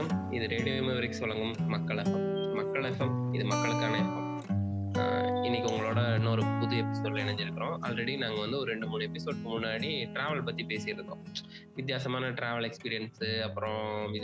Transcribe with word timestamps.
வணக்கம். 0.00 0.32
இது 0.32 0.48
ரேடியோ 0.48 0.76
மெவரிக்ஸ் 0.80 1.18
வழங்கும் 1.20 1.54
மக்கள் 1.68 1.96
எஃப்எம் 1.96 2.54
மக்கள் 2.54 2.82
எஃப்எம் 2.82 3.34
இது 3.34 3.44
மக்களுக்கான 3.44 3.96
எஃப்எம் 4.02 5.44
இன்னைக்கு 5.44 5.68
உங்களோட 5.72 6.14
இன்னொரு 6.14 6.42
புது 6.60 6.76
எபிசோட்ல 6.76 7.20
இணைஞ்சிருக்கிறோம். 7.22 7.74
ஆல்ரெடி 7.86 8.14
நாங்கள் 8.16 8.38
வந்து 8.38 8.56
ஒரு 8.58 8.70
ரெண்டு 8.70 8.86
மூணு 8.86 9.04
எபிசோட் 9.04 9.38
முன்னாடி 9.44 9.90
டிராவல் 10.14 10.44
பத்தி 10.44 10.64
பேசியிருந்தோம். 10.64 11.20
வித்தியாசமான 11.74 12.30
டிராவல் 12.30 12.68
எக்ஸ்பீரியன்ஸு 12.68 13.40
அப்புறம் 13.40 14.14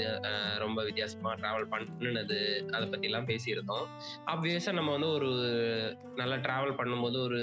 ரொம்ப 0.59 0.85
வித்தியாசமா 0.85 1.35
டிராவல் 1.35 1.69
பண்ணினது 1.73 2.39
அதை 2.77 2.89
பத்தி 2.89 3.07
எல்லாம் 3.11 3.29
பேசியிருந்தோம். 3.33 3.87
ஆப்வியஸா 4.27 4.73
நம்ம 4.73 4.91
வந்து 4.91 5.09
ஒரு 5.09 5.31
நல்லா 6.15 6.35
டிராவல் 6.35 6.79
பண்ணும்போது 6.81 7.21
ஒரு 7.29 7.43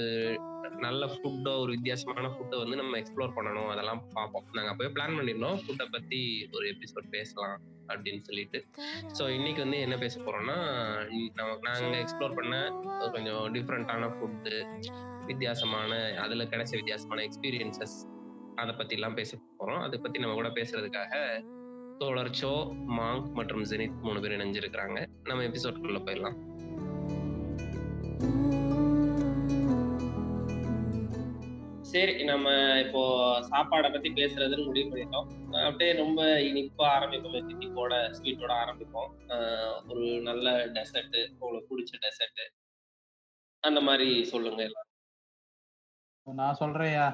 நல்ல 0.78 1.06
ஃபுட்டோ 1.06 1.52
ஒரு 1.60 1.70
வித்தியாசமான 1.72 2.28
ஃபுட்டை 2.28 2.58
வந்து 2.62 2.76
நம்ம 2.76 2.98
எக்ஸ்ப்ளோர் 2.98 3.34
பண்ணணும். 3.36 3.70
அதெல்லாம் 3.76 4.02
பார்ப்போம். 4.12 4.44
நாங்கள் 4.52 4.72
அப்பவே 4.74 4.92
பிளான் 4.96 5.16
பண்ணியிருந்தோம். 5.18 5.60
ஃபுட்டை 5.64 5.88
பத்தி 5.90 6.48
ஒரு 6.52 6.66
எபிசோட் 6.74 7.08
பேசலாம். 7.10 7.60
அப்படின்னு 7.92 8.22
சொல்லிட்டு. 8.28 8.58
ஸோ 9.18 9.24
இன்னைக்கு 9.36 9.60
வந்து 9.64 9.78
என்ன 9.86 9.96
பேச 10.04 10.20
போறோம்னா 10.26 10.56
நம்ம 11.38 11.56
நாங்கள் 11.68 12.00
எக்ஸ்ப்ளோர் 12.04 12.36
பண்ண 12.38 12.56
கொஞ்சம் 13.14 13.44
டிஃப்ரெண்ட்டான 13.56 14.10
ஃபுட்டு 14.14 14.54
வித்தியாசமான 15.30 16.00
அதில் 16.24 16.50
கிடைச்ச 16.52 16.72
வித்தியாசமான 16.80 17.22
எக்ஸ்பீரியன்சஸ் 17.28 17.96
அதை 18.62 18.72
பத்தி 18.80 18.94
எல்லாம் 18.98 19.18
பேச 19.20 19.38
போறோம். 19.60 19.82
அதை 19.86 19.98
பத்தி 19.98 20.18
நம்ம 20.22 20.34
கூட 20.40 20.50
பேசுறதுக்காக 20.58 21.14
தோழர் 22.00 22.34
சோ 22.40 22.52
மாங்க் 22.98 23.28
மற்றும் 23.38 23.64
ஜெனித் 23.70 24.02
மூணு 24.06 24.20
பேர் 24.22 24.36
இணைஞ்சிருக்கிறாங்க. 24.38 24.98
நம்ம 25.30 25.44
எபிசோட்குள்ள 25.50 26.00
போயிடலாம். 26.06 26.38
சரி 31.94 32.14
நம்ம 32.24 32.46
இப்போ 32.84 33.02
சாப்பாடை 33.50 33.88
பத்தி 33.92 34.08
பேசுறதுன்னு 34.10 34.64
முடிவு 34.64 34.88
பண்ணிட்டோம். 34.94 35.26
அப்படியே 35.64 35.92
ரொம்ப 35.92 36.20
இனிப்பா 36.46 36.86
ஆரம்பிப்போம். 36.94 37.44
தித்திப்போட 37.48 37.92
ஸ்வீட்டோட 38.16 38.52
ஆரம்பிப்போம். 38.62 39.10
ஒரு 39.90 40.04
நல்ல 40.28 40.66
டெசர்ட் 40.66 41.18
உங்களுக்கு 41.38 41.68
பிடிச்ச 41.74 42.00
டெசர்ட் 42.04 42.42
அந்த 43.64 43.80
மாதிரி 43.88 44.08
சொல்லுங்க 44.32 44.62
எல்லாரும். 44.62 44.92
நான் 46.40 46.58
சொல்றேன்யா. 46.60 47.06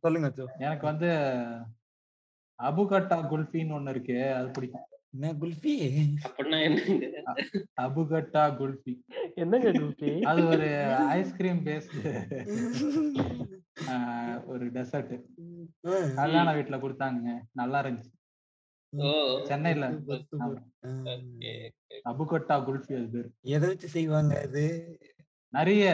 சொல்லுங்க 0.00 0.46
எனக்கு 0.58 0.86
வந்து 0.90 1.10
அபுகட்டா 2.68 3.18
குல்ஃபின்னு 3.30 3.76
ஒண்ணு 3.78 3.94
இருக்கு. 3.94 4.18
அது 4.38 4.48
பிடிக்கும். 4.50 4.86
என்ன 5.14 5.30
குல்ஃபி? 5.40 5.72
அப்படின்னா 6.26 6.58
அபுகட்டா 7.84 8.44
குல்ஃபி. 8.60 8.92
என்னங்க 9.42 9.70
குல்ஃபி? 9.78 10.12
அது 10.30 10.40
ஒரு 10.52 10.68
ஐஸ்கிரீம் 11.16 11.60
பேஸ்டு 11.66 12.00
ஒரு 14.52 14.64
டெசர்ட் 14.76 15.14
கல்யாண 16.20 16.48
வீட்டுல 16.58 16.78
கொடுத்தாங்க. 16.84 17.36
நல்லா 17.60 17.80
இருந்துச்சு. 17.84 18.12
ஓ 18.92 19.12
சென்னையில. 19.50 19.84
அபுகட்டா 22.10 22.56
குல்ஃபி 22.66 22.92
அது 22.98 23.08
பேரு. 23.14 23.28
எதை 23.56 23.64
வச்சு 23.70 23.88
செய்வாங்க 23.96 24.34
அது? 24.46 24.66
நிறைய 25.52 25.84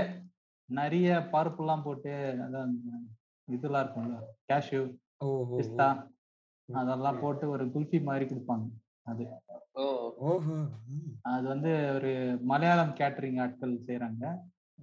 நிறைய 0.69 1.09
பருப்பு 1.33 1.63
எல்லாம் 1.65 1.85
போட்டு 1.85 2.13
அதான் 2.47 2.73
இதெல்லாம் 3.49 3.85
இருக்கும்ல. 3.85 4.19
கேஷ்யூ 4.51 4.83
பிஸ்தா 5.53 5.89
அதெல்லாம் 6.69 7.21
போட்டு 7.23 7.45
ஒரு 7.55 7.65
குல்ஃபி 7.75 7.99
மாதிரி 8.09 8.27
கொடுப்பாங்க. 8.31 8.67
அது. 9.09 9.25
அது 11.33 11.45
வந்து 11.49 11.71
ஒரு 11.95 12.13
மலையாளம் 12.43 12.97
கேட்டரிங் 13.01 13.41
ஆட்கள் 13.41 13.83
செய்யறாங்க 13.87 14.25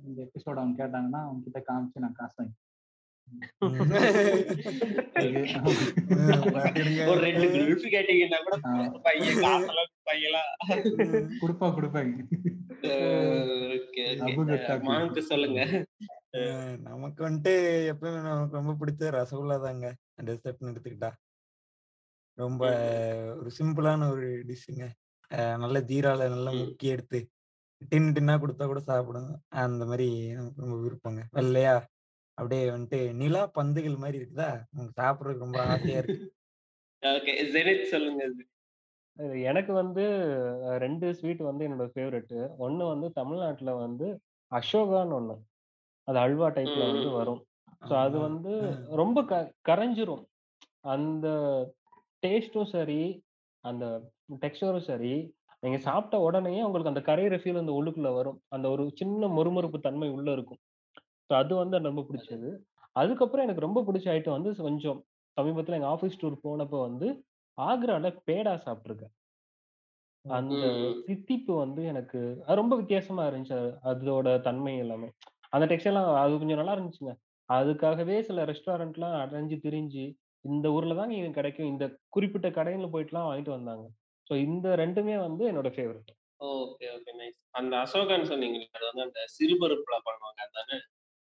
இந்த 0.06 0.20
எபிசோட் 0.23 0.59
அவங்க 0.62 0.76
கேட்டாங்கன்னா 0.81 1.22
அவங்க 1.26 1.42
கிட்ட 1.44 1.59
காமிச்சு 1.68 2.04
நான் 2.06 2.20
காசு 2.20 2.36
வாங்கி 2.38 2.56
கொடுப்பா 11.42 11.68
கொடுப்பாங்க 11.78 12.14
சொல்லுங்க. 15.19 15.62
நமக்கு 16.81 17.22
வந்துட்டு 17.28 17.53
எப்பவுமே 17.91 18.22
நமக்கு 18.22 18.59
ரொம்ப 18.59 18.74
பிடிச்ச 18.80 19.12
ரசகுல்லா 19.18 19.58
தாங்க. 19.62 19.88
டெசர்ட்னு 20.24 20.72
எடுத்துக்கிட்டா. 20.72 21.12
ரொம்ப 22.38 22.63
ஒரு 23.40 23.50
சிம்பிளான 23.59 24.07
ஒரு 24.12 24.28
டிஷ்ஷுங்க. 24.47 24.85
நல்ல 25.57 25.78
ஜீரால 25.81 26.28
நல்லா. 26.29 26.51
முக்கி 26.59 26.88
எடுத்து 26.88 27.19
டின் 27.81 28.13
டின்னா 28.16 28.35
கொடுத்தா 28.41 28.66
கூட 28.66 28.81
சாப்பிடுங்க. 28.88 29.31
அந்த 29.63 29.84
மாதிரி 29.85 30.07
நமக்கு 30.34 30.63
ரொம்ப 30.63 30.78
விருப்பங்க. 30.84 31.22
வெள்ளையா 31.34 31.73
அப்படியே 32.38 32.63
வந்துட்டு 32.69 33.00
நிலா 33.13 33.41
பந்துகள் 33.57 33.96
மாதிரி 33.96 34.18
இருக்குதா? 34.18 34.50
நமக்கு 34.72 35.00
சாப்பிடுறதுக்கு 35.01 35.46
ரொம்ப 35.47 35.62
ஆசையா 35.66 35.97
இருக்கு. 35.97 36.25
சொல்லுங்க. 37.91 38.23
எனக்கு 39.44 39.73
வந்து 39.73 40.03
ரெண்டு 40.78 41.07
ஸ்வீட் 41.16 41.41
வந்து 41.41 41.63
என்னோட 41.67 41.85
ஃபேவரெட். 41.94 42.34
ஒன்னு 42.57 42.84
வந்து 42.85 43.07
தமிழ்நாட்டுல 43.12 43.73
வந்து 43.75 44.07
அசோகான்னு 44.52 45.17
ஒண்ணு. 45.19 45.35
அது 46.07 46.17
அல்வா 46.17 46.47
டைப்ல 46.50 46.81
வந்து. 46.90 47.09
வரும். 47.12 47.41
ஸோ 47.88 47.94
அது. 48.06 48.17
வந்து. 48.19 48.53
ரொம்ப 48.96 49.19
க 49.23 49.35
கரைஞ்சிரும். 49.69 50.23
அந்த 50.96 51.28
டேஸ்ட்டும் 52.22 52.66
சரி 52.66 53.24
அந்த 53.59 54.12
டெக்ஸ்டரும் 54.42 54.80
சரி 54.80 55.36
நீங்க 55.59 55.78
சாப்பிட்ட 55.78 56.20
உடனே 56.20 56.64
உங்களுக்கு 56.64 56.94
அந்த 56.94 57.16
கரையிற 57.16 57.40
ஃபீல் 57.40 57.58
அந்த 57.58 57.72
உள்ளுக்குள்ள 57.72 58.14
வரும். 58.14 58.42
அந்த 58.48 58.70
ஒரு 58.70 58.92
சின்ன 58.94 59.28
மொறுமொறுப்பு 59.28 59.80
தன்மை 59.80 60.09
உள்ள 60.09 60.31
இருக்கும். 60.31 60.58
ஸோ 61.02 61.36
அது 61.36 61.56
வந்து 61.56 61.80
ரொம்ப 61.80 62.06
பிடிச்சது. 62.09 62.58
அதுக்கப்புறம் 62.92 63.46
எனக்கு 63.46 63.62
ரொம்ப 63.62 63.81
பிடிச்ச 63.81 64.06
ஐட்டம் 64.06 64.30
வந்து 64.30 64.56
கொஞ்சம் 64.56 65.06
சமீபத்துல 65.42 65.70
எங்க 65.70 65.88
ஆஃபீஸ் 65.88 66.20
டூர் 66.22 66.38
போனப்போ 66.44 66.81
வந்து 66.81 67.26
ஆக்ரால 67.62 68.18
பேடா 68.32 68.59
சாப்பிட்டுருக்கேன். 68.66 69.14
அந்த 70.22 70.56
ம். 70.56 71.03
தித்திப்பு 71.08 71.58
வந்து 71.58 71.84
எனக்கு 71.84 72.44
அது 72.46 72.56
ரொம்ப 72.56 72.76
வித்தியாசமா 72.76 73.28
இருந்துச்சு. 73.28 73.34
அது- 73.34 73.78
அதோட 73.84 74.40
தன்மை 74.40 74.78
எல்லாமே. 74.78 75.12
அந்த 75.50 75.76
டெக்ஸ்டைலாம் 75.76 76.16
அது 76.16 76.38
கொஞ்சம் 76.38 76.58
நல்லா 76.58 76.76
இருந்துச்சுங்க. 76.76 77.16
அதுக்காகவே 77.53 78.20
சில 78.20 78.46
ரெஸ்டாரண்ட்லாம் 78.46 79.28
அடைஞ்சு 79.28 79.59
திரிஞ்சு 79.59 80.14
இந்த 80.45 80.72
ஊர்ல 80.72 80.95
தான் 80.95 81.09
இது 81.09 81.31
கிடைக்கும். 81.31 81.67
இந்த 81.67 81.85
குறிப்பிட்ட 82.09 82.50
கடையில 82.50 82.88
போயிட்டுலாம் 82.89 83.28
வாங்கிட்டு 83.29 83.50
வந்தாங்க. 83.50 83.85
ஸோ 84.29 84.35
இந்த 84.35 84.75
ரெண்டுமே 84.75 85.17
வந்து 85.17 85.44
என்னோட 85.51 85.69
ஃபேவரட். 85.75 86.11
Okay 86.39 86.85
okay. 86.91 87.11
நைஸ். 87.16 87.39
அந்த 87.51 87.78
அசோகான்னு 87.78 88.23
சொன்னீங்க 88.23 88.67
அது 88.72 88.85
வந்து 88.85 89.01
அந்த 89.01 89.19
சிறுபருப்புல 89.35 89.97
பண்ணுவாங்க 90.05 90.41
அதானே? 90.41 90.78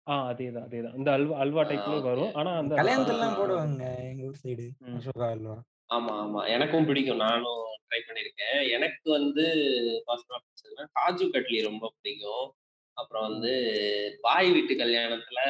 ஆ 0.07 0.33
அதேதான் 0.33 0.65
அதேதான். 0.67 0.95
இந்த 0.95 1.13
அல்வா 1.13 1.39
அல்வா 1.39 1.63
okay. 1.63 2.01
வரும். 2.01 2.33
ஆனா 2.35 2.57
அந்த 2.57 2.75
கல்யாணத்துல 2.75 3.13
ஆ. 3.13 3.17
எல்லாம் 3.17 3.39
போடுவாங்க 3.39 3.83
எங்க 4.11 4.23
ஊர் 4.27 4.41
சைடு. 4.45 4.65
அசோகா 4.95 5.29
அல்வா. 5.31 5.57
ஆமா 5.87 6.13
ஆமா. 6.15 6.49
எனக்கும் 6.49 6.87
பிடிக்கும். 6.87 7.17
நானும் 7.17 7.61
ட்ரை 7.87 8.01
பண்ணியிருக்கேன். 8.09 8.69
எனக்கு 8.71 9.11
வந்து 9.11 9.45
காஜு 10.93 11.31
கட்லி 11.31 11.63
ரொம்ப 11.63 11.93
பிடிக்கும். 11.97 12.47
அப்புறம் 12.97 13.23
வந்து 13.23 13.53
பாய் 14.21 14.53
வீட்டு 14.53 14.75
கல்யாணத்துல 14.77 15.41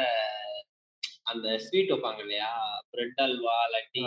அந்த 1.32 1.48
ஸ்வீட் 1.58 1.92
வைப்பாங்க 1.92 2.20
இல்லையா? 2.24 2.50
பிரெட் 2.92 3.20
அல்வா 3.26 3.56
இல்லாட்டி 3.66 4.02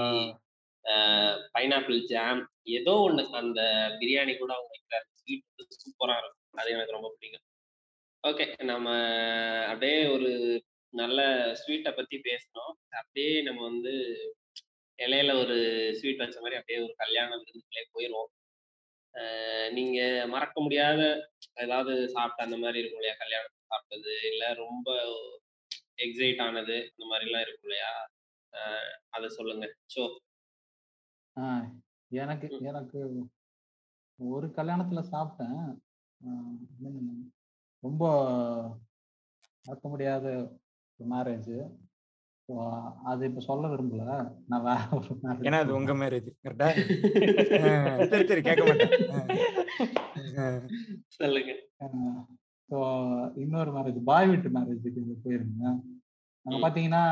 பைனாப்பிள் 1.56 2.00
ஜாம் 2.12 2.42
ஏதோ 2.78 2.94
ஒண்ணு 3.06 3.24
அந்த 3.40 3.62
பிரியாணி 4.00 4.34
கூட 4.38 4.52
அவங்க 4.56 4.72
வைக்கிற 4.74 4.98
ஸ்வீட் 5.20 5.46
சூப்பரா 5.84 6.16
இருக்கும். 6.20 6.60
அது 6.60 6.74
எனக்கு 6.76 6.96
ரொம்ப 6.98 7.10
பிடிக்கும். 7.14 7.46
ஓகே 8.24 8.46
நம்ம 8.66 8.88
அப்படியே 9.72 9.98
ஒரு 10.16 10.30
நல்ல 10.94 11.20
ஸ்வீட்டை 11.62 11.92
பத்தி 11.94 12.18
பேசணும் 12.28 12.72
அப்படியே 13.00 13.34
நம்ம 13.42 13.62
வந்து 13.64 13.94
இலையில 15.00 15.32
ஒரு 15.40 15.58
ஸ்வீட் 15.98 16.22
வச்ச 16.24 16.38
மாதிரி 16.42 16.60
அப்படியே 16.60 16.80
ஒரு 16.86 16.94
கல்யாண 17.02 17.30
விருந்துக்குள்ளே 17.38 17.84
போயிடுவோம் 17.96 18.32
நீங்க 19.72 20.00
மறக்க 20.34 20.56
முடியாத 20.62 21.02
ஏதாவது 21.64 21.94
சாப்பிட்ட 22.16 22.48
அந்த 22.48 22.58
மாதிரி 22.58 22.80
இருக்கும் 22.80 23.02
இல்லையா? 23.02 23.18
கல்யாணம் 23.22 23.54
சாப்பிட்டது 23.70 24.14
இல்ல 24.32 24.44
ரொம்ப 24.64 24.88
எக்ஸைட் 25.98 26.42
ஆனது 26.42 26.76
இந்த 26.76 27.06
மாதிரி 27.06 27.26
எல்லாம் 27.30 27.42
இருக்கும் 27.42 27.70
இல்லையா? 27.70 27.92
அஹ் 28.54 28.92
அதை 29.10 29.30
சொல்லுங்க. 29.30 29.66
ஆஹ் 31.36 31.66
எனக்கு 32.12 32.48
ம். 32.52 32.64
எனக்கு 32.64 33.00
ஒரு 34.20 34.48
கல்யாணத்துல 34.48 35.02
சாப்பிட்டேன். 35.12 35.64
ரொம்ப 37.80 38.04
மறக்க 39.66 39.90
முடியாத 39.90 40.26
மேரேஜ் 41.00 41.54
அது 43.04 43.26
இப்ப 43.26 43.42
சொல்ல 43.42 43.68
விரும்பல. 43.68 44.04
நான் 44.48 44.64
வேற 44.64 44.80
ஒரு 44.92 45.08
marriage 45.24 45.48
ஏன்னா 45.48 45.60
அது. 45.60 45.74
உங்க 45.74 45.94
மேரேஜ் 45.94 46.30
கரெக்டா 46.44 46.68
சரி 48.08 48.26
சரி 48.26 48.42
கேட்க 48.42 48.64
மாட்டேன். 48.66 48.94
ஆ, 49.10 49.18
ஆ. 50.38 50.62
சொல்லுங்க. 51.08 51.52
ஸோ 52.70 52.78
இன்னொரு 53.38 53.72
மேரேஜ் 53.72 54.04
பாய் 54.04 54.28
வீட்டு 54.28 54.50
மேரேஜுக்கு 54.50 55.02
போயிருந்தேன். 55.26 55.80
அங்க. 56.46 56.58
பாத்தீங்கன்னா 56.64 57.04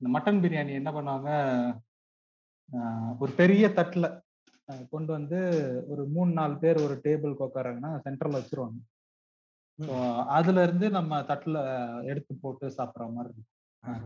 இந்த 0.00 0.08
மட்டன் 0.14 0.40
பிரியாணி 0.42 0.72
என்ன 0.80 0.90
பண்ணுவாங்க? 0.92 1.30
ஒரு 3.18 3.32
பெரிய 3.32 3.66
தட்டுல 3.68 4.06
கொண்டு 4.90 5.10
வந்து 5.12 5.38
ஒரு 5.86 6.02
மூணு 6.06 6.30
நாலு 6.32 6.54
பேர் 6.58 6.78
ஒரு 6.82 6.94
டேபிள் 7.04 7.34
உட்காராங்கன்னா 7.36 7.90
சென்டர்ல 8.06 8.40
வச்சிருவாங்க. 8.40 8.78
அதுல 10.28 10.62
இருந்து 10.62 10.86
நம்ம 10.90 11.20
தட்டுல 11.22 11.58
எடுத்து 12.02 12.32
போட்டு 12.34 12.66
சாப்பிட்ற 12.76 13.06
மாதிரி 13.12 13.30
இருக்கும். 13.30 13.52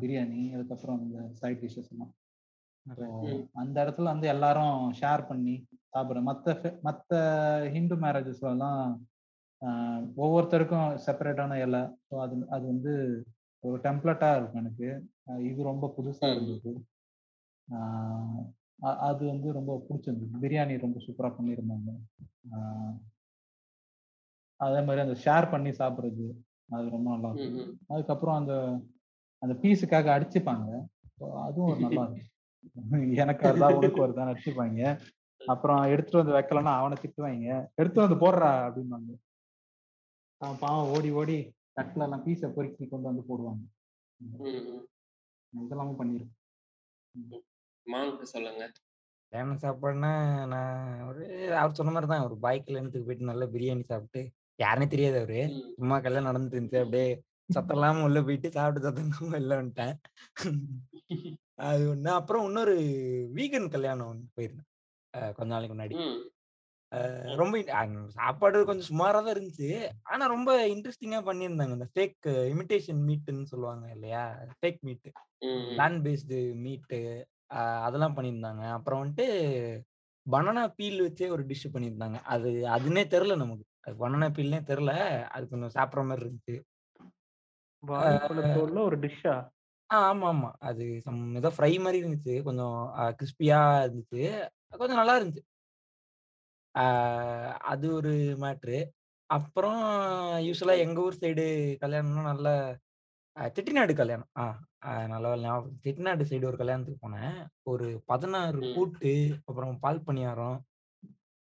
பிரியாணி 0.01 0.41
அதுக்கப்புறம் 0.55 0.99
இந்த 1.05 1.19
சைட் 1.41 1.63
டிஷ்ஷஸ் 1.63 1.93
எல்லாம். 1.93 2.13
அந்த 3.55 3.77
இடத்துல 3.85 4.13
வந்து 4.13 4.29
எல்லாரும் 4.29 4.79
ஷேர் 5.01 5.23
பண்ணி 5.27 5.55
சாப்பிடுற 5.95 6.21
மத்த 6.23 6.55
மத்த 6.85 7.13
ஹிந்து 7.75 7.97
மேரேஜஸ்லாம் 7.97 8.83
ஒவ்வொருத்தருக்கும் 10.17 10.91
செப்பரேட்டான 11.07 11.59
இலை. 11.65 11.83
ஸோ 12.09 12.15
அது 12.21 12.37
அது 12.49 12.65
வந்து 12.67 12.93
ஒரு 13.63 13.81
டெம்ப்ளேட்டா 13.81 14.37
இருக்கும் 14.37 14.65
எனக்கு. 14.65 15.11
அஹ் 15.27 15.41
இது 15.41 15.63
ரொம்ப 15.63 15.95
புதுசா. 15.99 16.35
இருந்தது. 16.35 16.87
ஆஹ் 17.71 18.53
அ- 18.85 18.97
அது 18.97 19.27
வந்து 19.27 19.53
ரொம்ப 19.53 19.87
பிடிச்சிருந்தது. 19.89 20.29
பிரியாணி 20.41 20.79
ரொம்ப 20.81 21.01
சூப்பரா 21.01 21.33
பண்ணியிருந்தாங்க. 21.33 21.97
ஆஹ் 22.51 22.99
அதே 24.57 24.85
மாதிரி 24.85 25.09
அந்த 25.09 25.21
ஷேர் 25.25 25.51
பண்ணி 25.51 25.69
சாப்பிடுறது 25.69 26.45
அது 26.71 26.91
ரொம்ப 26.91 27.11
நல்லா 27.11 27.31
இருக்கும் 27.33 27.79
ம். 27.87 27.93
அதுக்கப்புறம் 27.93 28.37
அந்த 28.37 28.81
அந்த 29.39 29.55
பீஸுக்காக 29.63 30.21
அடிச்சுப்பாங்க. 30.21 30.87
So, 31.17 31.43
அதுவும் 31.43 31.71
ஒரு 31.71 31.81
நல்லா 31.81 32.13
இருக்கும் 32.61 33.13
எனக்கு 33.13 33.49
வருதா 33.49 33.75
உனக்கு 33.75 34.07
வருதான்னு 34.07 34.35
அடிச்சுப்பாங்க. 34.35 35.01
அப்புறம் 35.47 35.83
எடுத்துட்டு 35.83 36.33
வந்து 36.33 36.39
வைக்கலன்னா 36.39 36.75
அவனை 36.75 36.97
திட்டுவாங்க. 37.01 37.67
எடுத்து 37.75 38.09
வந்து 38.09 38.15
போடுறா 38.15 38.45
அப்படிம்பாங்க. 38.45 39.15
அவன் 40.37 40.59
பாவம் 40.61 40.97
ஓடி 40.97 41.11
ஓடி 41.11 41.53
தட்டுல 41.77 42.07
எல்லாம் 42.07 42.25
பீஸை 42.27 42.49
பொறுக்கி 42.57 42.85
கொண்டு 42.87 43.11
வந்து 43.11 43.25
போடுவாங்க. 43.31 43.65
இதெல்லாமும் 45.53 46.01
பண்ணிருக்கேன் 46.01 46.37
மாங்க் 47.87 48.31
சொல்லுங்க. 48.33 48.65
கல்யாண 49.33 49.57
சாப்பாடுனா 49.63 50.11
நான் 50.53 51.03
ஒரு 51.09 51.23
அவர் 51.61 51.77
சொன்ன 51.79 51.93
மாதிரி 51.95 52.09
தான் 52.13 52.25
ஒரு 52.29 52.37
பாய் 52.45 52.65
கல்யாணத்துக்கு 52.67 53.09
போயிட்டு 53.09 53.31
நல்லா 53.31 53.47
பிரியாணி 53.55 53.85
சாப்பிட்டு 53.91 54.21
யாருன்னே 54.59 54.87
தெரியாது 54.95 55.19
அவரு. 55.21 55.41
சும்மா 55.79 55.97
கல்யாணம் 56.07 56.31
நடந்துட்டு 56.31 56.57
இருந்துச்சு 56.57 56.83
அப்படியே 56.85 57.07
சத்தம் 57.51 57.77
இல்லாம 57.77 58.03
உள்ள 58.09 58.19
போயிட்டு 58.27 58.49
சாப்பிட்டு 58.57 58.87
சத்தம் 58.87 59.07
இல்லாம 59.07 59.31
வெளில 59.37 59.59
வந்துட்டேன். 59.61 59.95
அது 61.69 61.83
ஒண்ணு. 61.93 62.11
அப்புறம் 62.19 62.45
இன்னொரு 62.49 62.75
வீகன் 63.39 63.73
கல்யாணம் 63.75 64.11
ஒண்ணு 64.13 64.27
போயிருந்தேன். 64.37 64.69
கொஞ்ச 65.37 65.51
நாளைக்கு 65.55 65.75
முன்னாடி. 65.75 65.97
ரொம்ப 67.37 67.57
சாப்பாடு 68.11 68.59
கொஞ்சம் 68.65 68.89
சுமாரா 68.91 69.19
தான் 69.19 69.35
இருந்துச்சு. 69.35 69.69
ஆனா 70.05 70.25
ரொம்ப 70.27 70.51
இன்ட்ரெஸ்டிங்கா 70.69 71.21
பண்ணியிருந்தாங்க. 71.29 71.75
இந்த 71.79 71.89
ஃபேக் 71.95 72.29
இமிடேஷன் 72.53 73.03
மீட்னு 73.09 73.45
சொல்லுவாங்க 73.45 73.87
இல்லையா? 73.93 74.23
ஃபேக் 74.59 74.81
மீட் 74.81 75.09
ம். 75.43 75.69
லேண்ட் 75.79 76.01
பேஸ்டு 76.07 76.39
மீட்டு 76.57 77.01
அதெல்லாம் 77.87 78.17
பண்ணியிருந்தாங்க. 78.17 78.63
அப்புறம் 78.71 79.01
வந்துட்டு 79.03 79.27
பனானா 80.27 80.63
பீல் 80.69 81.01
வச்சே 81.03 81.29
ஒரு 81.29 81.45
டிஷ் 81.45 81.73
பண்ணியிருந்தாங்க. 81.73 82.19
அது 82.35 82.51
அதுனே 82.77 83.05
தெரில 83.15 83.37
நமக்கு. 83.37 83.65
அது 83.81 83.95
பனானா 84.03 84.29
பீல்னே 84.37 84.61
தெரில 84.71 84.93
அது 85.29 85.45
கொஞ்சம் 85.49 85.75
சாப்பிட்ற 85.77 86.03
மாதிரி 86.07 86.27
இருந்துச்சு. 86.27 86.57
ஒரு 88.83 88.97
டிஷ்ஷா 88.99 89.35
ஆ 89.91 89.97
ஆமா 90.09 90.27
ஆமா 90.33 90.51
அது 90.61 90.85
சம் 91.01 91.35
ஏதோ 91.35 91.49
ஃப்ரை 91.57 91.71
மாதிரி 91.81 91.99
இருந்துச்சு. 92.03 92.35
கொஞ்சம் 92.43 92.77
கிறிஸ்பியா 93.19 93.61
இருந்துச்சு. 93.87 94.23
கொஞ்சம் 94.79 94.97
நல்லா 94.97 95.15
இருந்துச்சு. 95.21 95.43
அது 97.59 97.95
ஒரு 97.95 98.11
மேட்ரு. 98.41 98.89
அப்புறம் 99.27 99.83
யூஸ்வலா 100.39 100.79
எங்க 100.79 101.01
ஊர் 101.01 101.17
சைடு 101.21 101.77
கல்யாணம்னா 101.81 102.23
நல்ல 102.23 102.79
செட்டிநாடு 103.37 103.95
கல்யாணம். 103.95 104.29
ஆ 104.39 104.61
அஹ் 104.87 105.07
நல்ல 105.07 105.29
வேளை 105.29 105.43
ஞாபகம் 105.43 105.79
செட்டிநாடு 105.85 106.23
சைடு 106.23 106.45
ஒரு 106.45 106.57
கல்யாணத்துக்கு 106.57 107.11
போனேன். 107.11 107.47
ஒரு 107.63 108.03
பதினாறு 108.07 108.59
ம். 108.59 108.75
கூட்டு 108.75 109.37
அப்புறம் 109.45 109.79
பால் 109.79 110.03
பணியாரம் 110.03 110.61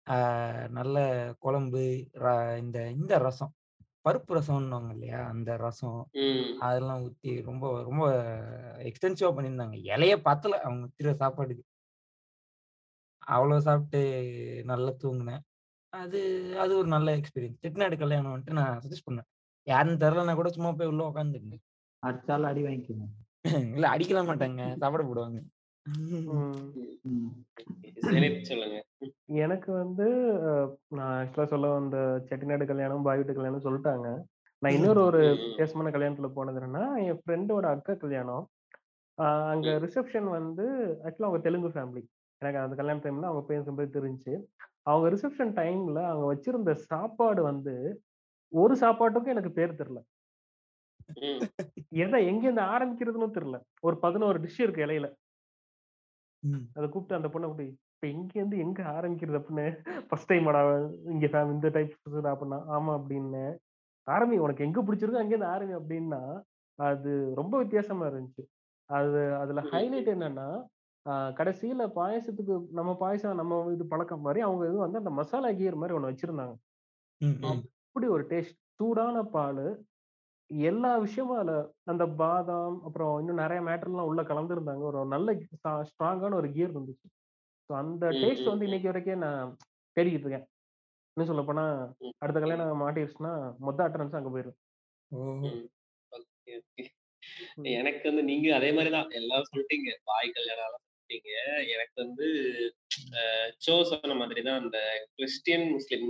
ஆஹ் 0.10 0.70
நல்ல 0.70 1.34
குழம்பு 1.40 2.08
ர- 2.14 2.58
இந்த 2.58 2.90
இந்த 2.90 3.18
ரசம். 3.18 3.54
பருப்பு 4.10 4.28
ரசம்னுவாங்க 4.28 4.90
இல்லையா 4.90 5.28
அந்த 5.28 5.58
ரசம். 5.58 6.10
ம். 6.12 6.60
அதெல்லாம் 6.60 7.04
ஊத்தி 7.04 7.44
ரொம்ப 7.44 7.84
ரொம்ப 7.84 8.12
எக்ஸ்டென்சிவா 8.78 9.34
பண்ணியிருந்தாங்க. 9.36 9.82
இலைய 9.82 10.18
பத்தல. 10.18 10.62
அவங்க 10.62 10.88
வைக்கிற 10.88 11.06
சாப்பாடுக்கு 11.06 11.62
அவ்வளோ 13.28 13.58
சாப்பிட்டு 13.60 14.02
நல்லா 14.66 14.92
தூங்கினேன். 15.04 15.44
அது 15.94 16.20
அது 16.60 16.72
ஒரு 16.78 16.88
நல்ல 16.88 17.10
எக்ஸ்பீரியன்ஸ் 17.18 17.62
செட்டிநாடு 17.64 17.96
கல்யாணம் 17.98 18.34
வந்துட்டு 18.34 18.58
நான் 18.60 18.82
சஜஸ்ட் 18.84 19.08
பண்ணேன். 19.08 19.28
யாருன்னு 19.68 20.02
தெரிலனா 20.04 20.34
கூட 20.36 20.50
சும்மா 20.50 20.72
போய் 20.74 20.92
உள்ள 20.92 21.04
உட்காந்துருங்க 21.06 21.58
அடிச்சாலும் 22.04 22.50
அடி 22.50 22.62
வாங்கிக்கணும். 22.64 23.14
இல்ல 23.76 23.86
அடிக்கல 23.90 24.22
மாட்டாங்க. 24.28 24.62
சாப்பிட 24.82 25.04
போடுவாங்க. 25.04 25.40
எனக்கு 29.38 29.70
வந்து 29.74 30.06
நான் 30.98 31.14
ஆக்சுவலா 31.18 31.48
சொல்ல 31.48 31.68
வந்த 31.74 31.98
செட்டிநாடு 32.28 32.66
கல்யாணம் 32.66 33.04
பாய் 33.04 33.20
வீட்டு 33.20 33.38
கல்யாணம் 33.38 33.66
சொல்லிட்டாங்க. 33.66 34.08
நான் 34.62 34.76
இன்னொரு 34.78 35.02
ஒரு. 35.02 35.22
வித்தியாசமான 35.42 35.92
கல்யாணத்துல 35.92 36.30
போனது 36.30 36.60
என்னன்னா 36.60 36.86
என் 37.06 37.22
ஃப்ரெண்டோட 37.22 37.66
அக்கா 37.74 37.96
கல்யாணம். 37.96 38.46
அங்க. 39.48 39.68
ரிசப்ஷன் 39.86 40.30
வந்து 40.38 40.66
ஆக்சுவலா 41.06 41.30
அவங்க 41.30 41.42
தெலுங்கு 41.42 41.76
ஃபேமிலி 41.76 42.04
எனக்கு 42.42 42.60
அந்த 42.60 42.76
கல்யாண 42.76 43.00
டைம்ல 43.00 43.30
அவங்க 43.30 43.44
பேசும்போது 43.48 43.96
தெரிஞ்சுச்சு 43.98 44.34
அவங்க 44.84 45.06
ரிசப்ஷன் 45.10 45.54
டைம்ல 45.56 46.00
அவங்க 46.06 46.26
வச்சிருந்த 46.32 46.74
சாப்பாடு 46.86 47.42
வந்து 47.44 47.74
ஒரு 48.54 48.74
சாப்பாட்டுக்கும் 48.76 49.34
எனக்கு 49.34 49.52
பேர் 49.52 49.80
தெரியல. 49.80 50.02
எதை 51.98 52.20
எங்க 52.28 52.44
இருந்து 52.44 52.64
ஆரம்பிக்கிறதுன்னு 52.74 53.36
தெரியல 53.36 53.58
ஒரு 53.84 53.96
பதினோரு 54.00 54.38
டிஷ் 54.40 54.62
இருக்கு 54.62 54.86
இலையில. 54.86 55.08
அதை 56.76 56.86
கூப்பிட்டு 56.90 57.18
அந்த 57.18 57.28
பொண்ணை 57.28 57.46
கூப்பிட்டு 57.46 57.74
இப்ப 57.94 58.08
எங்க 58.08 58.32
இருந்து 58.36 58.58
எங்க 58.58 58.82
ஆரம்பிக்கிறது 58.96 59.40
அப்படின்னு 59.40 59.66
ஃபர்ஸ்ட் 60.08 60.30
டைம் 60.30 60.50
இங்க 61.14 61.26
இந்த 61.54 61.70
டைப் 61.70 61.94
அப்படின்னா 62.26 62.60
ஆமா 62.76 62.94
அப்படின்னு 63.00 63.44
ஆரம்பி 64.08 64.38
உனக்கு 64.38 64.66
எங்க 64.66 64.80
பிடிச்சிருக்கோ 64.82 65.22
அங்க 65.22 65.34
இருந்து 65.36 65.54
ஆரம்பி 65.54 65.76
அப்படின்னா 65.80 66.22
அது 66.80 67.12
ரொம்ப 67.36 67.56
வித்தியாசமா 67.58 68.06
இருந்துச்சு 68.08 68.44
அது 68.90 69.20
அதுல. 69.36 69.62
ஹைலைட் 69.72 70.10
என்னன்னா 70.14 70.48
கடைசியில 71.40 71.84
பாயசத்துக்கு 71.98 72.54
நம்ம 72.78 72.92
பாயசம் 73.02 73.40
நம்ம 73.40 73.58
இது 73.74 73.84
பழக்கம் 73.92 74.24
மாதிரி 74.28 74.42
அவங்க 74.46 74.64
இது 74.70 74.78
வந்து 74.84 75.02
அந்த 75.02 75.12
மசாலா 75.20 75.50
கீர் 75.60 75.82
மாதிரி 75.82 75.98
ஒண்ணு 75.98 76.12
வச்சிருந்தாங்க. 76.12 76.56
அப்படி 77.52 78.08
ஒரு 78.16 78.24
டேஸ்ட். 78.32 78.58
சூடான 78.80 79.18
பால் 79.36 79.66
எல்லா 80.50 80.92
விஷயமும் 81.04 81.40
அதுல 81.42 81.54
அந்த 81.92 82.04
பாதாம் 82.22 82.76
அப்புறம் 82.88 83.14
இன்னும் 83.20 83.42
நிறைய 83.44 83.60
மேட்டர்லாம் 83.68 84.10
உள்ள 84.10 84.22
கலந்துருந்தாங்க. 84.22 84.84
ஒரு 84.90 85.00
நல்ல 85.14 85.34
ஸ்ட்ராங்கான 85.90 86.38
ஒரு 86.42 86.50
கியர் 86.56 86.74
இருந்துச்சு. 86.76 87.08
ஸோ 87.70 87.74
அந்த 87.82 88.06
டேஸ்ட் 88.22 88.52
வந்து. 88.52 88.68
இன்னைக்கு 88.70 88.90
வரைக்கும் 88.92 89.24
நான் 89.26 89.54
தேடிக்கிட்டு 89.98 90.28
இருக்கேன். 90.28 90.48
இன்னும் 91.18 91.30
சொல்ல 91.32 91.44
போனா. 91.48 91.66
அடுத்த 92.22 92.38
கல்யாணம் 92.40 92.84
மாட்டிடுச்சுன்னா 92.84 93.34
மொத்த 93.68 93.86
அட்டனன்ஸ் 93.86 94.18
அங்க 94.20 94.32
போயிடும். 94.36 94.58
எனக்கு 97.76 98.04
வந்து 98.10 98.24
நீங்க 98.32 98.48
அதே 98.58 98.72
மாதிரிதான் 98.78 99.16
எல்லாம் 99.22 99.48
சொல்லிட்டீங்க. 99.52 99.92
பாய் 100.10 100.36
கல்யாணம் 100.38 100.82
எல்லாம் 101.10 101.40
எனக்கு 101.74 101.98
வந்து 102.04 102.28
அஹ், 103.20 103.50
சொன்ன 103.92 104.16
மாதிரி 104.16 104.42
தான் 104.42 104.62
அந்த 104.62 104.78
கிறிஸ்டியன் 105.18 105.66
முஸ்லீம் 105.72 106.10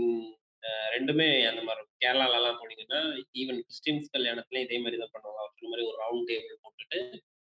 ரெண்டுமே 0.94 1.28
அந்த 1.50 1.62
மாதிரி 1.62 1.80
இருக்கும். 1.80 2.02
கேரளாலலாம் 2.04 2.60
போனீங்கன்னா 2.60 3.00
ஈவன் 3.42 3.60
கிறிஸ்டின்ஸ் 3.62 4.08
கல்யாணத்துலயும் 4.14 4.66
இதே 4.68 4.78
மாதிரி 4.80 4.98
தான் 4.98 5.14
பண்ணுவாங்க. 5.16 5.42
அவர் 5.42 5.56
சொன்ன 5.56 5.72
மாதிரி 5.72 5.88
ஒரு 5.90 5.98
ரவுண்ட் 6.04 6.30
டேபிள் 6.32 6.62
போட்டுட்டு 6.64 7.00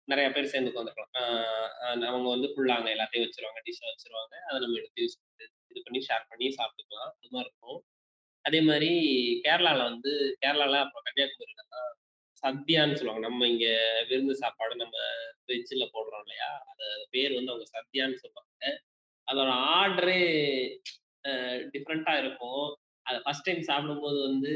நிறைய 0.08 0.28
பேர் 0.30 0.52
சேர்ந்து 0.52 0.70
உட்காந்துக்கலாம் 0.72 1.14
அவங்க 2.08 2.28
வந்து 2.30 2.48
ஃபுல்லாங்க 2.52 2.88
எல்லாத்தையும் 2.94 3.26
வச்சிருவாங்க 3.26 3.60
டிஷ்ஷ 3.66 3.82
வச்சிருவாங்க. 3.90 4.34
அதை 4.48 4.58
நம்ம 4.62 4.78
எடுத்து 4.80 5.02
யூஸ் 5.02 5.16
இது 5.70 5.82
பண்ணி 5.86 6.00
ஷேர் 6.08 6.28
பண்ணி 6.30 6.46
சாப்பிட்டுக்கலாம். 6.56 7.12
அது 7.16 7.32
மாதிரி 7.32 7.48
இருக்கும். 7.48 7.80
அதே 8.44 8.60
மாதிரி 8.68 8.90
கேரளால 9.44 9.80
வந்து 9.90 10.12
கேரளால 10.42 10.76
அப்புறம் 10.84 11.06
கன்னியாகுமரியில 11.08 11.64
தான் 11.68 11.90
சத்யான்னு 12.42 12.98
சொல்லுவாங்க. 12.98 13.24
நம்ம 13.28 13.48
இங்க 13.48 13.66
விருந்து 14.08 14.34
சாப்பாடு 14.42 14.74
நம்ம 14.76 14.96
வெஜ்ஜில் 15.50 15.92
போடுறோம் 15.94 16.22
இல்லையா? 16.24 16.50
அது 16.70 16.86
பேர் 17.10 17.36
வந்து 17.38 17.52
அவங்க 17.52 17.66
சத்யான்னு 17.76 18.22
சொல்லுவாங்க. 18.24 18.64
அதோட 19.28 19.50
ஆர்டரே 19.78 20.20
டிஃப்ரெண்டா 21.74 22.12
இருக்கும். 22.22 22.66
அதை 23.06 23.18
ஃபர்ஸ்ட் 23.24 23.46
டைம் 23.48 23.62
சாப்பிடும்போது 23.62 24.18
வந்து 24.28 24.52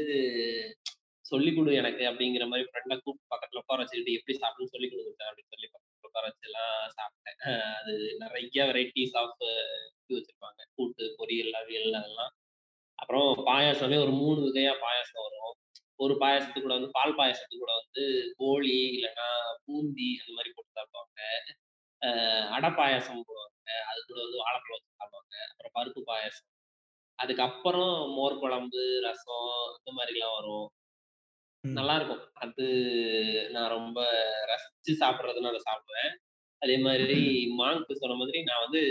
சொல்லி 1.25 1.51
கொடு 1.53 1.71
எனக்கு 1.81 2.03
அப்படிங்கிற 2.09 2.45
மாதிரி 2.49 2.65
ஃப்ரெண்டை 2.69 2.95
கூப்பிட்டு 2.97 3.31
பக்கத்துல 3.33 3.61
உட்கார 3.61 3.77
வச்சுக்கிட்டு 3.81 4.17
எப்படி 4.17 4.33
சாப்பிடணும்னு 4.41 4.73
சொல்லி 4.73 4.87
கொடுங்க 4.89 5.23
அப்படின்னு 5.29 5.53
சொல்லி 5.53 5.67
பக்கத்துல 5.73 6.09
உட்கார 6.09 6.25
வச்சு 6.27 6.47
எல்லாம் 6.49 6.75
சாப்பிட்டேன் 6.99 7.39
அது 7.79 7.93
நிறைய 8.23 8.65
வெரைட்டிஸ் 8.69 9.15
ஆஃப் 9.21 9.41
இது 10.01 10.17
வச்சிருப்பாங்க. 10.17 10.61
கூட்டு 10.77 11.03
பொரியல் 11.19 11.55
அவியல் 11.61 11.97
அதெல்லாம். 11.99 12.33
அப்புறம் 12.99 13.29
பாயாசமே 13.47 13.97
ஒரு 14.03 14.13
மூணு 14.21 14.39
வகையா 14.47 14.73
பாயாசம் 14.83 15.23
வரும். 15.25 15.55
ஒரு 15.99 16.13
பாயாசத்துக்கு 16.21 16.65
கூட 16.65 16.75
வந்து 16.77 16.91
பால் 16.91 17.17
பாயாசத்துக்கு 17.17 17.63
கூட 17.63 17.73
வந்து 17.81 18.03
கோழி 18.37 18.75
இல்லைன்னா 18.95 19.27
பூந்தி 19.65 20.09
அந்த 20.21 20.33
மாதிரி 20.33 20.51
போட்டு 20.55 20.77
சாப்பிடுவாங்க. 20.77 21.21
அடை 22.55 22.69
பாயாசம் 22.79 23.25
போடுவாங்க. 23.27 23.51
அது 23.91 23.99
கூட 24.07 24.19
வந்து 24.25 24.41
வாழைப்பழம் 24.43 24.77
வச்சு 24.77 24.99
சாப்பிடுவாங்க. 24.99 25.35
அப்புறம் 25.51 25.75
பருப்பு 25.77 26.01
பாயாசம். 26.11 26.49
அதுக்கப்புறம் 27.19 27.95
மோர் 28.17 28.39
குழம்பு 28.39 28.81
ரசம் 29.01 29.51
இந்த 29.77 29.91
மாதிரிலாம் 29.97 30.35
வரும். 30.39 30.67
நல்லா 31.63 31.93
இருக்கும். 31.95 32.23
அது 32.35 32.65
நான் 33.51 33.73
ரொம்ப 33.77 33.99
ரசிச்சு 34.51 34.93
சாப்பிட்றதுன்னு 35.03 35.51
அதை 35.51 35.61
சாப்பிடுவேன். 35.69 36.11
அதே 36.61 36.75
மாதிரி 36.77 37.17
மாங்க்கு 37.59 37.93
சொன்ன 37.93 38.15
மாதிரி 38.15 38.39
நான் 38.43 38.63
வந்து 38.65 38.81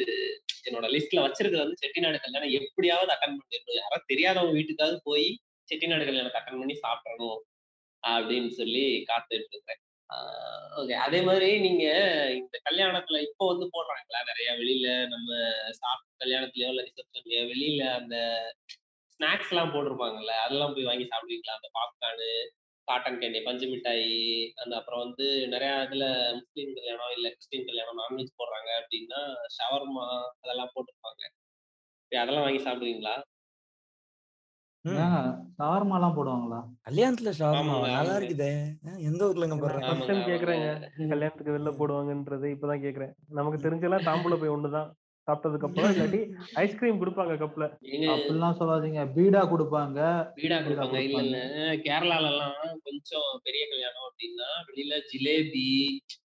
என்னோட 0.69 0.87
லிஸ்ட்ல 0.95 1.23
வச்சிருக்கிறது 1.25 1.65
வந்து 1.67 1.83
செட்டிநாடு 1.83 2.19
கல்யாணம் 2.25 2.55
எப்படியாவது 2.61 3.11
அட்டன் 3.15 3.39
பண்ணிடணும். 3.41 3.81
யாராவது 3.83 4.11
தெரியாதவங்க 4.13 4.57
வீட்டுக்காவது 4.59 4.99
போய் 5.05 5.27
செட்டிநாடுகள் 5.69 6.21
எனக்கு 6.21 6.41
அட்டன் 6.41 6.61
பண்ணி 6.61 6.77
சாப்பிடணும் 6.81 7.41
அப்படின்னு 8.03 8.51
சொல்லி 8.59 8.85
காத்துட்டு 9.11 9.55
இருக்கேன் 9.55 9.81
ஓகே 10.81 10.95
அதே 11.05 11.21
மாதிரி 11.23 11.49
நீங்க 11.59 11.85
இந்த 12.39 12.57
கல்யாணத்துல 12.67 13.21
இப்போ 13.27 13.45
வந்து 13.53 13.67
போடுறாங்களா 13.75 14.21
நிறைய 14.31 14.49
வெளியில 14.61 14.89
நம்ம 15.07 15.29
சாப்பிட்டு 15.81 16.21
கல்யாணத்துலயோ 16.23 16.71
இல்ல 16.73 16.85
ரிசப்ஷன்லயோ 16.89 17.43
வெளியில 17.53 17.83
அந்த 17.95 18.17
ஸ்நாக்ஸ் 19.21 19.51
எல்லாம் 19.53 19.73
போட்டிருப்பாங்கல்ல 19.73 20.33
அதெல்லாம் 20.45 20.75
போய் 20.75 20.89
வாங்கி 20.91 21.05
சாப்பிடுவீங்களா? 21.05 21.57
அந்த 21.59 21.69
பாப்கார்னு 21.77 22.29
காட்டன் 22.89 23.21
கேண்டி 23.21 23.41
பஞ்சு 23.43 23.67
மிட்டாய் 23.69 24.09
அந்த 24.63 24.73
அப்புறம் 24.77 25.03
வந்து 25.05 25.27
நிறைய 25.47 25.75
இதுல 25.87 26.07
முஸ்லீம் 26.39 26.75
கல்யாணம் 26.79 27.13
இல்ல 27.17 27.27
கிறிஸ்டின் 27.31 27.69
கல்யாணம் 27.69 28.01
நான்வெஜ் 28.01 28.39
போடுறாங்க 28.41 28.71
அப்படின்னா 28.81 29.21
ஷவர்மா 29.57 30.07
அதெல்லாம் 30.43 30.73
போட்டிருப்பாங்க. 30.75 31.23
சரி, 32.13 32.21
அதெல்லாம் 32.23 32.47
வாங்கி 32.47 32.63
சாப்பிடுவீங்களா? 32.67 33.15
ம். 34.85 34.97
ஏங்க 34.97 35.19
ஷவர்மா 35.59 35.95
எல்லாம் 35.95 36.17
போடுவாங்களா? 36.17 36.59
கல்யாணத்துல 36.85 37.31
நல்லா. 37.39 38.17
இருக்குதே. 38.17 38.49
எந்த 39.03 39.23
ஊர்லங்க 39.25 39.57
போடுறாங்க? 39.59 40.25
கேக்குறேங்க. 40.27 40.67
கல்யாணத்துக்கு 41.09 41.55
வெளில 41.55 41.71
போடுவாங்கன்றது 41.79 42.49
இப்பதான் 42.55 42.83
கேக்குறேன். 42.83 43.13
நமக்கு 43.31 43.59
தெரிஞ்செல்லாம் 43.65 44.07
தாம்பூல 44.07 44.37
போய் 44.37 44.55
ஒண்ணுதான் 44.57 44.91
சாப்பிட்டதுக்கு 45.29 45.67
அப்புறம் 45.67 45.93
இல்லாட்டி 45.93 46.21
ஐஸ்கிரீம் 46.55 47.01
கொடுப்பாங்க 47.01 47.35
கப்ல 47.37 47.67
அப்படிலாம் 48.09 48.59
சொல்லாதீங்க. 48.59 49.03
பீடா 49.15 49.43
கொடுப்பாங்க. 49.45 49.99
வீடா 50.35 50.59
கொடுப்பாங்க. 50.59 50.99
இல்ல 50.99 51.23
இல்ல 51.23 51.39
கொடுப்பாங்க. 51.39 51.81
கேரளால 51.87 52.31
எல்லாம் 52.31 52.57
கொஞ்சம் 52.83 53.41
பெரிய 53.43 53.69
கல்யாணம் 53.69 54.07
அப்படின்னா 54.09 54.49
வெளியில 54.69 55.01
ஜிலேபி 55.13 55.67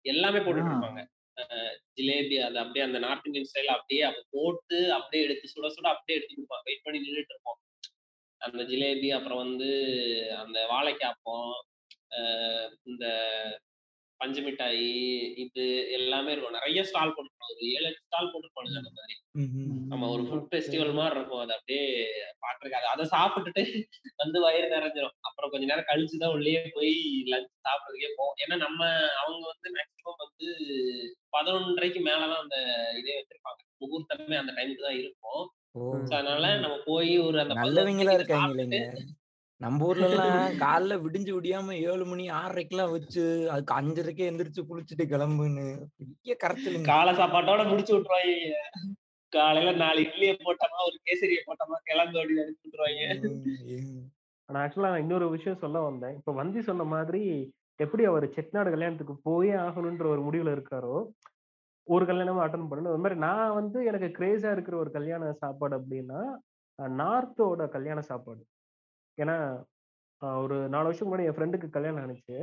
எல்லாமே 0.05 0.39
போட்டுட்டு. 0.39 0.73
இருப்பாங்க. 0.73 1.01
அஹ் 1.37 1.75
ஜிலேபி 1.95 2.37
அது 2.39 2.59
அப்படியே 2.59 2.85
அந்த 2.85 2.99
நார்த் 2.99 3.25
இந்தியன் 3.25 3.49
ஸ்டைல் 3.49 3.75
அப்படியே 3.75 4.01
அப்ப 4.01 4.23
போட்டு 4.29 4.93
அப்படியே 4.93 5.23
எடுத்து 5.23 5.47
சுட 5.53 5.67
சுட 5.67 5.87
அப்படியே 5.87 6.17
எடுத்து 6.17 6.35
கொடுப்பாங்க. 6.35 6.63
வெயிட் 6.63 6.83
பண்ணி 6.83 6.99
நின்றுட்டு 6.99 7.33
இருப்போம். 7.33 7.59
அந்த 8.41 8.61
ஜிலேபி 8.63 9.09
அப்புறம் 9.17 9.41
வந்து 9.45 9.69
அந்த 10.43 10.59
வாழைக்காப்பம் 10.73 11.51
இந்த 12.89 13.05
பஞ்சு 14.21 14.41
மிட்டாய் 14.45 14.87
இது 15.43 15.65
எல்லாமே 15.97 16.31
இருக்கும். 16.31 16.55
நிறைய 16.57 16.79
ஸ்டால் 16.87 17.13
போட்டுருப்பாங்க. 17.15 17.53
ஒரு 17.55 17.67
ஏழு 17.75 17.85
எட்டு 17.89 18.05
ஸ்டால் 18.07 18.29
போட்டுருப்பானுங்க 18.31 18.79
அந்த 18.81 18.91
மாதிரி. 18.97 19.15
நம்ம 19.91 20.09
ஒரு 20.15 20.23
ஃபுட். 20.27 20.47
ஃபெஸ்டிவல் 20.51 20.91
மாதிரி 20.97 21.15
இருக்கும். 21.17 21.43
அது 21.43 21.53
அப்படியே 21.57 21.85
பாக்குறதுக்கு 22.43 22.91
அது 22.95 23.03
சாப்பிட்டுட்டு 23.13 23.63
வந்து 24.21 24.39
வயிறு 24.45 24.67
நிறைஞ்சிரும். 24.75 25.15
அப்புறம் 25.27 25.51
கொஞ்ச 25.51 25.65
நேரம் 25.71 25.89
கழிச்சு 25.91 26.21
தான் 26.23 26.35
உள்ளே 26.37 26.55
போய் 26.77 26.91
லஞ்ச் 27.33 27.53
சாப்பிட்றதுக்கே 27.67 28.11
போவோம். 28.17 28.35
ஏன்னா 28.43 28.57
நம்ம 28.65 28.81
அவங்க 29.21 29.45
வந்து 29.53 29.69
மேக்ஸிமம் 29.77 30.21
வந்து 30.25 30.49
பதினொன்றரைக்கு 31.37 32.01
மேலதான் 32.09 32.43
அந்த 32.43 32.57
இதே 33.01 33.15
வச்சிருப்பாங்க. 33.19 33.61
முகூர்த்தமே 33.83 34.37
அந்த 34.41 34.53
டைமுக்கு 34.57 34.87
தான் 34.87 34.99
இருக்கும். 35.03 35.45
ஓ! 35.75 35.81
அதனால 36.09 36.45
நம்ம 36.61 36.75
போய் 36.85 37.11
ஒரு 37.25 37.37
அந்த 37.43 37.55
நல்லவங்களா 37.55 38.11
11 38.11 38.19
இருக்காங்க 38.19 38.47
இல்லைங்க. 38.55 38.79
நம்ம 39.61 39.87
ஊர்ல 39.87 40.05
எல்லாம் 40.09 40.29
காலைல 40.63 40.95
விடிஞ்சு 41.03 41.31
விடியாம 41.35 41.75
ஏழு 41.87 42.03
மணி 42.09 42.25
ஆறரைக்கெல்லாம் 42.37 42.93
வச்சு 42.93 43.23
அதுக்கு 43.53 43.73
அஞ்சரைக்கே 43.79 44.29
எந்திரிச்சு 44.29 44.61
குளிச்சுட்டு 44.69 45.05
கிளம்புன்னு 45.11 45.65
பெரிய 45.99 46.35
கரைச்சலுங்க. 46.43 46.87
காலை 46.91 47.13
சாப்பாட்டோட 47.19 47.63
முடிச்சு 47.69 47.93
விட்டுருவாங்க 47.95 48.59
காலையில 49.33 49.71
நாலு 49.79 49.99
இட்லியை 50.05 50.35
போட்டோமா 50.39 50.79
ஒரு 50.87 50.97
கேசரியை 51.05 51.41
போட்டோமா 51.43 51.77
கிளம்பு 51.89 52.17
அப்படின்னு 52.19 52.45
அனுப்பி 52.45 52.63
விட்டுருவாங்க 52.63 53.03
ஆனா 54.49 54.59
ஆக்சுவலா 54.61 54.91
நான் 54.91 55.03
இன்னொரு 55.03 55.25
விஷயம் 55.33 55.61
சொல்ல 55.61 55.79
வந்தேன். 55.83 56.15
இப்ப 56.19 56.31
வந்தி 56.37 56.61
சொன்ன 56.67 56.85
மாதிரி 56.93 57.21
எப்படி 57.79 58.03
அவர் 58.07 58.25
செட்நாடு 58.35 58.69
கல்யாணத்துக்கு 58.71 59.15
போயே 59.27 59.53
ஆகணுன்ற 59.65 60.05
ஒரு 60.13 60.21
முடிவுல 60.25 60.53
இருக்காரோ 60.55 60.95
ஒரு 61.93 62.03
கல்யாணமா 62.05 62.41
அட்டன் 62.45 62.69
பண்ணணும் 62.69 62.93
அது 62.93 63.03
மாதிரி 63.03 63.17
நான் 63.19 63.55
வந்து 63.59 63.79
எனக்கு 63.89 64.07
கிரேஸா 64.17 64.51
இருக்கிற 64.51 64.75
ஒரு 64.77 64.91
கல்யாண 64.97 65.31
சாப்பாடு 65.41 65.75
அப்படின்னா 65.79 66.19
நார்த்தோட 67.01 67.61
கல்யாண 67.75 67.99
சாப்பாடு. 68.01 68.41
ஏன்னா 69.17 69.35
ஒரு 70.43 70.57
நாலு 70.73 70.87
வருஷம் 70.89 71.09
முன்னாடி 71.09 71.27
என் 71.29 71.37
ஃப்ரெண்டுக்கு 71.37 71.67
கல்யாணம் 71.69 72.03
ஆனிச்சு. 72.03 72.37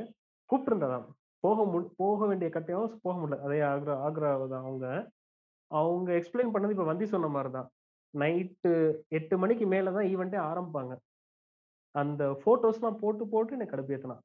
கூப்பிட்டுருந்ததான் 0.50 1.06
போக 1.44 1.64
மு 1.64 1.78
போக 1.96 2.26
வேண்டிய 2.26 2.48
கட்டாயம் 2.50 3.00
போக 3.02 3.14
முடியல. 3.20 3.38
அதே 3.46 3.58
ஆக்ரா 3.72 3.94
ஆக்ரா 4.06 4.30
தான் 4.54 4.64
அவங்க. 4.64 4.86
அவங்க 5.70 6.08
எக்ஸ்பிளைன் 6.18 6.52
பண்ணது 6.54 6.74
இப்போ 6.74 6.86
வந்தி 6.90 7.06
சொன்ன 7.06 7.28
மாதிரி 7.36 7.50
தான் 7.52 7.68
நைட்டு 8.14 8.72
எட்டு 9.18 9.34
மணிக்கு 9.38 9.66
மேலே 9.66 9.90
தான் 9.96 10.08
ஈவெண்ட்டே 10.12 10.40
ஆரம்பிப்பாங்க. 10.50 10.92
அந்த 11.94 12.22
ஃபோட்டோஸ்லாம் 12.42 13.00
போட்டு 13.02 13.24
போட்டு 13.28 13.56
எனக்கு 13.56 13.74
கடுப்பேத்தினான். 13.76 14.22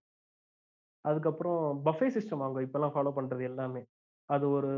அதுக்கப்புறம் 1.05 1.63
பஃபே 1.85 2.07
சிஸ்டம் 2.15 2.43
அவங்க 2.45 2.61
இப்போல்லாம் 2.67 2.93
ஃபாலோ 2.95 3.11
பண்ணுறது 3.17 3.43
எல்லாமே. 3.51 3.81
அது 4.35 4.45
ஒரு 4.57 4.71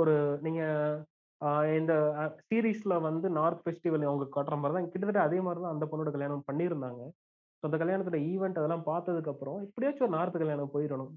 ஒரு 0.00 0.14
நீங்க 0.46 0.62
இந்த 1.78 1.92
சீரீஸ்ல 2.48 2.94
வந்து 3.06 3.26
நார்த் 3.38 3.62
ஃபெஸ்டிவல் 3.64 4.08
அவங்க 4.08 4.26
காட்டுற 4.36 4.56
மாதிரி 4.60 4.76
தான் 4.76 4.90
கிட்டத்தட்ட 4.92 5.22
அதே 5.28 5.38
மாதிரி 5.46 5.60
தான் 5.64 5.74
அந்த 5.74 5.86
பொண்ணோட 5.90 6.10
கல்யாணம் 6.14 6.46
பண்ணியிருந்தாங்க. 6.48 7.02
ஸோ 7.58 7.64
அந்த 7.68 7.78
கல்யாணத்துல 7.82 8.18
ஈவெண்ட் 8.32 8.60
அதெல்லாம் 8.60 8.86
பார்த்ததுக்கு 8.90 9.32
அப்புறம் 9.32 9.58
எப்படியாச்சும் 9.66 10.06
ஒரு 10.06 10.14
நார்த் 10.16 10.40
கல்யாணம் 10.42 10.74
போயிடணும். 10.74 11.12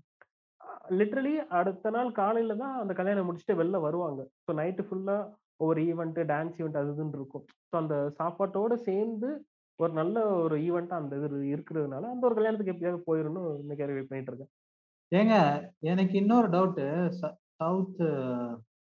லிட்ரலி 1.00 1.34
அடுத்த 1.60 1.90
நாள் 1.96 2.10
காலையில 2.22 2.56
தான் 2.64 2.76
அந்த 2.82 2.94
கல்யாணம் 3.00 3.28
முடிச்சுட்டு 3.28 3.60
வெளில 3.62 3.80
வருவாங்க. 3.88 4.22
ஸோ 4.46 4.54
நைட்டு 4.60 4.86
ஃபுல்லா 4.88 5.18
ஒவ்வொரு 5.64 5.80
ஈவெண்ட் 5.92 6.20
டான்ஸ் 6.32 6.58
ஈவெண்ட் 6.60 6.80
அது 6.82 6.94
இதுன்னு 6.94 7.18
இருக்கும். 7.20 7.46
ஸோ 7.70 7.76
அந்த 7.84 7.96
சாப்பாட்டோட 8.20 8.74
சேர்ந்து 8.90 9.30
ஒரு 9.80 9.94
நல்ல 10.00 10.16
ஒரு 10.46 10.56
ஈவெண்ட்டாக 10.68 11.02
அந்த 11.02 11.16
இது 11.20 11.40
இருக்கிறதுனால 11.56 12.10
அந்த 12.14 12.24
ஒரு 12.30 12.36
கல்யாணத்துக்கு 12.38 12.74
எப்படியாவது 12.74 13.08
போயிடணும் 13.10 13.50
இன்னைக்கு 13.64 13.86
வெயிட் 13.90 14.10
பண்ணிட்டு 14.12 14.32
இருக்கேன் 14.34 14.52
ஏங்க 15.12 15.36
எனக்கு 15.84 16.16
இன்னொரு 16.18 16.48
டவுட்டு. 16.50 16.86
சவுத் 17.60 18.02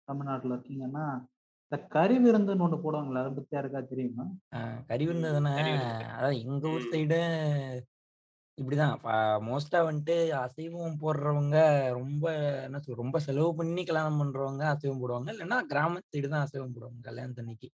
தமிழ்நாட்டுல 0.04 0.54
இருக்கீங்கன்னா 0.56 1.04
இந்த 1.72 1.76
கறி 1.88 2.16
விருந்துன்னு 2.18 2.64
ஒண்ணு 2.66 2.78
போடுவாங்களே 2.82 3.20
அதை 3.20 3.30
பத்தி 3.30 3.56
யாருக்கா 3.56 3.80
தெரியுமா? 3.84 4.24
ஆஹ் 4.56 4.80
கறி 4.88 5.04
விருந்து 5.06 5.30
தானே. 5.32 5.52
கறி 5.58 5.70
விருந்து. 5.72 6.04
அதான் 6.16 6.40
எங்க 6.44 6.64
ஊர் 6.68 6.84
ம். 6.84 6.90
சைடு 6.92 7.18
இப்படிதான். 8.58 8.94
மோஸ்டா 9.46 9.78
வந்துட்டு 9.88 10.14
அசைவம் 10.40 11.00
போடுறவங்க 11.02 11.56
ரொம்ப 11.92 12.24
என்ன 12.66 12.78
சொல்ற 12.78 12.96
ரொம்ப 12.96 13.18
செலவு 13.18 13.50
பண்ணி 13.54 13.82
கல்யாணம் 13.84 14.20
பண்றவங்க 14.20 14.64
அசைவம் 14.74 15.02
போடுவாங்க. 15.02 15.28
இல்லைன்னா 15.34 15.58
கிராமத்து 15.72 16.12
சைடு 16.14 16.28
தான் 16.28 16.44
அசைவம் 16.46 16.74
போடுவாங்க 16.74 17.00
கல்யாணத்தன்னைக்கு 17.08 17.70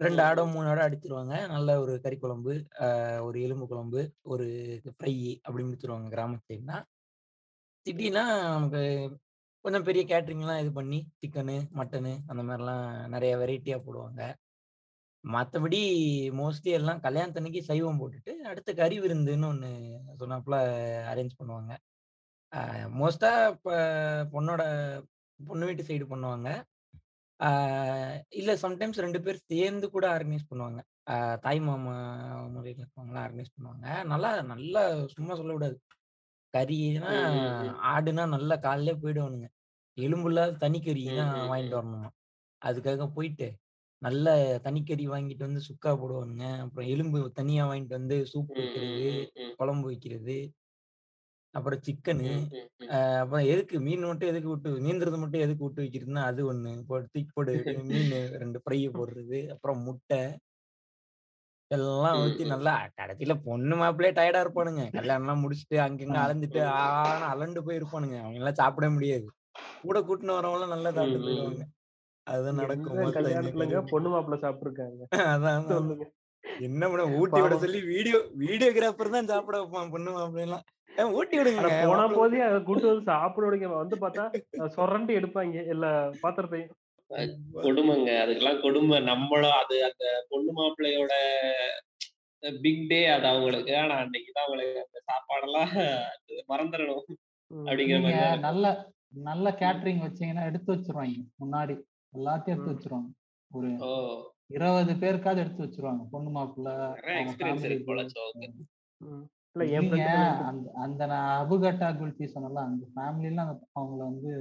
ரெண்டு 0.00 0.20
ஆடோ 0.22 0.42
மூணு 0.46 0.66
ஆடோ 0.68 0.82
அடிச்சிருவாங்க. 0.86 1.34
நல்ல 1.48 1.80
ஒரு 1.80 1.94
கறி 2.00 2.16
குழம்பு 2.16 2.52
ஒரு 3.20 3.38
எலும்பு 3.40 3.66
குழம்பு 3.66 4.00
ஒரு 4.24 4.46
ஃப்ரை 4.90 5.14
அப்படி 5.42 5.64
முடிச்சிருவாங்க 5.64 6.08
கிராமத்து 6.14 6.48
சைடுனா. 6.50 6.78
சிட்டினா 7.88 8.22
நமக்கு 8.54 8.80
கொஞ்சம் 9.64 9.84
பெரிய 9.86 10.02
கேட்ரிங்லாம் 10.10 10.58
இது 10.62 10.70
பண்ணி 10.78 10.98
சிக்கனு 11.20 11.54
மட்டனு 11.78 12.12
அந்த 12.30 12.42
மாதிரிலாம் 12.48 12.82
நிறைய 13.14 13.32
வெரைட்டியாக 13.42 13.80
போடுவாங்க. 13.86 14.22
மற்றபடி 15.24 15.80
மோஸ்ட்லி 16.40 16.72
எல்லாம் 16.78 17.00
கல்யாணத்தன்னைக்கு 17.06 17.60
சைவம் 17.70 18.00
போட்டுட்டு 18.00 18.32
அடுத்த 18.50 18.70
கறி 18.80 18.96
விருந்துன்னு 19.04 19.48
ஒன்று 19.52 19.70
சொன்னாப்புல 20.20 20.58
அரேஞ்ச் 21.12 21.38
பண்ணுவாங்க. 21.40 21.72
மோஸ்டா 23.00 23.30
இப்போ 23.54 23.74
பொண்ணோட 24.34 24.62
பொண்ணு 25.40 25.68
வீட்டு 25.70 25.88
சைடு 25.90 26.06
பண்ணுவாங்க. 26.12 26.48
இல்லை 28.40 28.54
சம்டைம்ஸ் 28.64 29.04
ரெண்டு 29.06 29.20
பேர் 29.26 29.44
சேர்ந்து 29.52 29.88
கூட 29.96 30.06
ஆர்கனைஸ் 30.16 30.48
பண்ணுவாங்க. 30.52 30.80
தாய் 31.46 31.60
மாமா 31.68 31.96
முறையில் 32.56 32.82
இருக்கவங்களாம் 32.82 33.24
ஆர்கனைஸ் 33.26 33.54
பண்ணுவாங்க. 33.56 33.86
நல்லா 34.12 34.30
நல்லா 34.52 34.82
சும்மா 35.16 35.34
சொல்லக்கூடாது 35.40 35.78
கறினா. 36.54 37.10
ஆடுனா 37.90 38.24
நல்லா 38.26 38.56
காலையிலே 38.58 38.94
போயிடுவானுங்க 39.00 39.48
எலும்பு 39.98 40.28
இல்லாத 40.28 40.58
தனிக்கறி 40.58 41.02
ம், 41.04 41.16
தான் 41.16 41.32
ம், 41.34 41.48
வாங்கிட்டு. 41.50 41.78
வரணுமா 41.78 42.10
அதுக்காக 42.62 43.06
போயிட்டு 43.14 43.48
நல்ல 44.02 44.28
தனிக்கறி 44.62 45.04
வாங்கிட்டு 45.08 45.46
வந்து 45.46 45.60
சுக்கா 45.60 45.90
போடுவானுங்க 45.94 46.44
அப்புறம் 46.60 46.88
எலும்பு 46.88 47.18
தனியா 47.34 47.62
வாங்கிட்டு 47.66 47.98
வந்து 47.98 48.16
சூப் 48.24 48.52
வைக்கிறது. 48.56 49.06
குழம்பு 49.56 49.86
வைக்கிறது 49.86 50.36
அப்புறம் 51.54 51.80
சிக்கனு. 51.80 52.28
அப்புறம் 53.20 53.44
எதுக்கு 53.46 53.76
மீன் 53.80 54.06
மட்டும் 54.06 54.28
எதுக்கு 54.28 54.48
விட்டு 54.48 54.70
நீந்துறது 54.80 55.18
மட்டும் 55.18 55.40
எதுக்கு 55.40 55.64
விட்டு 55.64 55.82
வைக்கிறதுன்னா 55.82 56.24
அது 56.24 56.40
ஒண்ணு 56.46 56.72
தூக்கி 56.88 57.30
போடு 57.30 57.54
மீன் 57.88 58.12
ரெண்டு 58.36 58.60
ஃப்ரையை 58.62 58.90
போடுறது 58.92 59.40
அப்புறம் 59.50 59.80
முட்டை 59.82 60.20
எல்லாம் 61.70 62.18
ஊத்தி. 62.20 62.44
நல்லா 62.52 62.74
கடைசியில 62.98 63.34
பொண்ணு 63.46 63.74
மாப்பிள்ளையே 63.76 64.12
டயர்டா 64.18 64.40
இருப்பானுங்க. 64.44 64.84
கல்யாணம் 64.94 65.24
எல்லாம் 65.24 65.42
முடிச்சுட்டு 65.42 65.76
அங்கங்க 65.84 66.14
ம். 66.14 66.70
ஆன 66.76 67.26
அலண்டு 67.32 67.64
போய் 67.66 67.78
இருப்பானுங்க 67.80 68.16
அவங்க 68.20 68.40
எல்லாம் 68.40 68.60
சாப்பிட 68.60 68.88
முடியாது. 68.94 69.26
கூட 69.82 69.98
கூட்டின்னு 70.06 70.38
வரவங்க 70.38 70.68
நல்லா 70.74 70.90
சாப்பிட்டு. 70.96 71.24
போயிடுவாங்க 71.26 71.64
அதுதான் 72.26 72.58
நடக்கும் 72.60 73.90
பொண்ணு 73.92 74.08
மாப்பிள்ள 74.14 74.38
சாப்பிட்டுருக்காங்க? 74.42 75.02
அதான். 75.34 75.68
சொல்லுங்க. 75.70 76.06
என்ன 76.62 76.82
பண்ண 76.88 77.04
ஊட்டி 77.18 77.40
விட. 77.42 77.54
சொல்லி 77.62 77.80
வீடியோ 77.90 78.18
வீடியோகிராஃபர் 78.42 79.14
தான் 79.14 79.30
சாப்பிட 79.30 79.56
வைப்பான் 79.60 79.92
பொண்ணு 79.94 80.10
மாப்பிள்ளை 80.12 80.44
எல்லாம் 80.46 81.14
ஊட்டி 81.14 81.36
விடுங்க 81.38 81.60
போனா 81.62 81.70
மாப்பிள்ளை 81.94 82.18
போதே 82.18 82.40
அதை 82.46 82.58
கூட்டு 82.62 82.86
வந்து 82.90 83.08
சாப்பிட 83.10 83.44
விடுங்க 83.46 83.68
வந்து 83.74 83.96
பார்த்தா 84.02 84.24
சொரண்டி 84.76 85.12
எடுப்பாங்க 85.18 85.64
எல்லா 85.74 85.90
பாத்திரத்தையும். 86.24 86.72
கொடுமைங்க. 87.64 88.10
அதுக்கெல்லாம் 88.22 88.60
கொடுமை. 88.60 88.98
நம்மளும் 89.02 89.52
அது 89.52 89.76
அந்த 89.84 90.04
பொண்ணு 90.28 90.52
மாப்பிள்ளையோட 90.52 91.14
பிக் 92.60 92.84
டே 92.88 93.00
அது 93.06 93.26
அவங்களுக்கு. 93.26 93.72
ஆனா 93.76 93.94
அன்னைக்கு 93.94 94.30
தான் 94.32 94.44
அவங்களுக்கு 94.44 94.84
அந்த 94.84 94.98
சாப்பாடெல்லாம் 95.08 95.72
மறந்துடணும். 96.52 97.06
அப்படிங்கிற 97.50 97.98
மாதிரி. 98.00 98.40
நல்ல 98.40 98.66
நல்ல 99.26 99.50
கேட்டரிங் 99.60 100.04
வச்சீங்கன்னா 100.04 100.44
எடுத்து 100.46 100.70
வச்சிருவாங்க. 100.74 101.18
முன்னாடி 101.42 101.74
எல்லாத்தையும் 102.12 102.54
எடுத்து. 102.54 102.72
வச்சிருவாங்க. 102.72 103.10
ஒரு 103.50 103.68
இருபது 104.48 104.92
பேருக்காவது 104.94 105.40
எடுத்து 105.40 105.64
வச்சிருவாங்க. 105.64 106.02
பொண்ணு 106.10 106.30
மாப்பிள்ள 106.30 106.70
அந்த 110.48 110.70
அந்த 110.76 111.02
நான் 111.06 111.30
அபுகட்டா 111.40 111.88
குல்ஃபி 111.90 112.26
சொன்னல 112.34 112.62
அந்த 112.68 112.84
ஃபேமிலிலாம் 112.92 113.50
அவங்கள 113.74 114.00
வந்து 114.10 114.32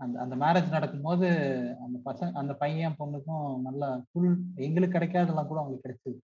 அந்த 0.00 0.16
அந்த 0.20 0.34
மேரேஜ் 0.36 0.74
நடக்கும்போது 0.76 1.26
அந்த 1.84 1.96
பசங்க 2.06 2.38
அந்த 2.40 2.52
பையன் 2.54 2.98
பொண்ணுக்கும் 3.00 3.48
நல்லா 3.66 3.88
ஃபுல் 4.06 4.32
எங்களுக்கு 4.58 4.96
கிடைக்காதெல்லாம் 4.96 5.50
கூட 5.50 5.60
அவங்களுக்கு 5.60 5.86
கிடைச்சது. 5.86 6.18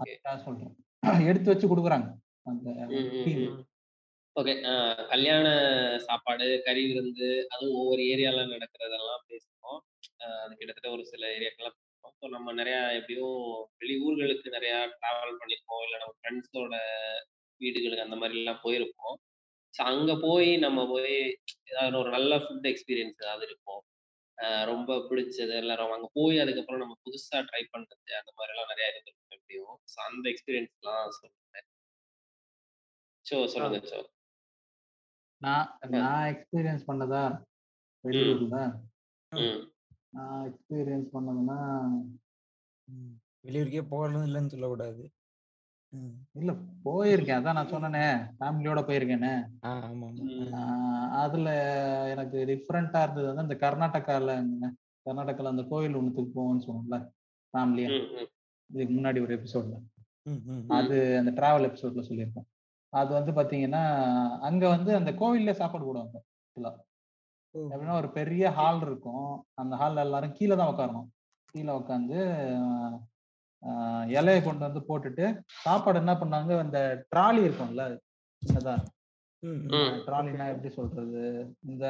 அதுக்காக 0.00 0.36
சொல்றேன். 0.46 0.74
எடுத்து 1.30 1.52
வச்சு 1.52 1.66
கொடுக்குறாங்க. 1.68 2.08
அந்த 2.46 2.68
ஓகே 4.36 4.52
கல்யாண 5.12 5.46
சாப்பாடு 5.98 6.46
கறி 6.66 6.82
விருந்து 6.88 7.28
அதுவும் 7.50 7.78
ஒவ்வொரு 7.80 8.02
ஏரியால 8.12 8.44
நடக்கிறதெல்லாம் 8.52 9.24
பேசுவோம் 9.30 9.80
அது 10.42 10.52
கிட்டத்தட்ட 10.54 10.90
ஒரு 10.90 11.04
சில 11.04 11.22
ஏரியாக்கெல்லாம் 11.36 11.76
பேசுவோம் 11.78 12.14
ஸோ 12.20 12.28
நம்ம 12.28 12.52
நிறைய 12.52 12.76
எப்படியும் 12.98 13.40
வெளியூர்களுக்கு 13.80 14.54
நிறைய 14.56 14.74
டிராவல் 14.94 15.40
பண்ணியிருப்போம் 15.40 15.82
இல்லை 15.84 15.98
நம்ம 15.98 16.14
ஃப்ரெண்ட்ஸோட 16.18 16.74
வீடுகளுக்கு 17.60 18.06
அந்த 18.06 18.16
மாதிரி 18.16 18.38
எல்லாம் 18.38 18.62
போயிருப்போம். 18.62 19.16
ஸோ 19.74 19.80
அங்க 19.82 20.12
போய் 20.16 20.50
நம்ம 20.56 20.80
போய் 20.86 21.16
ஏதாவது 21.70 21.96
ஒரு 21.98 22.10
நல்ல 22.10 22.32
ஃபுட் 22.36 22.68
எக்ஸ்பீரியன்ஸ் 22.72 23.22
ஏதாவது 23.24 23.44
இருக்கும். 23.48 23.82
ரொம்ப 24.64 24.90
பிடிச்சது 25.08 25.54
எல்லாரும் 25.62 25.94
அங்க 25.96 26.08
போய் 26.12 26.36
அதுக்கப்புறம் 26.38 26.82
நம்ம 26.82 26.94
புதுசா 27.06 27.38
ட்ரை 27.48 27.62
பண்றது 27.72 28.12
அந்த 28.20 28.30
மாதிரி 28.36 28.52
எல்லாம் 28.54 28.70
நிறைய 28.72 28.86
இருந்திருக்கும் 28.92 29.36
எப்படியும். 29.36 29.76
ஸோ 29.92 29.98
அந்த 30.08 30.24
எக்ஸ்பீரியன்ஸ்லாம் 30.32 31.10
சொல்லுங்க. 31.18 31.62
சோ 33.26 33.36
சொல்லுங்க 33.46 33.80
சோ. 33.92 33.98
நான் 35.42 35.68
நான் 35.96 36.24
எக்ஸ்பீரியன்ஸ் 36.32 36.88
பண்ணதா 36.88 37.22
வெளியூர்ல? 38.04 38.56
நான் 40.12 40.40
எக்ஸ்பீரியன்ஸ் 40.48 41.08
பண்ணதுன்னா. 41.14 41.58
வெளியூருக்கே 43.44 43.82
போகணும் 43.92 44.26
இல்லைன்னு 44.28 44.52
சொல்லக்கூடாது. 44.54 45.02
இல்ல 46.38 46.50
போயிருக்கேன். 46.84 47.38
அதான் 47.38 47.56
நான் 47.58 47.72
சொன்னேனே. 47.72 48.02
ஃபேமிலியோட 48.38 48.80
போயிருக்கேனே. 48.88 49.32
அதுல 51.22 51.48
எனக்கு 52.12 52.38
டிஃப்ரெண்டா 52.50 53.00
இருந்தது. 53.04 53.26
வந்து 53.30 53.46
இந்த 53.46 53.56
கர்நாடகால 53.64 54.36
கர்நாடகால 55.06 55.52
அந்த 55.54 55.64
கோயில் 55.72 55.98
ஒண்ணுத்துக்கு 55.98 56.32
போவோம்னு 56.36 56.66
சொன்னோம்ல 56.66 56.98
ஃபேமிலியா. 57.54 57.88
இதுக்கு 58.70 58.92
முன்னாடி 58.96 59.20
ஒரு 59.26 59.32
எபிசோட்ல 59.38 59.76
அது 60.78 60.96
அந்த 61.20 61.30
டிராவல் 61.38 61.66
எபிசோட்ல 61.68 62.02
சொல்லியிருக்கேன் 62.08 62.48
அது 62.92 63.10
வந்து 63.16 63.32
பாத்தீங்கன்னா 63.32 63.82
அங்க 64.48 64.64
வந்து 64.68 64.90
அந்த 64.98 65.10
கோவில்ல 65.20 65.52
சாப்பாடு 65.60 65.86
போடுவாங்க. 65.86 66.16
எப்படின்னா 67.54 67.96
ஒரு 68.00 68.08
பெரிய 68.18 68.50
ஹால் 68.50 68.82
இருக்கும். 68.86 69.30
அந்த 69.54 69.74
ஹால்ல 69.76 70.04
எல்லாரும் 70.06 70.36
கீழே 70.38 70.54
தான் 70.56 70.70
உட்காரணும் 70.72 71.08
கீழே 71.54 71.72
உட்காந்து 71.72 72.18
இலையை 74.12 74.42
கொண்டு 74.42 74.58
வந்து 74.58 74.80
போட்டுட்டு 74.80 75.24
சாப்பாடு 75.56 75.98
என்ன 75.98 76.12
பண்ணாங்க? 76.14 76.58
அந்த 76.58 76.78
ட்ராலி 77.10 77.42
இருக்கும்ல 77.42 77.84
சின்னதா. 78.42 78.74
ட்ராலினா 80.06 80.46
எப்படி 80.48 80.70
சொல்றது? 80.74 81.22
இந்த 81.62 81.86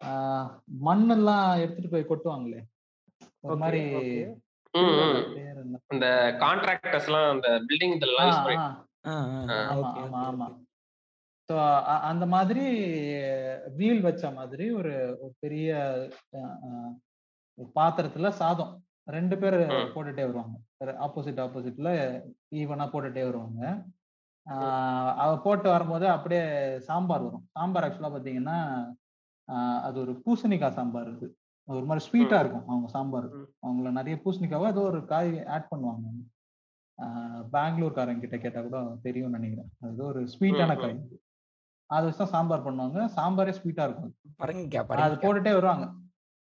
ஆஹ், 0.00 0.46
மண்ணெல்லாம் 0.84 1.60
எடுத்துட்டு 1.60 1.88
போய் 1.88 2.10
கொட்டுவாங்களே. 2.10 2.60
ஒரு 3.40 3.56
மாதிரி? 3.56 3.80
இந்த 5.90 6.06
கான்ட்ராக்டர்ஸ் 6.40 7.06
எல்லாம் 7.06 7.30
அந்த 7.30 7.48
பில்டிங் 7.68 7.94
இதெல்லாம். 7.94 8.30
ஆமா. 10.24 10.48
ஸோ 11.48 11.54
மாதிரி 12.26 12.64
வீல் 13.76 14.00
வச்ச 14.00 14.30
மாதிரி 14.30 14.66
ஒரு 14.70 14.92
பெரிய 15.38 15.70
பாத்திரத்துல 17.74 18.28
சாதம். 18.34 18.72
ரெண்டு 19.08 19.38
பேர் 19.38 19.56
ம். 19.66 19.90
போட்டுட்டே 19.94 20.22
வருவாங்க. 20.22 20.54
ஆப்போசிட் 21.06 21.40
ஆப்போசிட்ல 21.44 21.90
ஈவனா 22.54 22.86
போட்டுட்டே 22.88 23.22
வருவாங்க. 23.24 23.62
அவ 25.16 25.30
போட்டு 25.42 25.68
வரும்போது 25.70 26.08
அப்படியே 26.08 26.44
சாம்பார் 26.80 27.22
வரும். 27.22 27.46
சாம்பார் 27.50 27.84
ஆக்சுவலா 27.84 28.10
பாத்தீங்கன்னா 28.12 28.56
அது 29.80 30.00
ஒரு 30.00 30.12
பூசணிக்காய் 30.24 30.70
சாம்பார் 30.70 31.06
இருக்கு 31.06 31.28
ஒரு 31.68 31.84
மாதிரி 31.84 32.04
ஸ்வீட்டா 32.06 32.36
ம். 32.36 32.40
இருக்கும் 32.40 32.68
அவங்க 32.68 32.88
சாம்பார். 32.88 33.28
ம். 33.32 33.48
அவங்கள 33.62 33.90
நிறைய 33.90 34.20
பூசணிக்காவோ 34.24 34.66
ஏதோ 34.66 34.80
ஒரு 34.82 35.04
காய் 35.04 35.44
ஆட் 35.46 35.68
பண்ணுவாங்க. 35.70 36.06
ஆஹ் 36.98 37.42
பெங்களூர்காரங்க 37.52 38.18
கிட்ட 38.18 38.36
கேட்டா 38.36 38.60
கூட 38.62 38.78
தெரியும்னு 39.02 39.38
நினைக்கிறேன். 39.38 39.70
அது 39.80 40.04
ஒரு 40.04 40.20
ஸ்வீட்டான 40.34 40.72
காய். 40.80 40.96
அது. 40.96 41.20
அதை 41.90 42.04
வச்சு 42.04 42.18
தான் 42.18 42.34
சாம்பார் 42.34 42.66
பண்ணுவாங்க. 42.66 42.98
சாம்பாரே 43.16 43.54
ஸ்வீட்டா 43.58 43.84
இருக்கும். 43.88 44.12
பரங்கிக்காய் 44.38 44.78
அது 44.78 44.90
பரங்கிக்காய் 44.90 45.24
போட்டுட்டே 45.24 45.52
வருவாங்க. 45.52 45.86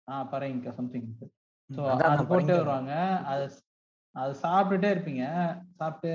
ஆஹ் 0.08 0.28
பரங்கிக்காய் 0.34 0.78
சம்திங் 0.80 1.08
ஸோ 1.76 1.82
அது 2.12 2.24
போட்டே 2.32 2.54
வருவாங்க. 2.60 2.94
அது 3.32 3.46
அது 4.16 4.34
சாப்பிட்டுட்டே 4.46 4.90
இருப்பீங்க. 4.94 5.26
சாப்பிட்டு 5.80 6.12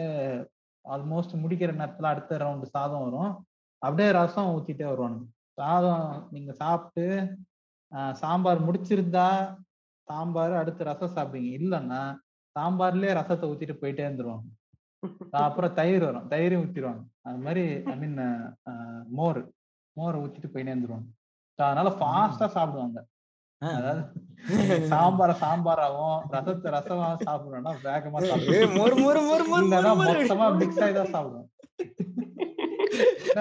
ஆல்மோஸ்ட் 0.85 1.35
முடிக்கிற 1.43 1.71
நேரத்துல 1.79 2.11
அடுத்த 2.13 2.39
ரவுண்டு 2.43 2.67
சாதம் 2.75 3.05
வரும். 3.07 3.33
அப்படியே 3.83 4.09
ரசம் 4.19 4.53
ஊத்திட்டே 4.55 4.87
வருவானுங்க. 4.91 5.27
சாதம் 5.61 6.05
நீங்க 6.35 6.53
சாப்பிட்டு 6.63 7.07
சாம்பார் 8.21 8.67
முடிச்சிருந்தா 8.67 9.29
சாம்பார் 10.09 10.55
அடுத்து 10.61 10.89
ரசம் 10.91 11.15
சாப்பிடுவீங்க. 11.17 11.53
இல்லைன்னா 11.61 12.03
சாம்பார்லயே 12.57 13.13
ரசத்தை 13.19 13.49
ஊத்திட்டு 13.51 13.81
போயிட்டே 13.81 14.05
இருந்துருவாங்க. 14.07 14.47
அப்புறம் 15.43 15.77
தயிர் 15.81 16.07
வரும். 16.09 16.29
தயிரையும் 16.33 16.63
ஊத்திடுவாங்க 16.65 17.03
அது 17.29 17.39
மாதிரி 17.47 17.65
ஐ 17.93 17.97
மீன் 18.03 18.17
மோர். 19.19 19.41
மோரை 19.97 20.17
ஊத்திட்டு 20.25 20.53
போயிட்டே 20.53 20.73
இருந்துருவாங்க. 20.73 21.09
அதனால 21.59 21.91
ஃபாஸ்டா 21.99 22.47
சாப்பிடுவாங்க. 22.57 22.99
அதாவது 23.63 24.03
சாம்பார 24.91 25.31
சாம்பாராவும் 25.41 26.19
ரசத்தை 26.33 26.69
ரசமாவும் 26.75 27.23
சாப்பிடணும்னா 27.23 27.73
வேகமா 27.85 28.19
ஏய், 28.21 28.31
சாப்பிடுவோம் 28.33 29.71
மொத்தமா 30.11 30.47
மிக்ஸ் 30.59 30.83
ஆகி 30.85 30.95
தான் 30.99 31.15
சாப்பிடுவோம் 31.15 31.49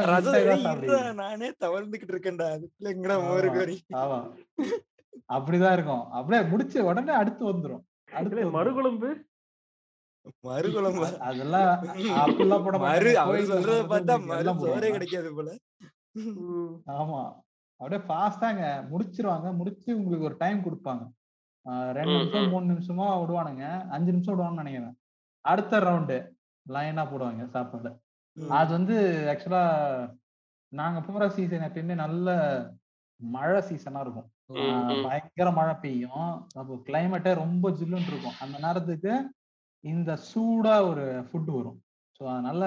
ரசம் 0.09 0.81
நானே 1.19 1.49
தவழ்ந்துகிட்டு 1.61 2.13
இருக்கேன்டா. 2.13 2.47
அதுக்குள்ள 2.55 2.89
எங்கடா 2.93 3.15
ஆமா. 3.17 3.27
மோரு 3.27 3.49
கோரி? 3.53 3.75
ஆமா. 3.95 4.17
அப்படிதான் 5.29 5.75
இருக்கும். 5.77 6.03
அப்படியே 6.17 6.41
முடிச்சு 6.49 6.79
உடனே 6.89 7.13
அடுத்து 7.19 7.43
வந்துரும். 7.45 7.83
அடுத்து. 8.11 8.43
மறுகுழம்பு? 8.55 9.09
மறுகுழம்பு. 10.45 11.07
அதெல்லாம் 11.27 11.69
அப்படிலாம் 12.19 12.65
போட 12.65 12.77
மறு. 12.79 13.11
அவர் 13.17 13.29
கோயில்ல 13.29 13.53
சொல்றத 13.53 13.81
பார்த்தா 13.91 14.15
மறு 14.25 14.53
சோறே. 14.63 14.89
கிடைக்காது 14.95 15.31
போல. 15.37 15.49
ஆமா. 16.97 17.21
அப்படியே 17.79 18.01
ஃபாஸ்டாங்க 18.07 18.63
முடிச்சிருவாங்க. 18.91 19.47
முடிச்சு 19.59 19.89
உங்களுக்கு 19.99 20.27
ஒரு 20.29 20.37
டைம் 20.43 20.59
கொடுப்பாங்க. 20.67 21.03
ரெண்டு 21.97 22.15
நிமிஷம். 22.17 22.51
மூணு 22.53 22.65
நிமிஷமா 22.73 23.05
விடுவானுங்க. 23.21 23.65
அஞ்சு 23.95 24.09
நிமிஷம் 24.15 24.33
விடுவாங்கன்னு 24.33 24.63
நினைக்கிறேன். 24.63 24.95
அடுத்த 25.45 25.79
ரவுண்டு 25.87 26.17
லைனா 26.65 27.03
போடுவாங்க 27.11 27.43
சாப்பாடு. 27.55 27.91
அது 28.59 28.69
வந்து 28.77 28.95
ஆக்சுவலா 29.31 29.63
நாங்க 30.73 30.99
போற 31.01 31.25
சீசன் 31.35 31.67
எப்பயுமே 31.67 31.95
நல்ல 32.05 32.29
மழை 33.19 33.59
சீசனா 33.69 33.99
இருக்கும். 34.05 34.29
பயங்கர 35.05 35.49
மழை 35.59 35.75
பெய்யும். 35.83 36.31
அப்போ 36.59 36.73
கிளைமேட்டே 36.87 37.31
ரொம்ப 37.43 37.69
ஜில்லுன்னு 37.79 38.11
இருக்கும். 38.11 38.39
அந்த 38.43 38.55
நேரத்துக்கு 38.65 39.13
இந்த 39.83 40.11
சூடா 40.29 40.75
ஒரு 40.89 41.05
ஃபுட் 41.27 41.51
வரும். 41.57 41.79
ஸோ 42.17 42.23
அதனால 42.33 42.63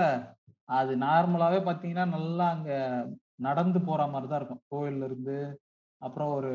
அது 0.79 0.93
நார்மலாவே 1.05 1.61
பாத்தீங்கன்னா 1.69 2.07
நல்லா 2.17 2.47
அங்க 2.55 2.71
நடந்து 3.39 3.79
போற 3.81 4.07
மாதிரி 4.07 4.29
தான் 4.29 4.41
இருக்கும். 4.41 4.63
கோயில்ல 4.73 5.05
இருந்து 5.05 5.37
அப்புறம் 6.01 6.31
ஒரு 6.35 6.51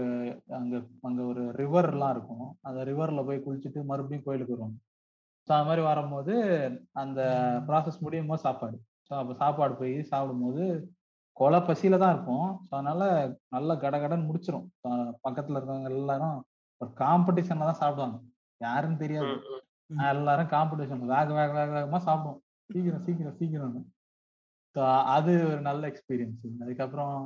அங்க 0.58 0.74
அங்க 1.02 1.22
ஒரு 1.24 1.44
ரிவர் 1.58 1.90
எல்லாம் 1.92 2.14
இருக்கும். 2.16 2.46
அந்த 2.62 2.80
ரிவர்ல 2.84 3.22
போய் 3.26 3.44
குளிச்சுட்டு 3.46 3.80
மறுபடியும் 3.84 4.26
கோயிலுக்கு 4.26 4.56
வருவாங்க. 4.56 4.78
ஸோ 5.48 5.52
அது 5.54 5.68
மாதிரி 5.68 5.82
வரும்போது 5.82 6.34
அந்த 6.94 7.22
ப்ராசஸ் 7.68 8.02
முடியும் 8.02 8.28
போது 8.28 8.42
சாப்பாடு. 8.42 8.78
ஸோ 9.08 9.14
அப்போ 9.14 9.34
சாப்பாடு 9.34 9.74
போய் 9.76 9.96
சாப்பிடும்போது 10.04 10.66
கொலை 11.38 11.60
பசியில 11.62 11.98
தான் 11.98 12.14
இருக்கும் 12.16 12.48
ஸோ 12.68 12.72
அதனால 12.72 13.04
நல்லா 13.50 13.74
கடகடன்னு 13.76 14.30
முடிச்சிரும். 14.30 14.68
அஹ் 14.88 15.12
பக்கத்துல 15.26 15.58
இருக்கவங்க 15.58 15.90
எல்லாரும் 15.96 16.38
ஒரு 16.82 16.92
காம்படிஷன்ல 16.98 17.68
தான் 17.72 17.82
சாப்பிடுவாங்க. 17.82 18.18
யாருன்னு 18.62 18.98
தெரியாது. 18.98 19.34
எல்லாரும் 20.12 20.50
காம்படிஷன் 20.50 21.12
வேக 21.14 21.28
வேக 21.34 21.52
வேக 21.54 21.70
வேகமா 21.78 22.00
சாப்பிடுவோம். 22.08 22.40
சீக்கிரம் 22.70 23.04
சீக்கிரம் 23.08 23.38
சீக்கிரம் 23.40 23.76
ஸோ 24.76 24.82
அது 25.16 25.32
ஒரு 25.50 25.62
நல்ல 25.70 25.84
எக்ஸ்பீரியன்ஸ் 25.92 26.44
அதுக்கப்புறம் 26.64 27.18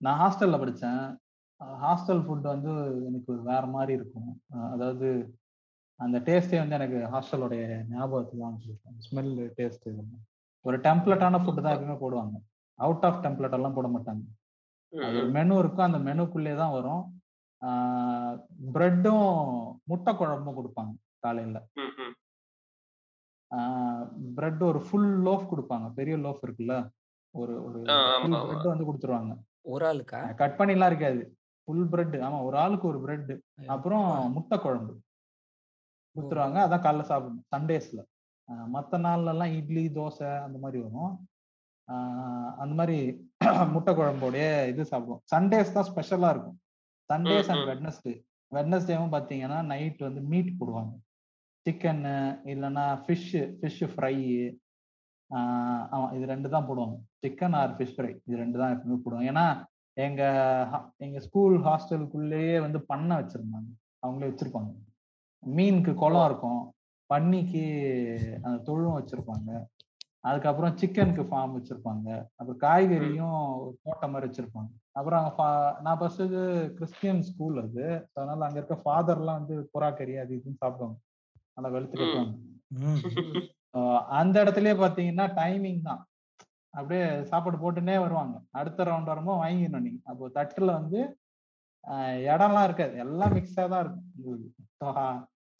நான் 0.00 0.20
ஹாஸ்டல்ல 0.22 0.58
படித்தேன் 0.62 1.02
ஹாஸ்டல் 1.84 2.22
ஃபுட் 2.24 2.52
வந்து 2.54 2.72
எனக்கு 3.08 3.32
வேற 3.50 3.62
மாதிரி 3.76 3.92
இருக்கும். 3.98 4.30
அதாவது 4.74 5.08
அந்த 6.00 6.16
டேஸ்டே 6.26 6.58
வந்து 6.60 6.76
எனக்கு 6.78 6.98
ஹாஸ்டலோடைய 7.14 7.62
ஞாபகத்துக்கு 7.92 8.42
தான் 8.42 8.54
வச்சிருக்கேன் 8.56 8.98
ஸ்மெல் 9.06 9.32
டேஸ்ட் 9.58 9.88
ஒரு 10.64 10.76
டெம்ப்ளெட்டான 10.86 11.40
ஃபுட்டு 11.42 11.64
தான் 11.64 11.74
எப்பவுமே 11.76 11.96
போடுவாங்க. 12.02 12.36
அவுட் 12.78 13.06
ஆஃப் 13.08 13.22
டெம்ப்ளெட் 13.24 13.56
எல்லாம் 13.58 13.76
போட 13.78 13.88
மாட்டாங்க. 13.94 14.24
அது 14.92 15.16
ஒரு 15.22 15.30
மெனு 15.36 15.58
இருக்கும். 15.62 15.88
அந்த 15.88 16.00
மெனுக்குள்ளே 16.08 16.54
தான் 16.62 16.74
வரும். 16.76 17.02
பிரெட்டும் 18.74 19.26
முட்டை 19.90 20.12
குழம்பும் 20.20 20.58
கொடுப்பாங்க 20.58 20.92
காலையில. 21.26 21.58
பிரெட் 24.34 24.62
ஒரு 24.62 24.80
ஃபுல் 24.80 25.22
லோஃப் 25.22 25.46
கொடுப்பாங்க. 25.52 25.92
பெரிய 25.92 26.16
லோஃப் 26.16 26.44
இருக்குல்ல? 26.46 26.74
ஒரு 27.34 27.64
ஒரு. 27.64 27.78
பிரெட் 28.46 28.62
வந்து 28.62 28.92
கொடுத்துருவாங்க. 28.92 29.32
ஒரு 29.60 29.86
ஆளுக்கா? 29.86 30.34
கட் 30.34 30.58
பண்ணிலாம் 30.58 30.86
இருக்காது. 30.86 31.22
ஃபுல் 31.64 31.88
பிரெட் 31.88 32.16
ஆமா 32.16 32.44
ஒரு 32.44 32.58
ஆளுக்கு 32.58 32.88
ஒரு 32.88 33.00
பிரெட் 33.00 33.32
அப்புறம் 33.66 34.32
முட்டை 34.32 34.58
குழம்பு. 34.58 34.92
கொடுத்துருவாங்க. 36.16 36.58
அதான் 36.66 36.84
காலைல 36.86 37.00
சாப்பிடணும். 37.00 37.44
சண்டேஸ்ல 37.56 38.00
ஆஹ் 38.48 38.68
மத்த 38.74 38.98
நாள்ல 38.98 39.28
எல்லாம் 39.28 39.52
இட்லி 39.52 39.88
தோசை 39.88 40.42
அந்த 40.42 40.58
மாதிரி 40.58 40.82
வரும். 40.82 41.28
ஆஹ் 41.88 42.54
அந்த 42.56 42.74
மாதிரி 42.74 42.98
முட்டை 43.72 43.94
குழம்போடைய 43.94 44.68
இது 44.68 44.82
சாப்பிடுவோம். 44.82 45.20
சண்டேஸ் 45.24 45.72
தான் 45.72 45.84
ஸ்பெஷலா 45.84 46.30
இருக்கும். 46.30 46.60
Sundays 47.10 47.50
and. 47.50 47.68
வெட்னஸ்டே 47.68 48.14
வெட்னஸ்டேவும் 48.52 49.14
பாத்தீங்கன்னா 49.16 49.64
நைட் 49.64 49.98
வந்து 49.98 50.20
மீட் 50.20 50.54
போடுவாங்க. 50.60 50.92
சிக்கனு 51.68 52.40
இல்லைன்னா 52.44 53.02
ஃபிஷ்ஷு 53.06 53.54
ஃபிஷ் 53.60 53.90
ஃப்ரை 53.96 54.56
ஆமாம் 55.90 56.12
இது 56.14 56.26
ரெண்டு 56.26 56.48
தான் 56.48 56.68
போடுவாங்க. 56.68 56.98
சிக்கன் 57.26 57.54
ஆர் 57.54 57.76
ஃபிஷ் 57.76 57.90
ஃப்ரை 57.96 58.08
இது 58.08 58.36
ரெண்டு 58.36 58.58
தான் 58.58 58.76
எப்பவுமே 58.76 58.98
போடுவாங்க. 59.04 59.26
ஏன்னா 59.26 59.64
எங்க 59.92 60.22
ஹா- 60.72 60.96
எங்க 60.96 61.20
ஸ்கூல் 61.20 61.58
ஹாஸ்டலுக்குள்ளேயே 61.58 62.60
வந்து 62.60 62.84
பண்ணை 62.84 63.16
வச்சிருந்தாங்க. 63.16 63.86
அவங்களே 64.06 64.34
வச்சிருப்பாங்க. 64.34 64.74
மீனுக்கு 65.46 65.94
குளம் 65.94 66.24
இருக்கும். 66.24 66.72
பன்னிக்கு 67.14 68.40
அந்த 68.42 68.62
தொழும் 68.62 68.98
வச்சிருப்பாங்க. 68.98 69.64
அதுக்கப்புறம் 70.20 70.76
சிக்கனுக்கு 70.76 71.22
ஃபார்ம் 71.22 71.62
வச்சிருப்பாங்க. 71.62 72.26
அப்புறம் 72.36 72.60
காய்கறியும் 72.60 73.60
ஒரு 73.60 73.78
தோட்டம் 73.82 74.10
மாதிரி 74.10 74.32
வச்சிருப்பாங்க. 74.32 74.68
அப்புறம் 74.90 75.24
அங்கே 75.24 75.42
ஃபா- 75.42 75.80
நான் 75.80 76.00
ஃபஸ்ட்டு 76.00 76.70
கிறிஸ்டியன் 76.70 77.22
ஸ்கூல் 77.22 77.62
அது. 77.62 78.08
அதனால 78.12 78.46
அங்க 78.46 78.64
இருக்க 78.64 78.74
ஃபாதர்லாம் 78.74 79.44
வந்து 79.44 79.70
புறாக்கறி 79.74 80.20
அது 80.20 80.36
இதுன்னு 80.36 80.56
சாப்பிடுவாங்க. 80.56 80.98
நல்லா 81.58 81.70
வெளுத்து 81.74 81.96
கட்டுவாங்க 81.96 82.34
ம். 82.80 83.00
ஆஹ் 83.78 84.02
அந்த 84.18 84.36
இடத்துலயே 84.44 84.74
பாத்தீங்கன்னா 84.80 85.26
டைமிங் 85.38 85.80
தான். 85.82 86.02
அப்படியே 86.74 87.02
சாப்பாடு 87.30 87.56
போட்டுனே 87.58 87.96
வருவாங்க. 88.02 88.36
அடுத்த 88.52 88.84
ரவுண்ட் 88.84 89.10
வரும்போது 89.12 89.40
வாங்கிடணும் 89.42 89.86
நீங்க. 89.86 90.00
அப்போ 90.10 90.24
தட்டுல 90.36 90.70
வந்து 90.72 91.00
இடம்லாம் 92.28 92.66
இருக்காது. 92.68 92.94
எல்லாம் 92.98 93.34
மிக்ஸா 93.36 93.64
தான் 93.72 93.82
இருக்கும். 93.84 94.06
உங்களுக்கு 94.16 94.64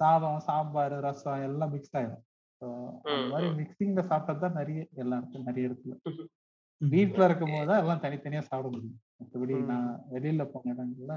சாதம் 0.00 0.42
சாம்பார் 0.46 0.96
ரசம் 1.06 1.44
எல்லாம் 1.46 1.72
மிக்ஸ் 1.72 1.96
ஆயிடும். 1.96 2.24
ஸோ 2.62 2.66
அந்த 3.06 3.24
மாதிரி. 3.32 3.48
மிக்சிங்ல 3.60 4.02
சாப்பிட்டது 4.10 4.42
தான் 4.44 4.58
நிறைய 4.60 4.80
எல்லா 5.02 5.18
இடத்துல 5.20 5.42
நிறைய 5.48 5.68
இடத்துல. 5.70 5.94
ம். 6.10 6.90
வீட்ல 6.90 7.28
இருக்கும் 7.28 7.54
போது 7.54 7.68
தான் 7.70 7.82
எல்லாம் 7.82 8.04
தனித்தனியா 8.04 8.42
சாப்பிட 8.50 8.68
முடியும். 8.74 8.98
மற்றபடி. 9.20 9.54
நான் 9.72 9.88
வெளியில 10.14 10.44
போன 10.52 10.72
இடங்கள்ல 10.74 11.16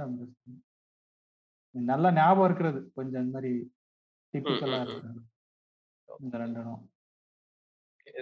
நல்ல 1.76 2.06
ஞாபகம் 2.12 2.48
இருக்கிறது. 2.48 2.80
கொஞ்சம் 2.96 3.24
இந்த 3.24 3.36
மாதிரி 3.38 3.54
டிபிக்கலா. 4.34 4.80
இருக்கிறது 4.86 5.22
இந்த 6.08 6.36
ரெண்டு 6.44 6.60
இடம் 6.62 6.82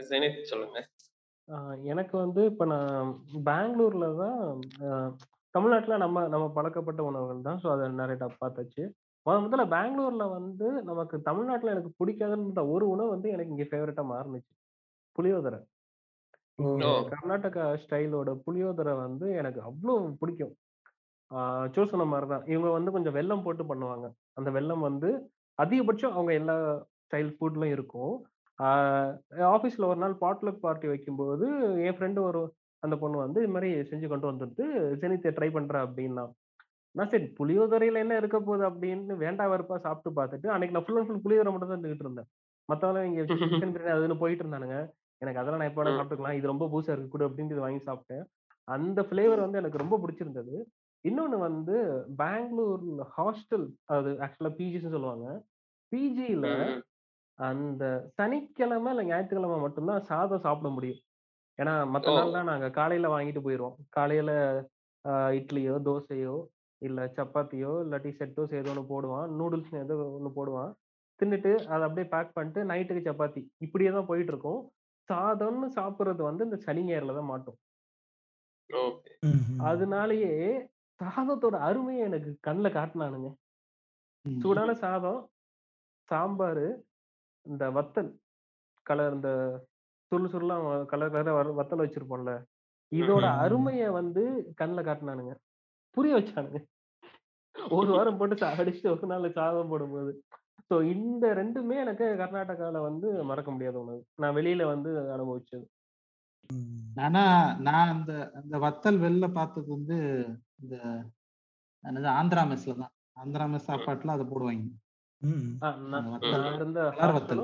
ஜெனித் 0.10 0.50
சொல்லுங்க. 0.50 0.80
எனக்கு 1.92 2.16
வந்து 2.24 2.42
இப்ப 2.52 2.64
நான் 2.72 3.12
பெங்களூர்ல 3.48 4.08
தான் 4.22 4.42
தமிழ்நாட்டுல 5.56 5.96
நம்ம 6.04 6.26
நம்ம 6.34 6.46
பழக்கப்பட்ட 6.58 7.02
உணவுகள் 7.10 7.48
தான். 7.48 7.60
ஸோ 7.64 7.68
அதை 7.76 7.86
நிறைய 8.02 8.28
பார்த்தாச்சு. 8.44 8.84
முத 9.26 9.36
முதல்ல 9.46 9.64
பெங்களூர்ல 9.74 10.26
வந்து 10.36 10.68
நமக்கு 10.90 11.16
தமிழ்நாட்டுல 11.30 11.74
எனக்கு 11.76 11.92
பிடிக்காதுன்ற 12.00 12.62
ஒரு 12.74 12.86
உணவு 12.94 13.10
வந்து 13.16 13.30
எனக்கு 13.36 13.54
இங்க 13.56 13.66
ஃபேவரட்டா 13.72 14.04
மாறுனுச்சு. 14.12 14.54
புளியோதரை. 15.16 15.60
கர்நாடகா 17.12 17.66
ஸ்டைலோட 17.84 18.30
புளியோதரை 18.46 18.94
வந்து 19.06 19.26
எனக்கு 19.42 19.60
அவ்வளோ 19.70 19.96
பிடிக்கும். 20.22 20.54
சோ 21.76 21.82
சொன்ன 21.92 22.08
மாதிரி 22.14 22.28
தான் 22.34 22.46
இவங்க 22.54 22.70
வந்து 22.78 22.94
கொஞ்சம் 22.96 23.16
வெல்லம் 23.18 23.44
போட்டு 23.48 23.64
பண்ணுவாங்க. 23.72 24.08
அந்த 24.40 24.50
வெல்லம் 24.58 24.86
வந்து 24.90 25.10
அதிகபட்சம் 25.60 26.16
அவங்க 26.16 26.32
எல்லா 26.42 26.56
ஸ்டைல் 27.04 27.32
ஃபுட்லயும் 27.36 27.76
இருக்கும். 27.78 28.14
ஆஃபீஸ்ல 29.54 29.86
ஒரு 29.92 30.00
நாள் 30.04 30.16
பாட்லக் 30.24 30.64
பார்ட்டி 30.66 30.88
வைக்கும்போது 30.94 31.46
என் 31.88 31.98
ஃப்ரெண்டு 31.98 32.20
ஒரு 32.30 32.42
அந்த 32.84 32.96
பொண்ணு 33.02 33.18
வந்து 33.26 33.40
இது 33.44 33.54
மாதிரி 33.56 33.70
செஞ்சு 33.92 34.08
கொண்டு 34.12 34.28
வந்துட்டு 34.32 34.66
ஜெனித்தை 35.02 35.32
ட்ரை 35.38 35.50
பண்றேன் 35.58 35.86
அப்படின்னா 35.88 36.26
நான் 36.96 37.12
சரி 37.14 37.26
புளியோதரையில 37.40 38.02
என்ன 38.04 38.14
இருக்க 38.22 38.38
போகுது? 38.40 38.64
அப்படின்னு 38.70 39.16
வேண்டா 39.24 39.46
வெறுப்பா 39.52 39.76
சாப்பிட்டு 39.86 40.12
பார்த்துட்டு 40.20 40.48
அன்னைக்கு 40.54 40.76
நான் 40.76 40.86
ஃபுல் 40.86 41.00
அண்ட் 41.00 41.10
ஃபுல் 41.10 41.24
புளியோதரை 41.26 41.52
மட்டும் 41.54 41.72
தான் 41.72 41.78
இருந்துகிட்டு 41.78 42.06
இருந்தேன். 42.08 42.30
மத்தவங்க 42.70 43.02
இங்க 43.10 43.22
சிக்கன் 43.64 43.74
பிரியாணி 43.76 43.98
அதுன்னு 43.98 44.22
போயிட்டு 44.24 44.44
இருந்தானுங்க. 44.44 44.78
எனக்கு 45.22 45.40
அதெல்லாம் 45.42 45.62
நான் 45.62 45.72
எப்போ. 45.72 45.84
சாப்பிட்டுக்கலாம். 45.90 46.38
இது 46.40 46.52
ரொம்ப 46.54 46.66
பூசா 46.74 46.92
இருக்கு 46.94 47.14
கூட 47.16 47.24
அப்படின்ட்டு 47.28 47.56
இது 47.56 47.66
வாங்கி 47.66 47.82
சாப்பிட்டேன். 47.90 48.24
அந்த 48.68 49.02
ஃப்ளேவர் 49.08 49.46
வந்து 49.46 49.60
எனக்கு 49.62 49.82
ரொம்ப 49.84 49.96
பிடிச்சிருந்தது. 50.04 50.56
இன்னொன்னு 51.06 51.38
வந்து 51.40 51.76
பெங்களூர் 52.18 52.84
ஹாஸ்டல் 53.14 53.66
அது 53.88 54.10
ஆக்சுவலா 54.20 54.52
பிஜின்னு 54.58 54.96
சொல்லுவாங்க. 54.96 55.28
பிஜியில 55.92 56.48
அந்த 57.40 57.84
சனிக்கிழமை 58.18 58.90
இல்ல 58.92 59.04
ஞாயிற்றுக்கிழமை 59.04 59.60
மட்டும்தான் 59.60 60.06
சாதம் 60.06 60.42
சாப்பிட 60.42 60.70
முடியும். 60.70 61.02
ஏன்னா 61.60 61.74
மத்த 61.94 62.10
ஓ. 62.10 62.18
நாள்லாம் 62.18 62.50
நாங்க 62.50 62.68
காலையில 62.72 63.08
வாங்கிட்டு 63.08 63.44
போயிடுவோம் 63.46 63.78
காலையில 63.90 64.32
ஆஹ் 65.06 65.34
இட்லியோ 65.36 65.76
தோசையோ 65.86 66.36
இல்ல 66.82 67.06
சப்பாத்தியோ 67.16 67.72
இல்லாட்டி 67.84 68.12
செட் 68.18 68.36
தோசை 68.38 68.56
ஏதோ 68.56 68.72
ஒன்று 68.72 68.92
போடுவான். 68.92 69.28
நூடுல்ஸ் 69.40 69.74
ஏதோ 69.82 69.96
ஒன்று 70.10 70.32
போடுவான். 70.36 70.72
தின்னுட்டு 71.20 71.52
அதை 71.68 71.82
அப்படியே 71.82 72.08
பேக் 72.08 72.36
பண்ணிட்டு 72.36 72.62
நைட்டுக்கு 72.64 73.08
சப்பாத்தி. 73.08 73.42
இப்படியே 73.58 73.92
தான் 73.92 74.06
போயிட்டு 74.06 74.32
இருக்கும் 74.32 74.62
சாதம்னு 75.10 75.68
சாப்பிடுறது 75.76 76.22
வந்து 76.24 76.46
இந்த 76.46 76.58
சனி 76.58 76.82
ஞாயிறுல 76.84 77.16
தான் 77.16 77.32
மாட்டோம். 77.32 77.58
ஓகே. 78.70 79.14
அதனாலயே 79.64 80.34
சாதத்தோட 81.00 81.56
அருமையை 81.68 82.02
எனக்கு 82.08 82.32
கண்ணில் 82.42 82.76
காட்டினானுங்க. 82.76 83.30
சூடான 84.26 84.72
சாதம் 84.82 85.22
சாம்பார் 86.10 86.66
இந்த 87.46 87.66
வத்தல் 87.78 88.12
கலர் 88.86 89.16
இந்த 89.18 89.30
சுருள் 90.12 90.32
சுருளா 90.34 90.56
கலர் 90.92 91.14
கலரா 91.14 91.34
வர 91.38 91.54
வத்தல் 91.60 91.84
வச்சிருப்போம்ல 91.84 92.34
இதோட. 92.92 93.26
அருமைய 93.44 93.84
வந்து 94.00 94.24
கண்ணில் 94.60 94.88
காட்டினானுங்க. 94.88 95.34
புரிய 95.98 96.14
வச்சானுங்க. 96.18 96.60
ஒரு 97.74 97.90
வாரம் 97.96 98.20
போட்டு 98.20 98.36
அடிச்சுட்டு 98.54 98.94
ஒரு 98.94 99.08
நாள் 99.12 99.28
சாதம் 99.38 99.72
போடும்போது. 99.72 100.12
ஸோ 100.70 100.76
இந்த 100.94 101.26
ரெண்டுமே 101.40 101.76
எனக்கு 101.84 102.06
கர்நாடகால 102.22 102.82
வந்து 102.88 103.10
மறக்க 103.30 103.50
முடியாத 103.52 103.78
உணவு. 103.84 104.02
நான் 104.22 104.38
வெளியில 104.38 104.66
வந்து 104.74 104.92
அனுபவிச்சது. 105.16 105.66
ஆனா 106.96 107.54
நான் 107.54 107.88
அந்த 107.88 108.32
அந்த 108.34 108.58
வத்தல் 108.58 109.02
வெளில 109.02 109.32
பார்த்தது 109.32 109.70
வந்து 109.70 110.26
இந்த 110.62 110.76
என்னது 111.84 112.12
ஆந்திரா 112.12 112.42
மெஸ்ல 112.52 112.78
தான். 112.78 112.92
ஆந்திரா 113.16 113.56
மெஸ் 113.56 113.68
சாப்பாட்டுல 113.68 114.08
அதை 114.08 114.26
போடுவாங்க. 114.26 114.70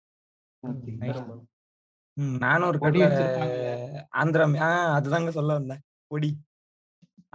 நானும் 2.15 2.69
ஒரு 2.69 2.79
பொடி. 2.79 3.01
ஆந்திரா 3.01 4.47
மீ- 4.53 4.61
ஆ 4.61 5.01
அதுதாங்க 5.01 5.29
சொல்ல 5.29 5.53
வந்தேன். 5.53 5.81
பொடி. 6.07 6.43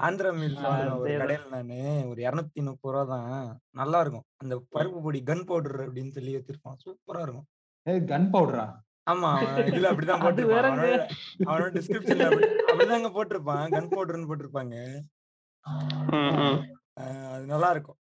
ஆந்திரா 0.01 0.37
மீல் 0.37 0.55
ஒரு. 0.97 1.11
கடையில 1.17 1.47
நானு 1.49 2.03
ஒரு 2.07 2.23
இருநூத்தி 2.23 2.63
முப்பது 2.63 2.97
ரூபா 2.97 3.03
தான். 3.03 3.59
நல்லா 3.71 3.99
இருக்கும். 3.99 4.23
அந்த 4.37 4.63
பருப்பு 4.71 5.01
பொடி 5.01 5.23
கன் 5.25 5.45
பவுடர் 5.45 5.93
அப்படின்னு 5.93 6.11
சொல்லி 6.11 6.35
வச்சிருப்பான். 6.35 6.77
சூப்பரா 6.85 7.21
இருக்கும். 7.21 7.45
ஏய் 7.83 7.99
கன் 7.99 8.29
பவுடரா? 8.33 8.83
ஆமா 9.07 9.31
இதுல 9.69 9.89
அப்படிதான் 9.89 10.21
போட்டிருப்பான். 10.23 10.79
அவனோட 11.47 11.67
டிஸ்கிரிப்ஷன்ல 11.75 12.27
அப்படி 12.29 12.47
அப்படிதாங்க 12.69 13.09
போட்டிருப்பான். 13.17 13.65
கன் 13.75 13.91
பவுடர்னு 13.91 14.29
போட்டிருப்பாங்க. 14.29 14.75
அது 17.33 17.45
நல்லா 17.51 17.69
இருக்கும் 17.73 17.97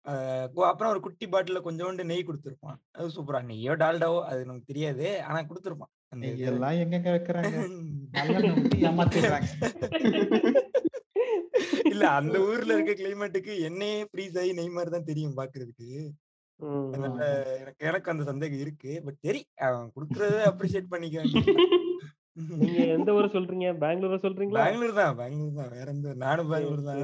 அப்புறம் 0.70 0.90
ஒரு 0.92 1.00
குட்டி 1.06 1.26
பாட்டில 1.26 1.60
கொஞ்சோண்டு 1.66 2.08
நெய் 2.10 2.26
கொடுத்துருப்பான். 2.28 2.78
அது 2.96 3.14
சூப்பரா. 3.16 3.40
நெய்யோ 3.50 3.74
டால்டாவோ 3.82 4.18
அது 4.30 4.40
நமக்கு 4.48 4.70
தெரியாது. 4.72 5.06
ஆனா 5.28 5.38
கொடுத்துருப்பான். 5.50 5.92
எல்லாம் 6.50 6.80
எங்கெங்க 6.82 7.10
வைக்கிறாங்க? 7.14 7.56
இல்ல 11.92 12.04
அந்த 12.18 12.36
ஊர்ல 12.48 12.74
இருக்க 12.76 12.92
கிளைமேட்டுக்கு 13.00 13.52
எண்ணெயே 13.68 13.98
ஃப்ரீஸ் 14.10 14.36
ஆகி 14.40 14.52
நெய் 14.58 14.76
மாதிரி 14.76 14.90
தான் 14.90 15.08
தெரியும் 15.10 15.36
பாக்குறதுக்கு. 15.38 15.88
அதனால. 16.60 17.20
எனக்கு 17.62 17.82
எனக்கு 17.88 18.12
அந்த 18.12 18.24
சந்தேகம் 18.24 18.62
இருக்கு. 18.64 18.92
பட் 19.06 19.18
சரி 19.26 19.40
அவன் 19.66 19.88
குடுக்கறத 19.96 20.36
அப்ரிஷியேட் 20.52 20.92
பண்ணிக்க. 20.92 21.18
நீங்க 22.60 22.78
எந்த 22.94 23.10
ஊர் 23.16 23.34
சொல்றீங்க? 23.34 23.66
பெங்களூர் 23.82 24.24
சொல்றீங்களா? 24.24 24.62
பெங்களூர் 24.62 25.00
தான் 25.00 25.18
பெங்களூர் 25.20 25.58
தான். 25.58 25.72
வேற 25.74 25.86
எந்த? 25.92 26.14
நானும் 26.24 26.50
பெங்களூர் 26.52 26.88
தான். 26.88 27.02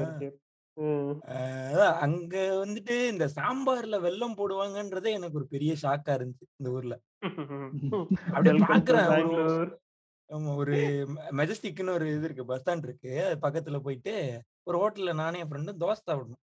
அங்க 2.05 2.33
வந்துட்டு 2.61 2.95
இந்த 3.11 3.25
சாம்பார்ல 3.37 3.97
வெல்லம் 4.05 4.37
போடுவாங்கன்றதே 4.37 5.11
எனக்கு 5.17 5.39
ஒரு 5.41 5.47
பெரிய 5.47 5.71
ஷாக்கா 5.83 6.15
இருந்துச்சு 6.17 6.47
இந்த 6.59 6.69
ஊர்ல. 6.71 6.95
அப்படியே 8.35 8.53
to 8.55 8.65
பாக்குறேன் 8.65 9.05
ஒரு 9.05 9.15
பெங்களூர். 9.15 9.71
ஆமா 10.29 10.51
ஒரு 10.61 10.75
மெஜஸ்டிக்னு 11.39 11.95
ஒரு 11.97 12.05
இது 12.11 12.25
இருக்கு 12.27 12.45
பஸ் 12.45 12.61
ஸ்டாண்ட் 12.61 12.87
இருக்கு. 12.89 13.13
அது 13.25 13.37
பக்கத்துல 13.45 13.79
போயிட்டு 13.85 14.13
ஒரு 14.69 14.77
ஹோட்டல்ல 14.81 15.13
நானே 15.21 15.41
என் 15.43 15.49
ஃப்ரெண்டும் 15.49 15.81
தோசை 15.81 16.01
சாப்பிடணும். 16.01 16.41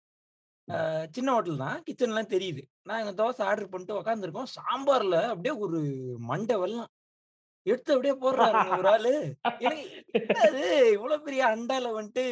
சின்ன 1.14 1.28
ஹோட்டல் 1.34 1.62
தான். 1.64 1.78
கிச்சன் 1.86 2.12
எல்லாம் 2.12 2.32
தெரியுது. 2.34 2.62
நாங்க 2.90 3.10
தோசை 3.20 3.42
ஆர்டர் 3.50 3.72
பண்ணிட்டு 3.72 3.98
உக்காந்துருக்கோம். 4.00 4.50
சாம்பார்ல 4.56 5.16
அப்படியே 5.32 5.54
ஒரு 5.66 5.80
மண்டை 6.30 6.56
வெல்லம் 6.62 6.90
எடுத்து 7.66 7.94
அப்படியே 7.94 8.14
போடுறாரு 8.22 8.58
ஒரு 8.78 8.88
ஆளு. 8.94 9.12
என்னது 9.68 10.62
இவ்வளவு 10.96 11.24
பெரிய 11.26 11.42
அண்டால 11.54 11.86
வந்துட்டு 11.98 12.24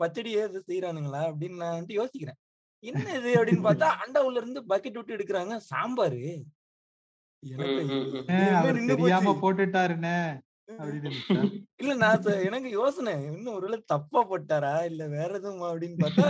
பச்சடி 0.00 0.30
ஏது 0.42 0.60
செய்யறானுங்களா 0.70 1.22
அப்படின்னு 1.30 1.60
நான் 1.62 1.76
வந்துட்டு 1.76 2.00
யோசிக்கிறேன். 2.00 2.38
என்ன 2.84 3.04
இது 3.18 3.30
அப்படின்னு 3.38 3.66
பார்த்தா 3.68 3.88
அண்டா 4.04 4.20
உள்ள 4.28 4.38
இருந்து 4.42 4.60
பக்கெட் 4.72 4.98
விட்டு 4.98 5.16
எடுக்கிறாங்க 5.16 5.54
சாம்பாரு. 5.70 6.22
போட்டுட்டாருன்னு. 9.42 10.16
இல்ல 11.78 11.94
நான் 11.94 12.24
எனக்கு 12.46 12.70
யோசனை. 12.70 13.12
இன்னும் 13.24 13.54
ஒருவேளை 13.54 13.82
தப்பா 13.86 14.20
போட்டாரா? 14.30 14.84
இல்ல 14.84 15.06
வேற 15.06 15.30
எதுவும் 15.34 15.62
அப்படின்னு 15.62 15.98
பார்த்தா 16.04 16.26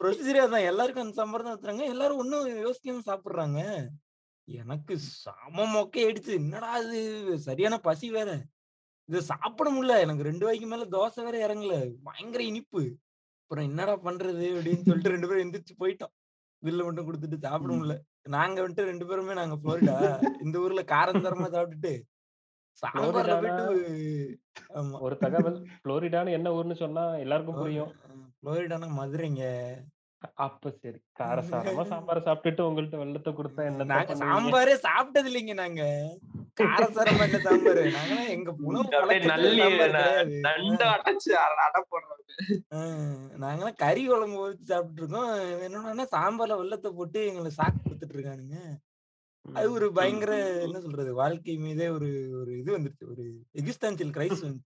ப்ரொசீஜரே 0.00 0.40
அதான். 0.46 0.68
எல்லாருக்கும் 0.70 1.04
அந்த 1.04 1.14
சாம்பார் 1.14 1.42
தான் 1.42 1.56
ஊத்துறாங்க. 1.56 1.84
எல்லாரும் 1.86 2.18
ஒன்னும் 2.18 2.48
யோசிக்காம 2.64 3.04
சாப்பிடுறாங்க. 3.06 3.60
எனக்கு 4.48 4.98
செம 4.98 5.66
மொக்கை 5.74 6.02
அடிச்சு 6.08 6.32
என்னடா 6.34 6.78
இது? 6.78 7.38
சரியான 7.38 7.78
பசி 7.78 8.10
வேற. 8.10 8.30
இது 9.08 9.22
சாப்பிட 9.22 9.68
முடியல. 9.72 10.00
எனக்கு 10.00 10.22
ரெண்டு 10.22 10.46
வாய்க்கு 10.46 10.66
மேல 10.66 10.84
தோசை 10.84 11.24
வேற 11.24 11.36
இறங்கல. 11.46 11.74
பயங்கர 12.02 12.42
இனிப்பு. 12.42 12.82
அப்புறம் 13.42 13.64
என்னடா 13.64 13.96
பண்றது? 13.96 14.46
அப்படின்னு 14.56 14.86
சொல்லிட்டு 14.86 15.14
ரெண்டு 15.14 15.28
பேரும் 15.28 15.44
எந்திரிச்சு 15.46 15.74
போயிட்டோம். 15.78 16.14
பில்ல 16.62 16.84
மட்டும் 16.84 17.08
கொடுத்துட்டு 17.08 17.38
சாப்பிட. 17.38 17.72
முடியல. 17.74 17.96
நாங்க 18.36 18.68
வந்துட்டு 18.68 18.90
ரெண்டு 18.92 19.06
பேருமே 19.06 19.34
நாங்க 19.34 19.56
புளோரிடா 19.56 19.96
இந்த 20.42 20.58
ஊர்ல 20.58 20.82
காரம் 20.94 21.24
தரமா 21.26 21.46
சாப்பிட்டுட்டு 21.54 21.92
ஒரு 25.00 25.18
தகவல் 25.18 25.66
புளோரிடான்னு 25.84 26.30
என்ன 26.30 26.50
ஊர்னு 26.50 26.74
சொன்னா 26.74 27.16
எல்லாருக்கும் 27.16 27.54
புரியும். 27.54 27.92
புளோரிடானா 28.42 28.88
மதுரைங்க. 28.98 29.44
அப்ப 30.34 30.70
சரி 30.70 30.98
காரசாரமா 31.20 31.82
சாம்பார் 31.92 32.22
சாப்பிட்டுட்டு 32.22 32.60
உங்கள்ட்ட 32.60 32.96
வெள்ளத்தை 32.96 33.32
கொடுத்தா 33.32 33.64
என்ன 33.64 34.04
சாம்பாரே 34.14 34.74
சாப்பிட்டது 34.82 35.28
இல்லைங்க 35.28 35.54
நாங்க 35.54 35.82
காரசாரமா 36.60 37.40
சாம்பார். 37.40 37.82
நாங்க 37.90 38.24
எங்க 38.28 38.50
உணவு 38.58 38.84
அப்படியே 38.84 39.20
பழக்கத்துல 39.20 39.26
நல்லி 39.26 39.58
சாம்பார் 39.58 39.90
ந- 39.90 39.92
கிடையாது. 39.92 40.40
நண்டு 40.40 40.84
அடைச்சு 40.84 41.30
அட- 41.30 41.64
அடை 41.64 41.84
போடுறது. 41.90 42.24
ஆ, 42.72 42.78
நாங்கெல்லாம் 43.38 43.76
கறி 43.76 44.06
குழம்பு 44.06 44.50
ஊத்தி 44.50 44.62
சாப்பிட்டு 44.62 45.02
இருக்கோம். 45.02 45.30
என்னன்னா 45.66 46.06
சாம்பார்ல 46.12 46.56
வெள்ளத்தை 46.56 46.92
போட்டு 46.92 47.26
எங்களுக்கு 47.26 47.62
சாக்கு 47.62 47.80
கொடுத்துட்டு 47.84 48.16
இருக்கானுங்க. 48.16 48.58
அது 49.44 49.72
ஒரு 49.72 49.92
பயங்கர 49.92 50.62
என்ன 50.62 50.80
சொல்றது? 50.80 51.14
வாழ்க்கை 51.14 51.58
மீதே 51.58 51.88
ஒரு 51.88 52.40
ஒரு 52.40 52.58
இது 52.58 52.76
வந்துருச்சு. 52.76 53.08
ஒரு 53.08 53.44
எக்ஸிஸ்டன்சியல் 53.54 54.12
கிரைஸ் 54.12 54.44
வந்து 54.46 54.62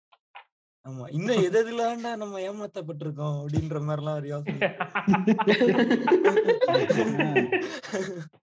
ஆமா. 0.86 1.10
இன்னும் 1.10 1.42
எது 1.42 1.60
எதுலாண்டா 1.60 2.16
நம்ம 2.16 2.40
ஏமாத்தப்பட்டிருக்கோம் 2.40 3.40
அப்படின்ற 3.40 3.82
மாதிரி 3.82 4.02
எல்லாம் 4.02 4.14
ஒரு 4.14 4.28
யோசனை. 4.28 4.68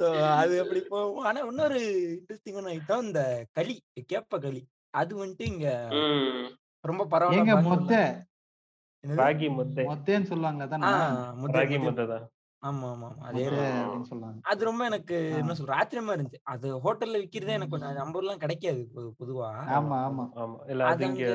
So, 0.00 0.34
அது 0.34 0.60
அப்படி 0.60 0.86
போகும். 0.88 1.24
ஆனா 1.24 1.42
இன்னொரு 1.42 2.10
இன்ட்ரெஸ்டிங்கான 2.10 2.74
ஐட்டம் 2.74 3.04
இந்த 3.04 3.48
களி 3.52 3.82
கேப்ப 4.08 4.38
களி. 4.38 4.68
அது 4.94 5.16
வந்துட்டு 5.16 5.48
இங்க 5.48 5.90
ம். 5.96 6.48
ரொம்ப 6.84 7.02
ஏங்க 7.02 7.14
பரவாயில்ல 7.14 7.64
மொத்த? 7.64 8.24
ராகி 9.04 9.50
முத்தை. 9.50 9.86
மொத்தேன்னு 9.86 10.24
சொல்லுவாங்க 10.24 10.64
ஆமா 12.62 12.86
ஆமா 12.88 13.08
ஆமா 13.08 13.26
அதே 13.28 13.42
அது 14.50 14.62
ரொம்ப 14.68 14.82
எனக்கு. 14.86 15.16
என்ன 15.38 15.54
சொல்ற 15.58 15.72
ஆச்சரியமா 15.78 16.14
இருந்துச்சு. 16.14 16.40
அது 16.52 16.68
ஹோட்டல்ல 16.84 17.20
விக்கிறதே 17.22 17.56
எனக்கு 17.56 17.74
கொஞ்சம் 17.74 17.98
நம்ம 17.98 18.18
ஊர்லாம் 18.18 18.42
கிடைக்காது 18.44 18.80
பொதுவா. 19.20 19.50
ஆமா 19.76 19.98
ஆமா. 20.06 20.24
ஆமா. 20.36 20.56
இல்ல 20.66 20.88
அது 20.88 21.04
அங்க. 21.08 21.26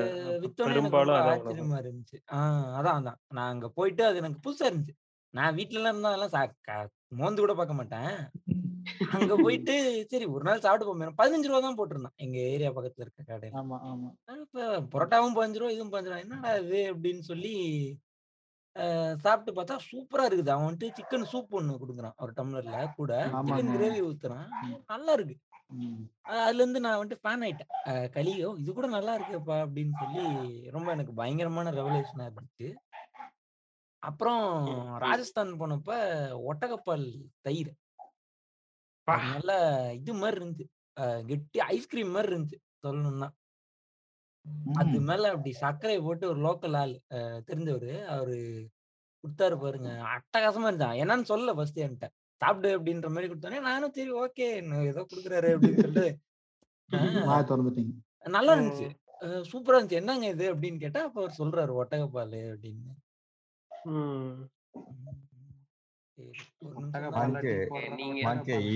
ஆச்சரியமா 1.34 1.78
இருந்துச்சு. 1.84 2.18
ஆஹ் 2.38 2.68
அதான் 2.80 3.00
அதான். 3.00 3.20
நான் 3.30 3.52
அங்க 3.54 3.70
போயிட்டு 3.78 4.04
அது 4.06 4.22
எனக்கு 4.24 4.44
புதுசா 4.46 4.68
இருந்துச்சு. 4.70 4.96
நான் 5.34 5.56
வீட்ல 5.58 5.80
எல்லாம் 5.80 5.94
இருந்தா 5.94 6.12
அதெல்லாம் 6.14 6.90
மோந்து 7.14 7.42
கூட 7.42 7.54
பார்க்க 7.54 7.80
மாட்டேன். 7.80 8.12
அங்க 9.14 9.34
போயிட்டு 9.46 9.74
சரி 10.12 10.26
ஒரு 10.34 10.44
நாள் 10.44 10.62
சாப்பிட்டு 10.62 10.88
போமே 10.88 11.08
பதினஞ்சு 11.20 11.50
ரூபா 11.50 11.60
தான் 11.62 11.78
போட்டிருந்தான். 11.80 12.16
எங்க 12.18 12.38
ஏரியா 12.52 12.70
பக்கத்துல 12.72 13.06
இருக்க 13.06 13.22
கடையில. 13.24 13.56
ஆமா 13.60 13.78
ஆமா. 13.90 14.10
இப்ப 14.44 14.64
பரோட்டாவும் 14.94 15.36
பதினஞ்சு 15.38 15.62
ரூபா 15.62 15.74
இதுவும் 15.74 15.94
பதினஞ்சு 15.94 16.12
ரூபா. 16.14 16.24
என்னடா 16.26 16.52
இது? 16.64 16.82
அப்படின்னு 16.94 17.24
சொல்லி 17.32 17.54
சாப்பிட்டு 19.24 19.52
பார்த்தா 19.58 19.76
சூப்பரா 19.90 20.24
இருக்குது. 20.30 20.52
அவன் 20.54 20.68
வந்துட்டு 20.68 20.96
சிக்கன் 21.00 21.30
சூப் 21.32 21.58
ஒண்ணு 21.60 21.82
கொடுக்குறான். 21.82 22.16
ஒரு 22.24 22.32
டம்ளர்ல 22.38 22.78
கூட. 23.00 23.12
சிக்கன். 23.50 23.74
கிரேவி 23.76 24.00
ஊத்துறான். 24.10 24.48
நல்லா 24.94 25.14
இருக்கு. 25.18 25.36
அதுல 26.46 26.62
இருந்து 26.62 26.80
நான் 26.86 26.98
வந்துட்டு 27.02 27.24
ஃபேன் 27.24 27.44
ஆயிட்டேன். 27.46 27.72
களியோ 28.16 28.50
இது 28.62 28.74
கூட 28.74 28.88
நல்லா 28.96 29.14
இருக்குப்பா 29.18 29.56
அப்படின்னு 29.66 29.94
சொல்லி 30.02 30.24
ரொம்ப 30.76 30.90
எனக்கு 30.96 31.14
பயங்கரமான 31.22 31.72
ரெவலேஷனா 31.80 32.26
இருந்துச்சு. 32.32 32.70
அப்புறம் 34.04 34.44
ராஜஸ்தான் 35.06 35.52
போனப்ப 35.62 35.92
ஒட்டகப்பால் 36.50 37.08
தயிர். 37.48 37.72
நல்லா 39.08 39.58
இது 40.00 40.14
மாதிரி 40.22 40.38
இருந்துச்சு. 40.42 40.68
கெட்டி 41.30 41.60
ஐஸ்கிரீம் 41.74 42.14
மாதிரி 42.16 42.32
இருந்துச்சு 42.34 42.60
சொல்லணும்னா. 42.86 43.30
அது. 44.82 44.96
மேல 45.10 45.30
அப்படி 45.34 45.52
சர்க்கரை 45.62 45.98
போட்டு 46.02 46.26
ஒரு 46.32 46.40
லோக்கல் 46.48 46.76
ஆள் 46.82 46.94
தெரிஞ்சவரு 47.50 47.94
அவரு 48.14 48.38
கொடுத்தாரு 49.24 49.56
பாருங்க. 49.64 49.90
அட்டகாசமா 50.14 50.68
இருந்தான். 50.70 50.98
என்னன்னு 51.04 51.30
சொல்ல 51.32 51.54
ஃபர்ஸ்ட் 51.58 51.84
என்கிட்ட. 51.86 52.08
சாப்பிடு 52.42 52.70
அப்படின்ற 52.78 53.10
மாதிரி 53.16 53.30
கொடுத்தானே 53.32 53.60
நானும் 53.70 53.96
சரி 53.98 54.12
ஓகே 54.24 54.48
ஏதோ 54.92 55.04
கொடுக்குறாரு 55.12 55.50
அப்படின்னு 55.56 55.84
சொல்லிட்டு 55.86 56.10
நல்லா 58.36 58.54
இருந்துச்சு. 58.56 58.88
சூப்பரா 59.52 59.78
இருந்துச்சு. 59.78 60.02
என்னங்க 60.02 60.28
இது? 60.36 60.46
அப்படின்னு 60.54 60.82
கேட்டா 60.84 61.02
அப்ப 61.08 61.20
அவர் 61.22 61.40
சொல்றாரு 61.40 61.74
ஒட்டகப்பால் 61.82 62.38
அப்படின்னு. 62.54 62.92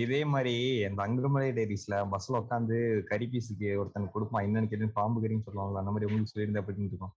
இதே 0.03 0.21
மாதிரி 0.33 0.53
இந்த 0.87 0.99
அங்கமலை 1.05 1.49
டைரிஸ்ல 1.57 1.95
பஸ்ல 2.13 2.39
உட்காந்து 2.41 2.77
கறி 3.09 3.25
பீஸுக்கு 3.33 3.69
ஒருத்தன் 3.81 4.13
கொடுப்பான். 4.15 4.45
என்னன்னு 4.47 4.71
கேட்டு 4.71 4.97
பாம்பு 4.99 5.21
கறின்னு 5.23 5.47
சொல்லுவாங்கல்ல 5.47 5.83
அந்த 5.83 5.93
மாதிரி 5.93 6.09
உங்களுக்கு 6.09 6.33
சொல்லியிருந்தா 6.33 6.63
அப்படின்னு 6.63 6.91
இருக்கும் 6.91 7.15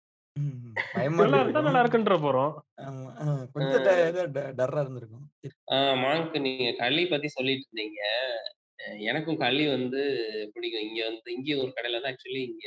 நல்லா 1.63 1.81
இருக்குன்ற 1.83 2.17
போறோம். 2.25 2.53
கொஞ்சம் 3.55 3.85
டர்ரா 4.59 4.83
இருந்திருக்கும். 4.85 5.27
மாங்க் 6.03 6.37
நீங்க 6.47 6.71
களி 6.83 7.05
பத்தி 7.13 7.29
சொல்லிட்டு 7.37 7.67
இருந்தீங்க. 7.69 8.01
எனக்கும் 9.11 9.41
களி 9.43 9.65
வந்து 9.69 10.01
பிடிக்கும். 10.55 10.87
இங்க 10.89 11.01
வந்து 11.11 11.31
இங்க 11.37 11.51
ஒரு 11.63 11.71
கடையில 11.77 12.01
தான் 12.03 12.13
ஆக்சுவலி 12.13 12.43
இங்க 12.51 12.67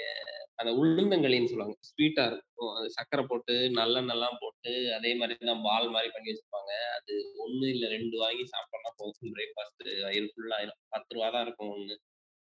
அந்த 0.59 0.71
உளுந்தங்களின்னு 0.81 1.51
சொல்லுவாங்க. 1.51 1.77
ஸ்வீட்டா 1.89 2.23
இருக்கும். 2.31 2.73
அது 2.77 2.87
சர்க்கரை 2.97 3.23
போட்டு 3.31 3.53
நல்லெண்ணெல்லாம் 3.79 4.37
போட்டு 4.41 4.73
அதே 4.97 5.11
மாதிரி 5.19 5.47
தான் 5.51 5.63
பால் 5.67 5.93
மாதிரி 5.95 6.09
பண்ணி 6.15 6.29
வச்சிருப்பாங்க 6.31 6.73
அது 6.97 7.13
ஒண்ணு 7.45 7.65
இல்ல 7.75 7.87
ரெண்டு 7.95 8.17
வாங்கி 8.23 8.45
சாப்பிட்டோம்னா 8.53 8.91
போதும். 9.01 9.33
பிரேக்ஃபாஸ்ட் 9.37 9.83
வயிறு 10.07 10.29
ஃபுல்லாயிரும் 10.33 10.79
பத்து 10.95 11.15
ரூபா 11.17 11.29
தான் 11.35 11.45
இருக்கும் 11.47 11.73
ஒண்ணு. 11.75 11.95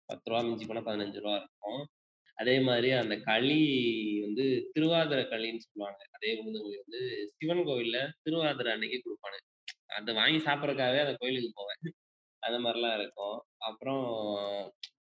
பத்து 0.09 0.31
ரூபா 0.31 0.41
மிஞ்சி 0.47 0.67
போனா 0.67 0.83
பதினஞ்சு 0.89 1.23
ரூபா 1.25 1.37
இருக்கும். 1.43 1.83
அதே 2.39 2.57
மாதிரி 2.61 2.89
அந்த 3.03 3.15
களி 3.29 3.61
வந்து 4.27 4.45
திருவாதிரை 4.75 5.23
களின்னு 5.33 5.65
சொல்லுவாங்க. 5.67 6.01
அதே 6.17 6.31
உளுந்தங்களி 6.41 6.77
வந்து 6.85 7.01
சிவன் 7.37 7.65
கோவில்ல 7.69 7.99
திருவாதிரை 8.25 8.73
அன்னைக்கு 8.75 8.99
கொடுப்பாங்க. 9.07 9.39
அதை 9.99 10.13
வாங்கி 10.21 10.41
சாப்பிட்றதுக்காகவே 10.49 11.01
அந்த 11.05 11.15
கோயிலுக்கு 11.23 11.51
போவேன். 11.61 11.81
அந்த 12.43 12.57
மாதிரிலாம் 12.59 12.99
இருக்கும். 12.99 13.37
அப்புறம் 13.61 14.05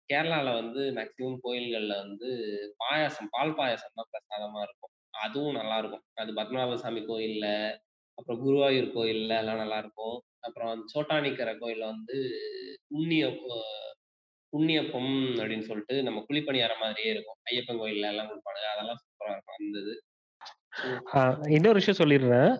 கேரளால 0.08 0.52
வந்து 0.54 0.82
மேக்சிமம் 0.92 1.42
கோயில்கள்ல 1.44 1.94
வந்து 1.98 2.28
பாயாசம் 2.78 3.30
பால் 3.30 3.56
பாயாசம் 3.56 3.98
தான் 3.98 4.10
பிரசாதமா 4.12 4.60
இருக்கும். 4.62 4.92
அதுவும் 5.18 5.54
நல்லா 5.54 5.76
இருக்கும். 5.78 6.04
அது 6.14 6.32
பத்மநாப 6.32 6.74
சாமி 6.74 7.00
கோயில்ல 7.04 7.46
அப்புறம் 8.18 8.40
குருவாயூர் 8.44 8.88
கோயில்ல 8.94 9.32
எல்லாம் 9.38 9.56
நல்லா 9.56 9.78
இருக்கும். 9.78 10.16
அப்புறம் 10.40 10.84
சோட்டானிக்கரை 10.94 11.54
கோயில்ல 11.58 11.84
வந்து 11.86 12.16
உண்ணியப்ப 12.94 13.46
உண்ணியப்பம் 14.52 15.10
அப்படின்னு 15.38 15.60
சொல்லிட்டு 15.60 16.02
நம்ம 16.02 16.18
குழிப்பணியாரம் 16.28 16.78
மாதிரியே 16.78 17.10
இருக்கும். 17.10 17.38
ஐயப்பன் 17.50 17.80
கோயில்ல 17.80 18.06
எல்லாம் 18.08 18.30
கொடுப்பாங்க 18.30 18.62
அதெல்லாம் 18.72 19.00
சூப்பரா 19.02 19.32
இருக்கும் 19.32 19.58
அந்த 19.58 19.78
இது. 19.78 19.94
இன்னொரு 21.56 21.80
விஷயம் 21.80 22.00
சொல்லிடுறேன். 22.00 22.52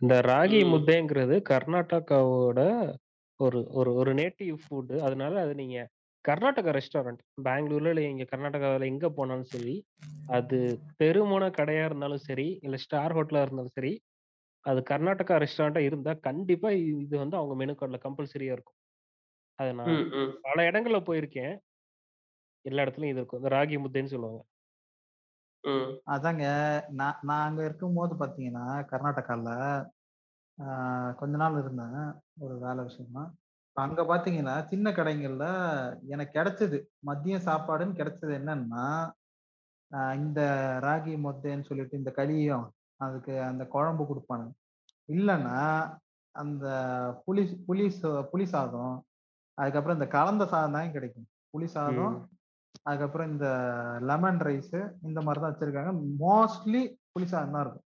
இந்த 0.00 0.14
ராகி 0.22 0.60
ம். 0.60 0.70
முத்தைங்கிறது 0.72 1.36
கர்நாடகாவோட 1.50 2.60
ஒரு 3.40 3.58
ஒரு 3.72 3.90
ஒரு 3.94 4.10
நேட்டிவ் 4.14 4.56
ஃபுட் 4.62 4.92
அதனால 5.00 5.40
அது 5.40 5.54
நீங்க 5.54 5.78
கர்நாடகா 6.24 6.70
ரெஸ்டாரண்ட் 6.76 7.20
பெங்களூர்ல 7.44 7.90
இல்ல 7.90 8.02
இங்க 8.06 8.24
கர்நாடகாவில் 8.24 8.90
எங்க 8.90 9.06
போனாலும் 9.10 9.50
சரி 9.50 9.74
அது 10.30 10.58
தெருமுன 11.00 11.50
கடையா 11.50 11.84
இருந்தாலும் 11.84 12.24
சரி 12.24 12.48
இல்ல 12.62 12.76
ஸ்டார் 12.76 13.14
ஹோட்டலா 13.14 13.42
இருந்தாலும் 13.42 13.76
சரி 13.76 13.92
அது 14.64 14.80
கர்நாடகா 14.82 15.34
ரெஸ்டாரண்டா 15.38 15.82
இருந்தா 15.84 16.12
கண்டிப்பா 16.20 16.68
இ- 16.78 17.00
இது 17.02 17.14
வந்து 17.18 17.36
அவங்க 17.36 17.54
மெனு 17.54 17.74
கார்டில் 17.74 18.04
கம்பல்சரியா 18.04 18.52
இருக்கும். 18.52 18.78
அது 19.58 19.70
நான் 19.74 19.90
ம், 19.92 20.08
ம். 20.16 20.32
பல 20.42 20.64
இடங்கள்ல 20.70 20.98
போயிருக்கேன். 21.06 21.54
எல்லா 22.64 22.82
இடத்துலயும் 22.82 23.12
இது 23.12 23.20
இருக்கும். 23.20 23.40
இந்த 23.40 23.50
ராகி 23.54 23.76
முத்தைன்னு 23.78 24.12
சொல்லுவாங்க. 24.12 24.42
ம். 25.64 25.86
அதாங்க 26.06 26.44
நான் 26.92 27.20
நான் 27.22 27.46
அங்க 27.46 27.62
இருக்கும்போது 27.64 28.14
பாத்தீங்கன்னா 28.18 28.64
கர்நாடகால 28.90 29.48
கொஞ்ச 31.18 31.36
நாள் 31.36 31.58
இருந்தேன் 31.58 31.98
ஒரு 32.40 32.54
வேலை 32.58 32.84
விஷயமா. 32.84 33.22
இப்ப 33.66 33.82
அங்க 33.82 34.02
பாத்தீங்கன்னா 34.04 34.66
சின்ன 34.68 34.90
கடைங்கள்ல 34.90 35.46
எனக்கு 36.06 36.38
கிடைச்சது 36.38 36.78
மதியம் 37.06 37.46
சாப்பாடுன்னு 37.46 37.98
கிடைச்சது 37.98 38.32
என்னன்னா 38.40 38.86
இந்த 40.16 40.40
ராகி 40.82 41.12
மொத்தைன்னு 41.18 41.64
சொல்லிட்டு 41.64 41.96
இந்த 41.96 42.10
களியும் 42.10 42.66
அதுக்கு 43.00 43.42
அந்த 43.42 43.64
குழம்பு 43.66 44.04
கொடுப்பானுங்க 44.04 44.54
இல்லைன்னா 45.08 45.58
அந்த 46.34 46.66
புளி 47.24 47.42
புளி 47.66 47.84
சா- 47.98 48.24
புளி 48.32 48.44
சாதம் 48.46 48.96
அதுக்கப்புறம் 49.58 49.96
இந்த 49.96 50.08
கலந்த 50.08 50.44
சாதம் 50.46 50.72
தான் 50.72 50.92
கிடைக்கும். 50.92 51.28
புளி 51.52 51.66
சாதம் 51.66 52.14
ம். 52.14 52.24
அதுக்கப்புறம் 52.82 53.30
இந்த 53.30 53.46
லெமன் 54.02 54.40
ரைஸ் 54.40 54.74
இந்த 55.02 55.20
மாதிரி 55.20 55.40
தான் 55.40 55.52
வச்சிருக்காங்க. 55.52 55.92
மோஸ்ட்லி 56.20 56.82
புளி 57.12 57.24
சாதம் 57.24 57.52
தான் 57.52 57.64
இருக்கும். 57.64 57.85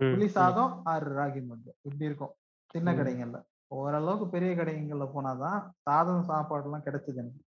புளி. 0.00 0.26
சாதம் 0.30 0.72
ஆறு 0.84 1.08
ராகி 1.16 1.40
மந்து 1.46 1.70
இப்படி 1.82 2.04
இருக்கும். 2.04 2.32
சின்ன. 2.74 2.92
கடைங்கள்ல 2.92 3.38
ஓரளவுக்கு 3.70 4.26
பெரிய 4.28 4.52
கடைங்கள்ல 4.54 5.06
போனாதான் 5.14 5.58
சாதம் 5.80 6.22
சாப்பாடு 6.22 6.64
எல்லாம் 6.64 6.86
கிடைச்சது 6.86 7.20
எனக்கு. 7.22 7.40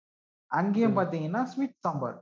அங்கேயும். 0.50 0.96
பாத்தீங்கன்னா 0.96 1.42
ஸ்வீட் 1.44 1.78
சாம்பார். 1.78 2.18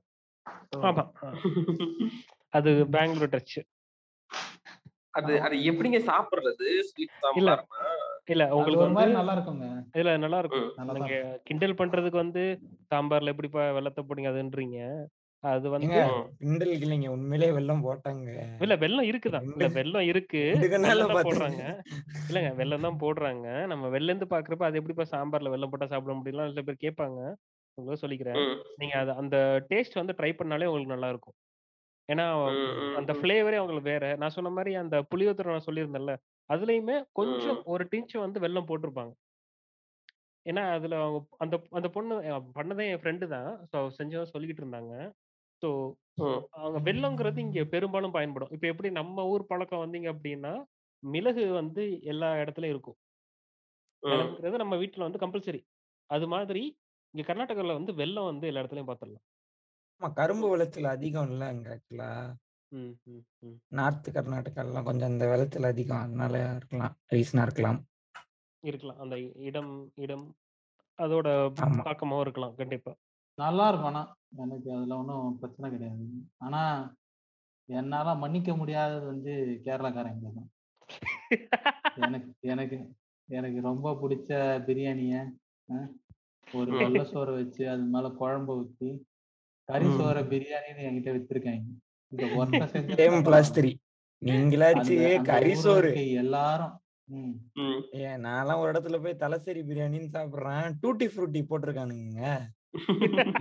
அது 2.52 2.70
பெங்களூர் 2.90 3.34
டச். 3.34 3.58
அது 5.10 5.32
அது 5.40 5.56
எப்படிங்க 5.70 5.98
சாப்பிடுறது? 6.10 6.66
ஸ்வீட் 6.88 7.14
இல்ல. 7.38 7.50
சாம்பார்னா? 7.50 7.94
இல்ல 8.26 8.44
உங்களுக்கு 8.54 8.78
ஒரு 8.78 8.86
வந்து 8.86 8.98
மாதிரி 8.98 9.12
நல்லா 9.12 9.34
இருக்குங்க. 9.36 9.66
இல்ல 9.94 10.10
நல்லா 10.16 10.38
இருக்கும். 10.38 10.66
நீங்க 10.98 11.14
கிண்டல் 11.44 11.78
பண்றதுக்கு 11.80 12.22
வந்து 12.24 12.42
சாம்பார்ல 12.90 13.32
எப்படிப்பா 13.34 13.70
வெள்ளத்தை 13.70 14.02
போடுங்க 14.04 14.30
அதுன்றீங்க. 14.30 14.78
அது 15.44 15.66
வந்து. 15.70 15.98
கிண்டலுக்கு 16.40 16.84
இல்லைங்க. 16.86 17.08
உண்மையிலேயே 17.16 17.52
வெள்ளம் 17.56 17.82
போட்டாங்க. 17.84 18.30
இல்ல 18.64 18.74
வெள்ளம் 18.82 19.08
இருக்குதான் 19.10 19.44
இல்ல 19.50 19.66
வெள்ளம் 19.76 20.06
இருக்கு. 20.10 20.40
வெள்ளம் 20.86 21.12
போடுறாங்க. 21.18 21.62
இல்லங்க 22.28 22.50
வெள்ளம் 22.60 22.86
தான் 22.86 23.00
போடுறாங்க. 23.02 23.46
நம்ம 23.72 23.90
வெளில 23.94 24.12
இருந்து 24.12 24.32
பாக்குறப்ப 24.34 24.68
அது 24.68 24.80
எப்படிப்பா 24.80 25.06
சாம்பார்ல 25.12 25.52
வெள்ளம் 25.54 25.72
போட்டா 25.74 25.88
சாப்பிட 25.92 26.14
முடியல 26.20 26.46
சில 26.50 26.64
பேர் 26.68 26.84
கேட்பாங்க. 26.86 27.20
உங்களுக்கு 27.78 28.04
சொல்லிக்கிறேன். 28.04 28.40
நீங்க 28.80 28.94
அது 29.02 29.12
அந்த 29.22 29.36
டேஸ்ட் 29.70 30.00
வந்து 30.00 30.16
ட்ரை 30.20 30.32
பண்ணாலே 30.38 30.68
உங்களுக்கு 30.70 30.94
நல்லா 30.94 31.10
இருக்கும். 31.14 31.36
ஏன்னா 32.08 32.24
அந்த. 32.98 33.12
ஃபிளேவரே 33.20 33.60
அவங்களுக்கு 33.60 33.92
வேற. 33.92 34.04
நான் 34.22 34.34
சொன்ன 34.36 34.52
மாதிரி 34.56 34.72
அந்த 34.82 34.96
புளியோதரை 35.12 35.52
நான் 35.54 35.68
சொல்லியிருந்தேன்ல 35.68 36.14
அதுலயுமே 36.50 36.96
கொஞ்சம். 37.20 37.60
ஒரு 37.72 37.84
டிஞ்ச் 37.92 38.14
வந்து 38.24 38.38
வெல்லம் 38.44 38.68
போட்டிருப்பாங்க. 38.70 39.12
ஏன்னா 40.46 40.62
அதுல 40.76 40.98
அவங்க 41.00 41.18
அந்த 41.44 41.56
அந்த 41.78 41.88
பொண்ணு 41.94 42.14
பண்ணதே 42.58 42.84
என் 42.92 43.02
ஃப்ரெண்டு 43.02 43.26
தான். 43.34 43.50
ஸோ 43.72 43.78
செஞ்சவங்க 43.98 44.32
சொல்லிக்கிட்டு 44.34 44.62
இருந்தாங்க. 44.64 44.92
ஸோ 45.62 45.68
ம். 46.18 46.40
அவங்க 46.58 46.78
வெல்லங்கிறது 46.86 47.38
இங்க 47.40 47.62
பெரும்பாலும் 47.66 48.12
பயன்படும். 48.12 48.50
இப்போ 48.54 48.66
எப்படி 48.66 48.88
நம்ம 48.92 49.24
ஊர் 49.28 49.50
பழக்கம் 49.50 49.84
வந்தீங்க 49.84 50.08
அப்படின்னா 50.14 50.52
மிளகு 51.02 51.44
வந்து 51.52 51.82
எல்லா 52.04 52.28
இடத்துலயும் 52.42 52.74
இருக்கும். 52.74 52.98
ம். 54.02 54.10
மிளகுங்கிறது 54.10 54.62
நம்ம 54.62 54.76
வீட்ல 54.76 55.06
வந்து 55.06 55.22
கம்பல்சரி 55.22 55.60
அது 56.10 56.26
மாதிரி 56.28 56.62
இங்க 57.14 57.24
கர்நாடகால 57.28 57.74
வந்து 57.74 57.92
வெல்லம் 57.94 58.30
வந்து 58.30 58.48
எல்லா 58.50 58.62
இடத்துலயும் 58.62 58.90
பார்த்துடலாம் 58.90 59.24
ஆமா 60.00 60.08
கரும்பு 60.14 60.46
விளைச்சல் 60.50 60.92
அதிகம் 60.92 61.30
இல்ல 61.30 61.44
அங்க 61.48 61.68
ஆக்சுவலா 61.74 62.10
ம் 62.72 62.92
ம் 63.06 63.22
ம். 63.42 63.58
நார்த் 63.72 64.08
கர்நாடகாலாம் 64.14 64.86
கொஞ்சம் 64.86 65.10
அந்த 65.10 65.24
விளைச்சல் 65.30 65.70
அதிகம். 65.70 66.04
அதனால 66.04 66.34
இருக்கலாம் 66.52 66.94
ரீசனா 67.12 67.44
இருக்கலாம். 67.46 67.80
இருக்கலாம். 68.64 68.98
அந்த 68.98 69.16
இடம் 69.48 69.72
இடம் 69.98 70.26
அதோட 70.98 71.28
ஆமா. 71.62 71.82
தாக்கமாவும் 71.82 72.24
இருக்கலாம் 72.24 72.54
கண்டிப்பா. 72.56 72.92
நல்லா 73.38 73.66
இருக்கும். 73.70 73.90
ஆனா 73.90 74.02
எனக்கு 74.32 74.68
அதுல 74.72 74.96
ஒன்றும் 74.96 75.38
பிரச்சனை 75.38 75.68
கிடையாது. 75.70 76.04
ஆனா 76.38 76.62
என்னால 77.68 78.14
மன்னிக்க 78.14 78.50
முடியாதது 78.56 79.06
வந்து 79.06 79.32
கேரளாக்காரங்க 79.64 80.30
தான். 80.30 80.48
எனக்கு 81.98 82.30
எனக்கு 82.48 82.76
எனக்கு 83.28 83.58
ரொம்ப 83.62 83.88
பிடிச்ச 84.00 84.30
பிரியாணிய 84.66 85.14
ஒரு. 86.48 86.70
வெள்ளை 86.78 87.04
சோறை 87.06 87.32
வச்சு 87.34 87.62
அது 87.68 87.82
மேல 87.88 88.08
குழம்பு 88.18 88.52
ஊத்தி 88.60 88.90
கறி 89.68 89.86
ம். 89.86 89.96
சோறை 89.98 90.22
பிரியாணின்னு 90.30 90.86
என்கிட்ட 90.88 91.10
வித்திருக்காங்க 91.16 91.66
இந்த 92.12 92.24
ஒருத்தன் 92.36 92.72
செஞ்சு 92.74 92.96
டேம் 93.00 93.24
பிளாஸ்திரி 93.26 93.72
நீங்களாச்சு 94.22 94.94
அந்த 94.94 95.08
அந்த 95.10 95.28
கறி 95.30 95.50
ஊர்ல 95.50 95.64
சோறு. 95.64 95.88
இருக்க 95.88 96.20
எல்லாரும் 96.22 96.74
ம். 97.08 97.34
ம். 97.60 97.82
ஏன் 98.00 98.24
நான்லாம் 98.24 98.60
ஒரு 98.62 98.70
இடத்துல 98.72 98.98
போய் 99.02 99.20
தலசேரி 99.20 99.62
பிரியாணின்னு 99.64 100.14
சாப்பிடுறேன். 100.14 100.66
டூட்டி 100.82 101.06
ஃப்ரூட்டி 101.12 101.42
போட்டிருக்கானுங்க 101.44 102.22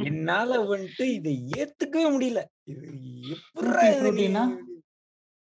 என்னால 0.10 0.52
வந்துட்டு 0.66 1.06
இதை 1.14 1.34
ஏத்துக்கவே 1.58 2.08
முடியல. 2.16 2.42
இது 2.70 2.88
எப்படிடா 3.36 4.44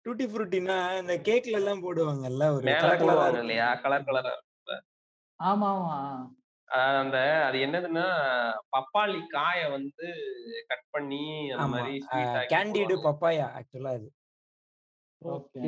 டூட்டி 0.06 0.26
ஃப்ரூட்டினா 0.30 0.78
இந்த 1.00 1.14
கேக்ல 1.28 1.60
எல்லாம் 1.60 1.84
போடுவாங்கல்ல 1.84 2.48
ஒரு 2.56 2.66
கலர் 2.74 3.40
இல்லையா? 3.40 3.70
கலர் 3.84 4.08
கலரா 4.08 4.34
ஆமா 5.40 5.70
ஆமா 5.76 5.96
அந்த 6.70 7.18
அது 7.46 7.58
என்னதுன்னா 7.66 8.06
பப்பாளி 8.72 9.20
காய 9.34 9.60
வந்து 9.70 10.06
கட் 10.70 10.86
பண்ணி 10.92 11.22
அந்த 11.54 11.68
மாதிரி 11.74 11.94
கேண்டிடு 12.54 12.96
பப்பாயா 13.06 13.48
ஆக்சுவலா 13.58 13.94
அது. 13.98 14.08
ஓகே. 15.22 15.62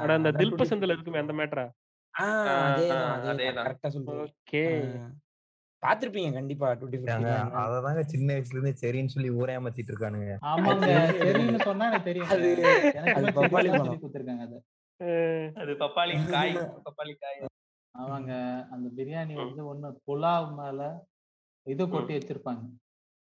அட 0.00 0.10
அந்த 0.12 0.28
அதான் 0.28 0.40
தில் 0.40 0.50
டூட்டி 0.50 0.62
பசந்தில் 0.62 0.80
ஃப்ரூட்டி 0.82 0.96
இருக்குமே 0.96 1.22
அந்த 1.22 1.34
மேட்டரா 1.40 1.66
அதேதான் 2.14 2.64
அதேதான். 2.68 3.12
அதேதான். 3.28 3.66
கரெக்டா 3.66 3.90
சொல்றீங்க. 3.94 4.24
ஓகே. 4.24 4.64
பாத்திருப்பீங்க 5.82 6.30
கண்டிப்பா 6.38 6.66
டூட்டி 6.80 6.98
அததாங்க 7.62 8.02
சின்ன 8.12 8.28
வயசுல 8.34 8.56
இருந்து 8.56 8.80
சரின்னு 8.82 9.14
சொல்லி 9.14 9.30
ஊரே 9.38 9.54
ஏமாத்திட்டு 9.58 9.92
இருக்கானுங்க. 9.92 10.34
ஆமாங்க 10.50 10.82
தெரியாது 10.84 11.16
செரின்னு 11.22 11.66
சொன்னா 11.68 11.86
எனக்கு 11.90 12.08
தெரியுங்க 12.10 12.36
அது 13.16 13.32
பப்பாளி 13.38 13.68
பழம். 13.70 13.84
சொல்லி 13.84 14.00
கொடுத்துருக்காங்க 14.02 14.44
அதை. 14.48 14.60
அது 15.62 15.72
பப்பாளி 15.82 16.14
காய் 16.34 16.54
பப்பாளி 16.86 17.14
காய். 17.24 17.40
அவங்க 17.94 18.32
அந்த 18.74 18.86
பிரியாணி. 18.98 19.34
வந்து 19.40 19.62
ஒண்ணு 19.72 19.88
புலாவ் 20.06 20.48
மேல 20.60 20.80
இது. 21.66 21.82
கொட்டி 21.88 22.12
வச்சிருப்பாங்க. 22.16 22.62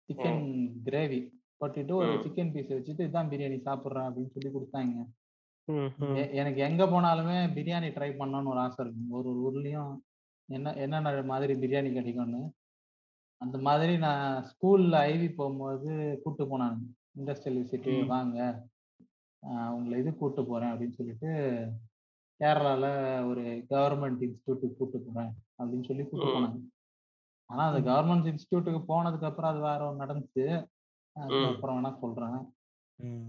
Chicken 0.09 0.42
gravy. 0.88 1.21
கொட்டிட்டு 1.61 1.92
ஒரு. 2.01 2.11
சிக்கன் 2.25 2.53
பீஸ் 2.55 2.75
வச்சுட்டு 2.77 3.07
இதான் 3.09 3.31
பிரியாணி 3.33 3.59
சாப்பிடுறேன் 3.69 4.09
அப்படின்னு 4.09 4.35
சொல்லி 4.37 4.51
கொடுத்தாங்க. 4.57 4.97
எனக்கு 6.40 6.61
எங்க 6.69 6.83
போனாலுமே 6.90 7.37
பிரியாணி 7.55 7.88
ட்ரை 7.95 8.11
பண்ணணும்னு 8.19 8.53
ஒரு 8.53 8.61
ஆசை 8.64 8.81
இருக்கும் 8.85 9.14
ஒரு 9.19 9.29
ஒரு 9.31 9.40
ஊர்லயும் 9.47 9.95
என்ன 10.49 10.73
என்னென்ன 10.83 11.11
மாதிரி 11.27 11.53
பிரியாணி 11.61 11.91
கிடைக்கும்னு 11.93 12.43
அந்த 13.41 13.57
மாதிரி 13.65 13.95
நான் 14.01 14.21
ஸ்கூல்ல 14.51 15.01
ஐவி 15.09 15.29
போகும்போது 15.35 15.91
கூட்டு 16.23 16.45
போனாங்க 16.47 16.79
இண்டஸ்ட்ரியல் 17.17 17.59
விசிட்டு 17.61 17.93
ம். 17.97 18.07
வாங்க 18.09 18.39
ஆஹ் 19.43 19.73
உங்களை 19.75 19.97
இது 19.99 20.11
கூட்டு 20.17 20.41
போறேன் 20.45 20.73
அப்படின்னு 20.73 20.99
சொல்லிட்டு 20.99 21.31
கேரளால 22.41 22.87
ஒரு 23.29 23.43
கவர்மெண்ட் 23.71 24.23
இன்ஸ்டியூட்டுக்கு 24.27 24.79
கூட்டு 24.79 24.99
போறேன் 25.07 25.31
அப்படின்னு 25.59 25.89
சொல்லி 25.89 26.05
கூட்டு 26.05 26.27
ம். 26.27 26.35
போனாங்க 26.37 26.59
ஆனா 27.51 27.63
அந்த 27.69 27.81
ம். 27.81 27.87
கவர்மெண்ட் 27.89 28.31
இன்ஸ்டியூட்டுக்கு 28.33 28.83
போனதுக்கு 28.89 29.29
அப்புறம் 29.29 29.53
அது 29.53 29.61
வேற 29.63 29.81
ஒன்று 29.89 30.05
நடந்துச்சு 30.05 30.47
அது 31.17 31.35
ம். 31.37 31.47
அப்புறம் 31.51 31.77
வேணா 31.79 31.93
சொல்றேன் 32.01 32.39
ம். 33.01 33.23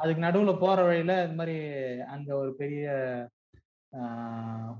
அதுக்கு 0.00 0.24
நடுவுல 0.24 0.52
போற 0.58 0.78
வழியில 0.84 1.14
இந்த 1.24 1.36
மாதிரி 1.36 1.56
அங்க 2.10 2.30
ஒரு 2.36 2.52
பெரிய 2.56 2.84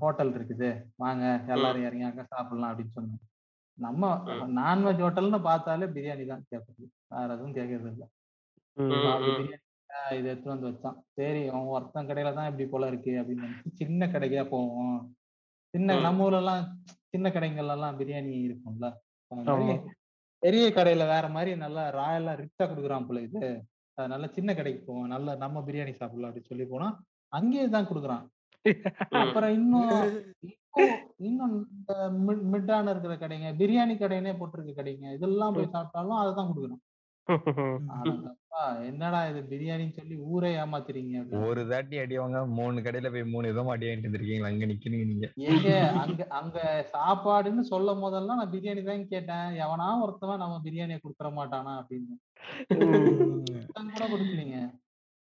ஹோட்டல் 0.01 0.33
இருக்குது. 0.37 0.69
வாங்க 1.03 1.25
எல்லாரும் 1.55 1.85
இறங்கி 1.87 2.05
அங்க 2.09 2.23
சாப்பிடலாம் 2.33 2.71
அப்படின்னு 2.71 2.95
சொன்னாங்க 2.97 3.25
நம்ம. 3.77 4.09
நான்வெஜ் 4.59 5.03
ஹோட்டல்னு 5.05 5.39
பார்த்தாலே 5.49 5.87
பிரியாணி 5.95 6.25
தான் 6.31 6.45
கேட்பது. 6.51 6.83
வேற 7.13 7.27
எதுவும் 7.35 7.57
கேட்கறது 7.59 7.89
இல்லை. 7.93 8.07
இதை 10.17 10.27
எடுத்து 10.31 10.51
வந்து 10.53 10.67
வச்சான். 10.69 10.97
சரி 11.17 11.41
அவன் 11.51 11.71
ஒருத்தன் 11.75 12.09
கடையில 12.09 12.33
தான் 12.37 12.49
இப்படி 12.49 12.65
போல 12.73 12.87
இருக்கு 12.91 13.13
அப்படின்னு 13.21 13.49
சின்ன 13.79 14.07
கடைக்கா 14.13 14.43
போவோம். 14.53 14.99
சின்ன. 15.73 15.97
நம்ம 16.05 16.25
ஊர்ல 16.27 16.41
எல்லாம் 16.43 16.63
சின்ன 17.13 17.29
கடைங்கள்ல 17.35 17.75
எல்லாம் 17.77 17.97
பிரியாணி 18.01 18.31
இருக்கும்ல. 18.47 18.87
பெரிய 20.43 20.65
கடையில 20.77 21.03
வேற 21.13 21.25
மாதிரி 21.35 21.51
நல்லா 21.63 21.83
ராயலா 21.99 22.33
ரிச்சா 22.43 22.65
கொடுக்குறான் 22.71 23.07
போல 23.07 23.21
இது. 23.27 23.41
அதனால 23.97 24.27
சின்ன 24.37 24.53
கடைக்கு 24.59 24.81
போவோம். 24.87 25.11
நல்ல 25.15 25.35
நம்ம 25.43 25.61
பிரியாணி 25.67 25.93
சாப்பிடலாம் 25.99 26.29
அப்படின்னு 26.29 26.51
சொல்லி 26.53 26.67
போனா 26.73 26.87
அங்கேயே 27.33 27.65
தான் 27.75 27.89
கொடுக்குறான். 27.89 28.23
அப்புறம் 29.21 29.51
இன்னும் 29.57 29.91
இன்னும் 31.21 31.55
இந்த 31.71 31.93
மிட் 32.25 32.45
மிட்டான 32.53 32.91
இருக்கிற 32.93 33.15
கடைங்க 33.17 33.49
பிரியாணி 33.59 33.95
கடைனே 33.95 34.33
போட்டிருக்க 34.37 34.73
கடைங்க. 34.75 35.07
இதெல்லாம் 35.17 35.57
போய் 35.57 35.73
சாப்பிட்டாலும் 35.75 36.21
அதை 36.21 36.31
தான் 36.33 36.79
அடங்கப்பா 37.95 38.61
என்னடா 38.87 39.19
இது 39.29 39.41
பிரியாணின்னு 39.51 39.97
சொல்லி 39.97 40.15
ஊரே 40.29 40.49
ஏமாத்துறீங்க 40.61 41.19
ஒரு 41.49 41.61
தாட்டி 41.69 41.95
அடிவாங்க 42.01 42.39
மூணு 42.57 42.83
கடையில 42.85 43.09
போய் 43.13 43.31
மூணு 43.33 43.51
விதமா 43.51 43.73
அடி 43.73 43.85
வாங்கிட்டு 43.85 44.07
இருந்திருக்கீங்களா 44.07 44.49
அங்க 44.51 44.67
நிக்கிறீங்க 44.71 45.05
நீங்க. 45.11 45.27
எங்க 45.51 45.67
அங்க 46.03 46.21
அங்க 46.39 46.57
சாப்பாடுன்னு 46.93 47.63
சொல்லும் 47.71 48.03
போதெல்லாம் 48.03 48.39
நான் 48.41 48.53
பிரியாணி 48.55 48.83
தான் 48.83 49.11
கேட்டேன். 49.13 49.47
எவனா 49.65 49.87
ஒருத்தவன் 50.03 50.43
நம்ம 50.43 50.57
பிரியாணியை 50.65 50.99
கொடுத்துட 50.99 51.31
மாட்டானா 51.39 51.73
அப்படின்னு. 51.81 52.15
கூட 53.91 54.05
கொடுக்கலீங்க. 54.05 54.57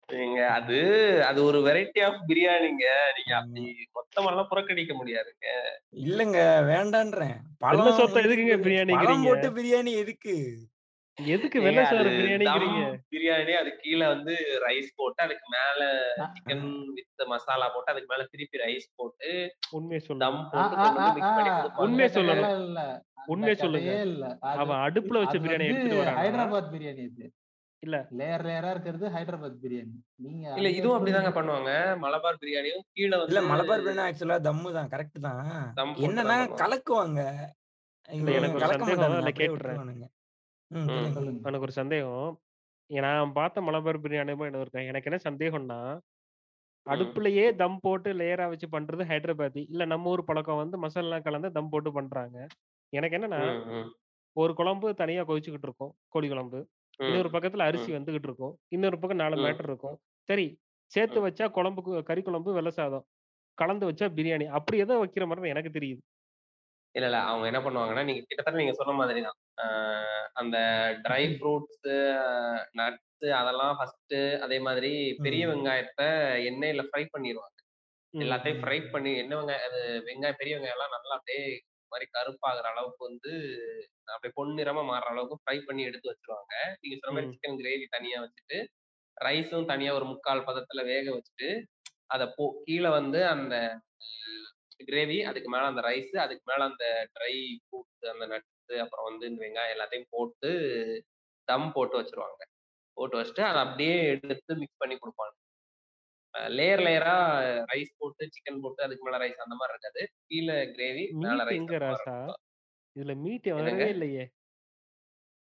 ஏங்க 0.10 0.48
அது 0.48 0.78
அது 1.26 1.40
ஒரு 1.44 1.60
வெரைட்டி 1.68 2.02
ஆஃப் 2.06 2.20
பிரியாணிங்க. 2.28 2.86
நீங்க. 3.18 3.34
அப்படி 3.38 3.64
மொத்தமெல்லாம் 3.98 4.50
புறக்கணிக்க 4.50 4.94
முடியாதுங்க. 4.94 5.48
இல்லங்க 6.06 6.38
வேண்டான்றேன். 6.64 7.38
பழம் 7.58 7.88
சோத்தை 7.88 8.14
வந்து 8.14 8.22
எதுக்குங்க 8.22 8.56
பழம் 8.56 8.66
பிரியாணிங்கிறீங்க 8.66 9.28
போட்டு 9.28 9.50
பிரியாணி 9.50 9.94
எதுக்கு? 10.04 10.36
எதுக்கு 11.18 11.62
வெள்ளை 11.62 11.84
சோறு 11.86 12.10
பிரியாணிங்கிறீங்க? 12.10 12.80
பிரியாணி 13.12 13.54
அது 13.60 13.72
கீழே 13.82 14.08
வந்து 14.08 14.34
ரைஸ் 14.66 14.90
போட்டு 14.96 15.24
அதுக்கு 15.24 15.46
மேல 15.56 15.82
சிக்கன் 16.26 16.66
வித் 16.98 17.26
மசாலா 17.34 17.70
போட்டு 17.76 17.92
அதுக்கு 17.92 18.12
மேல 18.14 18.26
திருப்பி 18.32 18.64
ரைஸ் 18.66 18.88
போட்டு 18.96 19.30
உண்மையை 19.72 20.02
கொடுப்பாங்க. 20.08 21.72
உண்மையை 21.86 22.10
அந்த 22.56 22.84
உண்மையை 23.28 23.56
சொல்லுங்க. 23.56 23.94
அவன் 24.62 24.84
அடுப்புல 24.88 25.22
வச்ச 25.24 25.38
பிரியாணி 25.38 25.68
எடுத்துட்டு 25.70 26.02
வரானா 26.02 26.22
ஹைதராபாத் 26.22 26.72
பிரியாணி 26.76 27.04
இது. 27.12 27.26
இல்ல. 27.86 27.98
லேயர் 28.20 28.44
லேயரா 28.48 28.70
இருக்கிறது 28.74 29.06
ஹைதராபாத் 29.16 29.60
பிரியாணி. 29.64 29.96
நீங்க 30.26 30.46
இல்ல 30.58 30.70
இதுவும் 30.78 30.98
அப்படிதாங்க 30.98 31.32
பண்ணுவாங்க. 31.38 31.72
மலபார் 32.04 32.40
பிரியாணியும் 32.42 32.86
கீழே 32.94 33.18
இல்ல 33.32 33.42
மலபார் 33.52 33.84
பிரியாணி 33.84 34.04
ஆக்சுவலா 34.08 34.38
தம்மு 34.48 34.72
தான் 34.78 34.92
கரெக்ட் 34.94 35.20
தான். 35.28 35.44
என்னன்னா 36.08 36.38
கலக்குவாங்க. 36.64 37.22
எனக்கு 38.38 38.58
ஒரு 38.58 39.70
கலக்க 41.46 41.80
சந்தேகம் 41.80 42.28
நான் 42.90 43.32
பார்த்த 43.38 43.62
மலபார் 43.68 44.04
பிரியாணி 44.04 44.34
எனக்கு 44.34 44.66
இருக்கேன் 44.66 44.90
எனக்கு 44.90 45.10
என்ன 45.10 45.20
சந்தேகம்னா 45.28 45.80
அடுப்புலயே 46.86 47.46
தம் 47.62 47.80
போட்டு 47.84 48.10
லேயரா 48.14 48.46
வச்சு 48.50 48.68
பண்றது 48.74 49.04
ஹைதராபாத்தி. 49.12 49.62
இல்ல 49.72 49.84
நம்ம 49.86 50.10
ஊர் 50.10 50.28
பழக்கம் 50.28 50.60
வந்து 50.62 50.78
மசாலா 50.84 51.18
கலந்து 51.28 51.50
தம் 51.52 51.70
போட்டு 51.70 51.92
பண்றாங்க. 51.94 52.38
எனக்கு 52.94 53.18
என்னன்னா 53.18 53.42
ஒரு 54.36 54.52
குழம்பு 54.54 54.88
தனியா 55.02 55.22
கொதிச்சுக்கிட்டு 55.24 55.68
இருக்கும் 55.70 55.94
கோழி 56.14 56.28
குழம்பு. 56.28 56.60
இன்னொரு 57.00 57.30
பக்கத்துல 57.32 57.68
அரிசி 57.70 57.90
வந்துகிட்டு 57.94 58.30
இருக்கும் 58.30 58.56
இன்னொரு 58.72 58.98
பக்கம் 59.00 59.22
நாலு 59.24 59.38
மேட்டர் 59.40 59.70
இருக்கும் 59.70 59.98
சரி 60.30 60.46
சேர்த்து 60.92 61.20
வச்சா 61.26 61.46
குழம்புக்கு 61.56 62.02
கறி 62.06 62.22
குழம்பு 62.24 62.52
வெள்ளை 62.54 62.74
சாதம் 62.74 63.06
கலந்து 63.58 63.86
வச்சா 63.88 64.08
பிரியாணி. 64.16 64.46
அப்படி 64.58 64.78
ஏதோ 64.84 64.96
வைக்கிற 65.02 65.26
மாரி 65.28 65.42
தான் 65.42 65.54
எனக்கு 65.54 65.72
தெரியுது. 65.72 66.02
இல்ல, 66.96 67.06
இல்ல. 67.08 67.20
அவங்க 67.30 67.46
என்ன 67.50 67.60
பண்ணுவாங்கன்னா, 67.66 68.04
நீங்க 68.06 68.22
கிட்டத்தட்ட 68.24 68.60
நீங்க 68.62 68.74
சொன்ன 68.80 68.94
மாதிரி 69.00 69.22
தான். 69.22 69.38
அ 69.58 69.66
அந்த 70.36 70.58
ட்ரை 71.06 71.24
ஃப்ரூட்ஸு, 71.34 71.96
நட்ஸு 72.80 73.30
அதெல்லாம் 73.40 73.76
ஃபர்ஸ்ட்டு 73.78 74.20
அதே 74.42 74.58
மாதிரி 74.68 74.92
பெரிய. 75.20 75.44
வெங்காயத்த 75.52 76.02
எண்ணெயில 76.50 76.84
ஃப்ரை 76.88 77.04
பண்ணிருவாங்க. 77.14 77.58
ம், 78.14 78.22
எல்லாத்தையும். 78.24 78.62
ஃப்ரை 78.62 78.80
பண்ணி 78.90 79.14
எண்ணெய் 79.22 79.40
வெங்காயம் 79.42 79.66
அது 79.70 79.80
வெங்காயம் 80.08 80.40
பெரிய 80.42 80.56
வெங்காயம்லாம் 80.58 80.96
நல்லா 80.98 81.18
அப்படியே 81.20 81.44
மாரி 81.92 82.06
கருப்பாகுற 82.16 82.66
அளவுக்கு 82.74 83.02
வந்து 83.10 83.32
அப்படியே 84.08 84.34
பொன்னிறமா 84.40 84.84
மாறுற 84.90 85.10
அளவுக்கு 85.14 85.42
ஃப்ரை 85.42 85.58
பண்ணி 85.68 85.84
எடுத்து 85.86 86.12
வச்சுருவாங்க. 86.12 86.54
நீங்க 86.82 86.96
சொன்ன 87.00 87.16
மாரி 87.18 87.28
ம். 87.28 87.34
சிக்கன் 87.34 87.60
கிரேவி 87.62 87.86
தனியா 87.96 88.20
வச்சுட்டு, 88.26 88.60
ரைஸும் 89.18 89.70
தனியா 89.74 89.92
ஒரு 90.00 90.08
3/4 90.10 90.46
பதத்துல 90.50 90.84
வேக 90.92 91.06
வச்சுட்டு, 91.16 91.50
அத 92.10 92.24
போ 92.38 92.46
கீழ 92.64 92.86
வந்து 93.00 93.22
அந்த 93.30 93.56
கிரேவி, 94.88 95.18
அதுக்கு 95.26 95.50
மேல 95.52 95.66
அந்த 95.68 95.82
ரைஸு, 95.88 96.16
அதுக்கு 96.24 96.46
மேல 96.52 96.62
அந்த 96.72 96.86
ட்ரை 97.16 97.34
ஃப்ரூட்ஸ், 97.62 98.06
அந்த 98.14 98.26
நட்ஸு, 98.34 98.52
அப்புறம் 98.86 99.08
வந்து 99.10 99.26
இந்த 99.32 99.42
வெங்காயம் 99.46 99.76
எல்லாத்தையும் 99.76 100.12
போட்டு 100.12 100.52
தம் 101.48 101.70
போட்டு 101.76 101.96
வச்சுருவாங்க. 102.00 102.42
போட்டு 102.98 103.18
வச்சுட்டு, 103.20 103.44
அத 103.50 103.60
அப்படியே 103.66 103.96
எடுத்து 104.14 104.54
மிக்ஸ் 104.62 104.82
பண்ணி 104.84 104.96
குடுப்பாங்க. 104.98 105.36
லேயர் 106.56 106.84
லேயரா 106.86 107.16
ரைஸ் 107.72 107.92
போட்டு, 107.98 108.24
சிக்கன் 108.34 108.62
போட்டு, 108.64 108.82
அதுக்கு 108.86 109.06
மேல 109.08 109.20
ரைஸ் 109.24 109.44
அந்த 109.46 109.56
மாரி 109.56 109.74
இருக்காது. 109.76 110.02
கீழ 110.30 110.48
கிரேவி, 110.76 111.06
மேல 111.24 111.40
மீட் 111.52 111.72
ரைஸ். 111.86 112.06
இதுல 112.96 113.14
மீட்? 113.24 113.50
வரவே 113.58 113.88
இல்லையே! 113.96 114.26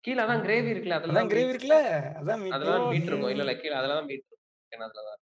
கீழ 0.03 0.17
அதான் 0.23 0.43
கிரேவி 0.45 0.69
இருக்குல்ல, 0.71 0.95
அதுல 0.99 1.11
அதான் 1.11 1.19
தான் 1.19 1.31
கிரேவி 1.31 1.45
மீட் 1.45 1.53
இருக்குல்ல. 1.53 1.77
அதான் 2.21 2.41
மீட்டு. 2.41 2.55
அதுல 2.55 2.71
தான் 2.73 2.87
மீட். 2.91 3.07
இருக்கும். 3.07 3.31
இல்ல, 3.33 3.43
இல்ல. 3.45 3.53
கீழ 3.61 3.73
அதுல 3.79 3.95
தான் 3.95 4.07
மீட் 4.09 4.21
இருக்கும். 4.21 4.41
சிக்கன் 4.61 4.85
அதுல 4.87 5.03
தான். 5.03 5.19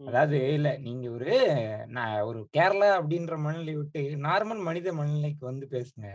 அதாவது 0.00 0.36
இல்ல 0.56 0.68
நீங்க 0.82 1.06
ஒரு 1.10 1.32
நான் 1.96 2.14
ஒரு 2.28 2.40
கேரளா 2.56 2.88
அப்படின்ற 2.98 3.36
மனநிலை 3.44 3.74
விட்டு 3.78 4.02
நார்மல் 4.26 4.60
மனித 4.68 4.88
மனநிலைக்கு 4.94 5.44
வந்து 5.44 5.66
பேசுங்க. 5.74 6.06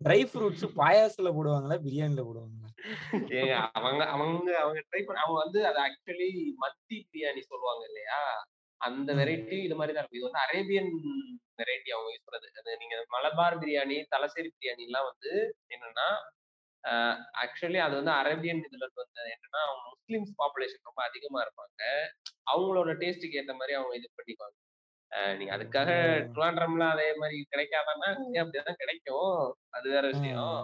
ட்ரை 0.00 0.20
ஃப்ரூட்ஸ் 0.26 0.64
பாயாசத்துல 0.76 1.30
போடுவாங்களா? 1.36 1.76
பிரியாணில 1.78 2.22
போடுவாங்களா? 2.24 2.68
ஏங்க 3.38 3.54
அவங்க 3.72 4.02
அவங்க 4.06 4.50
அவங்க 4.58 4.80
ட்ரை 4.90 5.02
பண்ண 5.04 5.20
அவங்க 5.20 5.38
வந்து 5.44 5.66
அது 5.66 5.78
ஆக்சுவலி 5.80 6.28
மத்தி 6.62 6.96
பிரியாணி 7.08 7.40
சொல்லுவாங்க 7.40 7.82
இல்லையா? 7.86 8.20
அந்த. 8.80 9.14
வெரைட்டி 9.14 9.56
இது 9.64 9.74
மாரி 9.74 9.92
தான் 9.92 10.02
இருக்கும். 10.02 10.20
இது 10.20 10.28
வந்து 10.28 10.44
அரேபியன் 10.46 10.90
வெரைட்டி 11.58 11.90
அவங்க 11.90 12.10
யூஸ் 12.10 12.26
பண்றது. 12.26 12.48
அது 12.60 12.76
நீங்க 12.78 12.96
மலபார் 13.08 13.58
பிரியாணி, 13.58 13.98
தலசேரி 14.10 14.50
பிரியாணிலாம் 14.54 15.08
வந்து 15.10 15.32
என்னன்னா, 15.68 16.06
ஆக்சுவலி 17.42 17.80
அது 17.86 17.94
வந்து 17.94 18.10
அரேபியன் 18.10 18.62
இதுல 18.62 18.84
இருந்து 18.84 19.04
வந்தது. 19.04 19.28
என்னன்னா, 19.36 19.60
அவங்க 19.66 19.84
முஸ்லிம்ஸ் 19.94 20.32
பாப்புலேஷன் 20.38 20.88
ரொம்ப 20.88 21.02
அதிகமா 21.02 21.40
இருப்பாங்க. 21.42 21.82
அவங்களோட 22.52 22.90
டேஸ்ட்டுக்கு 23.02 23.38
ஏத்த 23.42 23.54
மாரி 23.54 23.72
அவங்க 23.72 23.94
இது 23.96 24.08
பண்ணிக்குவாங்க. 24.16 24.56
நீங்க 25.36 25.52
அதுக்காக 25.54 25.90
ஓ! 25.92 26.30
ட்ரிவாண்ட்ரம்ல 26.32 26.84
அதே 26.88 27.06
மாரி 27.16 27.38
கிடைக்காதான்னா, 27.52 28.10
அப்படிதான் 28.40 28.80
கிடைக்கும். 28.82 29.32
அது 29.70 29.86
வேற 29.90 30.04
விஷயம். 30.12 30.60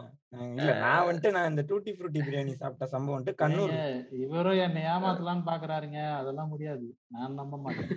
இல்ல 0.57 0.73
நான் 0.77 1.07
வந்துட்டு 1.07 1.31
நான் 1.31 1.51
இந்த 1.51 1.63
டூட்டி 1.69 1.91
ஃப்ரூட்டி 1.93 2.21
பிரியாணி 2.23 2.53
சாப்பிட்ட 2.55 2.87
சம்பவம் 2.87 3.17
வந்துட்டு 3.17 3.41
ஏங்க 3.45 3.45
கண்ணூர்ல. 3.45 3.83
இவரும் 4.23 4.61
என்ன 4.61 4.79
ஏமாத்தலாம்ன்னு 4.93 5.49
பார்க்குறாருங்க. 5.49 5.99
அதெல்லாம் 6.21 6.49
முடியாது. 6.49 6.87
நான் 7.09 7.39
நம்ப 7.41 7.57
மாட்டேன். 7.59 7.93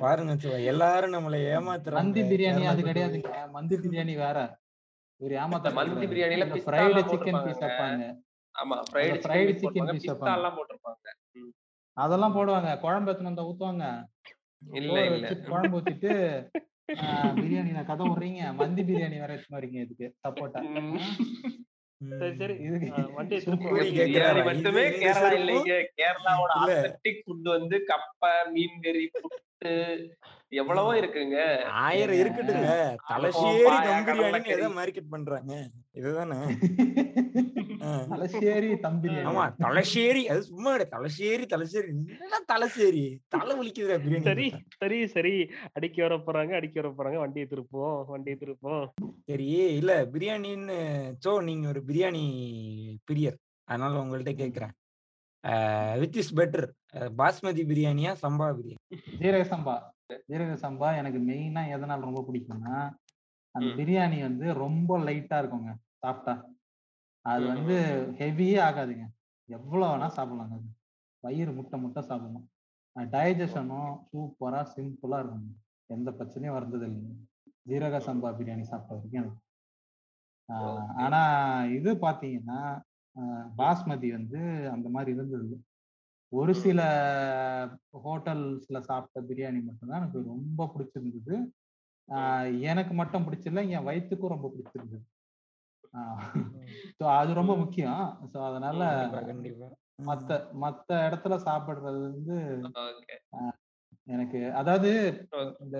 பாருங்க 0.00 0.32
எல்லாரும் 0.70 1.16
நம்மள 1.16 1.36
மந்தி 1.36 1.52
ஏமாத்துறாங்க. 1.56 2.16
பிரியாணி 2.30 2.64
அது. 2.72 2.82
கிடையாதுங்க. 2.88 3.32
மந்தி 3.52 3.76
பிரியாணி 3.84 4.14
வேற. 4.16 4.38
இவரு 5.20 5.34
இந்த 5.34 5.42
ஏமாத்த 5.42 5.76
மந்தி. 5.78 6.06
பிரியாணில 6.12 6.46
ஃப்ரைடு 6.64 7.02
சிக்கன் 7.10 7.40
பீஸ். 7.40 7.62
வைப்பாங்க. 7.62 8.04
ஆமா. 8.54 8.76
Fried 8.88 9.16
chicken 9.16 9.24
fried 9.24 9.52
chicken. 9.62 9.90
Piece 9.94 10.08
வைப்பாங்க. 10.08 10.18
பிஸ்தாலாம் 10.28 10.56
போட்டிருப்பாங்க. 10.58 11.04
அதெல்லாம் 11.96 12.36
போடுவாங்க. 12.36 12.70
குழம்பு 12.80 13.12
வந்தா 13.20 13.44
ஊத்துவாங்க. 13.44 13.84
இல்ல, 14.62 14.98
இல்ல. 15.08 15.26
குழம்பு 15.52 15.78
ஊத்திட்டு, 15.78 16.12
அ 16.96 17.06
பிரியாணில 17.34 17.84
கதை 17.84 18.06
விடுறீங்க. 18.06 18.54
மந்தி 18.54 18.82
பிரியாணி 18.82 19.16
வேற 19.18 19.30
எடுத்துன்னு 19.34 19.58
வரீங்க 19.58 19.80
இதுக்கு 19.80 20.06
சப்போட்டா. 20.22 20.60
சரி, 22.00 22.34
சரி. 22.36 22.54
பிரியாணி 23.92 24.42
மட்டுமே 24.44 24.84
கேரளா 25.02 25.30
இல்லைங்க. 25.32 25.74
கேரளாவோட. 25.98 26.52
ஆத்தென்டிக் 26.62 27.22
ஃபுட் 27.24 27.48
வந்து 27.50 27.78
கப்ப, 27.84 28.22
மீன் 28.52 28.80
கறி, 28.82 29.04
புட்டு 29.14 29.72
எவ்வளவோ. 30.52 30.90
இருக்குங்க. 30.96 31.38
1000 31.80 32.00
ஏங்க 32.00 32.20
இருக்கட்டுங்க. 32.22 32.68
தலசேரி 33.08 33.76
தம் 34.60 34.78
மார்க்கெட் 34.78 35.10
பண்றாங்க? 35.10 35.52
இதுதானே? 35.92 36.38
தலசேரி 38.10 38.70
தம் 38.78 38.98
ஆமா. 39.24 39.44
தலசேரி 39.62 40.22
அது 40.28 40.42
சும்மா. 40.42 40.72
தலசேரி, 40.94 41.44
தலசேரி. 41.46 41.90
என்னடா 42.14 42.38
தலசேரி? 42.52 43.04
தல 43.28 43.48
வலிக்குதுடா 43.56 43.96
பிரியாணி 43.98 44.26
சரி. 44.26 44.46
சரி, 44.80 44.98
சரி. 45.06 45.34
அடிக்க 45.72 46.02
வர 46.02 46.14
போறாங்க, 46.26 46.52
அடிக்க 46.52 46.76
வர 46.80 46.90
போறாங்க. 46.92 47.18
வண்டிய 47.18 47.46
திருப்புவோம், 47.46 48.06
வண்டிய 48.06 48.36
திருப்புவோம். 48.36 48.86
சரி, 49.28 49.46
இல்ல 49.76 49.92
பிரியாணின்னு 50.06 50.76
சோ 51.24 51.42
நீங்க 51.42 51.68
ஒரு 51.68 51.80
பிரியாணி 51.84 52.24
பிரியர். 53.08 53.38
அதனால 53.68 54.02
உங்கள்ட்ட. 54.02 54.66
Uh 55.44 55.54
which 55.98 56.16
is 56.16 56.32
better? 56.36 56.66
Basmati 57.18 57.62
பிரியாணியா? 57.64 58.12
சம்பா 58.22 58.46
பிரியாணி? 58.52 58.80
ஜீரக 59.20 59.42
சம்பா. 59.50 59.74
ஜீரக 60.28 60.52
சம்பா 60.62 60.96
எனக்கு 60.96 61.18
மெயினா 61.22 61.62
எதனால 61.74 62.00
ரொம்ப 62.00 62.24
பிடிக்கும்னா, 62.28 62.76
அந்த. 63.54 63.68
பிரியாணி 63.78 64.18
வந்து 64.20 64.46
ரொம்ப 64.54 64.98
லைட்டா 65.00 65.38
இருக்குங்க. 65.38 65.70
சாப்பிட்டா. 65.96 66.34
அது 67.26 67.46
வந்து. 67.46 67.76
ஹெவியே 68.18 68.58
ஆகாதுங்க. 68.62 69.04
எவ்வளோ 69.48 69.86
வேணா. 69.86 70.08
சாப்பிடலாங்க 70.16 70.54
அது. 70.58 70.68
வயிறு 71.24 71.52
முட்ட 71.52 71.76
முட்ட 71.76 72.00
ஓகே. 72.96 73.10
டைஜஷனும் 73.14 73.92
சூப்பரா, 74.10 74.60
சிம்பிளா 74.74 75.18
இருக்குங்க. 75.20 75.52
எந்த 75.90 76.10
பிரச்சனையும் 76.10 76.56
வந்தது 76.58 76.86
இல்லைங்க. 76.86 77.12
ஜீரக. 77.68 77.96
சம்பா 78.06 78.28
பிரியாணி 78.38 78.62
சாப்பிட்ட 78.62 78.94
வரைக்கும் 78.94 79.20
எனக்கு. 79.20 79.42
ஆனா 81.04 81.20
இது 81.76 81.90
ம். 83.16 83.48
பாஸ்மதி 83.58 84.08
வந்து 84.10 84.40
அந்த 84.70 84.88
மாரி 84.88 85.10
இருந்தது. 85.12 85.54
ஒரு. 86.32 86.52
சில 86.54 86.80
ஹோட்டல்ஸ்ல 88.04 88.78
சாப்பிட்ட 88.80 89.18
பிரியாணி 89.28 89.60
மட்டும் 89.62 89.88
தான் 89.88 90.00
எனக்கு 90.00 90.20
ரொம்ப 90.26 90.60
பிடிச்சிருந்தது. 90.74 91.36
எனக்கு 92.68 92.94
மட்டும் 92.94 93.24
பிடிச்சில்ல, 93.26 93.60
என் 93.68 93.86
வயித்துக்கும் 93.86 94.32
ரொம்ப 94.34 94.48
பிடிச்சிருந்தது. 94.54 95.04
ஸோ 97.00 97.04
அது 97.16 97.34
ரொம்ப. 97.34 97.56
முக்கியம். 97.56 98.00
ஸோ 98.32 98.38
அதனால. 98.46 98.80
மத்த. 100.06 100.30
மத்த 100.60 100.88
இடத்துல 101.06 101.34
சாப்பிடுறது 101.44 102.00
வந்து 102.08 102.36
எனக்கு 104.08 104.52
அதாவது 104.52 104.90
இந்த 105.60 105.78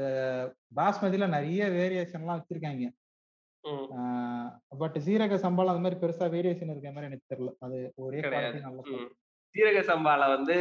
பாஸ்மதில 0.77 1.27
நெறைய 1.29 1.69
வேரியேஷன்லாம். 1.71 2.95
ஆ 3.93 4.01
பட் 4.79 4.97
சீரக 4.99 5.37
சம்பால 5.37 5.73
அது 5.73 5.79
மாரி 5.79 5.95
பெருசா 5.95 6.27
வேரியேஷன் 6.31 6.71
இருக்க 6.71 6.93
மாரி 6.93 7.07
எனக்கு 7.07 7.31
தெரியல. 7.35 7.53
அது 7.59 7.79
ஒரே 7.97 8.21
கிடையாது. 8.21 8.61
சீரக 9.55 9.81
சம்பால 9.83 10.29
வந்து 10.29 10.57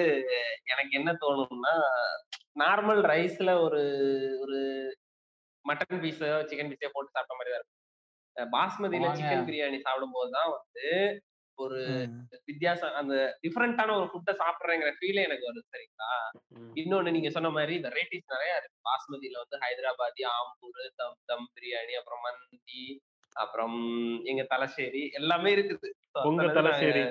எனக்கு 0.63 0.91
என்ன 0.91 1.13
தோணும்னா, 1.21 1.73
நார்மல் 2.59 3.01
ரைஸ்ல 3.03 3.61
ஒரு 3.61 3.81
ஒரு 4.39 4.59
மட்டன் 5.65 6.01
பீஸோ, 6.01 6.29
சிக்கன் 6.45 6.69
பீஸோ 6.69 6.89
போட்டு 6.93 7.11
சாப்பிட்ட 7.11 7.35
மாரி 7.35 7.49
தான் 7.49 7.59
இருக்கும். 7.59 7.74
பாஸ்மதியில. 8.37 9.11
சிக்கன் 9.13 9.47
பிரியாணி 9.47 9.79
சாப்பிடும்போது 9.79 10.31
தான் 10.31 10.51
வந்து, 10.51 11.21
ஒரு. 11.57 12.09
வித்தியாசம் 12.45 12.93
அந்த 12.93 13.39
டிஃபரண்டான 13.43 13.95
ஒரு 13.95 14.09
ஃபுட்ட 14.11 14.35
சாப்பிடுறேங்கிற 14.35 14.91
ஃபீலே 14.97 15.23
எனக்கு 15.23 15.47
வருது 15.47 15.71
சரிங்களா? 15.73 16.11
இன்னொன்னு 16.73 17.11
நீங்க 17.11 17.29
சொன்ன 17.29 17.49
மாரி 17.49 17.77
வெரைட்டீஸ் 17.77 18.31
நெறைய 18.33 18.57
இருக்கு. 18.57 18.79
பாஸ்மதியில 18.83 19.37
வந்து 19.37 19.57
ஹைதராபாதி, 19.57 20.23
ஆம்பூரு, 20.35 20.89
தம் 20.95 21.17
தம் 21.25 21.47
பிரியாணி, 21.53 21.91
அப்புறம் 21.91 22.19
மந்தி, 22.21 23.01
அப்புறம் 23.33 23.77
எங்க 24.23 24.43
தலசேரி 24.43 25.09
எல்லாமே 25.09 25.55
இருக்குது. 25.55 25.89
உங்க 26.23 26.43
தலசேரி. 26.43 27.03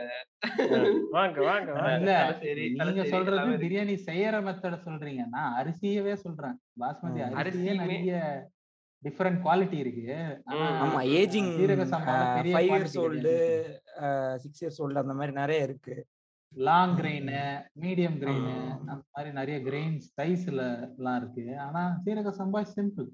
வாங்க, 1.10 1.40
வாங்க, 1.40 1.70
நீங்க 2.90 3.04
சொல்றது. 3.04 3.56
பிரியாணி 3.56 3.94
செய்யற 4.06 4.36
மெத்தட 4.40 4.76
சொல்றீங்க. 4.84 5.22
நான் 5.28 5.64
அரிசியவே 5.64 6.12
சொல்றேன். 6.14 6.60
பாஸ்மதி. 6.80 7.20
அரிசியே 7.20 7.40
அரிசியுமே 7.42 7.76
நெறைய 7.76 8.14
டிஃபரெண்ட் 9.04 9.40
குவாலிட்டி 9.44 9.78
இருக்கு. 9.84 10.04
ஆமா. 10.84 11.00
Ageing 11.20 11.50
5 11.58 12.60
years 12.66 12.96
old, 13.04 13.34
6 14.44 14.58
years 14.60 14.80
old 14.84 15.02
அந்த 15.04 15.14
மாரி 15.20 15.32
நெறைய 15.40 15.68
இருக்கு. 15.68 15.96
லாங். 16.52 16.94
Grain, 16.98 17.40
medium 17.82 18.18
grain. 18.22 18.54
அந்த 18.82 19.00
மாரி 19.14 19.30
நெறைய 19.40 19.56
ம். 19.60 19.66
கிரெயின்ஸ் 19.68 20.06
சைஸ்ல 20.18 20.62
எல்லாம் 20.96 21.18
இருக்கு. 21.20 21.44
ஆனா 21.66 21.82
சீரக 22.04 22.32
சம்பா 22.40 22.62
சிம்பிள். 22.76 23.08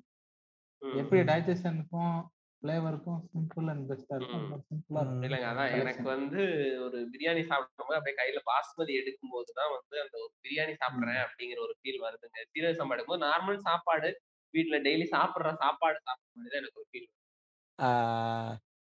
எப்படி. 0.82 1.20
டைஜஷனுக்கும், 1.30 2.14
ஃப்ளேவருக்கும் 2.62 3.20
சிம்பிள் 3.32 3.68
அண்ட் 3.72 3.84
பெஸ்ட்டா 3.90 4.14
இருக்கோ, 4.16 4.36
அந்த 4.38 4.46
ம். 4.46 4.50
மாரி 4.52 4.64
சிம்பிளா 4.70 5.00
இருக்கும் 5.02 5.26
இல்லங்க. 5.26 5.46
அதான் 5.52 5.72
எனக்கு. 5.80 6.04
வந்து 6.14 6.40
ஒரு 6.86 6.98
பிரியாணி 7.12 7.42
சாப்பிடும்போது 7.50 7.98
அப்படியே 7.98 8.16
கையில 8.20 8.40
பாஸ்மதி 8.50 8.94
எடுக்கும்போது 9.00 9.50
தான் 9.58 9.72
வந்து 9.76 9.96
அந்த 10.04 10.16
ஒரு 10.24 10.32
பிரியாணி 10.44 10.74
சாப்பிடுறேன். 10.82 11.22
அப்படிங்கிற 11.26 11.60
ஒரு 11.66 11.74
ஃபீல் 11.80 12.04
வருதுங்க. 12.06 12.38
சீரக 12.52 12.74
சம்பா 12.80 12.96
எடுக்கும்போது 12.96 13.26
நார்மல் 13.28 13.64
சாப்பாடு, 13.68 14.10
வீட்ல 14.54 14.76
டெய்லி 14.86 15.06
சாப்பிடுற 15.14 15.50
சாப்பாடு 15.62 15.98
சாப்பிடுற 16.06 16.32
மாரி 16.36 16.50
தான் 16.52 16.60
எனக்கு 16.62 16.80
ஒரு 16.80 16.88
ஃபீல். 16.90 17.08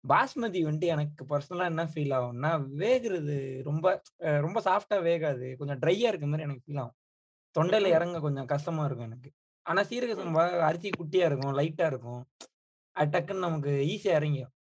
பாஸ்மதி 0.03 0.59
வந்துட்டு 0.65 0.93
எனக்கு 0.95 1.23
பர்சனலா 1.31 1.65
என்ன 1.71 1.83
ஃபீல் 1.93 2.13
ஆகும்னா, 2.17 2.51
வேகுறது 2.81 3.37
ரொம்ப 3.63 3.85
ரொம்ப 4.45 4.59
சாஃப்ட்டா 4.59 4.97
வேகாது. 5.07 5.47
கொஞ்சம் 5.59 5.79
ட்ரையா 5.79 6.09
இருக்க 6.11 6.27
மாரி 6.27 6.45
எனக்கு 6.47 6.65
ஃபீல் 6.65 6.81
ஆகும். 6.83 6.97
தொண்டையில. 7.55 7.89
இறங்க 7.97 8.19
கொஞ்சம் 8.19 8.49
கஷ்டமா 8.53 8.85
இருக்கும் 8.85 9.09
எனக்கு. 9.11 9.29
ஆனா 9.65 9.81
சீரக. 9.89 10.13
சம்பா 10.19 10.43
அரிசி 10.69 10.89
குட்டியா 10.99 11.25
இருக்கும், 11.29 11.55
லைட்டா 11.59 11.85
இருக்கும். 11.93 12.21
அது 12.95 13.09
டக்குன்னு 13.13 13.45
நமக்கு 13.47 13.71
ஈஸியா 13.93 14.13
இறங்கிரும். 14.19 14.53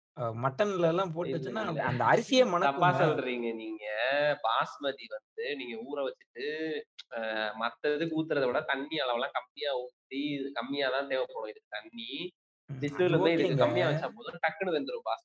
மட்டன்ல 0.42 0.90
எல்லாம் 0.92 1.12
போட்டு 1.12 1.30
இல்ல, 1.30 1.38
வச்சோம்னா, 1.38 1.64
இல்ல. 1.64 1.80
அந்த 1.90 2.02
அரிசியே 2.06 2.44
மணக்குங்க. 2.52 2.92
சொல்றீங்க 3.00 3.48
நீங்க. 3.58 3.84
பாஸ்மதி 4.44 5.06
வந்து 5.14 5.44
நீங்க 5.60 5.74
ஊற 5.88 5.98
வச்சுட்டு, 6.06 6.46
அ 7.16 7.20
மத்த 7.60 7.92
இதுக்கு 7.96 8.18
ஊத்துறத 8.20 8.46
விட 8.46 8.60
தண்ணி 8.70 8.96
அளவெல்லாம் 9.04 9.36
கம்மியா 9.38 9.72
ஊத்தி, 9.82 10.22
கம்மியா 10.58 10.88
தான் 10.96 11.10
தேவைப்படும் 11.12 11.52
இதுக்கு 11.52 11.76
தண்ணி. 11.78 12.10
வந்து 13.16 13.30
இதுக்கு. 13.36 13.64
கம்மியா 13.64 13.88
வச்சா 13.90 14.08
போதும், 14.14 14.42
டக்குனு 14.44 14.76
வெந்துரும் 14.76 15.06
பாஸ் 15.06 15.24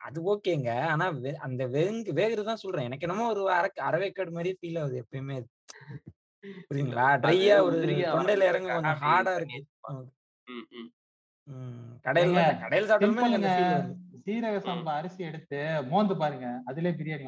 அது 0.00 0.18
ஓகேங்க. 0.32 0.70
ஆனா 0.92 1.06
அந்த 1.46 1.62
வெங் 1.74 1.98
வேகுறது 2.18 2.46
தான் 2.46 2.62
சொல்றேன். 2.62 2.86
எனக்கு 2.88 3.06
என்னமோ 3.06 3.26
ஒரு 3.34 3.42
அர 3.56 3.66
அரை 3.88 3.98
வேக்காடு 4.02 4.32
மாரியே 4.36 4.56
ஃபீல் 4.58 4.80
ஆகுது 4.82 5.00
எப்பயுமே? 5.02 5.36
அது 5.38 5.48
ட்ரையா 7.22 7.56
ஒரு 7.66 7.78
தொண்டையில 8.12 8.48
இறங்க 8.50 8.70
கொஞ்சம் 8.76 9.00
ஹார்டா 9.02 9.32
இருக்கு. 9.38 9.60
கடையில 12.06 12.38
கடையில 12.62 12.86
சாப்பிட்டாலுமே 12.92 13.54
சீரக. 14.26 14.56
சம்பா 14.66 14.92
அரிசி 14.98 15.22
எடுத்து 15.24 15.58
மோந்து 15.90 16.14
பாருங்க. 16.16 16.46
அதிலே 16.68 16.90
பிரியாணி 16.98 17.26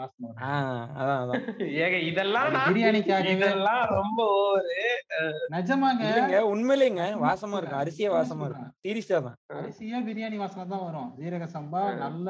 அதான். 1.02 1.32
ஏங்க 1.82 1.98
இதெல்லாம் 2.08 2.48
பிரியாணிக்காகவே 2.66 3.32
இதெல்லாம் 3.36 3.84
ரொம்ப 3.92 4.18
ஓவரு. 4.36 4.78
அ 5.16 5.20
நிஜமாங்க. 5.54 6.02
இல்லங்க 6.10 6.38
உண்மையிலேங்க 6.52 7.02
உண்மையா 7.04 7.22
வாசமா 7.24 7.58
இருக்கும். 7.58 7.82
அரிசியே 7.82 8.08
வாசமா 8.16 8.46
இருக்கும். 8.48 8.70
சீரியஸா 8.84 9.18
தான். 9.26 9.36
அரிசியே 9.58 10.00
பிரியாணி 10.08 10.38
வாசனை 10.42 10.64
தான் 10.66 10.84
வரும். 10.86 11.10
சீரக 11.18 11.46
சம்பா. 11.56 11.82
நல்ல 12.04 12.28